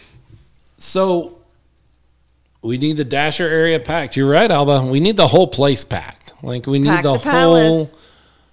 So 0.79 1.37
we 2.63 2.79
need 2.79 2.97
the 2.97 3.05
Dasher 3.05 3.47
area 3.47 3.79
packed. 3.79 4.17
You're 4.17 4.27
right, 4.27 4.49
Alba. 4.49 4.87
We 4.89 4.99
need 4.99 5.17
the 5.17 5.27
whole 5.27 5.45
place 5.45 5.83
packed. 5.83 6.33
Like 6.41 6.65
we 6.65 6.79
need 6.79 6.87
Pack 6.87 7.03
the, 7.03 7.13
the 7.13 7.19
whole 7.19 7.85
palace. 7.85 7.95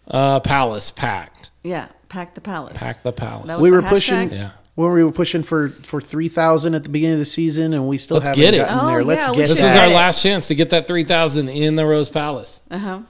uh, 0.08 0.40
palace 0.40 0.90
packed. 0.90 1.50
Yeah, 1.62 1.88
pack 2.10 2.34
the 2.34 2.42
palace. 2.42 2.78
Pack 2.78 3.02
the 3.02 3.12
palace. 3.14 3.46
That 3.46 3.54
was 3.54 3.62
We 3.62 3.70
the 3.70 3.76
were 3.76 3.82
pushing. 3.88 4.30
Yeah. 4.32 4.50
When 4.74 4.92
we 4.92 5.02
were 5.02 5.12
pushing 5.12 5.42
for 5.42 5.70
for 5.70 6.02
three 6.02 6.28
thousand 6.28 6.74
at 6.74 6.82
the 6.82 6.90
beginning 6.90 7.14
of 7.14 7.20
the 7.20 7.24
season, 7.24 7.72
and 7.72 7.88
we 7.88 7.96
still 7.96 8.18
Let's 8.18 8.28
haven't 8.28 8.42
get 8.42 8.52
it. 8.52 8.58
gotten 8.58 8.80
Oh, 8.80 8.86
there. 8.88 9.02
Let's 9.02 9.24
yeah, 9.24 9.30
we 9.30 9.36
get 9.38 9.48
This 9.48 9.62
is 9.62 9.64
our 9.64 9.88
last 9.88 10.22
chance 10.22 10.48
to 10.48 10.54
get 10.54 10.68
that 10.70 10.86
3,000 10.86 11.48
in 11.48 11.74
the 11.74 11.86
Rose 11.86 12.10
Palace. 12.10 12.60
Uh-huh. 12.70 13.00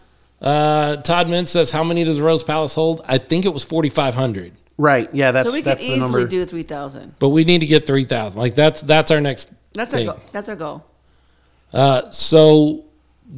Uh, 0.44 0.96
Todd 0.98 1.26
Mintz 1.28 1.46
says, 1.48 1.70
how 1.70 1.82
many 1.82 2.04
does 2.04 2.20
Rose 2.20 2.44
Palace 2.44 2.74
hold? 2.74 3.00
I 3.06 3.16
think 3.16 3.46
it 3.46 3.54
was 3.54 3.64
4,500. 3.64 4.52
Right? 4.76 5.08
Yeah, 5.14 5.30
that's 5.32 5.48
so 5.48 5.54
we 5.54 5.60
could 5.62 5.70
that's 5.70 5.82
the 5.82 5.92
easily 5.92 6.00
number. 6.22 6.26
do 6.28 6.44
3,000. 6.44 7.14
But 7.18 7.30
we 7.30 7.44
need 7.44 7.60
to 7.60 7.66
get 7.66 7.86
3,000. 7.86 8.38
Like 8.38 8.54
that's 8.54 8.82
that's 8.82 9.10
our 9.10 9.20
next 9.22 9.52
That's 9.72 9.94
our 9.94 9.98
thing. 9.98 10.06
goal. 10.08 10.20
That's 10.32 10.48
our 10.50 10.56
goal. 10.56 10.84
Uh, 11.72 12.10
so 12.10 12.84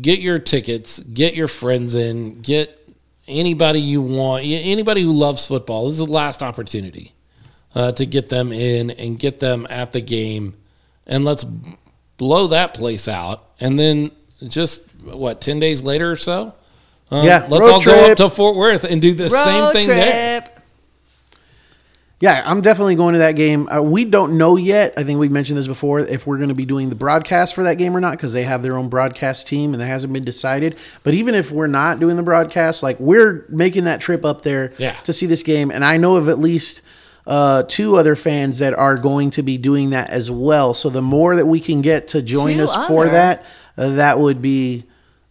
get 0.00 0.18
your 0.18 0.38
tickets, 0.40 0.98
get 0.98 1.34
your 1.34 1.46
friends 1.48 1.94
in, 1.94 2.40
get 2.40 2.76
anybody 3.28 3.80
you 3.80 4.02
want, 4.02 4.44
anybody 4.44 5.02
who 5.02 5.12
loves 5.12 5.46
football. 5.46 5.84
This 5.88 6.00
is 6.00 6.06
the 6.06 6.12
last 6.12 6.42
opportunity 6.42 7.12
uh, 7.74 7.92
to 7.92 8.04
get 8.04 8.30
them 8.30 8.52
in 8.52 8.90
and 8.90 9.18
get 9.18 9.38
them 9.38 9.66
at 9.70 9.92
the 9.92 10.00
game, 10.00 10.54
and 11.06 11.24
let's 11.24 11.44
blow 12.16 12.46
that 12.48 12.74
place 12.74 13.08
out. 13.08 13.44
And 13.60 13.78
then 13.78 14.10
just 14.48 14.82
what 15.04 15.40
ten 15.40 15.60
days 15.60 15.82
later 15.82 16.10
or 16.10 16.16
so, 16.16 16.52
um, 17.10 17.24
Yeah, 17.24 17.46
let's 17.48 17.66
road 17.66 17.72
all 17.74 17.82
go 17.82 18.10
up 18.10 18.16
to 18.18 18.30
Fort 18.30 18.56
Worth 18.56 18.84
and 18.84 19.00
do 19.02 19.12
the 19.12 19.30
same 19.30 19.72
thing 19.72 19.86
trip. 19.86 19.98
there. 19.98 20.44
Yeah, 22.18 22.42
I'm 22.46 22.62
definitely 22.62 22.94
going 22.94 23.12
to 23.12 23.18
that 23.18 23.36
game. 23.36 23.68
Uh, 23.68 23.82
we 23.82 24.06
don't 24.06 24.38
know 24.38 24.56
yet. 24.56 24.94
I 24.96 25.04
think 25.04 25.20
we 25.20 25.28
mentioned 25.28 25.58
this 25.58 25.66
before 25.66 26.00
if 26.00 26.26
we're 26.26 26.38
going 26.38 26.48
to 26.48 26.54
be 26.54 26.64
doing 26.64 26.88
the 26.88 26.94
broadcast 26.94 27.54
for 27.54 27.64
that 27.64 27.76
game 27.76 27.94
or 27.94 28.00
not 28.00 28.12
because 28.12 28.32
they 28.32 28.44
have 28.44 28.62
their 28.62 28.78
own 28.78 28.88
broadcast 28.88 29.46
team 29.46 29.74
and 29.74 29.82
that 29.82 29.86
hasn't 29.86 30.14
been 30.14 30.24
decided. 30.24 30.76
But 31.02 31.12
even 31.12 31.34
if 31.34 31.52
we're 31.52 31.66
not 31.66 32.00
doing 32.00 32.16
the 32.16 32.22
broadcast, 32.22 32.82
like 32.82 32.98
we're 32.98 33.44
making 33.50 33.84
that 33.84 34.00
trip 34.00 34.24
up 34.24 34.40
there 34.42 34.72
Yeah. 34.78 34.94
to 35.04 35.12
see 35.12 35.26
this 35.26 35.42
game, 35.42 35.70
and 35.70 35.84
I 35.84 35.98
know 35.98 36.16
of 36.16 36.30
at 36.30 36.38
least 36.38 36.80
uh, 37.26 37.64
two 37.68 37.96
other 37.96 38.16
fans 38.16 38.60
that 38.60 38.72
are 38.72 38.96
going 38.96 39.28
to 39.32 39.42
be 39.42 39.58
doing 39.58 39.90
that 39.90 40.08
as 40.08 40.30
well. 40.30 40.72
So 40.72 40.88
the 40.88 41.02
more 41.02 41.36
that 41.36 41.44
we 41.46 41.60
can 41.60 41.82
get 41.82 42.08
to 42.08 42.22
join 42.22 42.56
Two 42.56 42.64
us 42.64 42.86
for 42.88 43.08
that, 43.08 43.44
uh, 43.76 43.90
that 43.96 44.18
would 44.18 44.40
be. 44.40 44.84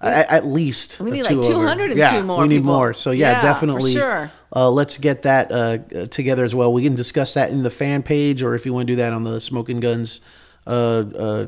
At, 0.05 0.29
at 0.31 0.45
least 0.45 0.99
We 0.99 1.11
need 1.11 1.25
two 1.25 1.35
like 1.41 1.45
over. 1.45 1.65
202 1.65 1.97
yeah, 1.99 2.21
more 2.21 2.41
We 2.41 2.47
need 2.47 2.57
people. 2.57 2.73
more. 2.73 2.93
So 2.93 3.11
yeah, 3.11 3.31
Yeah, 3.31 3.39
for 3.41 3.45
definitely. 3.47 3.93
sure. 3.93 4.31
Uh, 4.55 4.69
let's 4.71 4.97
get 4.97 5.23
that 5.23 5.51
uh, 5.51 6.07
together 6.07 6.45
as 6.45 6.55
well. 6.55 6.71
We 6.71 6.83
can 6.83 6.95
discuss 6.95 7.33
that 7.33 7.49
in 7.51 7.63
the 7.63 7.69
fan 7.69 8.03
page, 8.03 8.41
or 8.41 8.55
if 8.55 8.65
you 8.65 8.73
want 8.73 8.87
to 8.87 8.93
do 8.93 8.97
that 8.97 9.11
on 9.13 9.23
the 9.23 9.41
Smoking 9.41 9.79
Guns 9.81 10.21
uh, 10.65 10.69
uh, 10.69 11.47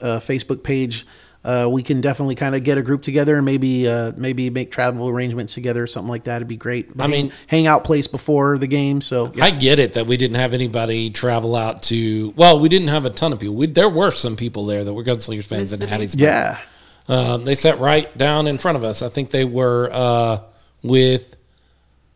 uh, 0.00 0.20
Facebook 0.20 0.62
page, 0.62 1.04
uh, 1.44 1.68
we 1.70 1.82
can 1.82 2.00
definitely 2.00 2.34
kind 2.36 2.54
of 2.54 2.64
get 2.64 2.78
a 2.78 2.82
group 2.82 3.02
together 3.02 3.36
and 3.36 3.44
maybe 3.44 3.86
uh, 3.86 4.12
maybe 4.16 4.48
make 4.48 4.70
travel 4.70 5.08
arrangements 5.08 5.52
together, 5.52 5.82
or 5.82 5.86
something 5.86 6.08
like 6.08 6.24
that. 6.24 6.36
It'd 6.36 6.48
be 6.48 6.56
great. 6.56 6.88
I 6.98 7.06
mean- 7.06 7.30
hang, 7.30 7.38
hangout 7.64 7.84
place 7.84 8.06
before 8.06 8.56
the 8.56 8.66
game. 8.66 9.00
So 9.02 9.30
yeah. 9.34 9.44
I 9.44 9.50
get 9.50 9.78
it 9.78 9.92
that 9.94 10.06
we 10.06 10.16
didn't 10.16 10.36
have 10.36 10.54
anybody 10.54 11.10
travel 11.10 11.54
out 11.56 11.82
to. 11.84 12.32
Well, 12.36 12.60
we 12.60 12.68
didn't 12.70 12.88
have 12.88 13.04
a 13.04 13.10
ton 13.10 13.32
of 13.34 13.40
people. 13.40 13.56
We, 13.56 13.66
there 13.66 13.90
were 13.90 14.10
some 14.10 14.36
people 14.36 14.64
there 14.64 14.84
that 14.84 14.92
were 14.94 15.04
Gunslingers 15.04 15.44
fans 15.44 15.72
in 15.72 15.80
Mississippi? 15.80 16.04
Hattiesburg. 16.04 16.20
yeah, 16.20 16.58
Um, 17.08 17.44
they 17.44 17.54
sat 17.54 17.78
right 17.80 18.16
down 18.16 18.46
in 18.46 18.56
front 18.58 18.76
of 18.76 18.84
us. 18.84 19.02
I 19.02 19.08
think 19.08 19.30
they 19.30 19.44
were 19.44 19.90
uh, 19.92 20.40
with 20.82 21.36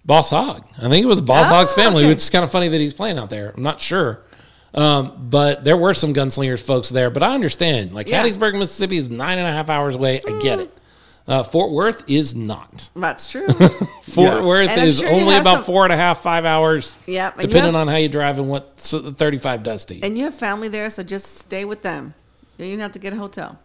Boss 0.05 0.31
Hog. 0.31 0.65
I 0.79 0.89
think 0.89 1.05
it 1.05 1.09
was 1.09 1.21
Boss 1.21 1.47
Oh, 1.51 1.55
Hog's 1.55 1.75
family, 1.75 2.03
okay. 2.03 2.09
which 2.09 2.19
is 2.19 2.31
kind 2.31 2.45
of 2.45 2.51
funny 2.51 2.69
that 2.69 2.81
he's 2.81 2.95
playing 2.95 3.19
out 3.19 3.29
there. 3.31 3.53
I'm 3.57 3.63
not 3.63 3.81
sure. 3.81 4.23
Um, 4.75 5.29
but 5.31 5.65
there 5.65 5.77
were 5.77 5.93
some 5.95 6.15
gunslingers 6.15 6.61
folks 6.63 6.89
there. 6.89 7.11
But 7.11 7.23
I 7.23 7.35
understand. 7.35 7.93
Like 7.95 8.09
Yeah. 8.09 8.25
Hattiesburg, 8.25 8.59
Mississippi 8.59 8.97
is 8.99 9.11
nine 9.11 9.39
and 9.39 9.47
a 9.47 9.51
half 9.53 9.69
hours 9.69 9.95
away. 9.95 10.21
I 10.27 10.39
get 10.41 10.61
it. 10.61 10.75
Uh, 11.27 11.43
Fort 11.43 11.73
Worth 11.73 12.05
is 12.09 12.35
not. 12.35 12.89
That's 12.97 13.31
true. 13.31 13.47
Fort 13.49 13.83
Yeah. 14.17 14.43
Worth 14.43 14.71
And 14.71 14.81
is 14.83 15.01
sure 15.01 15.11
only 15.13 15.37
about 15.37 15.57
some- 15.57 15.65
four 15.65 15.85
and 15.85 15.93
a 15.93 15.97
half, 15.97 16.23
five 16.23 16.47
hours. 16.47 16.97
You 17.07 17.17
Depending 17.37 17.65
have- 17.65 17.75
on 17.75 17.89
how 17.89 17.97
you 17.97 18.09
drive 18.09 18.39
and 18.39 18.49
what 18.49 18.79
so 18.81 18.99
the 19.01 19.13
35 19.13 19.63
does 19.63 19.85
to 19.87 19.95
you. 19.97 20.01
and 20.03 20.17
you 20.17 20.25
have 20.25 20.35
family 20.35 20.69
there, 20.69 20.89
so 20.89 21.03
just 21.03 21.37
stay 21.39 21.67
with 21.67 21.83
them. 21.83 22.15
You 22.57 22.71
don't 22.71 22.81
have 22.81 22.93
to 22.93 22.99
get 22.99 23.13
a 23.13 23.17
hotel. 23.17 23.59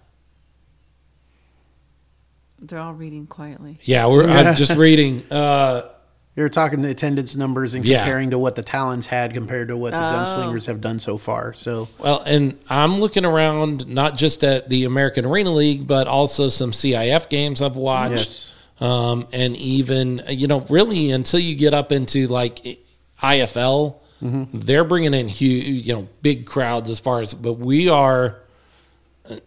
They're 2.64 2.80
all 2.80 2.94
reading 2.94 3.28
quietly. 3.28 3.78
yeah, 3.84 4.08
we're 4.08 4.26
I'm 4.28 4.56
just 4.56 4.78
reading. 4.78 5.24
Uh, 5.32 5.84
You're 6.36 6.50
talking 6.50 6.82
the 6.82 6.90
attendance 6.90 7.36
numbers 7.36 7.76
and 7.76 7.86
Yeah. 7.86 8.00
comparing 8.00 8.32
to 8.32 8.40
what 8.40 8.56
the 8.56 8.64
Talons 8.64 9.06
had 9.06 9.36
compared 9.36 9.68
to 9.68 9.78
what 9.78 9.94
Oh. 9.94 9.98
the 9.98 10.04
Gunslingers 10.04 10.66
have 10.66 10.82
done 10.82 10.98
so 11.00 11.20
far. 11.20 11.54
So 11.54 11.90
Well, 12.00 12.22
and 12.26 12.58
I'm 12.68 13.00
looking 13.00 13.24
around 13.24 13.86
not 13.88 14.18
just 14.18 14.44
at 14.44 14.68
the 14.68 14.86
American 14.86 15.26
Arena 15.28 15.52
League, 15.52 15.86
but 15.86 16.08
also 16.08 16.50
some 16.50 16.72
CIF 16.72 17.30
games 17.30 17.62
I've 17.62 17.76
watched. 17.76 18.12
Yes. 18.18 18.56
Um, 18.80 19.28
and 19.32 19.56
even, 19.58 20.24
you 20.28 20.48
know, 20.48 20.62
really 20.70 21.12
until 21.12 21.40
you 21.40 21.54
get 21.54 21.74
up 21.76 21.92
into 21.92 22.26
like 22.28 22.80
IFL, 23.22 23.98
they're 24.22 24.84
bringing 24.86 25.14
in 25.14 25.28
huge, 25.28 25.86
you 25.86 25.94
know, 25.94 26.08
big 26.22 26.46
crowds 26.46 26.90
as 26.90 26.98
far 27.00 27.22
as, 27.22 27.34
but 27.34 27.54
we 27.54 27.90
are, 27.90 28.38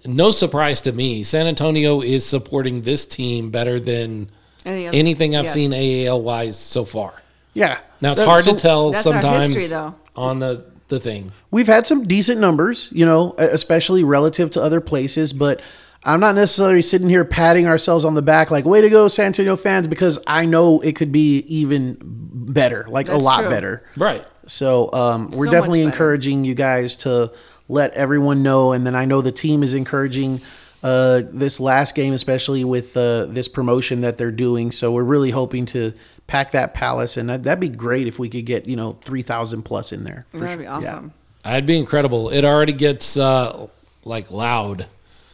no 0.05 0.31
surprise 0.31 0.81
to 0.83 0.93
me, 0.93 1.23
San 1.23 1.47
Antonio 1.47 2.01
is 2.01 2.25
supporting 2.25 2.83
this 2.83 3.07
team 3.07 3.51
better 3.51 3.79
than 3.79 4.29
Any 4.65 4.89
other- 4.89 4.97
anything 4.97 5.37
I've 5.37 5.45
yes. 5.45 5.55
seen 5.55 5.73
AAL 5.73 6.23
wise 6.23 6.57
so 6.59 6.85
far. 6.85 7.13
yeah. 7.55 7.79
Now 8.01 8.11
it's 8.13 8.21
That- 8.21 8.27
hard 8.27 8.45
so 8.45 8.53
to 8.55 8.59
tell 8.59 8.91
That's 8.91 9.07
our 9.07 9.13
sometimes 9.15 9.45
history, 9.47 9.67
though. 9.69 9.95
on 10.15 10.39
the, 10.39 10.65
the 10.89 11.01
thing. 11.01 11.33
We've 11.51 11.67
had 11.67 11.87
some 11.87 12.05
decent 12.07 12.41
numbers, 12.41 12.91
you 12.93 13.07
know, 13.07 13.35
especially 13.39 14.05
relative 14.05 14.51
to 14.53 14.63
other 14.63 14.81
places, 14.83 15.33
but 15.33 15.61
I'm 16.05 16.21
not 16.21 16.35
necessarily 16.35 16.83
sitting 16.83 17.09
here 17.09 17.25
patting 17.25 17.67
ourselves 17.67 18.05
on 18.05 18.13
the 18.15 18.21
back 18.23 18.51
like, 18.51 18.65
way 18.67 18.81
to 18.83 18.91
go, 18.91 19.09
San 19.09 19.27
Antonio 19.27 19.57
fans, 19.57 19.87
because 19.89 20.19
I 20.27 20.45
know 20.45 20.81
it 20.81 20.95
could 20.95 21.11
be 21.11 21.39
even 21.49 21.97
better, 22.03 22.85
like 22.89 23.09
a 23.09 23.17
lot 23.17 23.41
true. 23.41 23.49
better. 23.49 23.83
Right. 23.97 24.25
So 24.47 24.91
um, 24.93 25.31
we're 25.33 25.47
So 25.47 25.53
definitely 25.53 25.83
encouraging 25.83 26.45
you 26.45 26.55
guys 26.55 26.95
to 26.97 27.33
let 27.69 27.93
everyone 27.95 28.43
know, 28.43 28.73
and 28.73 28.87
then 28.87 28.95
I 28.95 29.05
know 29.05 29.21
the 29.23 29.33
team 29.33 29.63
is 29.63 29.73
encouraging 29.73 30.41
uh, 30.83 31.23
this 31.31 31.59
last 31.59 31.95
game, 31.95 32.13
especially 32.13 32.65
with 32.65 32.97
uh, 32.97 33.27
this 33.27 33.49
promotion 33.49 34.03
that 34.03 34.19
they're 34.19 34.31
doing. 34.31 34.71
So 34.73 34.93
we're 34.93 35.03
really 35.03 35.31
hoping 35.31 35.67
to 35.67 35.93
pack 36.27 36.53
that 36.53 36.75
palace, 36.75 37.17
and 37.17 37.29
that, 37.29 37.43
that'd 37.45 37.61
be 37.61 37.69
great 37.69 38.07
if 38.07 38.19
we 38.19 38.29
could 38.29 38.47
get 38.47 38.67
you 38.67 38.77
know 38.77 38.93
three 39.01 39.23
thousand 39.23 39.63
plus 39.63 39.93
in 39.93 40.05
there. 40.05 40.27
for 40.31 40.39
That'd 40.39 40.59
be 40.59 40.65
sure. 40.65 40.71
Yeah. 40.73 40.77
awesome. 40.77 41.13
That'd 41.45 41.67
be 41.67 41.79
incredible. 41.79 42.29
It 42.31 42.45
already 42.45 42.73
gets 42.73 43.17
uh, 43.17 43.69
like 44.05 44.31
loud 44.31 44.87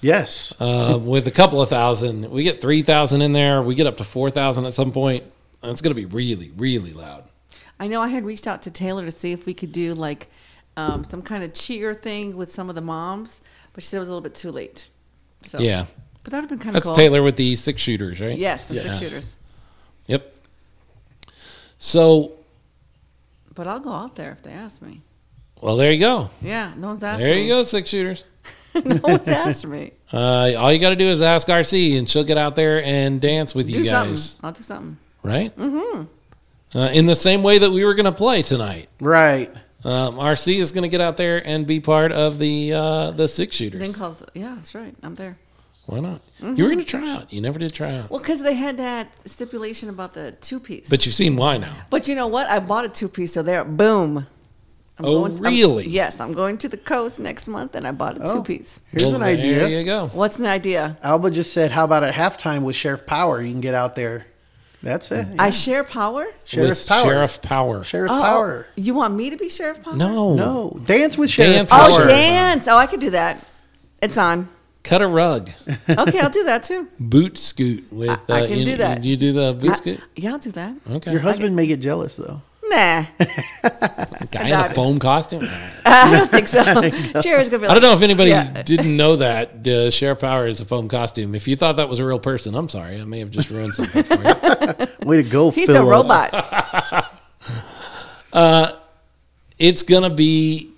Yes. 0.03 0.55
uh, 0.61 0.99
with 1.03 1.27
a 1.27 1.31
couple 1.31 1.63
of 1.63 1.69
thousand. 1.69 2.31
We 2.31 2.43
get 2.45 2.61
three 2.61 2.83
thousand 2.83 3.23
in 3.23 3.33
there. 3.33 3.63
We 3.63 3.75
get 3.75 3.87
up 3.87 3.97
to 3.99 4.05
four 4.05 4.31
thousand 4.31 4.67
at 4.67 4.75
some 4.75 4.93
point. 4.93 5.25
It's 5.63 5.81
going 5.81 5.95
to 5.95 6.01
be 6.01 6.07
really, 6.07 6.51
really 6.57 6.93
loud. 6.93 7.25
I 7.79 7.87
know 7.89 8.01
I 8.01 8.09
had 8.09 8.25
reached 8.25 8.47
out 8.47 8.63
to 8.63 8.71
Taylor 8.71 9.05
to 9.05 9.11
see 9.11 9.33
if 9.33 9.47
we 9.47 9.55
could 9.55 9.73
do 9.73 9.95
like 9.95 10.29
um, 10.77 11.05
some 11.05 11.23
kind 11.23 11.45
of 11.45 11.53
cheer 11.55 11.93
thing 11.95 12.37
with 12.37 12.53
some 12.53 12.69
of 12.69 12.75
the 12.75 12.81
moms, 12.81 13.41
but 13.73 13.83
she 13.83 13.89
said 13.89 13.97
it 13.99 14.01
was 14.01 14.09
a 14.09 14.11
little 14.13 14.23
bit 14.23 14.35
too 14.35 14.51
late. 14.51 14.89
So 15.43 15.59
Yeah, 15.59 15.87
but 16.23 16.31
that 16.31 16.37
would 16.39 16.43
have 16.43 16.49
been 16.51 16.59
kind 16.59 16.71
of 16.71 16.83
that's 16.83 16.87
cool. 16.87 16.95
Taylor 16.95 17.23
with 17.23 17.37
the 17.37 17.55
six 17.57 17.81
shooters, 17.83 18.21
right? 18.21 18.39
Yes, 18.39 18.67
the 18.67 18.75
Yes. 18.75 18.85
six 18.99 18.99
shooters. 19.11 19.37
Yep. 20.07 20.35
So, 21.79 22.33
But 23.55 23.67
I'll 23.67 23.81
go 23.81 23.91
out 23.93 24.15
there 24.17 24.31
if 24.33 24.43
they 24.43 24.53
ask 24.53 24.81
me. 24.83 25.03
well, 25.61 25.77
there 25.77 25.93
you 25.93 25.99
go. 26.01 26.31
Yeah, 26.41 26.73
no 26.77 26.89
one's 26.89 27.03
asked 27.03 27.21
There 27.21 27.35
me. 27.35 27.43
you 27.43 27.49
go, 27.49 27.65
six 27.65 27.89
shooters. 27.91 28.25
no 28.75 28.99
one's 29.03 29.29
asked 29.29 29.67
me. 29.67 29.93
Uh, 30.13 30.53
all 30.59 30.71
you 30.71 30.79
got 30.79 30.91
to 30.91 30.97
do 30.97 31.07
is 31.07 31.23
ask 31.23 31.49
RC, 31.49 31.97
and 31.97 32.07
she'll 32.07 32.23
get 32.23 32.37
out 32.37 32.55
there 32.55 32.85
and 32.85 33.19
dance 33.19 33.55
with 33.55 33.67
Do 33.69 33.79
you 33.79 33.85
something. 33.87 34.13
guys, 34.13 34.39
I'll 34.43 34.53
do 34.53 34.63
something. 34.63 34.99
right? 35.23 35.57
Mm-hmm. 35.57 36.79
Uh, 36.79 36.89
in 36.89 37.07
the 37.07 37.15
same 37.15 37.43
way 37.43 37.57
that 37.57 37.71
we 37.71 37.83
were 37.83 37.95
going 37.95 38.05
to 38.05 38.13
play 38.13 38.43
tonight. 38.43 38.91
right. 39.01 39.51
Um, 39.85 40.15
RC 40.17 40.57
is 40.57 40.71
going 40.73 40.83
to 40.83 40.89
get 40.89 41.01
out 41.01 41.17
there 41.17 41.45
and 41.47 41.67
be 41.67 41.81
part 41.81 42.13
of 42.13 42.39
the 42.39 42.73
uh, 42.73 43.11
the 43.13 43.27
six 43.29 43.57
shooters. 43.57 43.81
Then 43.81 43.93
calls. 43.93 44.23
Yeah, 44.35 44.55
that's 44.55 44.75
right. 44.75 44.95
I'm 45.03 45.15
there. 45.17 45.37
Why 45.87 45.99
not? 45.99 46.21
You 46.41 46.63
were 46.63 46.71
going 46.71 46.79
to 46.79 46.85
try 46.85 47.11
out. 47.11 47.33
You 47.33 47.41
never 47.41 47.59
did 47.59 47.73
try 47.73 47.97
out. 47.97 48.09
Well, 48.09 48.21
because 48.21 48.41
they 48.43 48.55
had 48.55 48.77
that 48.77 49.11
stipulation 49.25 49.89
about 49.89 50.13
the 50.15 50.31
two 50.41 50.61
piece. 50.61 50.89
But 50.89 51.05
you've 51.05 51.15
seen 51.15 51.37
why 51.37 51.59
now. 51.59 51.75
But 51.91 52.07
you 52.07 52.15
know 52.15 52.29
what? 52.29 52.47
I 52.49 52.61
bought 52.61 52.85
a 52.85 52.89
two 52.89 53.09
piece, 53.09 53.33
so 53.33 53.43
there, 53.43 53.65
boom. 53.65 54.27
I'm 54.99 55.05
Oh, 55.05 55.25
I'm- 55.25 55.37
really? 55.39 55.89
yes, 55.89 56.21
I'm 56.21 56.33
going 56.33 56.59
to 56.59 56.69
the 56.69 56.77
coast 56.77 57.19
next 57.19 57.49
month, 57.49 57.75
and 57.75 57.85
I 57.87 57.91
bought 57.91 58.19
a 58.19 58.23
Oh. 58.23 58.35
two 58.35 58.43
piece. 58.45 58.81
Here's 58.93 59.07
Well, 59.07 59.17
an 59.17 59.23
idea. 59.23 59.59
There 59.61 59.69
you 59.81 59.85
go. 59.85 60.09
What's 60.13 60.39
an 60.39 60.47
idea? 60.47 60.97
Alba 61.03 61.31
just 61.33 61.53
said, 61.53 61.73
"How 61.73 61.85
about 61.85 62.05
at 62.05 62.15
halftime 62.15 62.63
with 62.63 62.77
Sheriff 62.77 63.05
Power? 63.05 63.43
You 63.43 63.51
can 63.51 63.61
get 63.61 63.75
out 63.75 63.97
there." 63.97 64.27
That's 64.83 65.11
it. 65.13 65.27
I 65.39 65.51
share 65.51 65.85
power. 65.85 66.27
Sheriff 66.45 66.69
With 66.71 66.89
Power. 66.89 67.05
Sheriff 67.05 67.43
Power. 67.43 67.85
Sheriff 67.85 68.11
Oh, 68.11 68.21
Power. 68.23 68.67
You 68.77 68.95
want 68.95 69.15
me 69.15 69.31
to 69.31 69.37
be 69.37 69.49
sheriff 69.49 69.81
power? 69.83 69.95
No. 69.97 70.35
No, 70.35 70.81
dance 70.85 71.17
with 71.17 71.31
Sheriff 71.31 71.69
Dance 71.69 71.71
Power. 71.71 72.01
Oh, 72.01 72.03
dance. 72.03 72.67
Oh, 72.67 72.77
I 72.77 72.87
could 72.87 73.01
do 73.01 73.11
that. 73.11 73.39
It's 74.03 74.19
on. 74.19 74.49
Cut 74.83 75.01
a 75.01 75.07
rug. 75.07 75.51
Okay, 75.89 76.19
I'll 76.19 76.31
do 76.31 76.45
that 76.45 76.65
too. 76.65 76.89
Boot 76.99 77.39
scoot 77.39 77.93
with. 77.93 78.11
I- 78.11 78.39
I 78.39 78.41
uh, 78.43 78.47
can 78.49 78.59
you, 78.59 78.65
do 78.65 78.77
that. 78.79 79.05
You 79.05 79.17
do 79.17 79.33
the 79.33 79.53
boot 79.55 79.71
I- 79.71 79.75
scoot. 79.77 80.01
yeah, 80.17 80.33
I'll 80.33 80.39
do 80.39 80.51
that. 80.53 80.75
Okay. 80.91 81.13
Your 81.13 81.21
husband 81.21 81.55
may 81.55 81.67
get 81.69 81.79
jealous 81.81 82.17
though. 82.17 82.41
Nah, 82.73 83.05
Guy 84.31 84.49
in 84.49 84.53
a 84.55 84.69
foam 84.71 84.99
costume. 84.99 85.47
I 85.85 86.11
don't 86.17 86.31
think 86.31 86.49
so. 86.49 86.63
Jared's 87.21 87.51
gonna 87.51 87.61
be 87.61 87.67
like, 87.69 87.71
I 87.71 87.75
don't 87.75 87.83
know 87.83 87.93
if 87.93 88.01
anybody 88.03 88.31
Yeah. 88.31 88.63
didn't 88.63 88.97
know 88.97 89.17
that 89.17 89.67
uh, 89.67 89.91
Sheriff 89.91 90.21
Power 90.21 90.47
is 90.47 90.61
a 90.61 90.65
foam 90.65 90.89
costume. 90.89 91.35
If 91.35 91.47
you 91.47 91.55
thought 91.57 91.77
that 91.77 91.89
was 91.91 91.99
a 91.99 92.07
real 92.07 92.19
person, 92.19 92.55
I'm 92.55 92.69
sorry. 92.71 92.99
I 93.01 93.05
may 93.05 93.19
have 93.19 93.31
just 93.31 93.51
ruined 93.51 93.75
something 93.75 94.03
for 94.05 94.15
you. 94.15 95.07
Way 95.07 95.23
to 95.23 95.29
go, 95.29 95.51
He's 95.51 95.69
Philip. 95.69 95.83
a 95.83 95.91
robot. 95.91 97.11
it's 99.59 99.83
gonna 99.83 100.11
be 100.11 100.71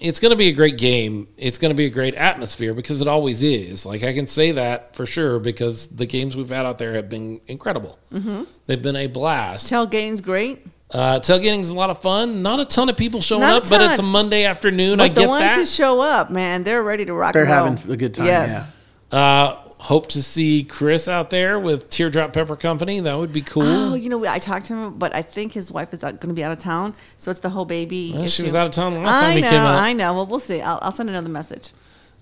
it's 0.00 0.20
gonna 0.20 0.36
be 0.36 0.48
a 0.48 0.52
great 0.52 0.78
game. 0.78 1.28
It's 1.36 1.58
gonna 1.58 1.74
be 1.74 1.86
a 1.86 1.90
great 1.90 2.14
atmosphere 2.14 2.74
because 2.74 3.00
it 3.00 3.08
always 3.08 3.42
is. 3.42 3.86
Like 3.86 4.02
I 4.02 4.12
can 4.12 4.26
say 4.26 4.52
that 4.52 4.94
for 4.94 5.06
sure 5.06 5.38
because 5.38 5.86
the 5.88 6.06
games 6.06 6.36
we've 6.36 6.48
had 6.48 6.66
out 6.66 6.78
there 6.78 6.94
have 6.94 7.08
been 7.08 7.40
incredible. 7.46 7.98
Mm-hmm. 8.12 8.44
They've 8.66 8.82
been 8.82 8.96
a 8.96 9.06
blast. 9.06 9.70
Tailgating's 9.70 10.20
great, 10.20 10.66
Uh, 10.90 11.18
tailgating 11.18 11.58
is 11.58 11.70
a 11.70 11.74
lot 11.74 11.90
of 11.90 12.00
fun. 12.00 12.42
Not 12.42 12.60
a 12.60 12.64
ton 12.64 12.88
of 12.88 12.96
people 12.96 13.20
showing 13.20 13.40
Not 13.40 13.54
a 13.54 13.56
up, 13.64 13.68
but 13.68 13.90
it's 13.90 13.98
a. 13.98 14.02
Monday 14.02 14.44
afternoon. 14.44 15.00
I 15.00 15.08
But 15.08 15.18
I 15.18 15.22
the 15.24 15.28
ones 15.28 15.42
that. 15.42 15.58
who 15.58 15.66
show 15.66 16.00
up, 16.00 16.30
man, 16.30 16.62
they're 16.62 16.82
ready 16.82 17.04
to 17.04 17.12
rock. 17.12 17.32
They're 17.32 17.42
and 17.42 17.50
roll. 17.52 17.64
having 17.76 17.90
a 17.92 17.96
good 17.96 18.14
time, 18.14 18.26
Yes. 18.26 18.70
uh, 19.10 19.56
hope 19.78 20.06
to 20.10 20.22
see 20.22 20.62
Chris 20.62 21.08
out 21.08 21.30
there 21.30 21.58
with 21.58 21.90
Teardrop 21.90 22.32
Pepper 22.32 22.54
Company. 22.54 23.00
That 23.00 23.18
would 23.18 23.32
be 23.32 23.42
cool. 23.42 23.64
Oh, 23.64 23.94
you 23.94 24.08
know, 24.08 24.24
I 24.26 24.38
talked 24.38 24.66
to 24.66 24.74
him, 24.74 24.94
but 24.96 25.12
I 25.14 25.22
think 25.22 25.52
his 25.52 25.72
wife 25.72 25.92
is 25.92 26.00
going 26.02 26.18
to 26.18 26.32
be 26.32 26.44
out 26.44 26.52
of 26.52 26.58
town, 26.60 26.94
so 27.16 27.30
it's 27.32 27.40
the 27.40 27.50
whole 27.50 27.64
baby. 27.64 28.12
Well, 28.14 28.22
she 28.22 28.26
issue. 28.26 28.44
was 28.44 28.54
out 28.54 28.66
of 28.68 28.72
town 28.72 28.94
the 28.94 29.00
last 29.00 29.22
I 29.24 29.26
time 29.26 29.34
he 29.36 29.40
know, 29.42 29.50
came 29.50 29.60
out. 29.62 29.82
I 29.82 29.92
know. 29.92 30.14
Well, 30.14 30.26
we'll 30.26 30.38
see. 30.40 30.60
I'll, 30.60 30.78
I'll 30.82 30.92
send 30.92 31.08
another 31.08 31.28
message. 31.28 31.72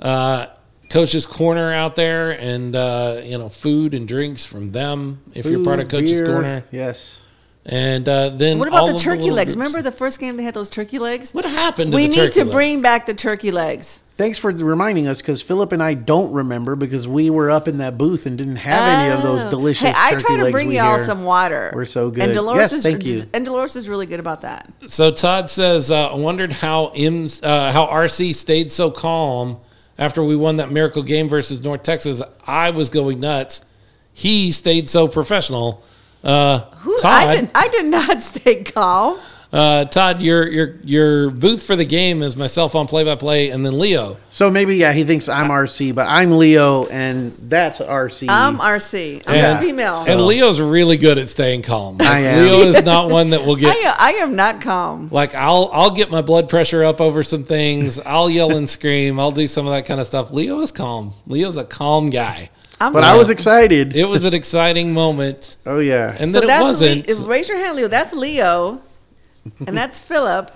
uh, 0.01 0.47
Coach's 0.91 1.27
Corner 1.27 1.73
out 1.73 1.97
there, 1.97 2.31
and 2.33 2.75
uh, 2.77 3.21
you 3.25 3.37
know, 3.39 3.49
food 3.49 3.95
and 3.95 4.07
drinks 4.09 4.45
from 4.45 4.73
them 4.73 5.21
if 5.35 5.45
you're 5.47 5.65
part 5.65 5.81
of 5.81 5.89
Coach's 5.89 6.21
beer, 6.21 6.27
Corner. 6.27 6.65
Yes. 6.71 7.24
And 7.67 8.07
uh, 8.09 8.29
then 8.31 8.59
What 8.59 8.69
about 8.69 8.87
the 8.89 8.99
turkey 8.99 9.23
little 9.23 9.37
legs? 9.37 9.55
groups. 9.55 9.69
Remember 9.73 9.83
the 9.89 9.97
first 9.97 10.21
game 10.21 10.37
they 10.37 10.43
had 10.43 10.53
those 10.55 10.69
turkey 10.69 10.99
legs? 10.99 11.33
what 11.33 11.45
happened? 11.47 11.93
To 11.93 11.97
we 11.97 12.03
the 12.03 12.09
need 12.09 12.17
turkey 12.17 12.33
to 12.33 12.41
legs? 12.45 12.53
bring 12.55 12.83
back 12.83 13.07
the 13.07 13.15
turkey 13.15 13.51
legs. 13.51 14.03
Thanks 14.17 14.39
for 14.39 14.53
reminding 14.53 15.09
us 15.09 15.21
because 15.21 15.43
Philip 15.43 15.73
and 15.73 15.83
I 15.83 15.95
don't 15.95 16.31
remember 16.33 16.77
because 16.77 17.09
we 17.09 17.31
were 17.31 17.51
up 17.51 17.67
in 17.67 17.79
that 17.79 17.97
booth 17.99 18.27
and 18.27 18.39
didn't 18.39 18.57
have 18.57 19.01
any 19.01 19.13
of 19.13 19.23
those 19.25 19.47
Oh. 19.47 19.51
delicious 19.51 19.89
Hey, 19.89 19.95
I 19.97 20.11
turkey 20.13 20.25
try 20.25 20.37
to 20.45 20.51
bring 20.53 20.71
y'all 20.71 20.97
hear. 20.97 21.05
some 21.05 21.25
water. 21.25 21.73
We're 21.75 21.85
so 21.87 22.11
good. 22.11 22.23
And 22.25 22.35
Dolores 22.35 22.61
Yes, 22.61 22.73
is 22.75 22.83
thank 22.85 23.05
you. 23.07 23.23
and 23.33 23.45
Dolores 23.45 23.75
is 23.77 23.89
really 23.89 24.07
good 24.07 24.21
about 24.21 24.43
that. 24.43 24.71
So 24.87 25.11
Todd 25.11 25.49
says, 25.51 25.91
uh, 25.91 26.09
I 26.13 26.15
wondered 26.15 26.53
how 26.53 26.89
M's, 26.95 27.43
uh, 27.43 27.73
how 27.73 27.87
RC 27.87 28.35
stayed 28.37 28.71
so 28.71 28.91
calm 28.91 29.57
after 29.99 30.23
we 30.23 30.37
won 30.37 30.59
that 30.59 30.71
miracle 30.71 31.03
game 31.03 31.29
versus 31.29 31.65
North 31.65 31.83
Texas. 31.83 32.23
I 32.47 32.71
was 32.71 32.91
going 32.91 33.19
nuts. 33.21 33.63
He 34.13 34.53
stayed 34.53 34.89
so 34.89 35.09
professional. 35.09 35.83
Uh, 36.25 36.61
Who 36.79 36.97
Todd, 36.99 37.13
I 37.29 37.37
did 37.37 37.51
I 37.55 37.69
did 37.69 37.87
not 37.87 38.23
stay 38.33 38.63
calm. 38.65 39.19
uh, 39.53 39.85
Todd, 39.85 40.21
your 40.23 40.49
your 40.51 40.77
your 40.83 41.31
booth 41.31 41.63
for 41.65 41.77
the 41.77 41.85
game 41.85 42.23
is 42.23 42.37
myself 42.37 42.75
on 42.75 42.87
play 42.89 43.05
by 43.05 43.15
play, 43.15 43.51
and 43.51 43.65
then 43.65 43.79
Leo. 43.79 44.17
So 44.31 44.51
maybe 44.51 44.77
yeah, 44.77 44.93
he 44.93 45.05
thinks 45.05 45.29
I'm 45.29 45.49
RC, 45.49 45.95
but 45.95 46.09
I'm 46.09 46.33
Leo, 46.39 46.87
and 46.87 47.37
that's 47.43 47.79
RC. 47.79 48.27
I'm 48.31 48.57
RC. 48.57 49.23
I'm 49.27 49.35
Yeah. 49.35 49.59
a 49.59 49.61
female. 49.61 50.03
And 50.09 50.21
Leo's 50.23 50.61
really 50.61 50.97
good 50.97 51.19
at 51.19 51.29
staying 51.29 51.63
calm. 51.63 51.99
I 52.01 52.21
am. 52.21 52.45
Leo 52.47 52.59
is 52.61 52.83
not 52.85 53.11
one 53.11 53.31
that 53.31 53.45
will 53.47 53.57
get 53.65 53.77
I, 53.77 53.81
am- 53.81 53.97
I 53.99 54.11
am 54.23 54.35
not 54.35 54.61
calm. 54.63 55.09
like 55.13 55.35
I'll 55.35 55.69
I'll 55.73 55.91
get 55.95 56.11
my 56.11 56.23
blood 56.23 56.49
pressure 56.49 56.83
up 56.83 57.01
over 57.01 57.23
some 57.23 57.45
things. 57.45 57.99
I'll 58.01 58.31
yell 58.31 58.57
and 58.57 58.69
scream. 58.69 59.21
I'll 59.21 59.31
do 59.31 59.47
some 59.47 59.67
of 59.67 59.73
that 59.75 59.85
kind 59.87 60.01
of 60.01 60.07
stuff. 60.07 60.31
Leo 60.33 60.59
is 60.61 60.73
calm. 60.73 61.13
Leo's 61.27 61.57
a 61.59 61.65
calm 61.65 62.09
guy. 62.11 62.51
I'm 62.81 62.93
But 62.93 63.01
not- 63.01 63.15
I 63.15 63.17
was 63.17 63.31
excited. 63.31 63.95
It 63.97 64.05
was 64.09 64.25
an 64.25 64.35
exciting 64.35 64.93
moment, 64.93 65.57
oh 65.65 65.79
yeah. 65.79 66.17
and 66.19 66.31
so 66.33 66.41
then 66.41 66.61
it 66.61 66.63
wasn't. 66.63 67.09
Le- 67.09 67.27
raise 67.27 67.49
your 67.49 67.59
hand, 67.59 67.77
Leo. 67.77 67.89
That's 67.89 68.13
Leo, 68.13 68.81
and 69.67 69.77
that's 69.77 70.01
Philip, 70.01 70.51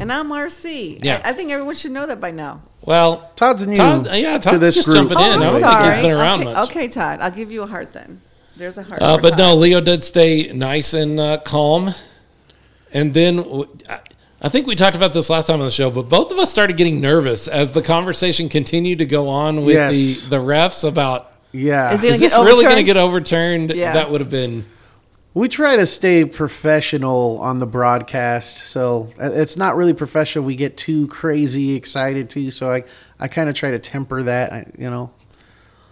and 0.00 0.10
I'm 0.12 0.28
RC. 0.30 1.00
Yeah. 1.04 1.20
I, 1.24 1.30
I 1.30 1.32
think 1.32 1.50
everyone 1.50 1.74
should 1.74 1.92
know 1.92 2.06
that 2.06 2.20
by 2.20 2.30
now. 2.30 2.62
well, 2.82 3.30
Todd's 3.36 3.66
new 3.66 3.76
Todd, 3.76 4.06
yeah, 4.12 4.38
Todd's 4.38 4.54
to 4.56 4.58
this 4.58 4.74
just 4.76 4.86
group. 4.86 4.96
jumping 5.10 5.18
Oh, 5.18 5.24
in. 5.24 5.30
I 5.30 5.34
I'm 5.34 5.40
don't 5.40 5.48
think 5.50 5.60
sorry. 5.60 5.94
he's 5.94 6.02
been 6.02 6.12
around 6.12 6.40
okay, 6.42 6.52
much. 6.52 6.70
okay, 6.70 6.88
Todd. 6.88 7.20
I'll 7.20 7.30
give 7.30 7.52
you 7.52 7.62
a 7.62 7.66
heart 7.66 7.92
then. 7.92 8.20
There's 8.56 8.78
a 8.78 8.82
heart. 8.82 9.02
Uh, 9.02 9.16
for 9.16 9.22
but 9.22 9.36
no, 9.38 9.54
Leo 9.54 9.80
did 9.80 10.02
stay 10.02 10.50
nice 10.52 10.94
and 10.94 11.20
uh, 11.20 11.38
calm. 11.38 11.94
And 12.92 13.12
then 13.14 13.36
w- 13.36 13.68
I- 13.88 14.00
I 14.42 14.48
think 14.48 14.66
we 14.66 14.74
talked 14.74 14.96
about 14.96 15.12
this 15.12 15.28
last 15.28 15.48
time 15.48 15.60
on 15.60 15.66
the 15.66 15.70
show, 15.70 15.90
but 15.90 16.08
both 16.08 16.30
of 16.30 16.38
us 16.38 16.50
started 16.50 16.78
getting 16.78 16.98
nervous 16.98 17.46
as 17.46 17.72
the 17.72 17.82
conversation 17.82 18.48
continued 18.48 18.96
to 19.00 19.04
go 19.04 19.28
on 19.28 19.66
with 19.66 19.74
Yes. 19.74 20.22
the, 20.22 20.30
the 20.38 20.42
refs 20.42 20.82
about 20.88 21.29
Yeah. 21.52 21.92
Is 21.92 22.04
it- 22.04 22.14
is 22.14 22.20
Gonna 22.20 22.44
this 22.44 22.52
really 22.52 22.64
going 22.64 22.76
to 22.76 22.82
get 22.82 22.96
overturned? 22.96 23.72
Yeah. 23.74 23.92
That 23.94 24.10
would 24.10 24.20
have 24.20 24.30
been. 24.30 24.64
We 25.32 25.48
try 25.48 25.76
to 25.76 25.86
stay 25.86 26.24
professional 26.24 27.38
on 27.40 27.60
the 27.60 27.66
broadcast, 27.66 28.66
so 28.68 29.08
uh, 29.20 29.30
it's 29.32 29.56
not 29.56 29.76
really 29.76 29.92
professional. 29.94 30.44
We 30.44 30.56
get 30.56 30.76
too 30.76 31.06
crazy 31.06 31.76
excited 31.76 32.28
too, 32.30 32.50
so 32.50 32.72
I 32.72 32.82
I 33.20 33.28
kind 33.28 33.48
of 33.48 33.54
try 33.54 33.70
to 33.70 33.78
temper 33.78 34.24
that. 34.24 34.52
I, 34.52 34.66
you 34.76 34.90
know, 34.90 35.12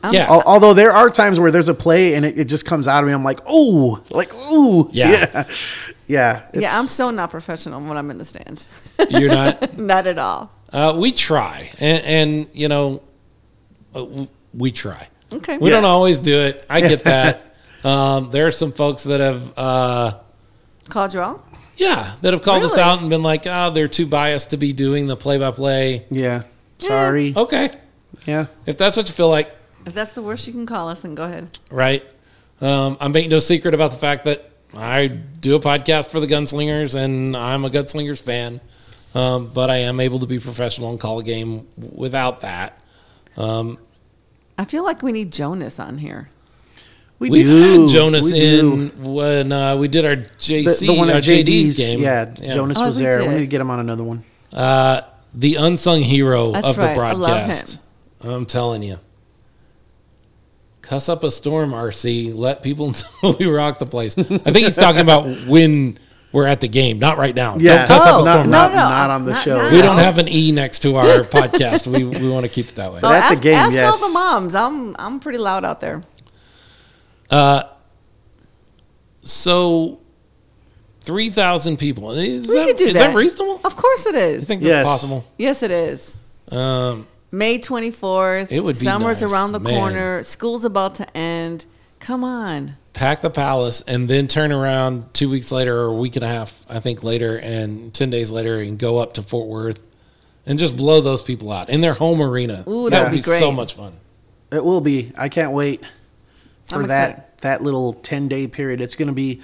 I'm- 0.03 0.13
yeah. 0.15 0.27
Al- 0.29 0.43
although 0.45 0.75
there 0.75 0.91
are 0.93 1.09
times 1.09 1.39
where 1.39 1.53
there's 1.53 1.69
a 1.69 1.75
play 1.75 2.15
and 2.15 2.25
it, 2.25 2.37
it 2.37 2.45
just 2.47 2.67
comes 2.67 2.89
out 2.89 3.05
of 3.05 3.09
me. 3.09 3.15
I'm 3.15 3.23
like, 3.23 3.39
oh, 3.47 4.03
like 4.11 4.35
ooh, 4.35 4.91
Yeah. 4.93 5.11
yeah, 6.09 6.43
yeah. 6.53 6.61
yeah, 6.61 6.79
I'm 6.79 6.87
so 6.89 7.11
not 7.11 7.31
professional 7.31 7.81
when 7.81 7.97
I'm 7.97 8.11
in 8.11 8.19
the 8.19 8.25
stands. 8.25 8.67
You're 9.09 9.31
not. 9.31 9.79
not 9.79 10.07
at 10.09 10.19
all. 10.19 10.51
Uh, 10.73 10.95
we 10.97 11.13
try, 11.13 11.71
and, 11.79 12.03
and 12.05 12.47
you 12.53 12.67
know, 12.69 13.03
uh, 13.95 14.05
we 14.53 14.73
try. 14.73 15.07
Okay. 15.33 15.59
We 15.59 15.71
Yeah. 15.71 15.77
don't 15.77 15.85
always 15.85 16.19
do 16.19 16.37
it. 16.39 16.65
I 16.71 16.81
get 16.81 17.05
that. 17.05 17.43
um, 17.85 18.31
there 18.31 18.47
are 18.47 18.51
some 18.51 18.73
folks 18.73 19.05
that 19.05 19.21
have, 19.21 19.59
uh, 19.59 20.15
Called 20.89 21.13
you 21.15 21.21
out. 21.21 21.45
yeah, 21.77 22.15
that 22.23 22.33
have 22.33 22.43
called 22.43 22.65
us 22.65 22.79
out 22.79 23.01
and 23.01 23.11
been 23.11 23.23
like, 23.23 23.47
"Oh, 23.47 23.71
they're 23.71 23.89
too 23.89 24.07
biased 24.07 24.51
to 24.51 24.57
be 24.57 24.73
doing 24.73 25.07
the 25.07 25.17
play-by-play." 25.17 26.07
yeah. 26.11 26.43
Sorry. 26.79 27.35
Okay, 27.37 27.71
Yeah. 28.27 28.47
if 28.65 28.79
that's 28.79 28.97
what 28.97 29.07
you 29.09 29.13
feel 29.15 29.29
like, 29.29 29.55
If 29.85 29.95
that's 29.95 30.13
the 30.13 30.23
worst 30.23 30.47
you 30.47 30.53
can 30.53 30.65
call 30.67 30.89
us, 30.89 31.01
then 31.01 31.15
go 31.15 31.25
ahead. 31.25 31.59
right? 31.71 32.05
Um, 32.61 32.97
I'm 33.01 33.13
making 33.13 33.31
no 33.31 33.39
secret 33.39 33.75
about 33.75 33.91
the 33.93 33.99
fact 33.99 34.25
that 34.27 34.51
I 34.77 35.07
do 35.09 35.55
a 35.55 35.61
podcast 35.61 36.11
for 36.11 36.21
the 36.21 36.27
Gunslingers, 36.27 36.95
and 36.95 37.37
I'm 37.37 37.65
a 37.65 37.71
Gunslingers 37.71 38.21
fan. 38.21 38.61
Um, 39.15 39.51
but 39.53 39.71
I 39.71 39.79
am 39.79 40.01
able 40.01 40.19
to 40.21 40.27
be 40.27 40.39
professional 40.39 40.91
and 40.91 41.01
call 41.01 41.19
a 41.19 41.23
game 41.23 41.67
without 41.77 42.41
that. 42.41 42.79
I 44.59 44.65
feel 44.65 44.83
like 44.85 45.03
we 45.03 45.13
need 45.13 45.33
Jonas 45.33 45.79
on 45.79 45.99
here. 45.99 46.29
We 47.21 47.31
We've 47.31 47.47
do. 47.47 47.83
had 47.83 47.91
Jonas 47.91 48.25
We 48.25 48.33
do. 48.33 48.73
in 48.97 49.13
when 49.15 49.51
uh, 49.53 49.77
we 49.77 49.89
did 49.89 50.05
our 50.05 50.17
the, 50.17 50.23
JC, 50.29 50.87
the 50.87 50.95
one 50.95 51.11
our 51.11 51.17
JD's, 51.21 51.77
JD's 51.77 51.77
game. 51.77 52.01
Yeah, 52.01 52.27
Jonas 52.27 52.79
Oh, 52.79 52.87
was 52.87 52.99
we 52.99 53.05
there. 53.05 53.19
We 53.21 53.25
did. 53.25 53.35
need 53.35 53.41
to 53.41 53.47
get 53.47 53.61
him 53.61 53.71
on 53.71 53.81
another 53.81 54.05
one. 54.05 54.23
Uh, 54.53 55.01
the 55.35 55.57
unsung 55.57 56.01
hero 56.03 56.53
That's 56.53 56.69
of 56.69 56.77
the 56.77 56.83
right. 56.83 56.97
I 56.99 57.13
love 57.13 57.19
broadcast. 57.47 57.79
I'm 58.21 58.47
telling 58.47 58.83
you. 58.83 58.99
Cuss 60.83 61.09
up 61.09 61.23
a 61.25 61.31
storm, 61.31 61.73
RC. 61.73 62.35
Let 62.35 62.63
people 62.63 62.93
know 63.23 63.37
we 63.39 63.47
rock 63.47 63.79
the 63.79 63.87
place. 63.87 64.17
I 64.17 64.23
think 64.23 64.59
he's 64.59 64.77
talking 64.77 65.01
about 65.03 65.25
when 65.49 65.99
we're 66.33 66.47
at 66.47 66.61
the 66.61 66.69
game, 66.69 66.99
not 66.99 67.17
right 67.19 67.35
now. 67.35 67.57
Yeah, 67.59 67.79
Don't 67.79 67.89
cuss 67.89 68.07
up 68.07 68.15
Oh, 68.15 68.21
a 68.21 68.25
not, 68.25 68.33
storm. 68.33 68.51
not, 68.51 68.73
No, 68.73 68.77
no, 68.79 68.89
not 68.89 69.11
on 69.11 69.25
the 69.25 69.31
not 69.33 69.43
show. 69.43 69.57
now. 69.63 69.73
we 69.73 69.81
don't 69.83 69.99
have 69.99 70.19
an 70.19 70.29
E 70.29 70.53
next 70.53 70.81
to 70.81 70.97
our 70.97 71.21
podcast. 71.23 71.87
We, 71.87 72.05
we 72.05 72.29
want 72.29 72.45
to 72.45 72.51
keep 72.51 72.69
it 72.69 72.75
that 72.77 72.93
way. 72.93 73.01
Oh, 73.03 73.09
at 73.13 73.21
the 73.29 73.35
ask, 73.35 73.43
game, 73.43 73.55
ask 73.55 73.75
yes. 73.75 74.03
all 74.03 74.09
the 74.09 74.13
moms. 74.15 74.55
I'm 74.55 74.95
I'm 74.99 75.21
pretty 75.21 75.39
loud 75.39 75.65
out 75.65 75.81
there. 75.81 76.03
Uh, 77.31 77.63
So, 79.23 80.01
3,000 81.03 81.77
people. 81.79 82.13
Is, 82.13 82.47
We 82.49 82.55
that, 82.55 82.67
could 82.69 82.77
do 82.77 82.85
is 82.87 82.93
that. 82.95 83.09
that 83.09 83.17
reasonable? 83.17 83.61
Of 83.65 83.77
course 83.77 84.07
it 84.07 84.15
is. 84.15 84.43
You 84.43 84.47
think 84.47 84.63
Yes. 84.63 84.71
that's 84.85 84.89
possible? 84.89 85.25
yes, 85.39 85.63
it 85.63 85.71
is. 85.71 86.15
Um, 86.51 87.07
May 87.31 87.59
24th. 87.59 88.51
It 88.51 88.61
would 88.61 88.79
be 88.79 88.85
Summer's 88.85 89.21
nice, 89.23 89.31
around 89.31 89.53
the 89.53 89.61
man. 89.61 89.75
corner. 89.75 90.23
School's 90.23 90.65
about 90.65 90.95
to 90.97 91.17
end. 91.17 91.28
Come 92.01 92.25
on. 92.25 92.77
pack 92.93 93.21
the 93.23 93.31
palace 93.31 93.83
and 93.87 94.09
then 94.09 94.27
turn 94.27 94.51
around 94.53 95.13
two 95.15 95.29
weeks 95.31 95.53
later 95.53 95.83
or 95.83 95.87
a 95.87 95.93
week 95.95 96.17
and 96.17 96.25
a 96.25 96.29
half, 96.29 96.65
I 96.69 96.81
think 96.81 97.03
later, 97.03 97.37
and 97.39 97.93
10 97.95 98.11
days 98.11 98.31
later 98.31 98.61
and 98.61 98.79
go 98.79 98.99
up 98.99 99.15
to 99.15 99.23
Fort 99.23 99.47
Worth 99.49 99.81
and 100.47 100.59
just 100.59 100.77
blow 100.77 101.01
those 101.01 101.23
people 101.23 101.53
out 101.53 101.69
in 101.69 101.81
their 101.81 101.95
home 101.95 102.21
arena. 102.23 102.65
Ooh, 102.69 102.89
that 102.89 102.91
that 102.91 102.99
would 103.01 103.05
would 103.05 103.11
be 103.13 103.19
be 103.19 103.23
great. 103.23 103.39
so 103.41 103.53
much 103.53 103.75
fun. 103.75 103.93
It 104.51 104.65
will 104.65 104.81
be. 104.81 105.13
I 105.17 105.29
can't 105.29 105.53
wait 105.53 105.83
for 106.67 106.77
I'm 106.83 106.89
that 106.89 107.11
excited. 107.11 107.25
that 107.43 107.63
little 107.63 107.93
ten 107.93 108.29
day 108.29 108.47
period. 108.49 108.81
It's 108.81 108.95
going 108.95 109.09
to 109.09 109.15
be 109.15 109.43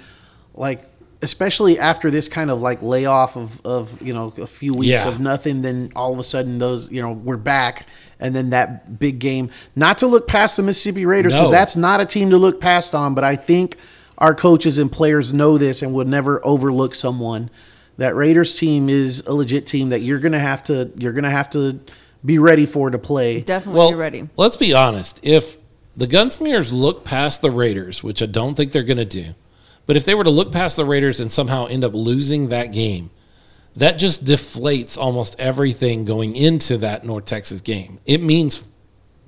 like, 0.55 0.83
especially 1.21 1.79
after 1.79 2.11
this 2.11 2.27
kind 2.27 2.51
of 2.51 2.61
like 2.61 2.81
layoff 2.81 3.35
of 3.37 3.61
of 3.65 4.01
you 4.01 4.13
know 4.13 4.33
a 4.37 4.47
few 4.47 4.73
weeks 4.73 4.89
Yeah. 5.03 5.07
of 5.07 5.19
nothing. 5.19 5.61
Then 5.61 5.91
all 5.95 6.13
of 6.13 6.19
a 6.19 6.23
sudden 6.23 6.59
those 6.59 6.91
you 6.91 7.01
know 7.01 7.11
we're 7.13 7.37
back, 7.37 7.87
and 8.19 8.35
then 8.35 8.49
that 8.51 8.99
big 8.99 9.19
game. 9.19 9.49
Not 9.75 9.97
to 9.99 10.07
look 10.07 10.27
past 10.27 10.57
the 10.57 10.63
Mississippi 10.63 11.05
Raiders 11.05 11.33
because 11.33 11.47
No. 11.47 11.51
that's 11.51 11.75
not 11.75 12.01
a 12.01 12.05
team 12.05 12.29
to 12.31 12.37
look 12.37 12.59
past 12.59 12.93
on. 12.95 13.13
But 13.15 13.23
I 13.23 13.35
think 13.35 13.77
our 14.17 14.33
coaches 14.35 14.77
and 14.77 14.91
players 14.91 15.33
know 15.33 15.57
this 15.57 15.81
and 15.81 15.93
would 15.93 16.07
never 16.07 16.45
overlook 16.45 16.95
someone. 16.95 17.49
That 17.97 18.15
Raiders 18.15 18.55
team 18.55 18.89
is 18.89 19.23
a 19.25 19.33
legit 19.33 19.65
team 19.67 19.89
that 19.89 20.01
you're 20.01 20.19
gonna 20.19 20.39
have 20.39 20.63
to 20.65 20.91
you're 20.97 21.13
gonna 21.13 21.29
have 21.29 21.49
to 21.51 21.79
be 22.25 22.39
ready 22.39 22.65
for 22.65 22.89
to 22.89 22.97
play. 22.97 23.41
Definitely 23.41 23.77
Well, 23.79 23.89
be 23.91 23.95
ready. 23.95 24.29
let's 24.35 24.57
be 24.57 24.73
honest. 24.73 25.19
If 25.21 25.57
the 25.95 26.07
Gunslingers 26.07 26.73
look 26.73 27.05
past 27.05 27.41
the 27.41 27.51
Raiders, 27.51 28.03
which 28.03 28.21
I 28.21 28.25
don't 28.25 28.55
think 28.55 28.71
they're 28.73 28.83
going 28.83 28.97
to 28.97 29.05
do, 29.05 29.27
but 29.85 29.95
if 29.97 30.05
they 30.05 30.15
were 30.15 30.23
to 30.23 30.29
look 30.29 30.51
past 30.51 30.75
the 30.77 30.85
Raiders 30.85 31.19
and 31.19 31.31
somehow 31.31 31.65
end 31.67 31.83
up 31.83 31.93
losing 31.93 32.49
that 32.49 32.71
game, 32.71 33.09
that 33.75 33.97
just 33.97 34.23
deflates 34.25 34.97
almost 34.97 35.37
everything 35.39 36.05
going 36.05 36.35
into 36.35 36.77
that 36.77 37.05
North 37.05 37.25
Texas 37.25 37.61
game. 37.61 37.99
It 38.05 38.21
means 38.21 38.63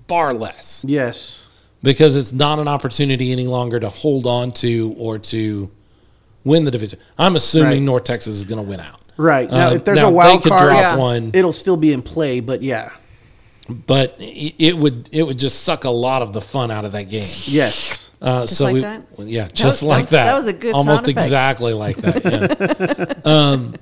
far 0.07 0.34
less. 0.34 0.85
Yes. 0.88 1.43
because 1.84 2.15
it's 2.15 2.34
not 2.34 2.57
an 2.59 2.67
opportunity 2.67 3.31
any 3.31 3.45
longer 3.45 3.79
to 3.79 3.88
hold 3.89 4.25
on 4.25 4.51
to 4.51 4.95
or 4.97 5.19
to 5.19 5.69
win 6.43 6.63
the 6.63 6.71
division. 6.71 6.97
I'm 7.19 7.35
assuming 7.35 7.69
Right. 7.71 7.81
North 7.81 8.03
Texas 8.03 8.35
is 8.38 8.43
going 8.45 8.63
to 8.63 8.67
win 8.67 8.79
out. 8.79 8.99
Right. 9.15 9.49
Now, 9.51 9.67
Uh, 9.69 9.73
if 9.75 9.85
there's 9.85 9.97
now 9.97 10.07
a 10.07 10.11
wild 10.11 10.43
card, 10.43 10.59
drop 10.61 10.79
Yeah. 10.79 10.95
one, 10.95 11.29
it'll 11.34 11.53
still 11.53 11.77
be 11.77 11.93
in 11.93 12.01
play, 12.01 12.39
but 12.39 12.63
yeah. 12.63 12.89
but 13.85 14.15
it 14.19 14.55
it 14.57 14.77
would 14.77 15.07
it 15.11 15.23
would 15.23 15.38
just 15.38 15.63
suck 15.63 15.84
a 15.84 15.89
lot 15.89 16.21
of 16.23 16.34
the 16.34 16.41
fun 16.41 16.71
out 16.71 16.84
of 16.85 16.93
that 16.93 17.09
game. 17.09 17.27
Yes. 17.45 18.06
Uh, 18.19 18.41
Just 18.41 18.57
so 18.57 18.65
like 18.65 18.73
we, 18.73 18.81
that? 18.81 19.03
yeah, 19.19 19.48
just 19.48 19.84
was- 19.84 19.84
like 19.84 20.10
that. 20.10 20.26
that 20.26 20.35
was 20.35 20.48
a 20.48 20.53
good 20.53 20.73
almost 20.73 21.07
exactly 21.07 21.73
like 21.73 21.98
that. 21.98 23.22
Yeah. 23.26 23.31
um, 23.31 23.76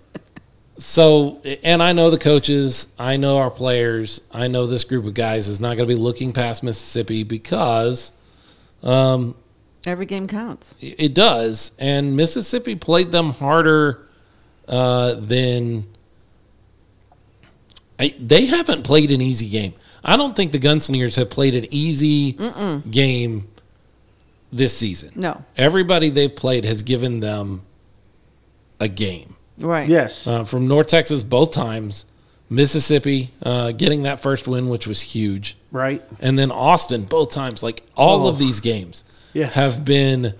so, 0.78 1.41
and 1.64 1.82
I 1.82 1.94
know 1.94 2.10
the 2.10 2.18
coaches, 2.18 2.94
I 2.99 3.16
know 3.16 3.38
our 3.38 3.49
players, 3.49 4.20
I 4.32 4.49
know 4.49 4.68
this 4.68 4.84
group 4.84 5.06
of 5.06 5.14
guys 5.14 5.48
is 5.48 5.62
not 5.62 5.78
going 5.78 5.88
to 5.88 5.95
be 5.95 5.99
looking 5.99 6.34
past 6.34 6.64
Mississippi 6.64 7.24
because 7.24 8.12
Every 9.86 10.07
game 10.07 10.28
counts. 10.28 10.74
It 10.82 11.14
does, 11.14 11.72
and 11.78 12.18
Mississippi 12.18 12.76
played 12.76 13.12
them 13.12 13.32
harder 13.32 14.07
uh, 14.68 15.14
than. 15.16 15.86
I, 17.99 18.16
they 18.20 18.48
haven't 18.48 18.84
played 18.84 19.12
an 19.12 19.22
easy 19.22 19.48
game. 19.48 19.74
I 20.03 20.18
don't 20.18 20.36
think 20.36 20.52
the 20.52 20.60
Gunslingers 20.60 21.16
have 21.16 21.30
played 21.30 21.56
an 21.56 21.68
easy 21.72 22.34
game 22.90 23.48
this 24.51 24.77
season. 24.77 25.11
No. 25.15 25.43
Everybody 25.57 26.09
they've 26.09 26.34
played 26.35 26.65
has 26.65 26.81
given 26.84 27.19
them 27.19 27.63
a 28.80 28.88
game. 28.88 29.35
Right. 29.57 29.88
Yes. 29.88 30.27
Uh, 30.27 30.43
from 30.43 30.67
North 30.67 30.88
Texas, 30.88 31.23
both 31.23 31.51
times. 31.53 32.05
Mississippi 32.49 33.31
uh, 33.41 33.72
getting 33.72 34.03
that 34.03 34.19
first 34.22 34.47
win, 34.47 34.69
which 34.69 34.85
was 34.85 35.01
huge. 35.01 35.57
right. 35.72 36.01
And 36.19 36.38
then 36.38 36.51
Austin, 36.51 37.03
both 37.05 37.31
times. 37.31 37.63
Like 37.63 37.84
all 37.95 38.26
Oh. 38.26 38.30
of 38.30 38.38
these 38.38 38.59
games 38.59 39.03
Yes. 39.34 39.55
have 39.55 39.84
been 39.84 40.35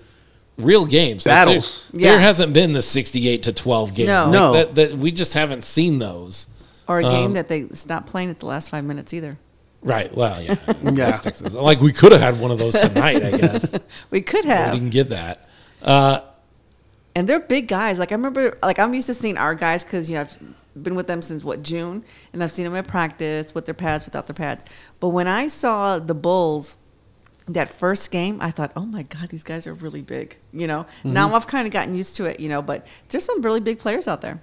real 0.56 0.86
games. 0.86 1.26
Like, 1.26 1.34
there- 1.34 1.46
Battles. 1.46 1.90
there, 1.92 2.20
hasn't 2.20 2.52
been 2.52 2.72
the 2.74 2.80
sixty-eight 2.82 3.42
to 3.42 3.52
twelve 3.52 3.92
game. 3.94 4.06
No. 4.06 4.24
Like, 4.24 4.32
No. 4.32 4.52
that, 4.52 4.74
that 4.76 4.98
we 4.98 5.10
just 5.10 5.34
haven't 5.34 5.64
seen 5.64 5.98
those. 5.98 6.46
Or 6.88 7.00
a 7.00 7.04
Um, 7.04 7.12
game 7.12 7.32
that 7.32 7.48
they 7.48 7.66
stopped 7.72 8.06
playing 8.06 8.30
at 8.30 8.38
the 8.38 8.46
last 8.46 8.70
five 8.70 8.84
minutes 8.84 9.12
either. 9.12 9.36
Right. 9.86 10.14
Well, 10.14 10.42
yeah. 10.42 10.56
Yeah. 10.92 11.12
Texas. 11.12 11.54
Like 11.54 11.80
we 11.80 11.92
could 11.92 12.12
have 12.12 12.20
had 12.20 12.38
one 12.40 12.50
of 12.50 12.58
those 12.58 12.74
tonight. 12.74 13.22
I 13.24 13.36
guess 13.38 13.74
We 14.10 14.20
could 14.20 14.44
we 14.44 14.50
have. 14.50 14.72
didn't 14.74 14.90
get 14.90 15.08
that. 15.10 15.48
Uh, 15.80 16.20
And 17.14 17.28
they're 17.28 17.40
big 17.40 17.68
guys. 17.68 17.98
Like 17.98 18.12
I 18.12 18.14
remember, 18.16 18.58
like 18.62 18.78
I'm 18.78 18.92
used 18.94 19.06
to 19.06 19.14
seeing 19.14 19.38
our 19.38 19.54
guys 19.54 19.84
because 19.84 20.10
you 20.10 20.16
know 20.16 20.22
I've 20.22 20.36
been 20.82 20.94
with 20.96 21.06
them 21.06 21.22
since 21.22 21.42
what 21.44 21.62
June, 21.62 22.04
and 22.32 22.42
I've 22.42 22.50
seen 22.52 22.64
them 22.66 22.76
at 22.76 22.86
practice 22.86 23.54
with 23.54 23.64
their 23.64 23.74
pads, 23.74 24.04
without 24.04 24.26
their 24.26 24.34
pads. 24.34 24.64
But 25.00 25.08
when 25.08 25.26
I 25.28 25.48
saw 25.48 25.98
the 25.98 26.14
Bulls 26.14 26.76
that 27.48 27.70
first 27.70 28.10
game, 28.10 28.38
I 28.42 28.50
thought, 28.50 28.72
oh 28.76 28.84
my 28.84 29.04
god, 29.04 29.28
these 29.30 29.44
guys 29.44 29.66
are 29.66 29.72
really 29.74 30.02
big. 30.02 30.36
You 30.52 30.66
know, 30.66 30.84
Mm-hmm. 30.98 31.12
now 31.14 31.34
I've 31.34 31.46
kind 31.46 31.66
of 31.66 31.72
gotten 31.72 31.94
used 31.94 32.16
to 32.16 32.24
it. 32.26 32.40
You 32.40 32.48
know, 32.50 32.60
but 32.60 32.86
there's 33.08 33.24
some 33.24 33.40
really 33.40 33.60
big 33.60 33.78
players 33.78 34.08
out 34.08 34.20
there. 34.20 34.42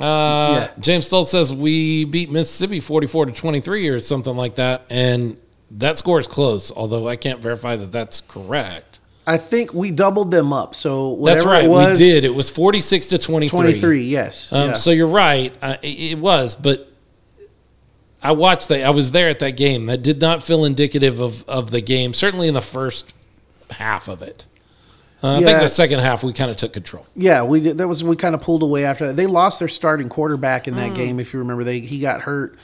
Uh, 0.00 0.04
Yeah. 0.04 0.70
James 0.80 1.08
Stoltz 1.08 1.26
says 1.26 1.52
we 1.52 2.04
beat 2.04 2.30
Mississippi 2.30 2.80
forty-four 2.80 3.26
to 3.26 3.32
twenty-three 3.32 3.88
or 3.88 3.98
something 3.98 4.36
like 4.36 4.56
that, 4.56 4.84
and 4.90 5.36
that 5.72 5.98
score 5.98 6.20
is 6.20 6.26
close, 6.26 6.72
although 6.72 7.08
I 7.08 7.16
can't 7.16 7.40
verify 7.40 7.76
that 7.76 7.92
that's 7.92 8.20
correct. 8.20 9.00
I 9.26 9.36
think 9.36 9.74
we 9.74 9.90
doubled 9.90 10.30
them 10.30 10.54
up. 10.54 10.74
So 10.74 11.22
That's 11.22 11.44
right. 11.44 11.66
it 11.66 11.68
was, 11.68 11.98
we 11.98 12.04
did. 12.06 12.24
It 12.24 12.34
was 12.34 12.48
46 12.48 13.08
to 13.08 13.18
23. 13.18 13.50
23, 13.58 14.02
yes. 14.04 14.50
Um, 14.54 14.68
yeah. 14.70 14.74
So 14.74 14.90
you're 14.90 15.06
right. 15.06 15.52
Uh, 15.60 15.76
it, 15.82 16.12
it 16.12 16.18
was, 16.18 16.56
but 16.56 16.90
I 18.22 18.32
watched 18.32 18.68
that. 18.68 18.84
I 18.84 18.88
was 18.90 19.10
there 19.10 19.28
at 19.28 19.38
that 19.40 19.58
game. 19.58 19.84
That 19.84 20.02
did 20.02 20.22
not 20.22 20.42
feel 20.42 20.64
indicative 20.64 21.20
of, 21.20 21.46
of 21.46 21.70
the 21.70 21.82
game, 21.82 22.14
certainly 22.14 22.48
in 22.48 22.54
the 22.54 22.62
first 22.62 23.14
half 23.70 24.08
of 24.08 24.22
it. 24.22 24.46
Uh, 25.22 25.36
I 25.36 25.42
think 25.42 25.60
the 25.60 25.68
second 25.68 25.98
half 25.98 26.22
we 26.22 26.32
kind 26.32 26.50
of 26.50 26.56
took 26.56 26.72
control. 26.72 27.04
Yeah, 27.16 27.42
we 27.42 27.60
did. 27.60 27.78
That 27.78 27.88
was 27.88 28.04
we 28.04 28.14
kind 28.16 28.34
of 28.36 28.40
pulled 28.40 28.62
away 28.62 28.84
after 28.84 29.06
that. 29.08 29.16
They 29.16 29.26
lost 29.26 29.58
their 29.58 29.68
starting 29.68 30.08
quarterback 30.08 30.68
in 30.68 30.74
Mm. 30.74 30.76
that 30.76 30.94
game. 30.94 31.18
If 31.18 31.32
you 31.32 31.40
remember, 31.40 31.64
they 31.64 31.80
he 31.80 31.98
got 31.98 32.20
hurt. 32.20 32.56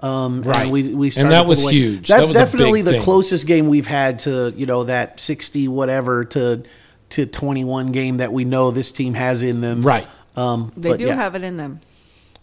Um, 0.00 0.42
Right. 0.42 0.62
And 0.64 0.72
we 0.72 0.94
we 0.94 1.06
And 1.06 1.12
started 1.14 1.30
that 1.32 1.36
to 1.38 1.42
pull 1.44 1.48
was 1.50 1.62
away. 1.64 1.72
huge. 1.72 2.08
That's 2.08 2.22
That 2.22 2.28
was 2.28 2.36
definitely 2.36 2.82
the 2.82 2.90
thing. 2.92 3.02
closest 3.02 3.46
game 3.46 3.68
we've 3.68 3.86
had 3.86 4.18
to 4.20 4.52
you 4.56 4.66
know 4.66 4.84
that 4.84 5.20
sixty 5.20 5.68
whatever 5.68 6.24
to 6.26 6.62
to 7.10 7.24
twenty 7.26 7.64
one 7.64 7.92
game 7.92 8.18
that 8.18 8.32
we 8.32 8.44
know 8.44 8.70
this 8.70 8.92
team 8.92 9.14
has 9.14 9.42
in 9.42 9.60
them. 9.60 9.80
Right. 9.82 10.06
Um, 10.36 10.72
They 10.76 10.90
but 10.90 10.98
do 10.98 11.06
yeah. 11.06 11.14
have 11.14 11.34
it 11.34 11.44
in 11.44 11.56
them. 11.56 11.80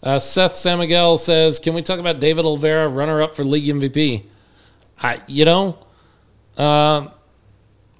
Uh, 0.02 0.18
Seth 0.18 0.54
Samigel 0.54 1.18
says, 1.18 1.58
"Can 1.58 1.74
we 1.74 1.82
talk 1.82 1.98
about 2.00 2.18
David 2.18 2.44
Olvera, 2.44 2.92
runner 2.92 3.20
up 3.20 3.36
for 3.36 3.44
league 3.44 3.66
MVP?" 3.66 4.22
I, 5.02 5.18
you 5.26 5.44
know, 5.44 5.76
um, 6.56 7.10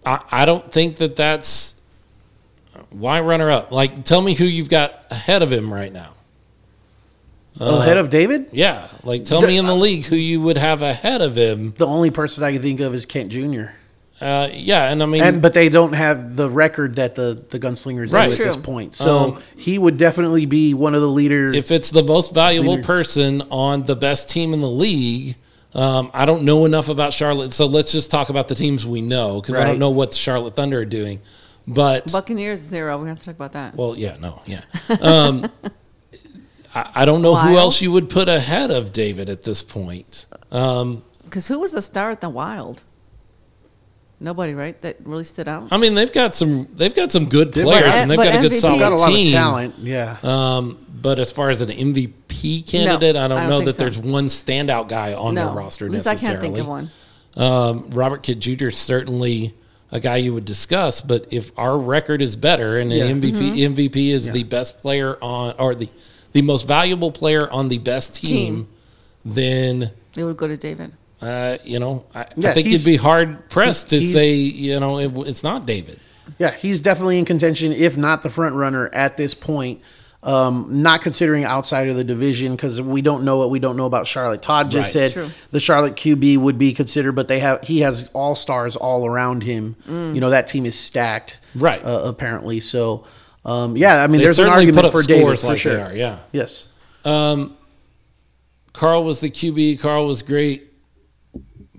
I, 0.05 0.21
I 0.31 0.45
don't 0.45 0.71
think 0.73 0.97
that 0.97 1.17
that's 1.17 1.77
why 2.91 3.21
runner 3.21 3.51
up. 3.51 3.71
Like, 3.73 4.05
tell 4.05 4.21
me 4.23 4.35
who 4.35 4.45
you've 4.45 4.71
got 4.71 4.95
ahead 5.11 5.43
of 5.43 5.53
him 5.53 5.73
right 5.73 5.93
now. 5.93 6.13
Oh, 7.59 7.81
ahead 7.81 7.99
of 7.99 8.09
David. 8.11 8.47
Yeah, 8.53 8.89
like 9.03 9.25
tell 9.25 9.41
The- 9.41 9.49
me 9.49 9.59
in 9.59 9.67
the 9.67 9.75
league 9.75 10.05
who 10.07 10.17
you 10.17 10.41
would 10.41 10.57
have 10.57 10.83
ahead 10.83 11.21
of 11.21 11.37
him. 11.37 11.75
The 11.77 11.87
only 11.87 12.11
person 12.11 12.43
I 12.45 12.53
can 12.53 12.63
think 12.63 12.81
of 12.81 12.95
is 12.95 13.05
Kent 13.05 13.31
Jr. 13.33 13.65
Uh, 14.21 14.49
yeah, 14.53 14.91
and 14.91 15.03
I 15.03 15.07
mean, 15.07 15.23
And 15.23 15.43
but 15.43 15.55
they 15.55 15.69
don't 15.69 15.95
have 15.95 16.37
the 16.37 16.49
record 16.49 16.97
that 16.97 17.15
the 17.15 17.43
the 17.49 17.59
gunslingers 17.59 18.13
Right. 18.13 18.27
do 18.27 18.33
at 18.33 18.37
True. 18.37 18.47
this 18.47 18.57
point. 18.57 18.95
So 18.95 19.17
Um, 19.37 19.43
he 19.57 19.79
would 19.79 19.97
definitely 19.97 20.47
be 20.47 20.75
one 20.75 20.95
of 20.95 21.01
the 21.01 21.09
leaders. 21.09 21.57
if 21.57 21.71
it's 21.71 21.91
the 21.91 22.03
most 22.05 22.33
valuable 22.33 22.73
Leader. 22.75 22.83
person 22.85 23.43
on 23.51 23.85
the 23.85 23.97
best 23.97 24.31
team 24.31 24.53
in 24.55 24.61
the 24.61 24.69
league, 24.71 25.37
um, 25.75 26.11
I 26.13 26.25
don't 26.27 26.43
know 26.45 26.65
enough 26.65 26.89
about 26.89 27.13
Charlotte. 27.13 27.53
So 27.53 27.67
let's 27.67 27.93
just 27.93 28.11
talk 28.11 28.29
about 28.29 28.49
the 28.49 28.55
teams 28.55 28.87
we 28.87 29.01
know 29.03 29.41
because 29.41 29.57
I 29.57 29.67
don't 29.67 29.79
know 29.79 29.91
what 29.91 30.11
the 30.13 30.17
Charlotte 30.17 30.55
Thunder 30.55 30.79
are 30.81 30.85
doing. 30.85 31.21
But 31.67 32.11
Buccaneers 32.11 32.59
zero. 32.59 32.95
We're 32.97 33.03
gonna 33.03 33.11
have 33.11 33.19
to 33.19 33.25
talk 33.27 33.35
about 33.37 33.53
that. 33.53 33.77
well, 33.77 33.95
yeah, 33.97 34.17
no, 34.19 34.43
yeah. 34.47 34.63
Um, 35.01 35.47
I, 36.75 36.91
I 36.97 37.05
don't 37.05 37.23
know 37.23 37.37
who 37.37 37.57
else 37.59 37.81
you 37.81 37.93
would 37.93 38.09
put 38.11 38.29
ahead 38.29 38.71
of 38.71 38.93
David 38.93 39.29
at 39.29 39.43
this 39.43 39.63
point. 39.63 40.27
Um, 40.51 41.05
Because 41.25 41.47
who 41.49 41.61
was 41.61 41.73
the 41.73 41.83
star 41.83 42.11
at 42.11 42.21
the 42.21 42.29
Wild? 42.29 42.83
Nobody, 44.23 44.53
right? 44.53 44.81
That 44.83 44.97
really 45.05 45.25
stood 45.25 45.49
out. 45.49 45.69
I 45.71 45.79
mean, 45.79 45.95
they've 45.95 46.13
got 46.13 46.35
some 46.35 46.67
they've 46.75 46.95
got 46.95 47.11
some 47.11 47.27
good 47.29 47.53
players 47.53 47.85
got- 47.85 47.95
and 47.97 48.11
they've 48.11 48.19
got 48.19 48.29
a 48.39 48.41
good 48.43 48.53
MVP 48.53 48.61
solid 48.61 48.79
got 48.79 48.93
a 48.93 48.97
lot 48.97 49.09
team. 49.09 49.27
of 49.29 49.33
talent. 49.33 49.75
Yeah. 49.79 50.17
Um, 50.23 50.87
but 51.01 51.19
as 51.19 51.33
far 51.33 51.51
as 51.51 51.61
an 51.63 51.69
MVP 51.71 52.67
candidate, 52.67 53.17
I 53.17 53.29
don't, 53.29 53.39
I 53.39 53.41
don't 53.43 53.51
know 53.51 53.61
that 53.63 53.77
so. 53.77 53.83
there's 53.85 54.01
one 54.01 54.27
standout 54.27 54.89
guy 54.89 55.15
on 55.15 55.35
no, 55.35 55.47
their 55.47 55.55
roster 55.55 55.87
at 55.87 55.91
least 55.93 56.07
I 56.07 56.15
can't 56.15 56.41
think 56.41 56.59
of 56.59 56.67
one. 56.67 56.91
Um, 57.37 57.89
Robert 57.91 58.23
Kent 58.23 58.41
Jr. 58.41 58.67
is 58.69 58.79
certainly 58.79 59.55
a 59.93 60.01
guy 60.01 60.17
you 60.17 60.35
would 60.35 60.45
discuss, 60.45 61.01
but 61.01 61.27
if 61.33 61.53
our 61.59 61.79
record 61.79 62.23
is 62.23 62.37
better 62.37 62.79
and 62.79 62.93
Yeah. 62.93 63.07
the 63.07 63.13
MVP 63.15 63.33
Mm-hmm. 63.33 63.75
MVP 63.77 64.11
is 64.11 64.31
the 64.31 64.43
best 64.45 64.81
player 64.83 65.17
on 65.23 65.55
or 65.59 65.75
the 65.75 65.89
the 66.33 66.43
most 66.43 66.69
valuable 66.69 67.11
player 67.11 67.51
on 67.51 67.69
the 67.69 67.79
best 67.79 68.15
team, 68.15 68.29
Team. 68.55 68.69
then 69.25 69.91
They 70.15 70.23
would 70.25 70.37
go 70.37 70.47
to 70.47 70.57
David. 70.57 70.93
uh, 71.21 71.59
you 71.65 71.79
know 71.81 72.05
I, 72.15 72.21
I 72.23 72.53
think 72.53 72.69
you'd 72.69 72.85
be 72.85 72.97
hard 72.97 73.49
pressed 73.51 73.91
to 73.91 74.01
say 74.01 74.35
you 74.35 74.79
know 74.81 74.99
it, 74.99 75.13
it's 75.29 75.43
not 75.43 75.67
David. 75.67 75.99
Yeah, 76.39 76.53
he's 76.53 76.79
definitely 76.81 77.19
in 77.19 77.25
contention, 77.25 77.73
if 77.73 77.97
not 77.97 78.23
the 78.23 78.31
front 78.31 78.55
runner 78.55 78.89
at 78.93 79.17
this 79.17 79.35
point. 79.35 79.81
Um, 80.23 80.83
not 80.83 81.01
considering 81.01 81.45
outside 81.45 81.89
of 81.89 81.97
the 81.97 82.05
division 82.05 82.55
because 82.55 82.79
we 82.79 83.01
don't 83.01 83.25
know 83.25 83.39
what 83.39 83.49
we 83.49 83.59
don't 83.59 83.79
know 83.79 83.87
about 83.87 84.07
Charlotte. 84.07 84.43
Todd 84.43 84.71
just 84.71 84.95
Right. 84.95 85.11
said 85.11 85.13
True. 85.13 85.31
the 85.51 85.61
Charlotte 85.61 85.97
QB 85.97 86.37
would 86.37 86.59
be 86.59 86.75
considered, 86.75 87.13
but 87.13 87.27
they 87.29 87.39
have 87.39 87.63
he 87.63 87.81
has 87.81 88.11
all 88.13 88.35
stars 88.35 88.77
all 88.77 89.07
around 89.07 89.45
him. 89.45 89.77
Mm. 89.89 90.15
You 90.15 90.21
know 90.21 90.29
that 90.29 90.47
team 90.47 90.67
is 90.67 90.79
stacked, 90.79 91.41
Right. 91.55 91.83
Uh, 91.83 92.03
apparently, 92.05 92.61
so 92.61 93.05
um, 93.47 93.79
yeah, 93.79 94.03
I 94.05 94.09
mean, 94.09 94.19
They 94.19 94.27
there's 94.27 94.39
an 94.39 94.49
argument 94.49 94.77
put 94.77 94.85
up 94.85 94.93
for 94.93 95.03
scores 95.03 95.19
David 95.21 95.41
for 95.41 95.47
like 95.47 95.59
sure. 95.59 95.75
they 95.77 95.81
are. 95.83 95.95
Yeah. 95.95 96.19
Yes, 96.33 96.69
Carl 98.73 99.05
was 99.05 99.21
the 99.21 99.31
QB. 99.31 99.81
Carl 99.81 100.07
was 100.07 100.23
great, 100.23 100.70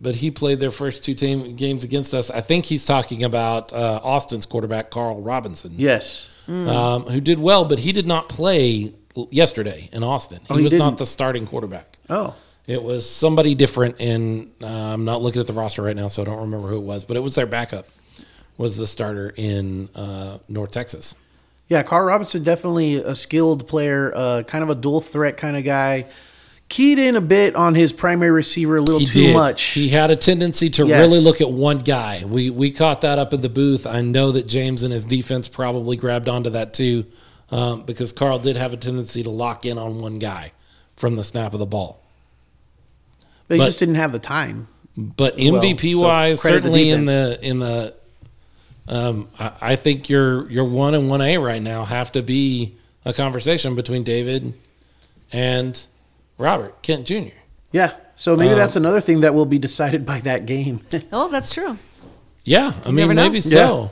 but 0.01 0.15
he 0.15 0.31
played 0.31 0.59
their 0.59 0.71
first 0.71 1.05
two 1.05 1.13
team 1.13 1.55
games 1.55 1.83
against 1.83 2.13
us. 2.13 2.31
I 2.31 2.41
think 2.41 2.65
he's 2.65 2.85
talking 2.85 3.23
about 3.23 3.71
uh, 3.71 3.99
Austin's 4.03 4.45
quarterback, 4.45 4.89
Carl 4.89 5.21
Robinson, 5.21 5.73
yes, 5.77 6.31
um, 6.47 7.03
who 7.03 7.21
did 7.21 7.39
well, 7.39 7.63
but 7.65 7.79
he 7.79 7.91
did 7.93 8.07
not 8.07 8.27
play 8.27 8.93
yesterday 9.29 9.89
in 9.93 10.03
Austin. 10.03 10.39
He, 10.39 10.45
Oh, 10.49 10.57
he 10.57 10.63
was 10.63 10.73
not 10.73 10.89
didn't? 10.89 10.99
the 10.99 11.05
starting 11.05 11.45
quarterback. 11.45 11.97
oh, 12.09 12.35
It 12.67 12.81
was 12.81 13.09
somebody 13.09 13.55
different, 13.55 13.99
and 13.99 14.51
uh, 14.61 14.67
I'm 14.67 15.05
not 15.05 15.21
looking 15.21 15.39
at 15.39 15.47
the 15.47 15.53
roster 15.53 15.81
right 15.83 15.95
now, 15.95 16.07
so 16.07 16.23
I 16.23 16.25
don't 16.25 16.39
remember 16.39 16.67
who 16.67 16.77
it 16.77 16.83
was, 16.83 17.05
but 17.05 17.15
it 17.15 17.21
was 17.21 17.35
their 17.35 17.45
backup. 17.45 17.85
Was 18.57 18.77
the 18.77 18.85
starter 18.87 19.33
in 19.37 19.89
uh, 19.95 20.37
North 20.49 20.71
Texas? 20.71 21.15
yeah. 21.67 21.83
Carl 21.83 22.05
Robinson 22.05 22.43
definitely 22.43 22.95
a 22.97 23.15
skilled 23.15 23.65
player, 23.67 24.11
uh, 24.13 24.43
kind 24.45 24.61
of 24.63 24.69
a 24.69 24.75
dual 24.75 24.99
threat 25.01 25.37
kind 25.37 25.55
of 25.55 25.63
guy. 25.63 26.05
Keyed 26.71 26.99
in 26.99 27.17
a 27.17 27.21
bit 27.21 27.53
on 27.57 27.75
his 27.75 27.91
primary 27.91 28.31
receiver 28.31 28.77
a 28.77 28.81
little 28.81 28.99
he 29.01 29.05
too 29.05 29.21
did. 29.27 29.33
much. 29.33 29.61
He 29.61 29.89
had 29.89 30.09
a 30.09 30.15
tendency 30.15 30.69
to 30.69 30.87
Yes. 30.87 31.01
really 31.01 31.19
look 31.19 31.41
at 31.41 31.51
one 31.51 31.79
guy. 31.79 32.23
We 32.25 32.49
we 32.49 32.71
caught 32.71 33.01
that 33.01 33.19
up 33.19 33.33
in 33.33 33.41
the 33.41 33.49
booth. 33.49 33.85
I 33.85 33.99
know 33.99 34.31
that 34.31 34.47
James 34.47 34.81
and 34.81 34.93
his 34.93 35.03
defense 35.03 35.49
probably 35.49 35.97
grabbed 35.97 36.29
onto 36.29 36.49
that 36.51 36.73
too, 36.73 37.05
um, 37.51 37.83
because 37.83 38.13
Carl 38.13 38.39
did 38.39 38.55
have 38.55 38.71
a 38.71 38.77
tendency 38.77 39.21
to 39.21 39.29
lock 39.29 39.65
in 39.65 39.77
on 39.77 39.99
one 39.99 40.17
guy 40.17 40.53
from 40.95 41.15
the 41.15 41.25
snap 41.25 41.51
of 41.51 41.59
the 41.59 41.65
ball. 41.65 41.99
They 43.49 43.57
But- 43.57 43.65
just 43.65 43.79
didn't 43.79 43.95
have 43.95 44.13
the 44.13 44.19
time. 44.19 44.67
But 44.95 45.35
Well, 45.37 45.55
MVP 45.61 45.91
so 45.93 45.99
wise, 45.99 46.41
the 46.41 46.47
certainly 46.47 46.89
in 46.89 47.03
the 47.05 47.37
in 47.41 47.59
the, 47.59 47.93
um, 48.87 49.27
I, 49.37 49.51
I 49.61 49.75
think 49.75 50.07
your 50.07 50.49
your 50.49 50.63
one 50.63 50.93
and 50.93 51.09
one 51.09 51.19
A 51.19 51.37
right 51.37 51.61
now 51.61 51.83
have 51.83 52.13
to 52.13 52.21
be 52.21 52.75
a 53.03 53.11
conversation 53.11 53.75
between 53.75 54.03
David 54.03 54.53
and 55.33 55.85
Robert 56.41 56.81
Kent 56.81 57.05
Jr. 57.07 57.29
Yeah. 57.71 57.93
So 58.15 58.35
maybe 58.35 58.51
Um, 58.51 58.57
that's 58.57 58.75
another 58.75 58.99
thing 59.01 59.21
that 59.21 59.33
will 59.33 59.45
be 59.45 59.57
decided 59.59 60.05
by 60.05 60.19
that 60.21 60.45
game. 60.45 60.81
Oh, 61.13 61.29
that's 61.29 61.53
true. 61.53 61.77
Yeah, 62.43 62.73
I 62.83 62.87
mean 62.87 62.95
never 62.97 63.13
know. 63.13 63.23
maybe 63.23 63.39
so. 63.41 63.91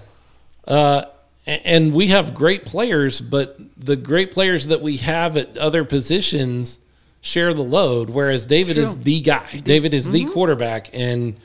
Uh, 0.68 1.04
and 1.46 1.94
we 1.94 2.08
have 2.08 2.34
great 2.34 2.66
players, 2.66 3.22
but 3.22 3.58
the 3.78 3.96
great 3.96 4.32
players 4.32 4.68
that 4.68 4.82
we 4.82 4.98
have 4.98 5.38
at 5.38 5.58
other 5.58 5.84
positions 5.84 6.80
share 7.22 7.54
the 7.54 7.64
load. 7.64 8.10
Whereas 8.10 8.46
David 8.46 8.76
True. 8.76 8.84
is 8.84 9.00
the 9.02 9.22
guy. 9.22 9.62
David 9.64 9.94
is 9.94 10.10
the 10.12 10.26
quarterback, 10.26 10.90
and 10.94 11.36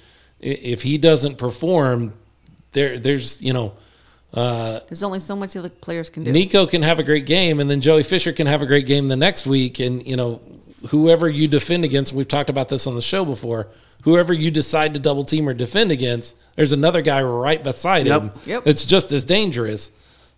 if 0.40 0.82
he 0.82 0.98
doesn't 0.98 1.36
perform, 1.38 2.12
there 2.72 2.98
there's 2.98 3.40
you 3.40 3.52
know. 3.52 3.72
Uh, 4.32 4.80
There's 4.88 5.04
only 5.04 5.20
so 5.20 5.36
much 5.36 5.52
the 5.52 5.60
other 5.60 5.68
players 5.68 6.10
can 6.10 6.24
do. 6.24 6.32
Nico 6.32 6.66
can 6.66 6.82
have 6.82 6.98
a 6.98 7.04
great 7.04 7.24
game, 7.24 7.60
and 7.60 7.70
then 7.70 7.80
Joey 7.80 8.02
Fisher 8.02 8.32
can 8.32 8.48
have 8.48 8.62
a 8.62 8.66
great 8.66 8.84
game 8.84 9.06
the 9.06 9.16
next 9.16 9.46
week. 9.46 9.78
And 9.78 10.04
you 10.04 10.16
know, 10.16 10.40
whoever 10.88 11.28
you 11.28 11.48
defend 11.48 11.84
against, 11.84 12.12
we've 12.12 12.28
talked 12.28 12.50
about 12.50 12.68
this 12.68 12.86
on 12.86 12.94
the 12.94 13.02
show 13.02 13.24
before. 13.24 13.68
Whoever 14.04 14.32
you 14.34 14.50
decide 14.50 14.92
to 14.94 15.00
double 15.00 15.24
team 15.24 15.48
or 15.48 15.54
defend 15.54 15.90
against, 15.90 16.36
there's 16.56 16.72
another 16.72 17.00
guy 17.02 17.22
right 17.22 17.62
beside 17.62 18.06
Yep. 18.06 18.22
him. 18.22 18.30
Yep. 18.46 18.62
It's 18.66 18.84
just 18.84 19.12
as 19.12 19.24
dangerous. 19.24 19.92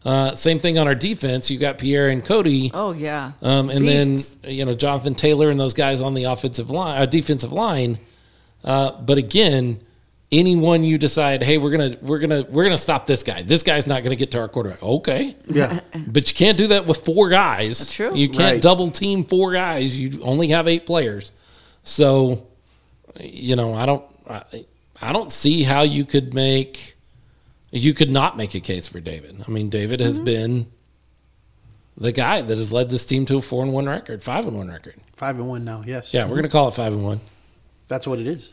Uh, 0.05 0.35
same 0.37 0.59
thing 0.61 0.79
on 0.79 0.87
our 0.87 0.95
defense. 0.95 1.51
You 1.51 1.59
got 1.59 1.79
Pierre 1.79 2.09
and 2.11 2.25
Cody, 2.25 2.71
Oh 2.73 2.93
yeah. 2.93 3.33
um, 3.43 3.71
and 3.71 3.81
Beasts. 3.81 4.37
then 4.37 4.55
you 4.55 4.65
know 4.65 4.75
Jonathan 4.75 5.17
Taylor 5.17 5.51
and 5.51 5.59
those 5.59 5.75
guys 5.75 6.01
on 6.01 6.15
the 6.15 6.25
offensive 6.25 6.71
line, 6.71 7.03
uh, 7.03 7.07
defensive 7.07 7.53
line. 7.53 7.99
Uh, 8.65 8.93
but 9.03 9.19
again, 9.19 9.81
anyone 10.33 10.83
you 10.83 10.99
decide, 10.99 11.43
hey, 11.43 11.59
we're 11.59 11.71
gonna 11.71 11.97
we're 12.03 12.19
gonna 12.19 12.45
we're 12.49 12.65
gonna 12.65 12.79
stop 12.79 13.07
this 13.07 13.23
guy. 13.23 13.43
This 13.43 13.63
guy's 13.63 13.87
not 13.87 14.03
gonna 14.03 14.17
get 14.17 14.31
to 14.33 14.41
our 14.41 14.49
quarterback. 14.49 14.83
Okay, 14.83 15.37
yeah. 15.47 15.81
but 16.07 16.29
you 16.29 16.37
can't 16.37 16.59
do 16.59 16.69
that 16.69 16.87
with 16.87 17.05
four 17.05 17.29
guys. 17.29 17.79
That's 17.79 17.95
true. 17.95 18.15
You 18.15 18.29
can't 18.29 18.55
Right. 18.55 18.63
double 18.63 18.91
team 18.91 19.25
four 19.25 19.53
guys. 19.53 19.97
You 19.97 20.21
only 20.23 20.49
have 20.49 20.69
eight 20.69 20.87
players. 20.87 21.33
So, 21.85 22.49
you 23.21 23.55
know, 23.55 23.75
I 23.75 23.87
don't, 23.87 24.05
I, 24.29 24.43
I 25.01 25.13
don't 25.13 25.31
see 25.31 25.63
how 25.63 25.83
you 25.83 26.05
could 26.05 26.35
make, 26.35 26.97
you 27.71 27.95
could 27.95 28.11
not 28.11 28.37
make 28.37 28.57
a 28.57 28.61
case 28.61 28.89
for 28.89 28.99
David. 28.99 29.45
I 29.47 29.51
mean, 29.53 29.71
David 29.71 30.01
has 30.01 30.17
mm-hmm. 30.17 30.25
been 30.25 30.67
the 31.97 32.11
guy 32.11 32.43
that 32.43 32.59
has 32.59 32.73
led 32.73 32.91
this 32.91 33.07
team 33.07 33.25
to 33.27 33.37
a 33.37 33.43
four 33.43 33.63
and 33.63 33.73
one 33.73 33.89
record, 33.89 34.25
five 34.25 34.47
and 34.49 34.57
one 34.57 34.69
record. 34.69 34.97
Five 35.15 35.37
and 35.37 35.49
one 35.49 35.65
now. 35.65 35.83
Yes. 35.87 36.13
Yeah, 36.13 36.27
we're 36.27 36.37
gonna 36.37 36.49
call 36.49 36.69
it 36.69 36.75
five 36.75 36.93
and 36.93 37.05
one. 37.05 37.21
That's 37.89 38.07
what 38.07 38.19
it 38.19 38.27
is. 38.27 38.53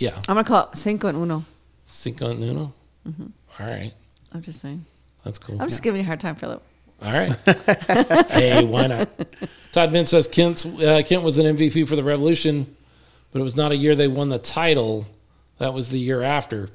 Yeah, 0.00 0.16
I'm 0.16 0.34
gonna 0.34 0.44
call 0.44 0.68
it 0.72 0.76
cinco 0.76 1.06
and 1.08 1.16
uno. 1.18 1.44
cinco 1.84 2.28
en 2.30 2.42
uno. 2.42 2.72
All 3.06 3.66
right, 3.66 3.92
I'm 4.32 4.42
just 4.42 4.60
saying. 4.60 4.84
that's 5.24 5.38
cool. 5.38 5.56
I'm 5.60 5.68
just 5.68 5.82
giving 5.82 6.00
you 6.00 6.04
a 6.04 6.06
hard 6.06 6.20
time, 6.20 6.34
Philip. 6.34 6.62
All 7.02 7.12
right. 7.12 7.32
hey, 8.30 8.64
why 8.64 8.86
not? 8.88 9.08
Todd 9.72 9.90
Mintz 9.90 10.08
says 10.08 10.26
Kent's, 10.28 10.66
uh, 10.66 11.02
Kent 11.06 11.22
was 11.22 11.38
an 11.38 11.56
MVP 11.56 11.86
for 11.88 11.96
the 11.96 12.04
Revolution. 12.04 12.74
but 13.32 13.40
it 13.40 13.42
was 13.42 13.56
not 13.56 13.72
a 13.72 13.76
year 13.76 13.94
they 13.94 14.08
won 14.08 14.28
the 14.28 14.38
title. 14.38 15.06
That 15.58 15.72
was 15.72 15.90
the 15.90 15.98
year 15.98 16.22
after. 16.22 16.68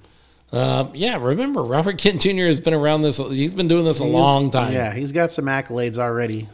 Uh, 0.51 0.87
yeah, 0.93 1.17
remember 1.21 1.61
Robert 1.63 1.97
Kent 1.99 2.21
Jr. 2.21 2.45
has 2.45 2.59
been 2.61 2.73
around 2.73 3.01
this. 3.01 3.17
He's 3.17 3.53
been 3.53 3.67
doing 3.67 3.85
this 3.85 3.99
a 3.99 4.03
He's- 4.03 4.13
long 4.13 4.49
time. 4.51 4.71
Yeah, 4.73 4.93
he's 4.93 5.11
got 5.11 5.31
some 5.31 5.45
accolades 5.45 5.97
already. 5.97 6.47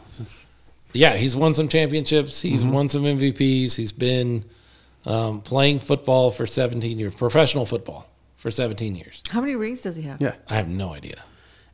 Yeah, 0.94 1.14
he's 1.16 1.34
won 1.36 1.54
some 1.54 1.68
championships. 1.68 2.42
He's 2.42 2.64
Mm-hmm. 2.64 2.72
won 2.74 2.88
some 2.90 3.04
MVPs. 3.04 3.74
He's 3.76 3.92
been 3.92 4.44
um, 5.04 5.40
playing 5.40 5.78
football 5.78 6.30
for 6.30 6.46
17 6.46 6.98
years, 6.98 7.14
professional 7.14 7.66
football 7.66 8.06
for 8.36 8.50
17 8.50 8.94
years. 8.94 9.22
How 9.30 9.40
many 9.40 9.54
rings 9.56 9.82
does 9.82 9.96
he 9.96 10.02
have? 10.02 10.20
Yeah. 10.20 10.34
I 10.48 10.56
have 10.56 10.68
no 10.68 10.92
idea. 10.94 11.22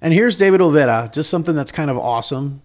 And 0.01 0.15
here's 0.15 0.37
David 0.39 0.61
Olvera, 0.61 1.13
just 1.13 1.29
something 1.31 1.55
that's 1.55 1.73
kind 1.73 1.91
of 1.91 1.99
awesome. 1.99 2.63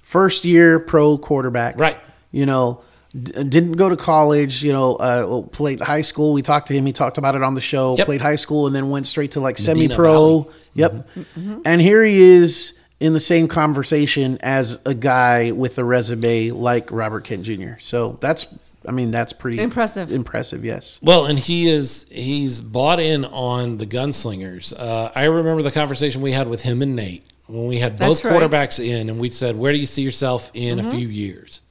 First 0.00 0.44
year 0.44 0.78
pro 0.78 1.16
quarterback. 1.16 1.78
Right. 1.78 1.98
You 2.32 2.46
know, 2.46 2.82
d- 3.12 3.44
didn't 3.44 3.72
go 3.72 3.88
to 3.88 3.96
college, 3.96 4.62
you 4.62 4.72
know, 4.72 4.96
uh, 4.96 5.42
played 5.42 5.80
high 5.80 6.00
school. 6.00 6.32
We 6.32 6.42
talked 6.42 6.68
to 6.68 6.74
him. 6.74 6.84
He 6.84 6.92
talked 6.92 7.18
about 7.18 7.34
it 7.34 7.42
on 7.42 7.54
the 7.54 7.60
show. 7.60 7.96
Yep. 7.96 8.06
Played 8.06 8.20
high 8.20 8.36
school 8.36 8.66
and 8.66 8.74
then 8.74 8.90
went 8.90 9.06
straight 9.06 9.32
to 9.32 9.40
like 9.40 9.58
semi 9.58 9.88
pro. 9.88 10.50
Yep. 10.74 10.92
Mm-hmm. 10.92 11.60
And 11.64 11.80
here 11.80 12.02
he 12.02 12.20
is 12.20 12.80
in 12.98 13.12
the 13.12 13.20
same 13.20 13.48
conversation 13.48 14.38
as 14.42 14.80
a 14.86 14.94
guy 14.94 15.52
with 15.52 15.78
a 15.78 15.84
resume 15.84 16.50
like 16.50 16.90
Robert 16.90 17.24
Kent 17.24 17.44
Jr. 17.44 17.72
So 17.80 18.18
that's, 18.20 18.56
I 18.86 18.92
mean, 18.92 19.10
that's 19.10 19.32
pretty 19.32 19.60
Impressive. 19.60 20.10
Impressive, 20.10 20.64
yes. 20.64 20.98
Well, 21.02 21.26
and 21.26 21.38
he 21.38 21.68
is 21.68 22.06
he's 22.10 22.60
bought 22.60 23.00
in 23.00 23.24
on 23.24 23.76
the 23.76 23.86
gunslingers. 23.86 24.72
Uh, 24.76 25.10
I 25.14 25.24
remember 25.24 25.62
the 25.62 25.70
conversation 25.70 26.22
we 26.22 26.32
had 26.32 26.48
with 26.48 26.62
him 26.62 26.82
and 26.82 26.96
Nate 26.96 27.24
when 27.46 27.66
we 27.66 27.78
had 27.78 27.98
both 27.98 28.24
right. 28.24 28.34
Mm-hmm. 28.34 28.54
quarterbacks 28.54 28.84
in, 28.84 29.08
and 29.08 29.18
we 29.20 29.30
said, 29.30 29.56
"Where 29.56 29.72
do 29.72 29.78
you 29.78 29.86
see 29.86 30.02
yourself 30.02 30.50
in 30.54 30.78
a 30.78 30.90
few 30.90 31.08
years?" 31.08 31.62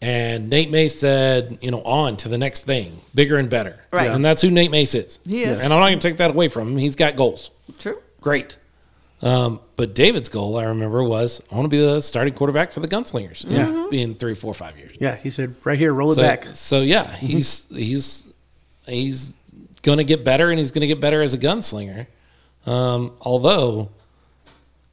And 0.00 0.50
Nate 0.50 0.70
Mace 0.70 0.98
said, 0.98 1.58
"You 1.62 1.70
know, 1.70 1.82
on 1.82 2.16
to 2.18 2.28
the 2.28 2.36
next 2.38 2.64
thing, 2.64 2.92
bigger 3.14 3.38
and 3.38 3.48
better." 3.48 3.80
Right. 3.90 4.10
and 4.10 4.24
that's 4.24 4.42
who 4.42 4.50
Nate 4.50 4.70
Mace 4.70 4.94
is. 4.94 5.20
He 5.26 5.44
is. 5.44 5.60
and 5.60 5.72
I'm 5.72 5.80
not 5.80 5.88
going 5.88 5.98
to 5.98 6.08
take 6.08 6.18
that 6.18 6.30
away 6.30 6.48
from 6.48 6.72
him. 6.72 6.76
He's 6.76 6.96
got 6.96 7.16
goals. 7.16 7.50
True. 7.78 7.98
Great. 8.20 8.58
Um, 9.24 9.60
but 9.76 9.94
David's 9.94 10.28
goal, 10.28 10.58
I 10.58 10.64
remember, 10.64 11.02
was 11.02 11.40
I 11.50 11.54
want 11.56 11.64
to 11.64 11.68
be 11.70 11.80
the 11.80 12.00
starting 12.02 12.34
quarterback 12.34 12.70
for 12.72 12.80
the 12.80 12.88
Gunslingers. 12.88 13.44
Yeah. 13.48 13.64
Mm-hmm. 13.66 13.94
in 13.94 14.14
three, 14.16 14.34
four, 14.34 14.52
five 14.54 14.76
years. 14.78 14.92
Yeah, 15.00 15.16
he 15.16 15.30
said, 15.30 15.54
right 15.64 15.78
here, 15.78 15.92
roll 15.94 16.12
it 16.12 16.16
So, 16.16 16.22
back. 16.22 16.44
so 16.52 16.80
yeah, 16.82 17.10
he's 17.16 17.66
he's 17.70 18.28
he's 18.86 19.32
going 19.82 19.98
to 19.98 20.04
get 20.04 20.24
better, 20.24 20.50
and 20.50 20.58
he's 20.58 20.70
going 20.72 20.82
to 20.82 20.86
get 20.86 21.00
better 21.00 21.22
as 21.22 21.32
a 21.32 21.38
gunslinger. 21.38 22.06
Um, 22.66 23.12
although, 23.22 23.88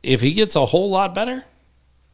if 0.01 0.21
he 0.21 0.31
gets 0.33 0.55
a 0.55 0.65
whole 0.65 0.89
lot 0.89 1.13
better, 1.13 1.43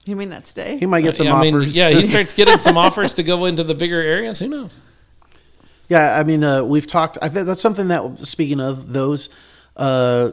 You 0.05 0.15
mean 0.15 0.29
that 0.29 0.45
stay? 0.47 0.75
He 0.79 0.87
might 0.87 1.01
get 1.01 1.15
some 1.15 1.27
I 1.27 1.39
mean, 1.41 1.55
offers. 1.55 1.75
yeah, 1.77 1.91
he 1.91 2.05
starts 2.07 2.33
getting 2.39 2.57
some 2.57 2.77
offers 2.77 3.13
to 3.15 3.23
go 3.23 3.45
into 3.45 3.63
the 3.63 3.75
bigger 3.75 4.01
areas. 4.01 4.39
Who 4.39 4.47
knows? 4.47 4.71
Yeah, 5.87 6.17
I 6.19 6.23
mean, 6.23 6.43
uh, 6.43 6.63
we've 6.63 6.87
talked. 6.87 7.17
I 7.21 7.29
think 7.29 7.45
that's 7.45 7.61
something 7.61 7.89
that. 7.89 8.19
Speaking 8.25 8.59
of 8.59 8.91
those, 8.91 9.29
uh, 9.75 10.31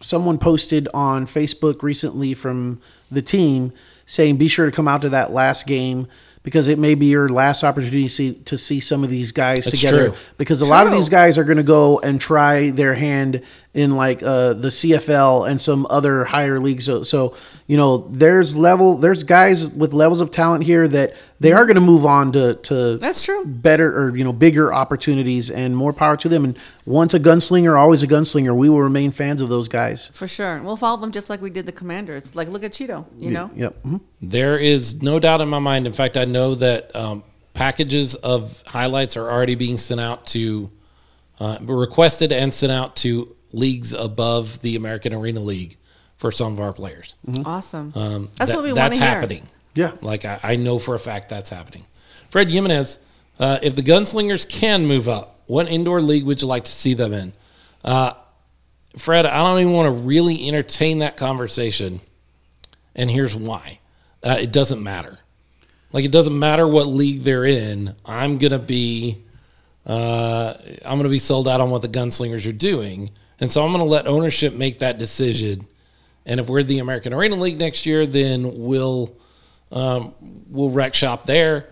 someone 0.00 0.38
posted 0.38 0.88
on 0.94 1.26
Facebook 1.26 1.82
recently 1.82 2.34
from 2.34 2.80
the 3.10 3.22
team 3.22 3.72
saying, 4.06 4.36
"Be 4.36 4.48
sure 4.48 4.66
to 4.66 4.72
come 4.72 4.88
out 4.88 5.02
to 5.02 5.08
that 5.10 5.32
last 5.32 5.66
game." 5.66 6.06
Because 6.44 6.68
it 6.68 6.78
may 6.78 6.94
be 6.94 7.06
your 7.06 7.28
last 7.28 7.62
opportunity 7.62 8.04
to 8.04 8.08
see, 8.08 8.32
to 8.32 8.56
see 8.56 8.80
some 8.80 9.04
of 9.04 9.10
these 9.10 9.32
guys 9.32 9.66
That's 9.66 9.80
together. 9.80 10.10
true. 10.10 10.18
Because 10.38 10.62
a 10.62 10.64
lot 10.64 10.86
of 10.86 10.92
these 10.92 11.10
guys 11.10 11.36
are 11.36 11.44
going 11.44 11.58
to 11.58 11.62
go 11.62 11.98
and 11.98 12.18
try 12.18 12.70
their 12.70 12.94
hand 12.94 13.42
in 13.74 13.96
like 13.96 14.22
uh, 14.22 14.54
the 14.54 14.68
CFL 14.68 15.50
and 15.50 15.60
some 15.60 15.86
other 15.90 16.24
higher 16.24 16.58
leagues. 16.58 16.86
So, 16.86 17.02
so 17.02 17.36
you 17.66 17.76
know, 17.76 17.98
there's 17.98 18.56
level, 18.56 18.96
there's 18.96 19.24
guys 19.24 19.70
with 19.72 19.92
levels 19.92 20.22
of 20.22 20.30
talent 20.30 20.64
here 20.64 20.88
that 20.88 21.12
they 21.40 21.52
are 21.52 21.64
going 21.66 21.76
to 21.76 21.80
move 21.80 22.04
on 22.04 22.32
to 22.32 22.54
to 22.54 22.96
That's 22.98 23.24
true. 23.24 23.44
better 23.44 23.96
or 23.96 24.16
you 24.16 24.24
know 24.24 24.32
bigger 24.32 24.72
opportunities 24.74 25.50
and 25.50 25.76
more 25.76 25.92
power 25.92 26.16
to 26.16 26.28
them. 26.28 26.44
And 26.44 26.58
once 26.84 27.14
a 27.14 27.20
gunslinger, 27.20 27.78
always 27.78 28.02
a 28.02 28.06
gunslinger. 28.08 28.56
We 28.56 28.68
will 28.68 28.82
remain 28.82 29.10
fans 29.12 29.40
of 29.40 29.48
those 29.48 29.68
guys. 29.68 30.08
For 30.08 30.26
sure. 30.26 30.60
We'll 30.62 30.76
follow 30.76 30.96
them 31.00 31.12
just 31.12 31.30
like 31.30 31.40
we 31.40 31.50
did 31.50 31.66
the 31.66 31.72
commanders. 31.72 32.34
Like, 32.34 32.48
look 32.48 32.64
at 32.64 32.72
Cheeto, 32.72 33.04
you 33.16 33.30
know? 33.30 33.50
Yep. 33.54 33.82
mhm. 33.84 34.00
There 34.20 34.58
is 34.58 35.00
no 35.02 35.18
doubt 35.20 35.40
in 35.40 35.48
my 35.48 35.58
mind. 35.60 35.86
In 35.86 35.92
fact, 35.92 36.16
I 36.16 36.24
know 36.24 36.54
that 36.56 36.94
um, 36.96 37.22
packages 37.54 38.14
of 38.16 38.62
highlights 38.66 39.16
are 39.16 39.30
already 39.30 39.54
being 39.54 39.78
sent 39.78 40.00
out 40.00 40.26
to, 40.28 40.70
uh, 41.40 41.58
requested 41.62 42.32
and 42.32 42.52
sent 42.52 42.72
out 42.72 42.96
to 42.96 43.34
leagues 43.52 43.92
above 43.92 44.60
the 44.60 44.74
American 44.76 45.12
Arena 45.14 45.40
League 45.40 45.76
for 46.16 46.32
some 46.32 46.52
of 46.52 46.60
our 46.60 46.72
players. 46.72 47.14
Awesome. 47.44 47.92
Um, 47.94 48.28
That's 48.36 48.50
that- 48.50 48.56
what 48.56 48.64
we 48.64 48.72
want 48.72 48.94
to 48.94 49.00
hear. 49.00 49.08
happening. 49.08 49.46
Yeah. 49.74 49.92
Like 50.00 50.24
I, 50.24 50.40
I 50.42 50.56
know 50.56 50.78
for 50.78 50.94
a 50.94 50.98
fact 50.98 51.28
that's 51.28 51.50
happening. 51.50 51.84
Fred 52.30 52.48
Jimenez, 52.48 52.98
uh, 53.38 53.58
if 53.62 53.74
the 53.74 53.82
Gunslingers 53.82 54.48
can 54.48 54.86
move 54.86 55.08
up, 55.08 55.40
what 55.46 55.68
indoor 55.68 56.00
league 56.00 56.24
would 56.24 56.42
you 56.42 56.48
like 56.48 56.64
to 56.64 56.72
see 56.72 56.94
them 56.94 57.12
in? 57.12 57.32
Uh, 57.84 58.12
Fred, 58.96 59.26
I 59.26 59.42
don't 59.42 59.60
even 59.60 59.72
want 59.72 59.86
to 59.86 60.02
really 60.02 60.48
entertain 60.48 60.98
that 60.98 61.16
conversation, 61.16 62.00
and 62.94 63.10
here's 63.10 63.34
why: 63.34 63.78
uh, 64.22 64.36
it 64.40 64.52
doesn't 64.52 64.82
matter. 64.82 65.18
Like 65.92 66.04
it 66.04 66.12
doesn't 66.12 66.38
matter 66.38 66.66
what 66.66 66.86
league 66.86 67.20
they're 67.20 67.44
in. 67.46 67.94
I'm 68.04 68.38
gonna 68.38 68.58
be, 68.58 69.24
uh, 69.86 70.54
I'm 70.84 70.98
gonna 70.98 71.08
be 71.08 71.18
sold 71.18 71.48
out 71.48 71.60
on 71.60 71.70
what 71.70 71.82
the 71.82 71.88
Gunslingers 71.88 72.46
are 72.48 72.52
doing, 72.52 73.10
and 73.40 73.50
so 73.50 73.64
I'm 73.64 73.72
gonna 73.72 73.84
let 73.84 74.06
ownership 74.06 74.54
make 74.54 74.80
that 74.80 74.98
decision. 74.98 75.66
And 76.26 76.40
if 76.40 76.48
we're 76.48 76.62
the 76.62 76.80
American 76.80 77.14
Arena 77.14 77.36
League 77.36 77.58
next 77.58 77.86
year, 77.86 78.06
then 78.06 78.58
we'll 78.58 79.16
um, 79.72 80.14
we'll 80.48 80.70
rec 80.70 80.94
shop 80.94 81.26
there. 81.26 81.66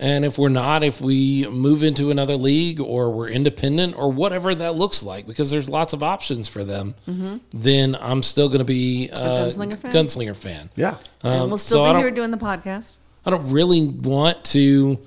And 0.00 0.24
if 0.24 0.38
we're 0.38 0.48
not, 0.48 0.84
if 0.84 1.00
we 1.00 1.44
move 1.48 1.82
into 1.82 2.12
another 2.12 2.36
league 2.36 2.78
or 2.78 3.10
we're 3.10 3.30
independent 3.30 3.96
or 3.98 4.12
whatever 4.12 4.54
that 4.54 4.76
looks 4.76 5.02
like, 5.02 5.26
because 5.26 5.50
there's 5.50 5.68
lots 5.68 5.92
of 5.92 6.04
options 6.04 6.48
for 6.48 6.62
them, 6.62 6.94
then 7.50 7.96
I'm 8.00 8.22
still 8.22 8.46
going 8.48 8.60
to 8.60 8.64
be 8.64 9.10
uh, 9.12 9.46
Gunslinger 9.46 9.76
fan? 9.76 9.92
Gunslinger 9.92 10.36
fan. 10.36 10.70
Yeah. 10.76 10.98
and 11.24 11.42
Um, 11.42 11.48
we'll 11.48 11.58
still 11.58 11.84
I 11.84 11.94
be 11.94 11.98
here 11.98 12.12
doing 12.12 12.30
the 12.30 12.36
podcast. 12.36 12.98
I 13.26 13.30
don't 13.30 13.50
really 13.50 13.88
want 13.88 14.44
to 14.46 15.00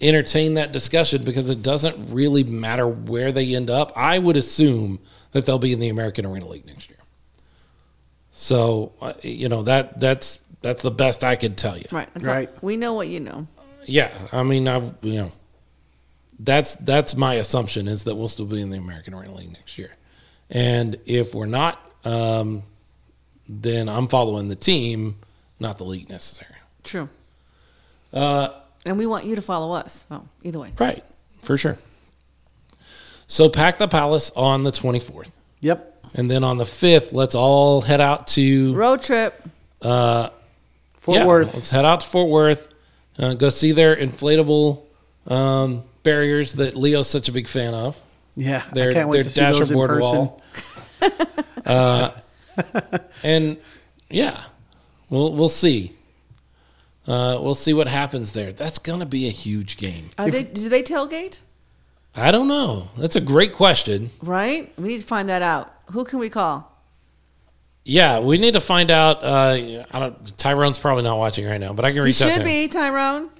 entertain 0.00 0.54
that 0.54 0.70
discussion 0.70 1.24
because 1.24 1.48
it 1.48 1.60
doesn't 1.60 2.12
really 2.12 2.44
matter 2.44 2.86
where 2.86 3.32
they 3.32 3.56
end 3.56 3.70
up. 3.70 3.92
I 3.96 4.20
would 4.20 4.36
assume 4.36 5.00
that 5.32 5.46
they'll 5.46 5.58
be 5.58 5.72
in 5.72 5.80
the 5.80 5.88
American 5.88 6.24
Arena 6.24 6.46
League 6.46 6.64
next 6.66 6.88
year. 6.88 6.98
So 8.30 8.92
uh, 9.00 9.14
you 9.22 9.48
know 9.48 9.62
that 9.64 9.98
that's 9.98 10.44
that's 10.62 10.82
the 10.82 10.90
best 10.90 11.22
I 11.24 11.36
could 11.36 11.56
tell 11.56 11.76
you. 11.76 11.84
Right. 11.92 12.08
That's 12.14 12.26
Right. 12.26 12.48
all- 12.48 12.54
we 12.62 12.76
know 12.76 12.94
what 12.94 13.08
you 13.08 13.20
know. 13.20 13.46
Yeah, 13.86 14.10
I 14.32 14.42
mean, 14.42 14.68
I 14.68 14.78
you 15.02 15.14
know, 15.14 15.32
that's 16.40 16.76
that's 16.76 17.16
my 17.16 17.34
assumption 17.34 17.88
is 17.88 18.04
that 18.04 18.16
we'll 18.16 18.28
still 18.28 18.44
be 18.46 18.60
in 18.60 18.70
the 18.70 18.76
American 18.78 19.14
Arena 19.14 19.34
League 19.34 19.52
next 19.52 19.78
year, 19.78 19.90
and 20.50 20.96
if 21.06 21.34
we're 21.34 21.46
not, 21.46 21.80
um, 22.04 22.62
then 23.48 23.88
I'm 23.88 24.06
following 24.08 24.48
the 24.48 24.56
team, 24.56 25.16
not 25.58 25.78
the 25.78 25.84
league 25.84 26.08
necessarily. 26.10 26.56
True. 26.84 27.08
Uh, 28.12 28.48
And 28.84 28.98
we 28.98 29.06
want 29.06 29.24
you 29.26 29.34
to 29.36 29.42
follow 29.42 29.72
us. 29.72 30.06
Oh, 30.10 30.22
either 30.42 30.58
way. 30.58 30.72
Right, 30.78 31.02
for 31.42 31.56
sure. 31.56 31.78
So 33.26 33.48
pack 33.48 33.78
the 33.78 33.88
palace 33.88 34.30
on 34.36 34.62
the 34.64 34.70
24th. 34.72 35.32
Yep. 35.60 36.04
And 36.14 36.30
then 36.30 36.42
on 36.44 36.56
the 36.58 36.64
5th, 36.64 37.12
let's 37.12 37.34
all 37.34 37.82
head 37.82 38.00
out 38.00 38.26
to 38.28 38.74
Road 38.74 39.02
trip. 39.02 39.42
Fort 41.08 41.20
yeah, 41.20 41.26
Worth. 41.26 41.54
Let's 41.54 41.70
head 41.70 41.86
out 41.86 42.00
to 42.00 42.06
Fort 42.06 42.28
Worth. 42.28 42.68
Uh, 43.18 43.32
go 43.32 43.48
see 43.48 43.72
their 43.72 43.96
inflatable 43.96 44.82
um, 45.26 45.82
barriers 46.02 46.52
that 46.52 46.76
Leo's 46.76 47.08
such 47.08 47.30
a 47.30 47.32
big 47.32 47.48
fan 47.48 47.72
of. 47.72 47.98
Yeah. 48.36 48.62
Their- 48.74 48.90
I 48.90 48.92
can't 48.92 49.08
wait 49.08 49.16
their 49.16 49.22
to 49.24 49.30
see 49.30 49.40
those 49.40 49.70
in 49.70 49.78
dashboard 49.78 49.88
person. 49.88 50.30
wall. 51.64 52.14
And 53.22 53.56
yeah, 54.10 54.44
we'll 55.10 55.32
we'll 55.32 55.48
see. 55.48 55.96
Uh, 57.06 57.38
we'll 57.40 57.54
see 57.54 57.72
what 57.72 57.88
happens 57.88 58.32
there. 58.32 58.52
That's 58.52 58.78
gonna 58.78 59.06
be 59.06 59.28
a 59.28 59.30
huge 59.30 59.76
game. 59.76 60.10
Are 60.18 60.30
they? 60.30 60.42
Do 60.42 60.68
they 60.68 60.82
tailgate? 60.82 61.40
I 62.14 62.30
don't 62.32 62.48
know. 62.48 62.88
That's 62.98 63.16
a 63.16 63.20
great 63.20 63.52
question. 63.52 64.10
Right. 64.22 64.72
We 64.76 64.88
need 64.88 65.00
to 65.00 65.06
find 65.06 65.28
that 65.28 65.42
out. 65.42 65.72
Who 65.92 66.04
can 66.04 66.18
we 66.18 66.28
call? 66.28 66.77
Yeah, 67.88 68.20
we 68.20 68.36
need 68.36 68.52
to 68.52 68.60
find 68.60 68.90
out. 68.90 69.24
Uh, 69.24 69.84
I 69.90 69.98
don't. 69.98 70.36
Tyrone's 70.36 70.78
probably 70.78 71.04
not 71.04 71.16
watching 71.16 71.46
right 71.46 71.58
now, 71.58 71.72
but 71.72 71.86
I 71.86 71.88
can 71.88 71.96
He 71.96 72.00
reach 72.02 72.20
out 72.20 72.26
to 72.26 72.30
should 72.34 72.42
him. 72.42 72.46
be 72.46 72.68
Tyrone. 72.68 73.30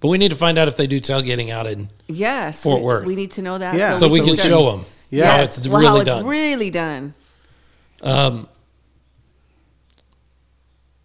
But 0.00 0.08
we 0.08 0.16
need 0.16 0.30
to 0.30 0.36
find 0.36 0.56
out 0.58 0.68
if 0.68 0.76
they 0.76 0.86
do 0.86 1.00
tailgating 1.00 1.50
out 1.50 1.66
in, 1.66 1.90
Yes. 2.08 2.62
Fort 2.62 2.80
we, 2.80 2.84
Worth. 2.86 3.06
We 3.06 3.14
need 3.14 3.32
to 3.32 3.42
know 3.42 3.58
that. 3.58 3.76
Yeah. 3.76 3.98
so 3.98 4.08
we 4.08 4.18
so 4.20 4.24
can 4.24 4.30
we 4.32 4.36
can- 4.38 4.46
show 4.46 4.70
them. 4.70 4.86
Yeah. 5.10 5.36
how 5.36 5.42
it's 5.42 5.60
well, 5.68 5.80
really 5.80 5.86
how 5.86 5.96
it's 5.98 6.06
done. 6.06 6.26
really 6.26 6.70
done. 6.70 7.14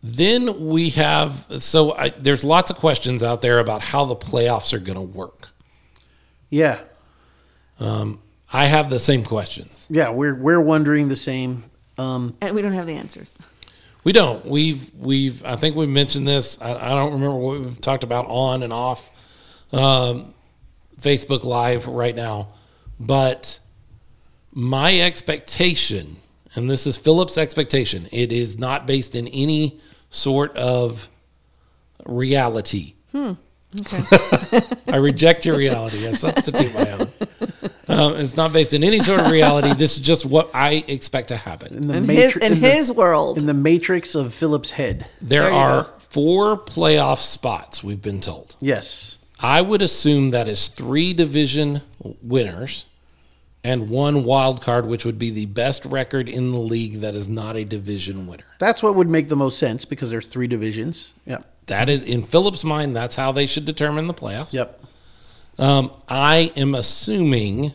then 0.01 0.67
we 0.69 0.91
have. 0.91 1.45
So 1.59 1.91
I, 1.93 2.09
there's 2.09 2.43
lots 2.43 2.71
of 2.71 2.77
questions 2.77 3.21
out 3.23 3.41
there 3.41 3.59
about 3.59 3.81
how 3.81 4.05
the 4.05 4.15
playoffs 4.15 4.73
are 4.73 4.79
going 4.79 4.95
to 4.95 5.01
work. 5.01 5.49
Yeah. 6.49 6.79
I 7.81 8.65
have 8.65 8.89
the 8.89 8.99
same 8.99 9.23
questions. 9.23 9.85
Yeah. 9.89 10.09
We're 10.11 10.35
we're 10.35 10.61
wondering 10.61 11.09
the 11.09 11.15
same. 11.15 11.65
Um, 11.99 12.35
And 12.41 12.55
we 12.55 12.61
don't 12.61 12.73
have 12.73 12.87
the 12.87 12.95
answers. 12.95 13.37
We 14.03 14.13
don't. 14.13 14.45
We've 14.45 14.89
we've. 14.97 15.43
I 15.43 15.55
think 15.57 15.75
we 15.75 15.85
mentioned 15.85 16.27
this. 16.27 16.59
I, 16.61 16.73
I 16.73 16.89
don't 16.89 17.13
remember 17.13 17.35
what 17.35 17.59
we've 17.59 17.81
talked 17.81 18.03
about 18.03 18.25
on 18.27 18.63
and 18.63 18.71
off. 18.71 19.11
Um, 19.71 20.33
Facebook 21.01 21.43
Live 21.43 21.87
right 21.87 22.15
now, 22.15 22.49
but 22.99 23.59
my 24.51 24.99
expectation, 24.99 26.17
and 26.55 26.69
this 26.69 26.87
is 26.87 26.97
Philip's 26.97 27.37
expectation, 27.37 28.07
it 28.11 28.31
is 28.31 28.57
not 28.57 28.87
based 28.87 29.15
in 29.15 29.27
any 29.27 29.79
sort 30.09 30.55
of 30.57 31.07
reality. 32.05 32.95
Okay. 33.81 34.61
I 34.91 34.97
reject 34.97 35.45
your 35.45 35.57
reality. 35.57 36.07
I 36.07 36.13
substitute 36.13 36.73
my 36.73 36.91
own. 36.91 37.07
Um, 37.87 38.15
it's 38.15 38.35
not 38.37 38.53
based 38.53 38.73
in 38.73 38.83
any 38.83 38.99
sort 38.99 39.19
of 39.19 39.31
reality. 39.31 39.73
This 39.73 39.97
is 39.97 40.03
just 40.03 40.25
what 40.25 40.49
I 40.53 40.83
expect 40.87 41.27
to 41.29 41.35
happen. 41.37 41.75
In 41.75 41.87
the 41.87 41.97
in 41.97 42.03
his 42.07 42.35
matri- 42.35 42.45
in 42.47 42.53
in 42.53 42.61
the- 42.61 42.69
his 42.69 42.91
world. 42.91 43.37
in 43.37 43.45
the 43.45 43.53
matrix 43.53 44.15
of 44.15 44.33
Philip's 44.33 44.71
head. 44.71 45.05
There, 45.21 45.43
There 45.43 45.51
are 45.53 45.83
go. 45.83 45.89
four 46.09 46.57
playoff 46.57 47.17
spots, 47.19 47.83
we've 47.83 48.01
been 48.01 48.21
told. 48.21 48.55
Yes. 48.59 49.17
I 49.39 49.61
would 49.61 49.81
assume 49.81 50.31
that 50.31 50.47
is 50.47 50.67
three 50.67 51.13
division 51.13 51.81
winners 52.21 52.85
and 53.63 53.89
one 53.89 54.23
wild 54.23 54.61
card, 54.61 54.85
which 54.85 55.05
would 55.05 55.17
be 55.19 55.29
the 55.31 55.45
best 55.47 55.85
record 55.85 56.27
in 56.29 56.51
the 56.51 56.57
league 56.59 57.01
that 57.01 57.13
is 57.15 57.27
not 57.29 57.55
a 57.55 57.63
division 57.65 58.25
winner. 58.27 58.43
That's 58.59 58.81
what 58.83 58.95
would 58.95 59.09
make 59.09 59.29
the 59.29 59.35
most 59.35 59.57
sense 59.57 59.85
because 59.85 60.09
there's 60.09 60.27
three 60.27 60.47
divisions. 60.47 61.13
Yep. 61.25 61.45
That 61.69 61.89
is, 61.89 62.03
in 62.03 62.23
Philip's 62.23 62.63
mind, 62.63 62.95
that's 62.95 63.15
how 63.15 63.31
they 63.31 63.45
should 63.45 63.65
determine 63.65 64.07
the 64.07 64.13
playoffs. 64.13 64.53
Yep. 64.53 64.83
Um, 65.57 65.91
I 66.07 66.51
am 66.55 66.75
assuming 66.75 67.73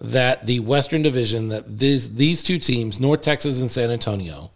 that 0.00 0.46
the 0.46 0.60
Western 0.60 1.02
Division, 1.02 1.48
that 1.48 1.78
these 1.78 2.14
these 2.14 2.42
two 2.42 2.58
teams, 2.58 2.98
North 2.98 3.20
Texas 3.20 3.60
and 3.60 3.70
San 3.70 3.90
Antonio, 3.90 4.50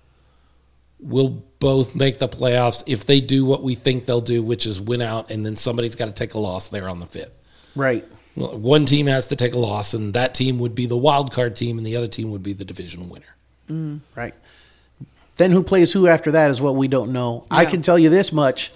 will 1.01 1.43
both 1.59 1.95
make 1.95 2.19
the 2.19 2.29
playoffs 2.29 2.83
if 2.87 3.05
they 3.05 3.21
do 3.21 3.45
what 3.45 3.63
we 3.63 3.75
think 3.75 4.07
they'll 4.07 4.21
do, 4.21 4.43
which 4.43 4.67
is 4.67 4.81
win 4.81 5.03
out, 5.03 5.31
and 5.31 5.45
then 5.45 5.57
somebody's 5.57 5.95
got 5.95 6.07
to 6.07 6.13
take 6.13 6.35
a 6.35 6.39
loss 6.39 6.69
there 6.69 6.89
on 6.89 7.01
the 7.01 7.07
fifth. 7.07 7.37
Right. 7.77 8.05
Well, 8.37 8.57
One 8.59 8.87
team 8.87 9.07
has 9.07 9.29
to 9.29 9.37
take 9.37 9.53
a 9.53 9.59
loss, 9.59 9.95
and 9.95 10.15
that 10.15 10.35
team 10.35 10.59
would 10.59 10.75
be 10.75 10.87
the 10.87 10.97
wild 10.97 11.33
card 11.33 11.57
team, 11.57 11.79
and 11.79 11.87
the 11.87 11.97
other 11.97 12.09
team 12.09 12.31
would 12.31 12.43
be 12.43 12.53
the 12.53 12.65
division 12.65 13.09
winner. 13.09 14.01
Right. 14.15 14.35
Then 15.37 15.51
who 15.51 15.63
plays 15.63 15.93
who 15.93 16.07
after 16.07 16.31
that 16.33 16.51
is 16.51 16.61
what 16.61 16.77
we 16.77 16.87
don't 16.89 17.13
know. 17.13 17.45
I 17.51 17.65
can 17.65 17.83
tell 17.83 17.99
you 17.99 18.09
this 18.11 18.33
much. 18.33 18.73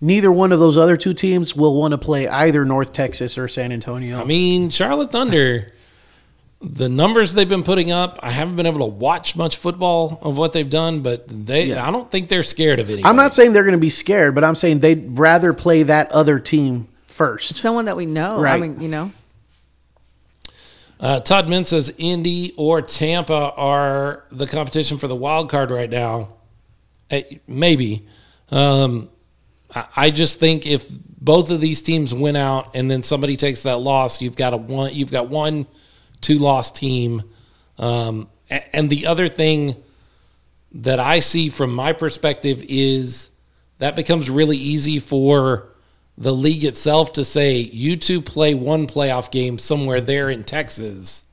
Neither 0.00 0.32
one 0.32 0.50
of 0.52 0.58
those 0.58 0.76
other 0.76 0.96
two 0.96 1.14
teams 1.14 1.54
will 1.54 1.78
want 1.78 1.92
to 1.92 1.98
play 1.98 2.26
either 2.28 2.64
North 2.64 2.92
Texas 2.92 3.38
or 3.38 3.46
San 3.48 3.70
Antonio. 3.72 4.20
I 4.20 4.24
mean, 4.24 4.68
Charlotte 4.70 5.12
Thunder, 5.12 5.72
the 6.60 6.88
numbers 6.88 7.34
they've 7.34 7.48
been 7.48 7.62
putting 7.62 7.92
up, 7.92 8.18
I 8.22 8.30
haven't 8.30 8.56
been 8.56 8.66
able 8.66 8.80
to 8.80 8.84
watch 8.86 9.36
much 9.36 9.56
football 9.56 10.18
of 10.22 10.36
what 10.36 10.52
they've 10.52 10.68
done, 10.68 11.00
but 11.02 11.24
they, 11.28 11.66
Yeah. 11.66 11.86
I 11.86 11.92
don't 11.92 12.10
think 12.10 12.28
they're 12.28 12.42
scared 12.42 12.80
of 12.80 12.88
anybody. 12.88 13.04
I'm 13.08 13.16
not 13.16 13.32
saying 13.32 13.52
they're 13.52 13.62
going 13.62 13.76
to 13.76 13.78
be 13.80 13.90
scared, 13.90 14.34
but 14.34 14.42
I'm 14.44 14.56
saying 14.56 14.80
they'd 14.80 15.16
rather 15.16 15.52
play 15.52 15.84
that 15.84 16.10
other 16.10 16.38
team 16.40 16.88
first. 17.06 17.54
Someone 17.54 17.84
that 17.84 17.96
we 17.96 18.06
know. 18.06 18.40
Right. 18.40 18.50
I 18.50 18.52
Right. 18.54 18.60
mean, 18.70 18.80
you 18.80 18.88
know. 18.88 19.12
Uh, 21.02 21.18
Todd 21.18 21.46
Mintz 21.46 21.66
says 21.66 21.92
Indy 21.98 22.54
or 22.56 22.80
Tampa 22.80 23.52
are 23.56 24.22
the 24.30 24.46
competition 24.46 24.98
for 24.98 25.08
the 25.08 25.16
wild 25.16 25.50
card 25.50 25.72
right 25.72 25.90
now. 25.90 26.28
Eh, 27.10 27.38
maybe. 27.48 28.06
Um, 28.50 29.08
I, 29.96 30.10
just 30.10 30.38
think 30.38 30.64
if 30.64 30.88
both 30.88 31.50
of 31.50 31.60
these 31.60 31.82
teams 31.82 32.14
win 32.14 32.36
out 32.36 32.76
and 32.76 32.88
then 32.88 33.02
somebody 33.02 33.36
takes 33.36 33.64
that 33.64 33.78
loss, 33.78 34.22
you've 34.22 34.36
got 34.36 34.54
a 34.54 34.56
one. 34.56 34.94
You've 34.94 35.10
got 35.10 35.28
one 35.28 35.66
two 36.20 36.38
loss 36.38 36.70
team. 36.70 37.22
Um, 37.78 38.28
and 38.48 38.88
the 38.88 39.06
other 39.06 39.28
thing 39.28 39.74
that 40.72 41.00
I 41.00 41.18
see 41.18 41.48
from 41.48 41.74
my 41.74 41.92
perspective 41.92 42.62
is 42.68 43.30
that 43.78 43.96
becomes 43.96 44.30
really 44.30 44.56
easy 44.56 45.00
for 45.00 45.71
the 46.18 46.32
league 46.32 46.64
itself 46.64 47.12
to 47.14 47.24
say 47.24 47.56
you 47.58 47.96
two 47.96 48.20
play 48.20 48.54
one 48.54 48.86
playoff 48.86 49.30
game 49.30 49.58
somewhere 49.58 50.00
there 50.00 50.28
in 50.28 50.44
Texas 50.44 51.24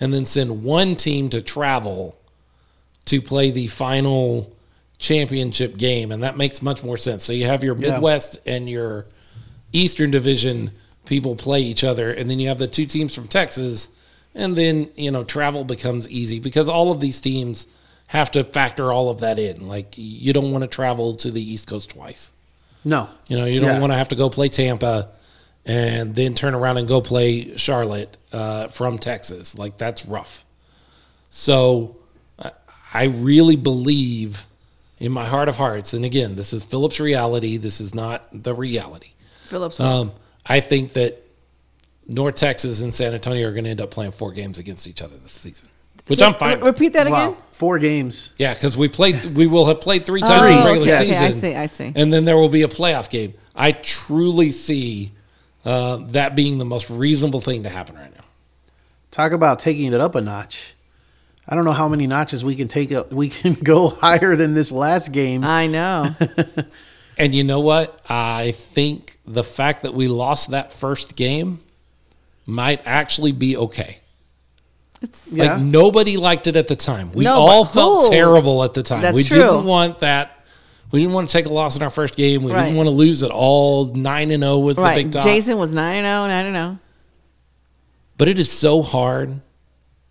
and 0.00 0.12
then 0.12 0.24
send 0.24 0.62
one 0.62 0.96
team 0.96 1.28
to 1.30 1.42
travel 1.42 2.16
to 3.04 3.20
play 3.20 3.50
the 3.50 3.66
final 3.66 4.54
championship 4.98 5.76
game 5.76 6.12
and 6.12 6.22
that 6.22 6.36
makes 6.36 6.62
much 6.62 6.84
more 6.84 6.96
sense. 6.96 7.24
So 7.24 7.32
you 7.32 7.46
have 7.46 7.64
your 7.64 7.76
Yeah. 7.76 7.92
Midwest 7.92 8.38
and 8.46 8.70
your 8.70 9.06
Eastern 9.72 10.10
Division 10.10 10.70
people 11.04 11.34
play 11.34 11.60
each 11.60 11.82
other 11.82 12.10
and 12.12 12.30
then 12.30 12.38
you 12.38 12.48
have 12.48 12.58
the 12.58 12.68
two 12.68 12.86
teams 12.86 13.14
from 13.14 13.26
Texas 13.26 13.88
and 14.34 14.56
then, 14.56 14.88
you 14.96 15.10
know, 15.10 15.24
travel 15.24 15.64
becomes 15.64 16.08
easy 16.08 16.38
because 16.38 16.68
all 16.68 16.92
of 16.92 17.00
these 17.00 17.20
teams 17.20 17.66
have 18.06 18.30
to 18.30 18.44
factor 18.44 18.92
all 18.92 19.10
of 19.10 19.20
that 19.20 19.38
in. 19.38 19.66
Like 19.66 19.94
you 19.96 20.32
don't 20.32 20.52
want 20.52 20.62
to 20.62 20.68
travel 20.68 21.14
to 21.16 21.30
the 21.30 21.42
East 21.42 21.66
Coast 21.66 21.90
twice. 21.90 22.32
No. 22.84 23.08
You 23.28 23.38
know, 23.38 23.44
you 23.44 23.60
don't 23.60 23.70
Yeah. 23.74 23.78
want 23.80 23.92
to 23.92 23.96
have 23.96 24.08
to 24.08 24.14
go 24.16 24.28
play 24.30 24.48
Tampa 24.48 25.08
and 25.64 26.14
then 26.14 26.34
turn 26.34 26.54
around 26.54 26.78
and 26.78 26.88
go 26.88 27.00
play 27.00 27.56
Charlotte 27.56 28.16
uh, 28.32 28.68
from 28.68 28.98
Texas. 28.98 29.56
Like 29.56 29.78
that's 29.78 30.04
rough. 30.06 30.44
So 31.30 31.96
I- 32.38 32.52
I 32.92 33.04
really 33.04 33.56
believe 33.56 34.46
in 34.98 35.12
my 35.12 35.26
heart 35.26 35.48
of 35.48 35.56
hearts, 35.56 35.92
and 35.94 36.04
again, 36.04 36.36
this 36.36 36.52
is 36.52 36.62
Phillips' 36.62 37.00
reality. 37.00 37.56
This 37.56 37.80
is 37.80 37.94
not 37.94 38.26
the 38.32 38.54
reality. 38.54 39.12
Phillips. 39.46 39.80
Um, 39.80 40.12
I 40.46 40.60
think 40.60 40.92
that 40.94 41.22
North 42.06 42.34
Texas 42.36 42.80
and 42.80 42.94
San 42.94 43.14
Antonio 43.14 43.48
are 43.48 43.52
going 43.52 43.64
to 43.64 43.70
end 43.70 43.80
up 43.80 43.90
playing 43.90 44.12
four 44.12 44.32
games 44.32 44.58
against 44.58 44.86
each 44.86 45.00
other 45.02 45.16
this 45.16 45.32
season, 45.32 45.68
which 46.06 46.18
So, 46.18 46.26
I'm 46.26 46.34
fine. 46.34 46.58
re- 46.60 46.66
Repeat 46.66 46.92
that 46.94 47.08
Wow. 47.10 47.30
again. 47.30 47.36
Four 47.52 47.78
games. 47.78 48.32
Yeah, 48.38 48.54
because 48.54 48.76
we 48.76 48.88
played, 48.88 49.24
we 49.36 49.46
will 49.46 49.66
have 49.66 49.80
played 49.80 50.04
three 50.04 50.20
times 50.20 50.42
Oh, 50.42 50.58
in 50.60 50.64
regular 50.64 50.86
yes. 50.86 51.06
season. 51.06 51.16
Okay, 51.16 51.26
I 51.26 51.30
see, 51.30 51.54
I 51.54 51.66
see. 51.66 51.92
And 51.94 52.12
then 52.12 52.24
there 52.24 52.36
will 52.36 52.48
be 52.48 52.62
a 52.62 52.68
playoff 52.68 53.08
game. 53.08 53.34
I 53.54 53.72
truly 53.72 54.50
see 54.50 55.12
uh, 55.64 55.98
that 56.08 56.34
being 56.34 56.58
the 56.58 56.64
most 56.64 56.90
reasonable 56.90 57.40
thing 57.40 57.62
to 57.62 57.68
happen 57.68 57.94
right 57.94 58.12
now. 58.16 58.24
Talk 59.12 59.30
about 59.32 59.60
taking 59.60 59.92
it 59.92 60.00
up 60.00 60.14
a 60.16 60.20
notch. 60.20 60.74
I 61.46 61.54
don't 61.54 61.64
know 61.64 61.72
how 61.72 61.88
many 61.88 62.06
notches 62.06 62.44
we 62.44 62.56
can 62.56 62.66
take 62.66 62.90
up. 62.92 63.12
We 63.12 63.28
can 63.28 63.54
go 63.62 63.88
higher 63.90 64.34
than 64.34 64.54
this 64.54 64.72
last 64.72 65.12
game. 65.12 65.44
I 65.44 65.66
know. 65.68 66.10
And 67.18 67.34
you 67.34 67.44
know 67.44 67.60
what? 67.60 68.00
I 68.08 68.52
think 68.52 69.18
the 69.26 69.44
fact 69.44 69.82
that 69.82 69.92
we 69.92 70.08
lost 70.08 70.50
that 70.50 70.72
first 70.72 71.14
game 71.14 71.60
might 72.46 72.80
actually 72.86 73.32
be 73.32 73.54
okay. 73.54 73.98
It's 75.02 75.28
Yeah. 75.32 75.54
Like 75.54 75.62
nobody 75.62 76.16
liked 76.16 76.46
it 76.46 76.56
at 76.56 76.68
the 76.68 76.76
time. 76.76 77.10
We 77.12 77.24
No, 77.24 77.34
all 77.34 77.64
felt 77.64 78.04
who? 78.04 78.10
terrible 78.10 78.62
at 78.64 78.72
the 78.74 78.82
time. 78.82 79.02
That's 79.02 79.16
we 79.16 79.24
true. 79.24 79.38
didn't 79.38 79.64
want 79.64 79.98
that. 80.00 80.38
We 80.90 81.00
didn't 81.00 81.14
want 81.14 81.28
to 81.28 81.32
take 81.32 81.46
a 81.46 81.52
loss 81.52 81.74
in 81.76 81.82
our 81.82 81.90
first 81.90 82.14
game. 82.16 82.42
We 82.42 82.52
Right. 82.52 82.64
didn't 82.64 82.76
want 82.76 82.86
to 82.86 82.90
lose 82.94 83.22
at 83.22 83.30
all. 83.30 83.86
Nine 83.94 84.30
and 84.30 84.42
zero 84.42 84.58
was 84.58 84.76
the 84.76 84.82
big 84.94 85.10
top. 85.10 85.24
Jason 85.24 85.58
was 85.58 85.72
9 85.72 86.04
0, 86.04 86.26
9 86.26 86.52
0. 86.52 86.78
But 88.18 88.28
it 88.28 88.38
is 88.38 88.50
so 88.52 88.82
hard 88.82 89.40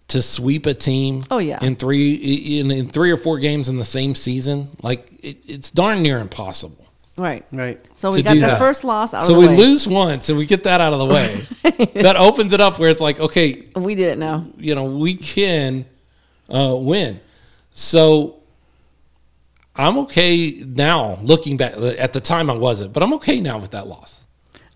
to 0.10 0.22
sweep 0.22 0.66
a 0.66 0.74
team. 0.74 1.24
Oh, 1.32 1.38
yeah. 1.38 1.60
in 1.64 1.76
three 1.76 2.60
in, 2.60 2.70
in 2.72 2.88
three 2.90 3.12
or 3.12 3.18
four 3.18 3.40
games 3.40 3.70
in 3.70 3.78
the 3.78 3.86
same 3.86 4.16
season. 4.16 4.70
Like 4.82 5.10
it, 5.24 5.38
it's 5.48 5.72
darn 5.72 6.02
near 6.02 6.20
impossible. 6.20 6.86
Right. 7.18 7.46
Right. 7.52 7.80
So 7.96 8.12
we 8.12 8.24
got 8.24 8.34
the 8.36 8.40
that. 8.42 8.58
first 8.60 8.84
loss 8.84 9.14
out 9.14 9.26
so 9.26 9.34
of 9.34 9.40
we 9.40 9.46
the 9.48 9.52
way. 9.52 9.58
lose 9.58 9.88
once 9.88 10.30
and 10.30 10.38
we 10.38 10.46
get 10.46 10.64
that 10.64 10.82
out 10.82 10.94
of 10.94 11.00
the 11.00 11.06
way. 11.06 11.36
that 12.02 12.16
opens 12.16 12.54
it 12.54 12.62
up 12.62 12.80
where 12.80 12.90
it's 12.90 13.02
like, 13.02 13.20
okay, 13.20 13.66
We 13.76 13.96
did 13.96 14.10
it 14.14 14.18
now. 14.18 14.46
you 14.58 14.74
know, 14.76 14.86
we 14.86 15.16
can 15.16 15.86
uh, 16.50 16.76
win. 16.76 17.20
So 17.74 18.40
I'm 19.76 19.98
okay 20.00 20.64
now. 20.66 21.20
Looking 21.22 21.58
back 21.58 21.74
at 21.78 22.14
the 22.14 22.22
time, 22.22 22.50
I 22.50 22.56
wasn't, 22.56 22.94
but 22.94 23.04
I'm 23.04 23.14
okay 23.16 23.40
now 23.40 23.58
with 23.58 23.72
that 23.72 23.88
loss. 23.88 24.26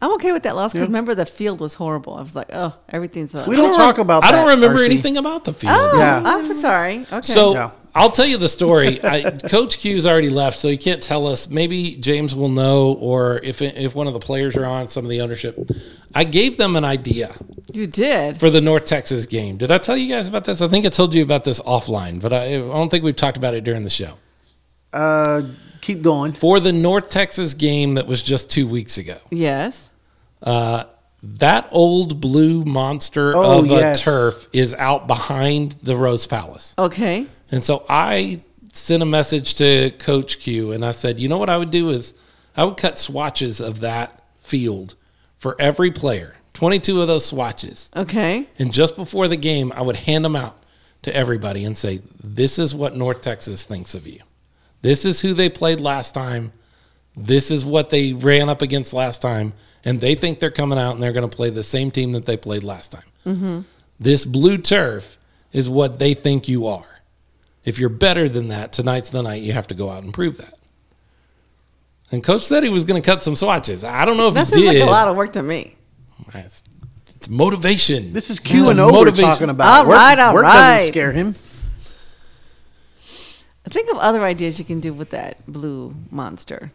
I'm 0.02 0.12
okay 0.16 0.32
with 0.34 0.44
that 0.44 0.56
loss 0.56 0.74
because 0.74 0.88
remember 0.88 1.16
the 1.16 1.26
field 1.26 1.60
was 1.62 1.74
horrible. 1.74 2.16
I 2.16 2.22
was 2.22 2.36
like, 2.36 2.50
oh, 2.54 2.76
everything's. 2.90 3.34
Uh, 3.34 3.46
We 3.48 3.56
don't 3.56 3.74
I 3.74 3.78
talk 3.78 3.98
about 3.98 4.22
that. 4.24 4.34
I 4.34 4.38
don't 4.38 4.50
remember 4.50 4.80
RC. 4.80 4.86
anything 4.86 5.18
about 5.18 5.46
the 5.46 5.54
field. 5.54 5.74
oh, 5.76 5.98
Yeah. 5.98 6.22
I'm 6.24 6.54
sorry. 6.54 7.06
Okay. 7.12 7.22
So 7.22 7.54
Yeah. 7.54 7.72
I'll 7.96 8.12
tell 8.12 8.26
you 8.26 8.38
the 8.38 8.50
story. 8.50 9.00
I, 9.04 9.32
Coach 9.32 9.80
Q's 9.80 10.06
already 10.06 10.30
left, 10.30 10.60
so 10.60 10.68
he 10.68 10.78
can't 10.78 11.02
tell 11.02 11.26
us. 11.28 11.50
Maybe 11.50 11.96
James 11.96 12.36
will 12.36 12.50
know, 12.50 12.94
or 13.00 13.40
if 13.42 13.62
if 13.62 13.96
one 13.96 14.06
of 14.08 14.14
the 14.14 14.20
players 14.20 14.56
are 14.58 14.66
on, 14.66 14.88
some 14.88 15.06
of 15.06 15.10
the 15.10 15.22
ownership. 15.22 15.58
I 16.14 16.24
gave 16.26 16.58
them 16.58 16.76
an 16.76 16.84
idea 16.86 17.36
you 17.74 17.88
did. 17.88 18.38
for 18.38 18.50
the 18.50 18.62
North 18.62 18.86
Texas 18.86 19.26
game. 19.26 19.58
Did 19.58 19.72
I 19.72 19.78
tell 19.80 19.98
you 19.98 20.08
guys 20.14 20.28
about 20.28 20.44
this? 20.46 20.62
I 20.62 20.68
think 20.68 20.86
I 20.86 20.90
told 20.90 21.14
you 21.14 21.24
about 21.24 21.44
this 21.46 21.60
offline, 21.62 22.22
but 22.22 22.32
I, 22.34 22.56
I 22.56 22.58
don't 22.60 22.90
think 22.90 23.04
we've 23.04 23.16
talked 23.16 23.38
about 23.38 23.54
it 23.54 23.64
during 23.64 23.84
the 23.84 23.90
show. 23.90 24.14
Uh, 24.94 25.42
keep 25.82 26.02
going. 26.02 26.34
For 26.34 26.60
the 26.60 26.72
North 26.72 27.10
Texas 27.10 27.54
game 27.54 27.96
that 27.96 28.08
was 28.08 28.22
just 28.24 28.50
two 28.52 28.68
weeks 28.68 28.98
ago, 28.98 29.18
yes. 29.30 29.92
uh, 30.44 30.86
that 31.24 31.68
old 31.72 32.22
blue 32.22 32.64
monster 32.64 33.34
Oh, 33.36 33.60
of 33.60 33.68
yes. 33.68 34.02
a 34.02 34.06
turf 34.06 34.48
is 34.54 34.74
out 34.76 35.08
behind 35.08 35.74
the 35.84 35.96
Rose 35.98 36.28
Palace. 36.28 36.76
Okay. 36.78 37.26
And 37.56 37.64
so 37.64 37.86
I 37.88 38.42
sent 38.74 39.02
a 39.02 39.06
message 39.06 39.56
to 39.56 39.92
Coach 39.98 40.42
Q 40.42 40.74
and 40.74 40.86
I 40.86 40.92
said, 40.92 41.20
you 41.20 41.30
know 41.30 41.38
what 41.38 41.50
I 41.50 41.58
would 41.58 41.72
do 41.72 41.90
is 41.90 42.14
I 42.58 42.66
would 42.66 42.76
cut 42.76 42.98
swatches 42.98 43.62
of 43.62 43.80
that 43.80 44.22
field 44.38 44.96
for 45.38 45.56
every 45.58 45.90
player, 45.90 46.36
22 46.54 47.02
of 47.02 47.08
those 47.08 47.26
swatches. 47.26 47.90
Okay. 47.96 48.50
And 48.60 48.74
just 48.74 48.98
before 48.98 49.30
the 49.30 49.38
game, 49.38 49.72
I 49.72 49.84
would 49.84 49.96
hand 49.96 50.26
them 50.26 50.36
out 50.36 50.64
to 51.04 51.16
everybody 51.16 51.64
and 51.64 51.78
say, 51.78 52.02
this 52.22 52.60
is 52.60 52.76
what 52.76 52.98
North 52.98 53.22
Texas 53.22 53.64
thinks 53.64 53.96
of 53.96 54.06
you. 54.06 54.20
This 54.82 55.06
is 55.06 55.22
who 55.22 55.34
they 55.34 55.48
played 55.48 55.80
last 55.80 56.14
time. 56.14 56.52
This 57.16 57.52
is 57.52 57.64
what 57.64 57.90
they 57.90 58.12
ran 58.12 58.50
up 58.50 58.62
against 58.62 58.92
last 58.92 59.22
time, 59.22 59.54
and 59.86 60.02
they 60.02 60.14
think 60.16 60.42
they're 60.42 60.52
coming 60.52 60.78
out 60.78 60.96
and 60.96 61.02
they're 61.02 61.14
going 61.14 61.30
to 61.30 61.34
play 61.34 61.52
the 61.52 61.64
same 61.64 61.90
team 61.90 62.12
that 62.12 62.26
they 62.26 62.36
played 62.36 62.66
last 62.66 62.92
time. 62.92 63.06
Mm-hmm. 63.26 63.62
This 63.98 64.26
blue 64.26 64.58
turf 64.58 65.18
is 65.54 65.70
what 65.70 66.00
they 66.00 66.14
think 66.14 66.50
you 66.50 66.68
are. 66.68 66.86
If 67.66 67.80
you're 67.80 67.90
better 67.90 68.30
than 68.30 68.48
that, 68.50 68.72
tonight's 68.72 69.10
the 69.10 69.24
night 69.24 69.42
you 69.42 69.54
have 69.54 69.68
to 69.68 69.74
go 69.76 69.90
out 69.90 70.04
and 70.04 70.14
prove 70.14 70.38
that. 70.38 70.54
And 72.12 72.24
coach 72.24 72.44
said 72.44 72.64
he 72.64 72.70
was 72.70 72.86
going 72.86 73.02
to 73.02 73.06
cut 73.06 73.24
some 73.24 73.36
swatches. 73.36 73.84
I 73.84 74.06
don't 74.06 74.16
know 74.18 74.28
if 74.28 74.36
That 74.36 74.48
he 74.48 74.54
seems 74.54 74.72
did. 74.72 74.80
like 74.82 74.88
a 74.88 74.92
lot 74.92 75.08
of 75.08 75.16
work 75.18 75.34
to 75.34 75.42
me. 75.44 75.76
It's, 76.36 76.64
it's 77.16 77.28
motivation. 77.28 78.14
This 78.14 78.30
is 78.30 78.40
Q 78.40 78.70
and 78.70 78.80
O 78.80 78.86
we're 78.88 78.92
Motivation. 78.94 79.26
talking 79.32 79.50
about. 79.50 79.80
All 79.82 79.88
Work- 79.88 79.96
right, 79.98 80.20
all 80.20 80.34
work 80.36 80.44
right. 80.44 80.76
doesn't 80.78 80.92
scare 80.94 81.12
him. 81.12 81.36
Think 83.68 83.90
of 83.92 83.98
other 83.98 84.22
ideas 84.24 84.60
you 84.60 84.66
can 84.66 84.80
do 84.80 84.94
with 84.94 85.10
that 85.10 85.44
blue 85.48 85.96
monster. 86.12 86.72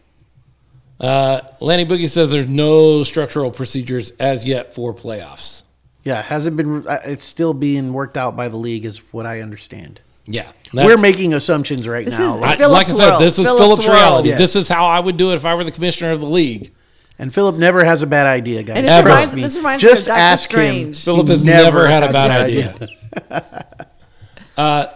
Uh, 0.98 1.40
Lanny 1.60 1.86
Boogie 1.86 2.08
says 2.08 2.30
there's 2.32 2.48
no 2.48 3.04
structural 3.04 3.50
procedures 3.52 4.10
as 4.18 4.44
yet 4.44 4.74
for 4.74 4.92
playoffs. 4.92 5.62
Yeah, 6.02 6.20
hasn't 6.20 6.56
been. 6.56 6.86
uh, 6.86 6.98
It's 7.04 7.22
still 7.22 7.54
being 7.54 7.92
worked 7.92 8.16
out 8.16 8.36
by 8.36 8.48
the 8.48 8.56
league, 8.56 8.84
is 8.84 8.98
what 9.12 9.24
I 9.24 9.40
understand. 9.40 10.00
Yeah, 10.32 10.50
We're 10.72 10.96
making 10.98 11.34
assumptions 11.34 11.86
right 11.88 12.04
This 12.04 12.18
now, 12.18 12.36
is- 12.36 12.42
I, 12.42 12.56
Phillips 12.56 12.72
like 12.72 12.86
I 12.86 12.90
said, 13.04 13.10
world. 13.10 13.22
this 13.22 13.38
is 13.38 13.44
Phillips 13.46 13.60
Phillips, 13.60 13.88
world. 13.88 13.98
reality. 14.00 14.28
Yes. 14.30 14.38
This 14.38 14.56
is 14.56 14.68
how 14.68 14.86
I 14.86 15.00
would 15.00 15.16
do 15.16 15.32
it 15.32 15.34
if 15.36 15.44
I 15.44 15.54
were 15.54 15.64
the 15.64 15.72
commissioner 15.72 16.12
of 16.12 16.20
the 16.20 16.26
league. 16.28 16.72
and 17.18 17.34
Philip 17.34 17.56
never 17.56 17.84
has 17.84 18.00
a 18.02 18.06
bad 18.06 18.26
idea, 18.26 18.62
guys. 18.62 18.76
And 18.78 18.86
this 18.86 18.92
Ever. 18.92 19.08
reminds, 19.08 19.34
this 19.34 19.56
reminds 19.56 19.82
me 19.84 19.88
Just 19.90 20.02
of 20.02 20.08
Doctor 20.08 20.20
ask 20.20 20.50
him. 20.52 20.58
Strange. 20.94 21.04
Philip 21.04 21.28
has 21.28 21.44
never, 21.44 21.86
had 21.88 22.02
a 22.02 22.06
has 22.06 22.12
bad 22.14 22.30
idea. 22.40 22.88
uh, 24.56 24.86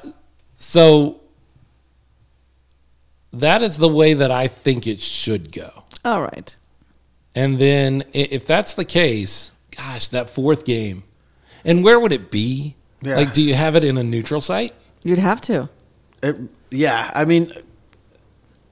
so 0.54 1.20
that 3.32 3.62
is 3.62 3.76
the 3.78 3.88
way 3.88 4.14
that 4.14 4.30
I 4.30 4.46
think 4.48 4.86
it 4.86 5.00
should 5.00 5.52
go. 5.52 5.84
All 6.04 6.22
right. 6.22 6.54
And 7.34 7.58
then 7.58 8.04
i- 8.14 8.28
if 8.30 8.46
that's 8.46 8.74
the 8.74 8.84
case, 8.84 9.52
gosh, 9.76 10.06
that 10.08 10.30
fourth 10.30 10.64
game, 10.64 11.02
and 11.64 11.82
where 11.82 11.98
would 11.98 12.12
it 12.12 12.30
be? 12.30 12.76
Yeah. 13.02 13.16
Like, 13.16 13.32
do 13.32 13.42
you 13.42 13.54
have 13.54 13.74
it 13.76 13.84
in 13.84 13.98
a 13.98 14.02
neutral 14.04 14.40
site? 14.40 14.72
You'd 15.04 15.18
have 15.18 15.40
to. 15.42 15.68
It- 16.22 16.36
yeah, 16.70 17.10
I 17.14 17.24
mean, 17.24 17.52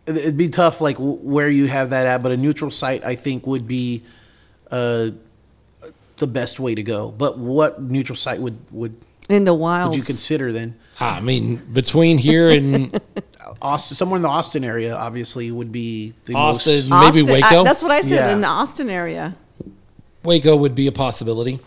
it- 0.07 0.17
it'd 0.17 0.37
be 0.37 0.49
tough, 0.49 0.81
like 0.81 0.97
where 0.99 1.49
you 1.49 1.67
have 1.69 1.91
that 1.91 2.07
at, 2.07 2.23
but 2.23 2.33
a 2.33 2.37
neutral 2.37 2.71
site, 2.71 3.05
I 3.05 3.15
think, 3.15 3.47
would 3.47 3.69
be 3.69 4.03
uh, 4.71 5.11
the 6.17 6.27
best 6.27 6.59
way 6.59 6.75
to 6.75 6.83
go. 6.83 7.11
But 7.17 7.39
what 7.39 7.83
neutral 7.83 8.17
site 8.17 8.41
would 8.41 8.57
would 8.73 8.95
In 9.29 9.45
the 9.45 9.53
wild 9.55 9.91
would 9.91 9.99
you 9.99 10.03
consider 10.03 10.51
then? 10.53 10.75
I 10.99 11.21
mean, 11.21 11.57
between 11.73 12.17
here 12.19 12.49
and 12.49 12.99
Austin, 13.63 13.97
somewhere 13.97 14.17
in 14.17 14.23
the 14.23 14.29
Austin 14.29 14.65
area, 14.65 14.95
obviously, 14.95 15.51
would 15.51 15.71
be 15.73 16.15
the 16.25 16.35
Austin, 16.35 16.89
most. 16.89 17.15
maybe 17.15 17.21
Austin- 17.23 17.33
Waco. 17.43 17.61
I- 17.61 17.65
that's 17.65 17.83
what 17.83 17.93
I 17.93 18.01
said 18.01 18.27
Yeah. 18.29 18.33
in 18.33 18.41
the 18.41 18.47
Austin 18.49 18.89
area. 18.89 19.37
Waco 20.25 20.57
would 20.57 20.75
be 20.75 20.87
a 20.87 20.93
possibility. 20.93 21.59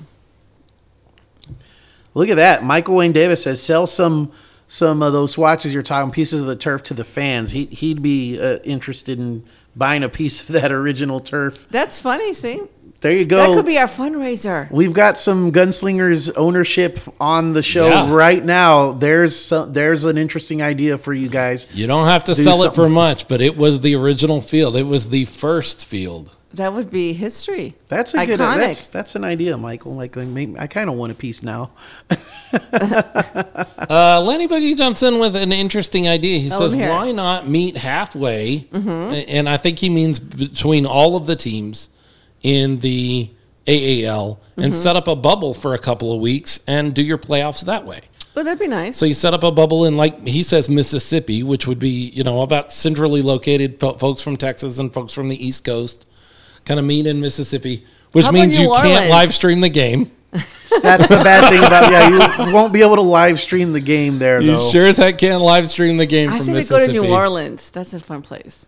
Look 2.14 2.30
at 2.30 2.36
that. 2.38 2.64
Michael 2.64 2.96
Wayne 2.96 3.12
Davis 3.12 3.44
says 3.44 3.62
sell 3.62 3.86
some 3.88 4.32
some 4.68 5.04
of 5.04 5.14
those 5.14 5.32
swatches 5.34 5.74
you're 5.74 5.84
talking 5.84 6.12
pieces 6.12 6.42
of 6.42 6.48
the 6.48 6.56
turf 6.56 6.84
to 6.84 6.94
the 6.94 7.04
fans. 7.04 7.52
He 7.52 7.66
he'd 7.66 8.02
be 8.02 8.40
uh, 8.40 8.58
interested 8.64 9.20
in 9.20 9.44
buying 9.76 10.04
a 10.04 10.10
piece 10.10 10.42
of 10.42 10.48
that 10.54 10.72
original 10.72 11.20
turf. 11.20 11.68
That's 11.70 12.00
funny. 12.00 12.34
See, 12.34 12.62
There 13.02 13.12
you 13.12 13.26
go. 13.26 13.38
that 13.38 13.56
could 13.56 13.66
be 13.66 13.78
our 13.78 13.88
fundraiser. 13.88 14.72
We've 14.72 14.94
got 14.94 15.18
some 15.18 15.52
gunslingers 15.52 16.32
ownership 16.36 16.98
on 17.20 17.54
the 17.54 17.62
show 17.62 17.88
Yeah. 17.90 18.14
right 18.14 18.44
now. 18.44 18.94
There's 18.94 19.36
some, 19.38 19.74
there's 19.74 20.04
an 20.06 20.18
interesting 20.18 20.62
idea 20.62 20.98
for 20.98 21.14
you 21.14 21.28
guys. 21.30 21.68
You 21.74 21.88
don't 21.88 22.08
have 22.08 22.26
to 22.26 22.34
Do 22.34 22.42
sell 22.44 22.64
it 22.64 22.74
for 22.74 22.88
much, 22.90 23.28
but 23.28 23.42
it 23.42 23.58
was 23.58 23.82
the 23.82 23.96
original 23.96 24.42
field. 24.42 24.76
It 24.78 24.84
was 24.88 25.10
the 25.10 25.26
first 25.26 25.84
field. 25.86 26.35
That 26.56 26.73
would 26.73 26.90
be 26.90 27.14
history. 27.14 27.76
That's 27.88 28.14
a 28.14 28.18
Iconic. 28.18 28.27
good. 28.27 28.40
That's 28.40 28.88
that's 28.88 29.15
an 29.15 29.23
idea, 29.23 29.57
Michael. 29.57 29.95
Like 29.95 30.15
maybe, 30.15 30.57
I 30.57 30.68
kind 30.68 30.90
of 30.90 30.95
want 30.95 31.11
a 31.11 31.15
piece 31.15 31.44
now. 31.44 31.72
Uh, 33.88 34.19
Lenny 34.22 34.48
Boogie 34.48 34.76
jumps 34.76 35.03
in 35.03 35.19
with 35.19 35.36
an 35.36 35.52
interesting 35.52 36.07
idea. 36.07 36.40
He 36.40 36.49
Oh, 36.52 36.60
says, 36.60 36.76
"Why 36.76 37.11
not 37.11 37.48
meet 37.48 37.77
halfway?" 37.77 38.68
Mm-hmm. 38.72 39.26
And 39.30 39.48
I 39.49 39.57
think 39.57 39.80
he 39.80 39.90
means 39.90 40.19
between 40.19 40.86
all 40.86 41.15
of 41.15 41.27
the 41.27 41.36
teams 41.36 41.90
in 42.41 42.80
the 42.80 43.30
AAL 43.68 44.40
and 44.57 44.72
Mm-hmm. 44.72 44.82
set 44.82 44.95
up 44.95 45.07
a 45.07 45.15
bubble 45.15 45.53
for 45.53 45.73
a 45.73 45.77
couple 45.77 46.14
of 46.14 46.19
weeks 46.22 46.60
and 46.68 46.94
do 46.94 47.02
your 47.03 47.18
playoffs 47.18 47.65
that 47.65 47.86
way. 47.86 48.02
Well, 48.34 48.44
that'd 48.45 48.60
be 48.60 48.68
nice. 48.68 48.98
So 48.98 49.06
you 49.06 49.14
set 49.14 49.34
up 49.34 49.44
a 49.44 49.52
bubble 49.52 49.86
in, 49.86 49.95
like 49.98 50.26
he 50.27 50.44
says, 50.44 50.68
Mississippi, 50.69 51.44
which 51.44 51.68
would 51.68 51.80
be 51.80 51.90
you 52.10 52.23
know 52.23 52.41
about 52.41 52.72
centrally 52.72 53.22
located 53.22 53.80
folks 53.80 54.22
from 54.22 54.36
Texas 54.38 54.80
and 54.80 54.91
folks 54.94 55.14
from 55.14 55.30
the 55.30 55.45
East 55.45 55.64
Coast, 55.64 56.07
kind 56.66 56.80
of 56.80 56.86
meet 56.86 57.06
in 57.08 57.22
Mississippi, 57.22 57.84
which 58.12 58.26
How 58.26 58.32
about 58.32 58.40
means 58.42 58.58
New 58.58 58.64
you 58.66 58.74
can't 58.74 58.88
Orleans? 58.88 59.10
live 59.10 59.34
stream 59.34 59.62
the 59.62 59.70
game. 59.70 60.12
That's 60.82 61.08
the 61.08 61.16
bad 61.24 61.50
thing 61.50 61.64
about 61.64 61.92
yeah. 61.92 62.46
You 62.48 62.54
won't 62.54 62.74
be 62.74 62.82
able 62.82 62.96
to 62.96 63.02
live 63.02 63.40
stream 63.40 63.72
the 63.72 63.80
game 63.80 64.20
there 64.20 64.42
You 64.42 64.52
though. 64.58 64.70
sure 64.70 64.86
as 64.88 64.98
heck 64.98 65.18
can't 65.18 65.42
live 65.42 65.70
stream 65.70 65.96
the 65.98 66.06
game 66.06 66.30
I 66.30 66.38
from 66.38 66.46
say 66.46 66.52
we 66.52 66.58
Mississippi. 66.60 66.94
go 66.94 67.02
to 67.02 67.08
New 67.08 67.14
Orleans. 67.14 67.70
That's 67.70 67.94
a 67.94 68.00
fun 68.02 68.22
place. 68.22 68.66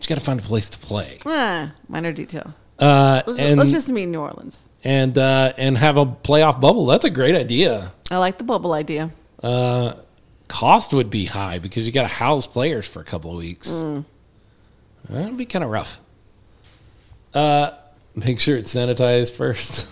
You 0.00 0.06
got 0.06 0.16
to 0.16 0.20
find 0.24 0.38
a 0.40 0.42
place 0.42 0.68
to 0.70 0.78
play. 0.78 1.18
Ah, 1.24 1.72
minor 1.88 2.12
detail. 2.12 2.54
Uh, 2.78 3.22
Let's, 3.26 3.38
and 3.38 3.58
let's 3.58 3.70
just 3.70 3.90
meet 3.90 4.04
in 4.04 4.10
New 4.12 4.20
Orleans. 4.20 4.66
and 4.84 5.16
uh, 5.18 5.52
and 5.58 5.76
have 5.78 5.96
a 5.98 6.04
playoff 6.06 6.60
bubble. 6.60 6.86
That's 6.86 7.04
a 7.04 7.10
great 7.10 7.34
idea. 7.36 7.92
I 8.10 8.16
like 8.18 8.38
the 8.38 8.44
bubble 8.44 8.72
idea. 8.72 9.10
Uh, 9.42 9.94
cost 10.48 10.92
would 10.94 11.10
be 11.10 11.26
high 11.26 11.58
because 11.58 11.86
you 11.86 11.92
got 11.92 12.02
to 12.02 12.08
house 12.08 12.46
players 12.46 12.86
for 12.86 13.00
a 13.00 13.04
couple 13.04 13.30
of 13.32 13.36
weeks. 13.38 13.68
Mm. 13.68 14.04
That'd 15.08 15.36
be 15.36 15.44
kind 15.46 15.64
of 15.64 15.70
rough. 15.70 16.00
Uh, 17.34 17.72
make 18.14 18.40
sure 18.40 18.56
it's 18.56 18.74
sanitized 18.74 19.32
first. 19.32 19.88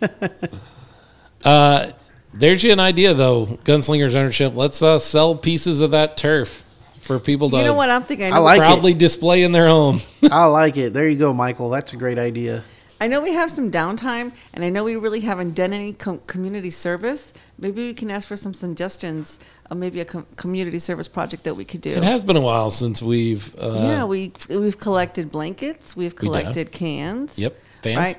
uh, 1.44 1.92
there's 2.32 2.62
you 2.62 2.72
an 2.72 2.80
idea 2.80 3.14
though, 3.14 3.46
Gunslingers 3.64 4.14
ownership. 4.14 4.54
Let's 4.54 4.82
uh, 4.82 4.98
sell 4.98 5.34
pieces 5.34 5.80
of 5.80 5.92
that 5.92 6.16
turf 6.16 6.64
for 7.00 7.18
people 7.18 7.50
to 7.50 7.56
You 7.56 7.64
know 7.64 7.74
what 7.74 7.90
I'm 7.90 8.02
thinking? 8.02 8.32
I 8.32 8.38
like 8.38 8.58
it. 8.58 8.60
proudly 8.60 8.94
display 8.94 9.42
in 9.42 9.52
their 9.52 9.68
home. 9.68 10.00
I 10.30 10.46
like 10.46 10.76
it. 10.76 10.92
There 10.92 11.08
you 11.08 11.16
go, 11.16 11.32
Michael. 11.34 11.70
That's 11.70 11.92
a 11.92 11.96
great 11.96 12.18
idea. 12.18 12.64
I 13.02 13.06
know 13.06 13.20
we 13.22 13.32
have 13.32 13.50
some 13.50 13.70
downtime, 13.70 14.30
and 14.52 14.62
I 14.62 14.68
know 14.68 14.84
we 14.84 14.96
really 14.96 15.20
haven't 15.20 15.54
done 15.54 15.72
any 15.72 15.94
com- 15.94 16.20
community 16.26 16.68
service. 16.68 17.32
Maybe 17.58 17.86
we 17.86 17.94
can 17.94 18.10
ask 18.10 18.28
for 18.28 18.36
some 18.36 18.52
suggestions 18.52 19.40
of 19.70 19.78
maybe 19.78 20.00
a 20.00 20.04
com- 20.04 20.26
community 20.36 20.78
service 20.78 21.08
project 21.08 21.44
that 21.44 21.54
we 21.54 21.64
could 21.64 21.80
do. 21.80 21.92
It 21.92 22.04
has 22.04 22.24
been 22.24 22.36
a 22.36 22.40
while 22.42 22.70
since 22.70 23.00
we've 23.00 23.54
uh, 23.58 23.72
yeah, 23.78 24.04
we 24.04 24.32
we've 24.50 24.78
collected 24.78 25.30
blankets, 25.32 25.96
we've 25.96 26.14
collected 26.14 26.72
cans. 26.72 27.38
Yep, 27.38 27.56
fans. 27.82 27.96
Right, 27.96 28.18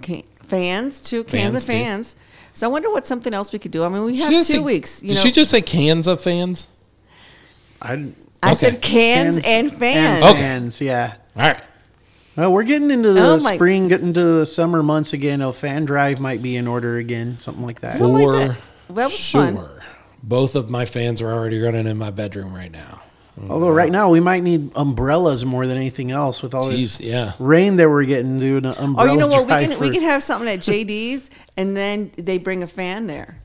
can, 0.00 0.22
fans 0.44 1.00
too, 1.00 1.24
cans 1.24 1.42
Fans, 1.42 1.54
of 1.56 1.62
too. 1.62 1.72
fans. 1.72 2.16
So 2.52 2.68
I 2.68 2.70
wonder 2.70 2.90
what 2.90 3.06
something 3.06 3.34
else 3.34 3.52
we 3.52 3.58
could 3.58 3.70
do. 3.72 3.84
I 3.84 3.88
mean, 3.88 4.04
we 4.04 4.18
have 4.20 4.30
two 4.30 4.42
say- 4.44 4.58
weeks. 4.60 5.02
You 5.02 5.08
did 5.10 5.14
know, 5.16 5.22
she 5.22 5.32
just 5.32 5.50
say 5.50 5.60
cans 5.60 6.06
of 6.06 6.20
fans? 6.22 6.68
I 7.82 8.12
I 8.42 8.52
Okay. 8.52 8.54
said 8.54 8.80
cans, 8.80 9.44
and 9.44 9.72
fans. 9.72 10.22
And 10.22 10.24
Okay. 10.24 10.40
fans, 10.40 10.80
yeah. 10.80 11.14
All 11.36 11.42
right. 11.42 11.62
Well, 12.36 12.52
we're 12.52 12.62
getting 12.64 12.90
into 12.90 13.12
the 13.12 13.20
Oh 13.20 13.38
my- 13.40 13.54
spring, 13.56 13.88
getting 13.88 14.08
into 14.08 14.22
the 14.22 14.46
summer 14.46 14.82
months 14.82 15.12
again. 15.12 15.42
Oh, 15.42 15.50
a 15.50 15.52
fan 15.52 15.84
drive 15.84 16.20
might 16.20 16.42
be 16.42 16.56
in 16.56 16.66
order 16.68 16.96
again, 16.96 17.38
something 17.38 17.64
like 17.66 17.80
that. 17.80 17.98
Something 17.98 18.26
like 18.26 18.48
For 18.48 18.48
that. 18.88 18.94
That 18.96 19.10
was 19.10 19.18
sure. 19.20 19.44
fun. 19.46 19.68
Both 20.22 20.54
of 20.54 20.70
my 20.70 20.84
fans 20.84 21.20
are 21.22 21.30
already 21.32 21.60
running 21.60 21.86
in 21.86 21.96
my 21.98 22.10
bedroom 22.10 22.54
right 22.54 22.70
now. 22.70 23.02
Although 23.48 23.70
right 23.70 23.90
now 23.90 24.10
we 24.10 24.20
might 24.20 24.42
need 24.42 24.70
umbrellas 24.74 25.46
more 25.46 25.66
than 25.66 25.78
anything 25.78 26.10
else 26.10 26.42
with 26.42 26.52
all 26.54 26.66
Jeez, 26.66 26.74
this 26.76 27.00
yeah. 27.00 27.32
rain 27.38 27.76
that 27.76 27.88
we're 27.88 28.04
getting. 28.04 28.38
Doing 28.38 28.66
an 28.66 28.74
Oh, 28.98 29.04
you 29.06 29.16
know 29.16 29.28
what? 29.28 29.42
We 29.42 29.46
drive 29.48 29.68
can 29.70 29.78
for- 29.78 29.84
we 29.84 29.90
can 29.90 30.02
have 30.02 30.22
something 30.22 30.48
at 30.48 30.58
JD's, 30.60 31.30
and 31.56 31.74
then 31.74 32.10
they 32.18 32.36
bring 32.36 32.62
a 32.62 32.66
fan 32.66 33.06
there. 33.06 33.38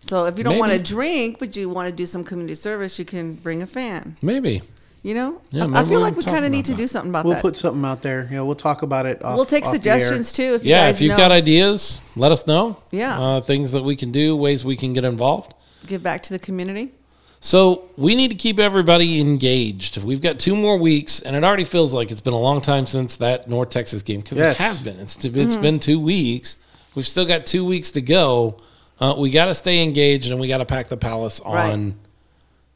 So 0.00 0.24
if 0.24 0.38
you 0.38 0.44
don't 0.44 0.58
want 0.58 0.72
to 0.72 0.78
Maybe. 0.78 0.84
drink, 0.88 1.38
but 1.38 1.56
you 1.56 1.68
want 1.68 1.88
to 1.88 1.94
do 1.94 2.04
some 2.06 2.24
community 2.24 2.54
service, 2.56 2.98
you 2.98 3.04
can 3.04 3.34
bring 3.34 3.62
a 3.62 3.66
fan. 3.66 4.16
Maybe. 4.22 4.62
You 5.02 5.14
know, 5.14 5.40
Yeah, 5.50 5.66
I, 5.72 5.82
I 5.82 5.84
feel 5.84 6.00
like 6.00 6.16
we 6.16 6.24
kind 6.24 6.44
of 6.44 6.50
need 6.50 6.64
to 6.64 6.72
that. 6.72 6.78
do 6.78 6.86
something 6.88 7.10
about 7.10 7.22
that. 7.22 7.28
We'll 7.28 7.40
put 7.40 7.54
something 7.54 7.84
out 7.84 8.02
there. 8.02 8.28
Yeah, 8.32 8.40
we'll 8.40 8.56
talk 8.56 8.82
about 8.82 9.06
it. 9.06 9.22
Off, 9.22 9.36
we'll 9.36 9.44
take 9.44 9.64
off 9.64 9.70
suggestions 9.72 10.32
too. 10.32 10.54
If 10.54 10.64
you 10.64 10.70
Yeah, 10.70 10.86
guys 10.86 10.96
if 10.96 11.02
you've 11.02 11.10
know, 11.10 11.16
got 11.16 11.30
ideas, 11.30 12.00
let 12.16 12.32
us 12.32 12.46
know. 12.48 12.82
Yeah. 12.90 13.16
Uh, 13.20 13.40
things 13.40 13.70
that 13.72 13.84
we 13.84 13.94
can 13.94 14.10
do, 14.10 14.34
ways 14.34 14.64
we 14.64 14.74
can 14.76 14.92
get 14.94 15.04
involved. 15.04 15.54
give 15.86 16.02
back 16.02 16.22
to 16.24 16.32
the 16.32 16.40
community. 16.40 16.90
So 17.38 17.90
we 17.96 18.16
need 18.16 18.32
to 18.32 18.36
keep 18.36 18.58
everybody 18.58 19.20
engaged. 19.20 20.02
We've 20.02 20.22
got 20.22 20.40
two 20.40 20.56
more 20.56 20.76
weeks, 20.76 21.20
and 21.20 21.36
it 21.36 21.44
already 21.44 21.64
feels 21.64 21.92
like 21.94 22.10
it's 22.10 22.20
been 22.22 22.32
a 22.32 22.38
long 22.40 22.60
time 22.60 22.86
since 22.86 23.14
that 23.18 23.48
North 23.48 23.68
Texas 23.68 24.02
game 24.02 24.22
because 24.22 24.38
Yes. 24.38 24.58
it 24.58 24.62
has 24.64 24.82
been. 24.82 24.98
It's 24.98 25.22
it's 25.24 25.56
been 25.56 25.78
two 25.78 26.00
weeks. 26.00 26.56
We've 26.96 27.06
still 27.06 27.26
got 27.26 27.46
two 27.46 27.64
weeks 27.64 27.92
to 27.92 28.00
go. 28.00 28.56
Uh, 28.98 29.14
we 29.18 29.30
got 29.30 29.44
to 29.44 29.54
stay 29.54 29.84
engaged, 29.84 30.30
and 30.32 30.40
we 30.40 30.48
got 30.48 30.58
to 30.58 30.64
pack 30.64 30.88
the 30.88 30.96
palace 30.96 31.40
Right. 31.44 31.70
on 31.72 31.94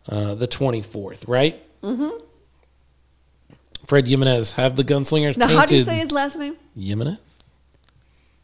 uh, 0.09 0.35
the 0.37 0.47
twenty 0.47 0.83
fourth, 0.83 1.25
right? 1.27 1.61
Mm-hmm. 1.83 2.25
Fred 3.87 4.07
Jimenez 4.07 4.53
have 4.53 4.77
the 4.77 4.85
gunslingers 4.85 5.37
Now, 5.37 5.47
painted. 5.47 5.59
how 5.59 5.67
do 5.67 5.77
you 5.77 5.85
say 5.85 5.99
his 5.99 6.13
last 6.13 6.37
name? 6.37 6.57
Jimenez? 6.79 7.53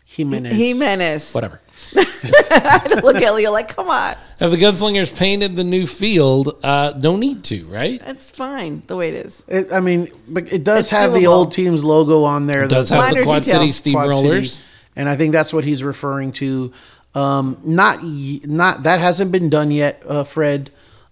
Jimenez. 0.06 0.54
Jimenez. 0.54 1.32
Whatever. 1.32 1.60
I 1.96 2.78
had 2.82 2.88
to 2.88 3.04
look 3.04 3.16
at 3.16 3.34
Leo 3.34 3.52
like, 3.52 3.68
come 3.68 3.88
on. 3.90 4.16
Have 4.40 4.50
the 4.50 4.56
Gunslingers 4.56 5.14
painted 5.16 5.56
the 5.56 5.64
new 5.64 5.86
field? 5.86 6.58
Uh, 6.62 6.94
no 6.98 7.16
need 7.16 7.44
to, 7.44 7.66
right? 7.66 8.00
That's 8.00 8.30
fine 8.30 8.82
the 8.86 8.96
way 8.96 9.08
it 9.10 9.26
is. 9.26 9.44
It, 9.46 9.70
I 9.72 9.80
mean, 9.80 10.10
but 10.26 10.50
it 10.52 10.64
does 10.64 10.80
It's 10.80 10.90
have 10.90 11.12
the 11.12 11.26
old 11.26 11.52
team's 11.52 11.84
logo 11.84 12.22
on 12.24 12.46
there. 12.46 12.64
It 12.64 12.70
does 12.70 12.88
the- 12.88 12.96
have 12.96 13.10
the 13.10 13.14
Minor 13.16 13.24
Quad 13.24 13.44
City 13.44 13.66
details. 13.66 13.80
Quad 13.94 14.10
Steamrollers. 14.10 14.66
And 14.96 15.08
I 15.08 15.16
think 15.16 15.32
that's 15.32 15.52
what 15.52 15.64
he's 15.64 15.82
referring 15.82 16.32
to. 16.32 16.72
Um, 17.14 17.58
not 17.64 17.98
not 18.02 18.82
that 18.84 19.00
hasn't 19.00 19.32
been 19.32 19.50
done 19.50 19.70
yet, 19.70 20.02
uh, 20.08 20.24
Fred. 20.24 20.70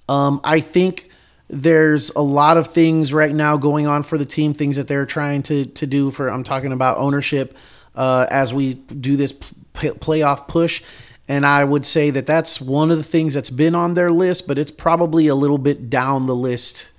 Um, 0.09 0.41
I 0.45 0.61
think 0.61 1.11
there's 1.49 2.11
a 2.11 2.23
lot 2.23 2.57
of 2.57 2.69
things 2.69 3.13
right 3.13 3.35
now 3.35 3.57
going 3.57 3.87
on 3.87 4.03
for 4.03 4.19
the 4.19 4.25
team, 4.25 4.55
things 4.55 4.77
that 4.77 4.89
they're 4.89 5.07
trying 5.07 5.43
to 5.45 5.67
to 5.67 5.87
do. 5.87 6.11
For 6.11 6.29
I'm 6.29 6.45
talking 6.45 6.73
about 6.73 6.99
ownership 6.99 7.57
uh, 7.95 8.27
as 8.31 8.53
we 8.53 8.75
do 8.75 9.17
this 9.17 9.33
p- 9.33 9.91
playoff 9.91 10.49
push. 10.49 10.83
And 11.27 11.47
I 11.47 11.65
would 11.65 11.87
say 11.87 12.11
that 12.11 12.27
that's 12.27 12.61
one 12.61 12.91
of 12.91 12.99
the 12.99 13.05
things 13.05 13.33
that's 13.33 13.49
been 13.49 13.75
on 13.75 13.95
their 13.95 14.11
list, 14.11 14.47
but 14.47 14.59
it's 14.59 14.71
probably 14.71 15.27
a 15.27 15.35
little 15.35 15.57
bit 15.57 15.89
down 15.89 16.27
the 16.27 16.37
list. 16.37 16.93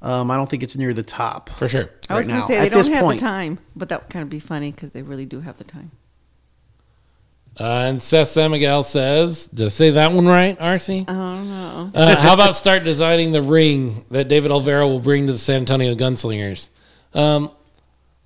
Um, 0.00 0.30
I 0.30 0.36
don't 0.36 0.48
think 0.48 0.62
it's 0.62 0.76
near 0.76 0.94
the 0.94 1.02
top. 1.02 1.48
For 1.50 1.68
sure. 1.68 1.90
I 2.08 2.14
was 2.14 2.28
going 2.28 2.40
to 2.40 2.46
say 2.46 2.58
at 2.58 2.62
they 2.62 2.68
don't 2.68 2.86
have 2.88 3.02
point. 3.02 3.20
the 3.20 3.26
time, 3.26 3.58
but 3.74 3.88
that 3.88 4.02
would 4.02 4.10
kind 4.10 4.22
of 4.22 4.30
be 4.30 4.38
funny 4.38 4.70
because 4.70 4.92
they 4.92 5.02
really 5.02 5.26
do 5.26 5.40
have 5.40 5.58
the 5.58 5.64
time. 5.64 5.90
Uh, 7.60 7.64
and 7.86 8.00
Seth 8.00 8.28
San 8.28 8.50
Miguel 8.50 8.82
says, 8.82 9.46
did 9.48 9.66
I 9.66 9.68
say 9.68 9.90
that 9.90 10.12
one 10.12 10.26
right, 10.26 10.58
RC? 10.58 11.02
I 11.08 11.12
don't 11.12 11.48
know. 11.48 11.90
Uh, 11.94 12.16
how 12.16 12.32
about 12.32 12.56
start 12.56 12.82
designing 12.82 13.32
the 13.32 13.42
ring 13.42 14.04
that 14.10 14.28
David 14.28 14.50
Olvera 14.50 14.86
will 14.88 15.00
bring 15.00 15.26
to 15.26 15.32
the 15.32 15.38
San 15.38 15.56
Antonio 15.60 15.94
Gunslingers? 15.94 16.70
Um, 17.12 17.50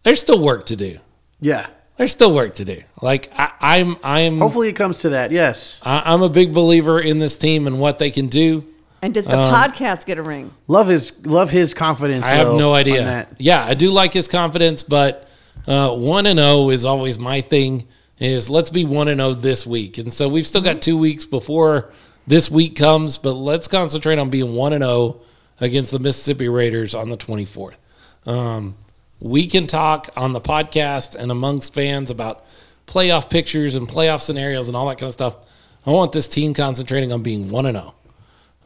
there's 0.05 0.21
still 0.21 0.41
work 0.41 0.67
to 0.67 0.77
do. 0.77 0.99
Yeah. 1.41 1.67
There's 1.97 2.13
still 2.13 2.33
work 2.33 2.55
to 2.55 2.65
do. 2.65 2.83
Like 3.03 3.31
I, 3.37 3.51
I'm, 3.61 3.97
I'm, 4.05 4.39
Hopefully 4.39 4.69
it 4.69 4.75
comes 4.77 4.99
to 4.99 5.09
that. 5.11 5.33
Yes. 5.33 5.83
I, 5.85 6.03
I'm 6.13 6.23
a 6.23 6.29
big 6.29 6.55
believer 6.55 7.01
in 7.01 7.19
this 7.19 7.37
team 7.37 7.67
and 7.67 7.81
what 7.81 7.99
they 7.99 8.11
can 8.13 8.29
do. 8.29 8.65
And 9.03 9.13
does 9.13 9.25
the 9.27 9.39
Um, 9.39 9.53
podcast 9.55 10.07
get 10.07 10.19
a 10.19 10.23
ring? 10.23 10.53
Love 10.69 10.87
his 10.89 11.27
love 11.27 11.51
his 11.51 11.75
confidence. 11.75 12.25
I 12.25 12.31
have 12.31 12.47
though, 12.49 12.59
no 12.59 12.71
on 12.73 12.79
idea. 12.79 13.05
that. 13.05 13.29
Yeah, 13.39 13.65
I 13.65 13.75
do 13.75 13.91
like 13.91 14.13
his 14.13 14.27
confidence, 14.29 14.83
but 14.83 15.29
uh, 15.67 15.95
one 15.97 16.27
and 16.27 16.39
zero 16.39 16.71
is 16.71 16.85
always 16.85 17.19
my 17.19 17.41
thing. 17.41 17.87
Is 18.19 18.49
let's 18.49 18.71
be 18.71 18.85
one 18.87 19.09
and 19.09 19.21
zero 19.21 19.35
this 19.35 19.67
week, 19.67 19.99
and 19.99 20.11
so 20.11 20.27
we've 20.29 20.47
still 20.47 20.63
got 20.63 20.81
two 20.81 20.97
weeks 20.97 21.27
before 21.27 21.91
this 22.27 22.51
week 22.51 22.75
comes. 22.75 23.19
But 23.19 23.33
let's 23.35 23.69
concentrate 23.69 24.19
on 24.19 24.31
being 24.31 24.55
one 24.55 24.73
and 24.73 24.83
zero 24.83 25.21
against 25.61 25.93
the 25.93 25.99
Mississippi 25.99 26.49
Raiders 26.49 26.95
on 26.95 27.11
the 27.11 27.19
twenty 27.19 27.45
fourth. 27.45 27.79
Um, 28.25 28.77
we 29.21 29.47
can 29.47 29.67
talk 29.67 30.09
on 30.17 30.33
the 30.33 30.41
podcast 30.41 31.15
and 31.15 31.31
amongst 31.31 31.75
fans 31.75 32.11
about 32.11 32.45
playoff 32.87 33.29
pictures 33.29 33.75
and 33.75 33.87
playoff 33.87 34.21
scenarios 34.21 34.69
and 34.69 34.77
all 34.77 34.89
that 34.89 34.97
kind 34.97 35.09
of 35.09 35.13
stuff. 35.13 35.37
I 35.85 35.91
want 35.91 36.13
this 36.13 36.27
team 36.27 36.55
concentrating 36.55 37.13
on 37.13 37.23
being 37.23 37.51
one 37.51 37.67
and 37.67 37.77
zero 37.77 37.95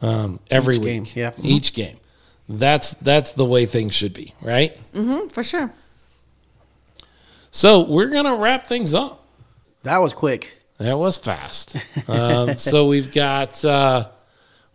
um, 0.01 0.39
every 0.49 0.75
Each 0.75 0.81
week, 0.81 0.87
game, 0.87 1.05
yeah. 1.13 1.31
each 1.43 1.73
game. 1.73 1.97
That's 2.47 2.93
that's 2.95 3.33
the 3.33 3.45
way 3.45 3.65
things 3.65 3.93
should 3.93 4.13
be, 4.13 4.33
right? 4.41 4.79
Mm, 4.93 5.29
for 5.29 5.43
sure. 5.43 5.73
So 7.51 7.83
we're 7.83 8.07
gonna 8.07 8.35
wrap 8.35 8.65
things 8.65 8.93
up. 8.93 9.17
That 9.83 9.97
was 9.97 10.13
quick. 10.13 10.61
That 10.77 10.97
was 10.97 11.17
fast. 11.17 11.75
Um, 12.07 12.57
so 12.57 12.87
we've 12.87 13.11
got 13.11 13.63
uh, 13.63 14.09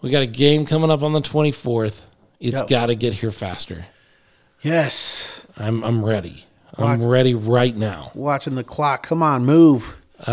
we 0.03 0.11
got 0.11 0.23
a 0.23 0.27
game 0.27 0.66
coming 0.66 0.91
up 0.91 1.03
on 1.03 1.12
the 1.12 1.20
twenty 1.20 1.53
fourth. 1.53 2.03
It's 2.39 2.59
Yep. 2.59 2.69
got 2.69 2.87
to 2.87 2.95
get 2.95 3.15
here 3.15 3.33
faster. 3.33 3.87
Yes. 4.62 5.47
I'm 5.57 5.83
I'm 5.85 6.05
ready. 6.05 6.45
I'm 6.78 7.03
ready 7.07 7.35
right 7.35 7.74
now. 7.74 8.11
Watching 8.15 8.55
the 8.55 8.65
clock. 8.65 9.03
Come 9.05 9.23
on, 9.23 9.45
move. 9.47 9.97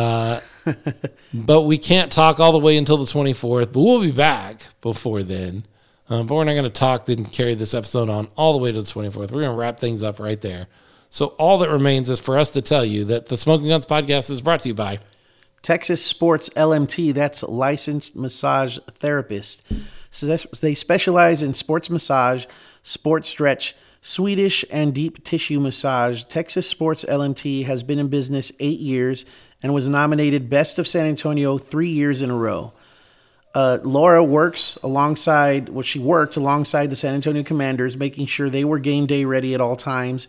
But 1.33 1.61
we 1.63 1.77
can't 1.77 2.11
talk 2.11 2.39
all 2.39 2.51
the 2.51 2.59
way 2.59 2.77
until 2.77 2.97
the 2.97 3.05
24th. 3.05 3.73
But 3.73 3.81
we'll 3.81 4.01
be 4.01 4.11
back 4.11 4.61
before 4.81 5.23
then. 5.23 5.65
Um, 6.09 6.27
but 6.27 6.35
we're 6.35 6.43
not 6.43 6.53
going 6.53 6.63
to 6.65 6.69
talk 6.69 7.05
then 7.05 7.25
carry 7.25 7.55
this 7.55 7.73
episode 7.73 8.09
on 8.09 8.27
all 8.35 8.53
the 8.53 8.59
way 8.59 8.71
to 8.71 8.81
the 8.81 8.87
24th. 8.87 9.15
We're 9.15 9.41
going 9.41 9.51
to 9.51 9.55
wrap 9.57 9.79
things 9.79 10.03
up 10.03 10.19
right 10.19 10.39
there. 10.39 10.67
So 11.13 11.27
all 11.37 11.59
that 11.59 11.69
remains 11.69 12.09
is 12.09 12.19
for 12.19 12.39
us 12.39 12.49
to 12.49 12.61
tell 12.63 12.83
you 12.83 13.05
that 13.05 13.27
the 13.27 13.37
Smoking 13.37 13.67
Guns 13.67 13.85
podcast 13.85 14.31
is 14.31 14.41
brought 14.41 14.61
to 14.61 14.69
you 14.69 14.73
by 14.73 14.97
Texas 15.61 16.03
Sports 16.03 16.49
LMT. 16.55 17.13
That's 17.13 17.43
licensed 17.43 18.15
massage 18.15 18.79
therapist. 18.95 19.61
So 20.09 20.25
they 20.35 20.73
specialize 20.73 21.43
in 21.43 21.53
sports 21.53 21.91
massage, 21.91 22.47
sports 22.81 23.29
stretch, 23.29 23.75
Swedish 24.01 24.65
and 24.71 24.91
deep 24.91 25.23
tissue 25.23 25.59
massage. 25.59 26.25
Texas 26.25 26.67
Sports 26.67 27.05
LMT 27.07 27.65
has 27.65 27.83
been 27.83 27.99
in 27.99 28.07
business 28.07 28.51
eight 28.59 28.79
years 28.79 29.23
and 29.61 29.71
was 29.71 29.87
nominated 29.87 30.49
Best 30.49 30.79
of 30.79 30.87
San 30.87 31.05
Antonio 31.05 31.59
three 31.59 31.89
years 31.89 32.23
in 32.23 32.31
a 32.31 32.35
row. 32.35 32.73
Uh, 33.53 33.77
Laura 33.83 34.23
works 34.23 34.79
alongside, 34.81 35.69
well, 35.69 35.83
she 35.83 35.99
worked 35.99 36.37
alongside 36.37 36.89
the 36.89 36.95
San 36.95 37.13
Antonio 37.13 37.43
Commanders, 37.43 37.95
making 37.95 38.25
sure 38.25 38.49
they 38.49 38.65
were 38.65 38.79
game 38.79 39.05
day 39.05 39.25
ready 39.25 39.53
at 39.53 39.61
all 39.61 39.75
times. 39.75 40.27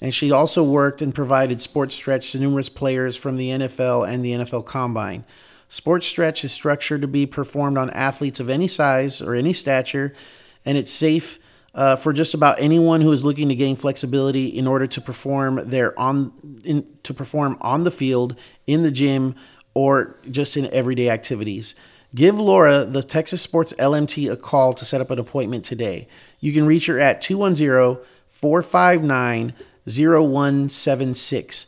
And 0.00 0.14
she 0.14 0.30
also 0.30 0.62
worked 0.62 1.00
and 1.00 1.14
provided 1.14 1.60
sports 1.60 1.94
stretch 1.94 2.32
to 2.32 2.38
numerous 2.38 2.68
players 2.68 3.16
from 3.16 3.36
the 3.36 3.50
NFL 3.50 4.08
and 4.08 4.24
the 4.24 4.32
NFL 4.32 4.66
Combine. 4.66 5.24
Sports 5.68 6.06
stretch 6.06 6.44
is 6.44 6.52
structured 6.52 7.00
to 7.00 7.08
be 7.08 7.26
performed 7.26 7.78
on 7.78 7.90
athletes 7.90 8.38
of 8.38 8.48
any 8.48 8.68
size 8.68 9.20
or 9.20 9.34
any 9.34 9.52
stature, 9.52 10.12
and 10.64 10.78
it's 10.78 10.92
safe 10.92 11.40
uh, 11.74 11.96
for 11.96 12.12
just 12.12 12.34
about 12.34 12.60
anyone 12.60 13.00
who 13.00 13.12
is 13.12 13.24
looking 13.24 13.48
to 13.48 13.54
gain 13.54 13.76
flexibility 13.76 14.46
in 14.46 14.66
order 14.66 14.86
to 14.86 15.00
perform 15.00 15.60
their 15.68 15.98
on 15.98 16.32
in, 16.64 16.86
to 17.02 17.12
perform 17.12 17.58
on 17.60 17.84
the 17.84 17.90
field, 17.90 18.36
in 18.66 18.82
the 18.82 18.90
gym, 18.90 19.34
or 19.74 20.18
just 20.30 20.56
in 20.56 20.66
everyday 20.72 21.10
activities. 21.10 21.74
Give 22.14 22.38
Laura, 22.38 22.84
the 22.84 23.02
Texas 23.02 23.42
Sports 23.42 23.74
LMT, 23.74 24.30
a 24.32 24.36
call 24.36 24.72
to 24.72 24.84
set 24.84 25.00
up 25.00 25.10
an 25.10 25.18
appointment 25.18 25.64
today. 25.64 26.08
You 26.40 26.52
can 26.52 26.64
reach 26.64 26.86
her 26.86 26.98
at 26.98 27.20
210 27.20 28.02
459 28.30 29.52
0176. 29.86 31.66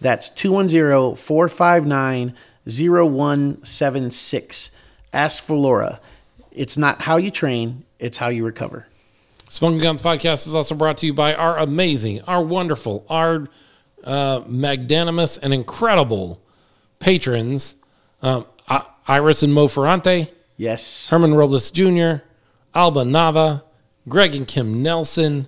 That's 0.00 0.28
210 0.30 1.16
459 1.16 2.34
0176. 2.66 4.70
Ask 5.12 5.42
for 5.42 5.56
Laura. 5.56 6.00
It's 6.52 6.76
not 6.78 7.02
how 7.02 7.16
you 7.16 7.30
train, 7.30 7.84
it's 7.98 8.18
how 8.18 8.28
you 8.28 8.44
recover. 8.44 8.86
Smoking 9.48 9.78
Guns 9.78 10.02
podcast 10.02 10.46
is 10.46 10.54
also 10.54 10.74
brought 10.74 10.98
to 10.98 11.06
you 11.06 11.14
by 11.14 11.34
our 11.34 11.56
amazing, 11.58 12.20
our 12.22 12.42
wonderful, 12.42 13.04
our 13.08 13.48
uh, 14.04 14.40
magnanimous 14.46 15.38
and 15.38 15.54
incredible 15.54 16.40
patrons, 16.98 17.76
um, 18.22 18.44
I- 18.68 18.84
Iris 19.06 19.42
and 19.42 19.54
Mo 19.54 19.68
Ferrante, 19.68 20.30
Yes. 20.56 21.08
Herman 21.10 21.34
Robles 21.34 21.70
Jr., 21.70 22.16
Alba 22.74 23.02
Nava, 23.04 23.62
Greg 24.08 24.34
and 24.34 24.46
Kim 24.46 24.82
Nelson, 24.82 25.46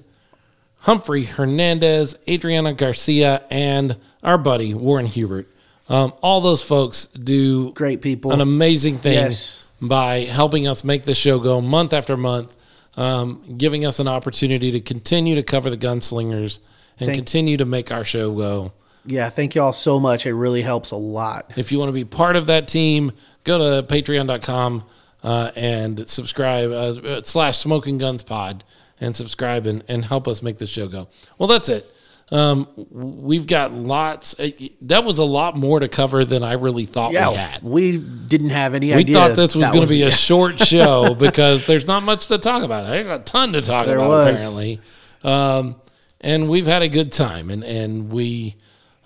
Humphrey 0.80 1.24
Hernandez, 1.24 2.16
Adriana 2.28 2.72
Garcia, 2.72 3.42
and 3.50 3.96
our 4.22 4.38
buddy 4.38 4.74
Warren 4.74 5.06
Hubert. 5.06 5.48
Um, 5.88 6.12
all 6.22 6.40
those 6.40 6.62
folks 6.62 7.06
do 7.06 7.72
Great 7.72 8.02
people. 8.02 8.32
an 8.32 8.40
amazing 8.40 8.98
thing 8.98 9.14
Yes. 9.14 9.64
by 9.80 10.20
helping 10.20 10.66
us 10.66 10.84
make 10.84 11.04
the 11.04 11.14
show 11.14 11.38
go 11.38 11.60
month 11.60 11.92
after 11.92 12.16
month, 12.16 12.54
um, 12.96 13.42
giving 13.56 13.84
us 13.86 13.98
an 13.98 14.06
opportunity 14.08 14.70
to 14.72 14.80
continue 14.80 15.34
to 15.34 15.42
cover 15.42 15.70
the 15.70 15.76
gunslingers 15.78 16.60
and 17.00 17.06
Thank- 17.08 17.14
continue 17.16 17.56
to 17.56 17.64
make 17.64 17.90
our 17.90 18.04
show 18.04 18.32
go. 18.34 18.72
Yeah, 19.06 19.30
thank 19.30 19.54
you 19.54 19.62
all 19.62 19.72
so 19.72 19.98
much. 19.98 20.26
It 20.26 20.34
really 20.34 20.60
helps 20.62 20.90
a 20.90 20.96
lot. 20.96 21.52
If 21.56 21.72
you 21.72 21.78
want 21.78 21.88
to 21.88 21.92
be 21.94 22.04
part 22.04 22.36
of 22.36 22.46
that 22.46 22.68
team, 22.68 23.12
go 23.44 23.56
to 23.58 23.86
patreon.com 23.86 24.84
uh, 25.24 25.50
and 25.56 26.06
subscribe 26.08 26.70
uh, 26.70 27.22
slash 27.22 27.56
smoking 27.58 27.96
guns 27.98 28.22
pod 28.22 28.64
and 29.00 29.14
subscribe 29.14 29.66
and, 29.66 29.84
and 29.88 30.04
help 30.04 30.26
us 30.28 30.42
make 30.42 30.58
the 30.58 30.66
show 30.66 30.88
go. 30.88 31.08
Well, 31.38 31.46
that's 31.48 31.68
it. 31.68 31.90
Um, 32.30 32.68
we've 32.90 33.46
got 33.46 33.72
lots. 33.72 34.38
uh, 34.38 34.50
That 34.82 35.04
was 35.04 35.16
a 35.16 35.24
lot 35.24 35.56
more 35.56 35.80
to 35.80 35.88
cover 35.88 36.26
than 36.26 36.42
I 36.42 36.54
really 36.54 36.84
thought 36.84 37.12
Yeah, 37.12 37.30
we 37.30 37.36
had. 37.36 37.62
we 37.62 37.98
didn't 37.98 38.50
have 38.50 38.74
any 38.74 38.94
We 38.94 39.04
thought 39.04 39.34
this 39.34 39.54
was 39.56 39.70
going 39.70 39.84
to 39.84 39.88
be 39.88 40.02
a 40.02 40.10
short 40.10 40.58
show 40.66 41.14
because 41.14 41.66
there's 41.66 41.86
not 41.86 42.02
much 42.02 42.28
to 42.28 42.36
talk 42.36 42.62
about. 42.62 42.86
There's 42.86 43.06
a 43.06 43.20
ton 43.20 43.54
to 43.54 43.62
talk 43.62 43.86
There 43.86 43.96
about 43.96 44.08
was. 44.10 44.38
apparently, 44.44 44.80
um, 45.24 45.76
and 46.20 46.50
we've 46.50 46.66
had 46.66 46.82
a 46.82 46.88
good 46.88 47.12
time, 47.12 47.48
and 47.48 47.64
and 47.64 48.12
we 48.12 48.56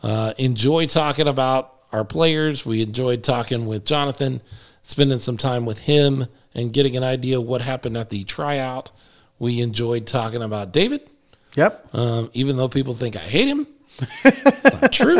uh, 0.03 0.33
enjoy 0.39 0.87
talking 0.87 1.29
about 1.29 1.73
our 1.93 2.05
players. 2.05 2.67
We 2.67 2.83
enjoyed 2.83 3.23
talking 3.23 3.67
with 3.67 3.85
Jonathan, 3.85 4.41
spending 4.83 5.19
some 5.19 5.37
time 5.37 5.65
with 5.65 5.79
him, 5.81 6.27
and 6.57 6.73
getting 6.73 6.97
an 6.97 7.05
idea 7.05 7.39
of 7.39 7.45
what 7.47 7.61
happened 7.61 7.97
at 7.97 8.11
the 8.11 8.25
tryout. 8.25 8.91
We 9.39 9.61
enjoyed 9.61 10.07
talking 10.07 10.43
about 10.43 10.73
David, 10.73 11.09
Yep. 11.57 11.95
um, 11.95 12.31
even 12.33 12.57
though 12.57 12.69
people 12.69 12.95
think 12.95 13.17
I 13.17 13.21
hate 13.21 13.49
him. 13.49 13.67
it's 14.25 14.65
not 14.81 14.93
true. 14.93 15.19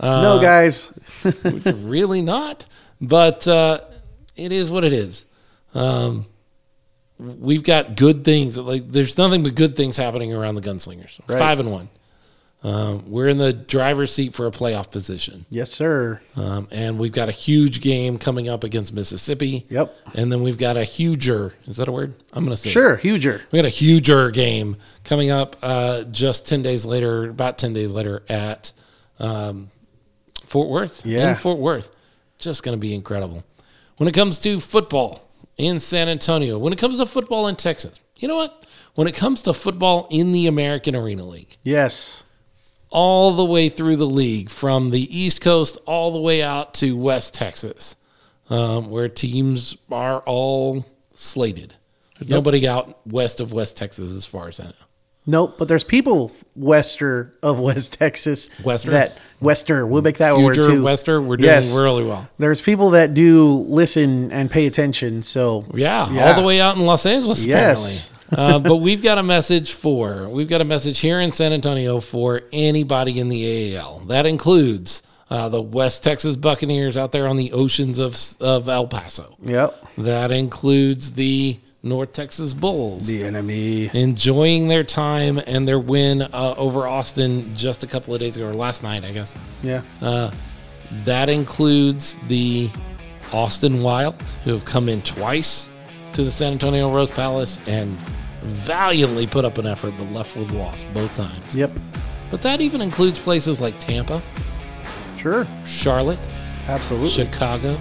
Uh, 0.00 0.22
no, 0.22 0.40
guys. 0.40 0.92
it's 1.24 1.72
really 1.78 2.22
not. 2.22 2.66
But 3.00 3.46
uh, 3.48 3.80
it 4.36 4.52
is 4.52 4.70
what 4.70 4.84
it 4.84 4.92
is. 4.92 5.26
Um, 5.74 6.26
we've 7.18 7.62
got 7.64 7.96
good 7.96 8.24
things. 8.24 8.56
Like 8.56 8.88
there's 8.90 9.18
nothing 9.18 9.42
but 9.42 9.54
good 9.54 9.76
things 9.76 9.96
happening 9.96 10.32
around 10.32 10.54
the 10.54 10.60
gunslingers. 10.62 11.18
Right. 11.28 11.38
Five 11.38 11.60
and 11.60 11.70
one. 11.72 11.88
Um, 12.64 13.10
we're 13.10 13.26
in 13.28 13.38
the 13.38 13.52
driver's 13.52 14.14
seat 14.14 14.34
for 14.34 14.46
a 14.46 14.52
playoff 14.52 14.90
position. 14.92 15.46
Yes, 15.50 15.70
sir. 15.72 16.20
Um, 16.36 16.68
and 16.70 16.96
we've 16.98 17.10
got 17.12 17.28
a 17.28 17.32
huge 17.32 17.80
game 17.80 18.18
coming 18.18 18.48
up 18.48 18.62
against 18.62 18.94
Mississippi. 18.94 19.66
Yep. 19.68 19.92
And 20.14 20.30
then 20.30 20.42
we've 20.42 20.58
got 20.58 20.76
a 20.76 20.84
huger, 20.84 21.54
is 21.66 21.76
that 21.78 21.88
a 21.88 21.92
word? 21.92 22.14
I'm 22.32 22.44
going 22.44 22.54
to 22.54 22.62
say 22.62 22.70
it. 22.70 22.72
Sure, 22.72 22.96
huger. 22.96 23.42
We 23.50 23.58
got 23.58 23.66
a 23.66 23.68
huger 23.68 24.30
game 24.30 24.76
coming 25.02 25.30
up 25.30 25.56
uh, 25.60 26.04
just 26.04 26.46
10 26.46 26.62
days 26.62 26.86
later, 26.86 27.28
about 27.30 27.58
10 27.58 27.72
days 27.72 27.90
later 27.90 28.22
at 28.28 28.72
um, 29.18 29.70
Fort 30.44 30.68
Worth. 30.68 31.04
Yeah. 31.04 31.30
In 31.30 31.36
Fort 31.36 31.58
Worth. 31.58 31.90
Just 32.38 32.62
going 32.62 32.76
to 32.76 32.80
be 32.80 32.94
incredible. 32.94 33.42
When 33.96 34.08
it 34.08 34.12
comes 34.14 34.38
to 34.40 34.60
football 34.60 35.28
in 35.56 35.80
San 35.80 36.08
Antonio, 36.08 36.58
when 36.58 36.72
it 36.72 36.78
comes 36.78 36.98
to 36.98 37.06
football 37.06 37.48
in 37.48 37.56
Texas, 37.56 37.98
you 38.16 38.28
know 38.28 38.36
what? 38.36 38.66
When 38.94 39.08
it 39.08 39.14
comes 39.16 39.42
to 39.42 39.52
football 39.54 40.06
in 40.10 40.30
the 40.32 40.46
American 40.46 40.94
Arena 40.94 41.24
League, 41.24 41.56
Yes. 41.64 42.22
All 42.92 43.32
the 43.32 43.44
way 43.44 43.68
through 43.68 43.96
the 43.96 44.06
league, 44.06 44.50
from 44.50 44.90
the 44.90 45.18
East 45.18 45.40
Coast 45.40 45.78
all 45.86 46.12
the 46.12 46.20
way 46.20 46.42
out 46.42 46.74
to 46.74 46.96
West 46.96 47.34
Texas, 47.34 47.96
um, 48.50 48.90
where 48.90 49.08
teams 49.08 49.76
are 49.90 50.20
all 50.20 50.84
slated. 51.14 51.74
There's 52.18 52.30
nobody 52.30 52.68
out 52.68 53.04
west 53.06 53.40
of 53.40 53.52
West 53.52 53.76
Texas, 53.76 54.12
as 54.12 54.24
far 54.24 54.48
as 54.48 54.60
I 54.60 54.64
know. 54.66 54.72
Nope, 55.24 55.54
but 55.56 55.68
there's 55.68 55.84
people 55.84 56.32
wester 56.56 57.32
of 57.42 57.60
West 57.60 57.92
Texas. 57.94 58.50
Wester? 58.64 58.90
That 58.90 59.16
Wester. 59.40 59.86
We'll 59.86 60.02
make 60.02 60.18
that 60.18 60.36
word 60.36 60.54
Future 60.56 60.70
too. 60.70 60.82
Wester, 60.82 61.22
we're 61.22 61.36
doing 61.36 61.48
Yes. 61.48 61.72
really 61.76 62.04
well. 62.04 62.28
There's 62.38 62.60
people 62.60 62.90
that 62.90 63.14
do 63.14 63.64
listen 63.68 64.32
and 64.32 64.50
pay 64.50 64.66
attention. 64.66 65.22
So 65.22 65.64
Yeah, 65.74 66.12
Yeah. 66.12 66.28
all 66.28 66.40
the 66.40 66.46
way 66.46 66.60
out 66.60 66.76
in 66.76 66.84
Los 66.84 67.06
Angeles, 67.06 67.44
Yes. 67.44 68.08
apparently. 68.08 68.21
Uh, 68.32 68.58
but 68.58 68.76
we've 68.76 69.02
got 69.02 69.18
a 69.18 69.22
message 69.22 69.72
for 69.72 70.28
we've 70.28 70.48
got 70.48 70.60
a 70.60 70.64
message 70.64 71.00
here 71.00 71.20
in 71.20 71.30
San 71.30 71.52
Antonio 71.52 72.00
for 72.00 72.42
anybody 72.52 73.18
in 73.18 73.28
the 73.28 73.76
AAL. 73.76 74.06
That 74.08 74.26
includes 74.26 75.02
uh, 75.30 75.48
the 75.48 75.62
West 75.62 76.04
Texas 76.04 76.36
Buccaneers 76.36 76.96
out 76.96 77.12
there 77.12 77.26
on 77.26 77.36
the 77.36 77.52
oceans 77.52 77.98
of 77.98 78.16
of 78.40 78.68
El 78.68 78.86
Paso. 78.86 79.36
Yep. 79.42 79.86
That 79.98 80.30
includes 80.30 81.12
the 81.12 81.58
North 81.82 82.12
Texas 82.12 82.54
Bulls. 82.54 83.06
The 83.06 83.24
enemy. 83.24 83.90
enjoying 83.92 84.68
their 84.68 84.84
time 84.84 85.38
and 85.46 85.66
their 85.66 85.80
win 85.80 86.22
uh, 86.22 86.54
over 86.56 86.86
Austin 86.86 87.54
just 87.56 87.82
a 87.82 87.86
couple 87.86 88.14
of 88.14 88.20
days 88.20 88.36
ago, 88.36 88.48
or 88.48 88.54
last 88.54 88.82
night, 88.82 89.04
I 89.04 89.12
guess. 89.12 89.36
Yeah. 89.62 89.82
That 91.04 91.28
includes 91.28 92.16
the 92.28 92.70
Austin 93.32 93.82
Wild, 93.82 94.20
who 94.44 94.52
have 94.52 94.64
come 94.64 94.88
in 94.88 95.02
twice 95.02 95.68
to 96.12 96.22
the 96.22 96.30
San 96.30 96.52
Antonio 96.52 96.94
Rose 96.94 97.10
Palace 97.10 97.58
and 97.66 97.98
valiantly 98.42 99.26
put 99.26 99.44
up 99.44 99.58
an 99.58 99.66
effort, 99.66 99.94
but 99.98 100.10
left 100.12 100.36
with 100.36 100.50
loss 100.52 100.84
both 100.84 101.14
times. 101.14 101.54
Yep. 101.54 101.72
But 102.30 102.42
that 102.42 102.60
even 102.60 102.80
includes 102.80 103.18
places 103.18 103.60
like 103.60 103.78
Tampa, 103.78 104.22
Sure. 105.16 105.46
Charlotte, 105.66 106.18
Absolutely. 106.66 107.10
Chicago, 107.10 107.76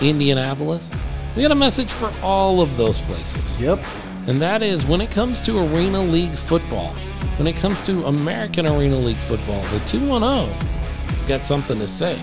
Indianapolis. 0.00 0.94
We 1.34 1.42
got 1.42 1.50
a 1.50 1.56
message 1.56 1.90
for 1.90 2.12
all 2.22 2.60
of 2.60 2.76
those 2.76 3.00
places. 3.00 3.60
Yep. 3.60 3.80
And 4.26 4.40
that 4.40 4.62
is 4.62 4.86
when 4.86 5.00
it 5.00 5.10
comes 5.10 5.42
to 5.44 5.58
Arena 5.58 6.00
League 6.00 6.34
football, 6.34 6.88
when 7.38 7.46
it 7.46 7.56
comes 7.56 7.80
to 7.82 8.06
American 8.06 8.66
Arena 8.66 8.96
League 8.96 9.16
football, 9.16 9.60
the 9.72 9.80
210 9.86 10.48
has 11.14 11.24
got 11.24 11.44
something 11.44 11.78
to 11.78 11.86
say. 11.86 12.16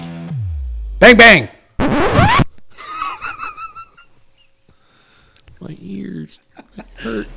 Bang 1.00 1.18
bang. 1.18 1.50
My 5.64 5.78
ears 5.80 6.40
hurt. 6.96 7.28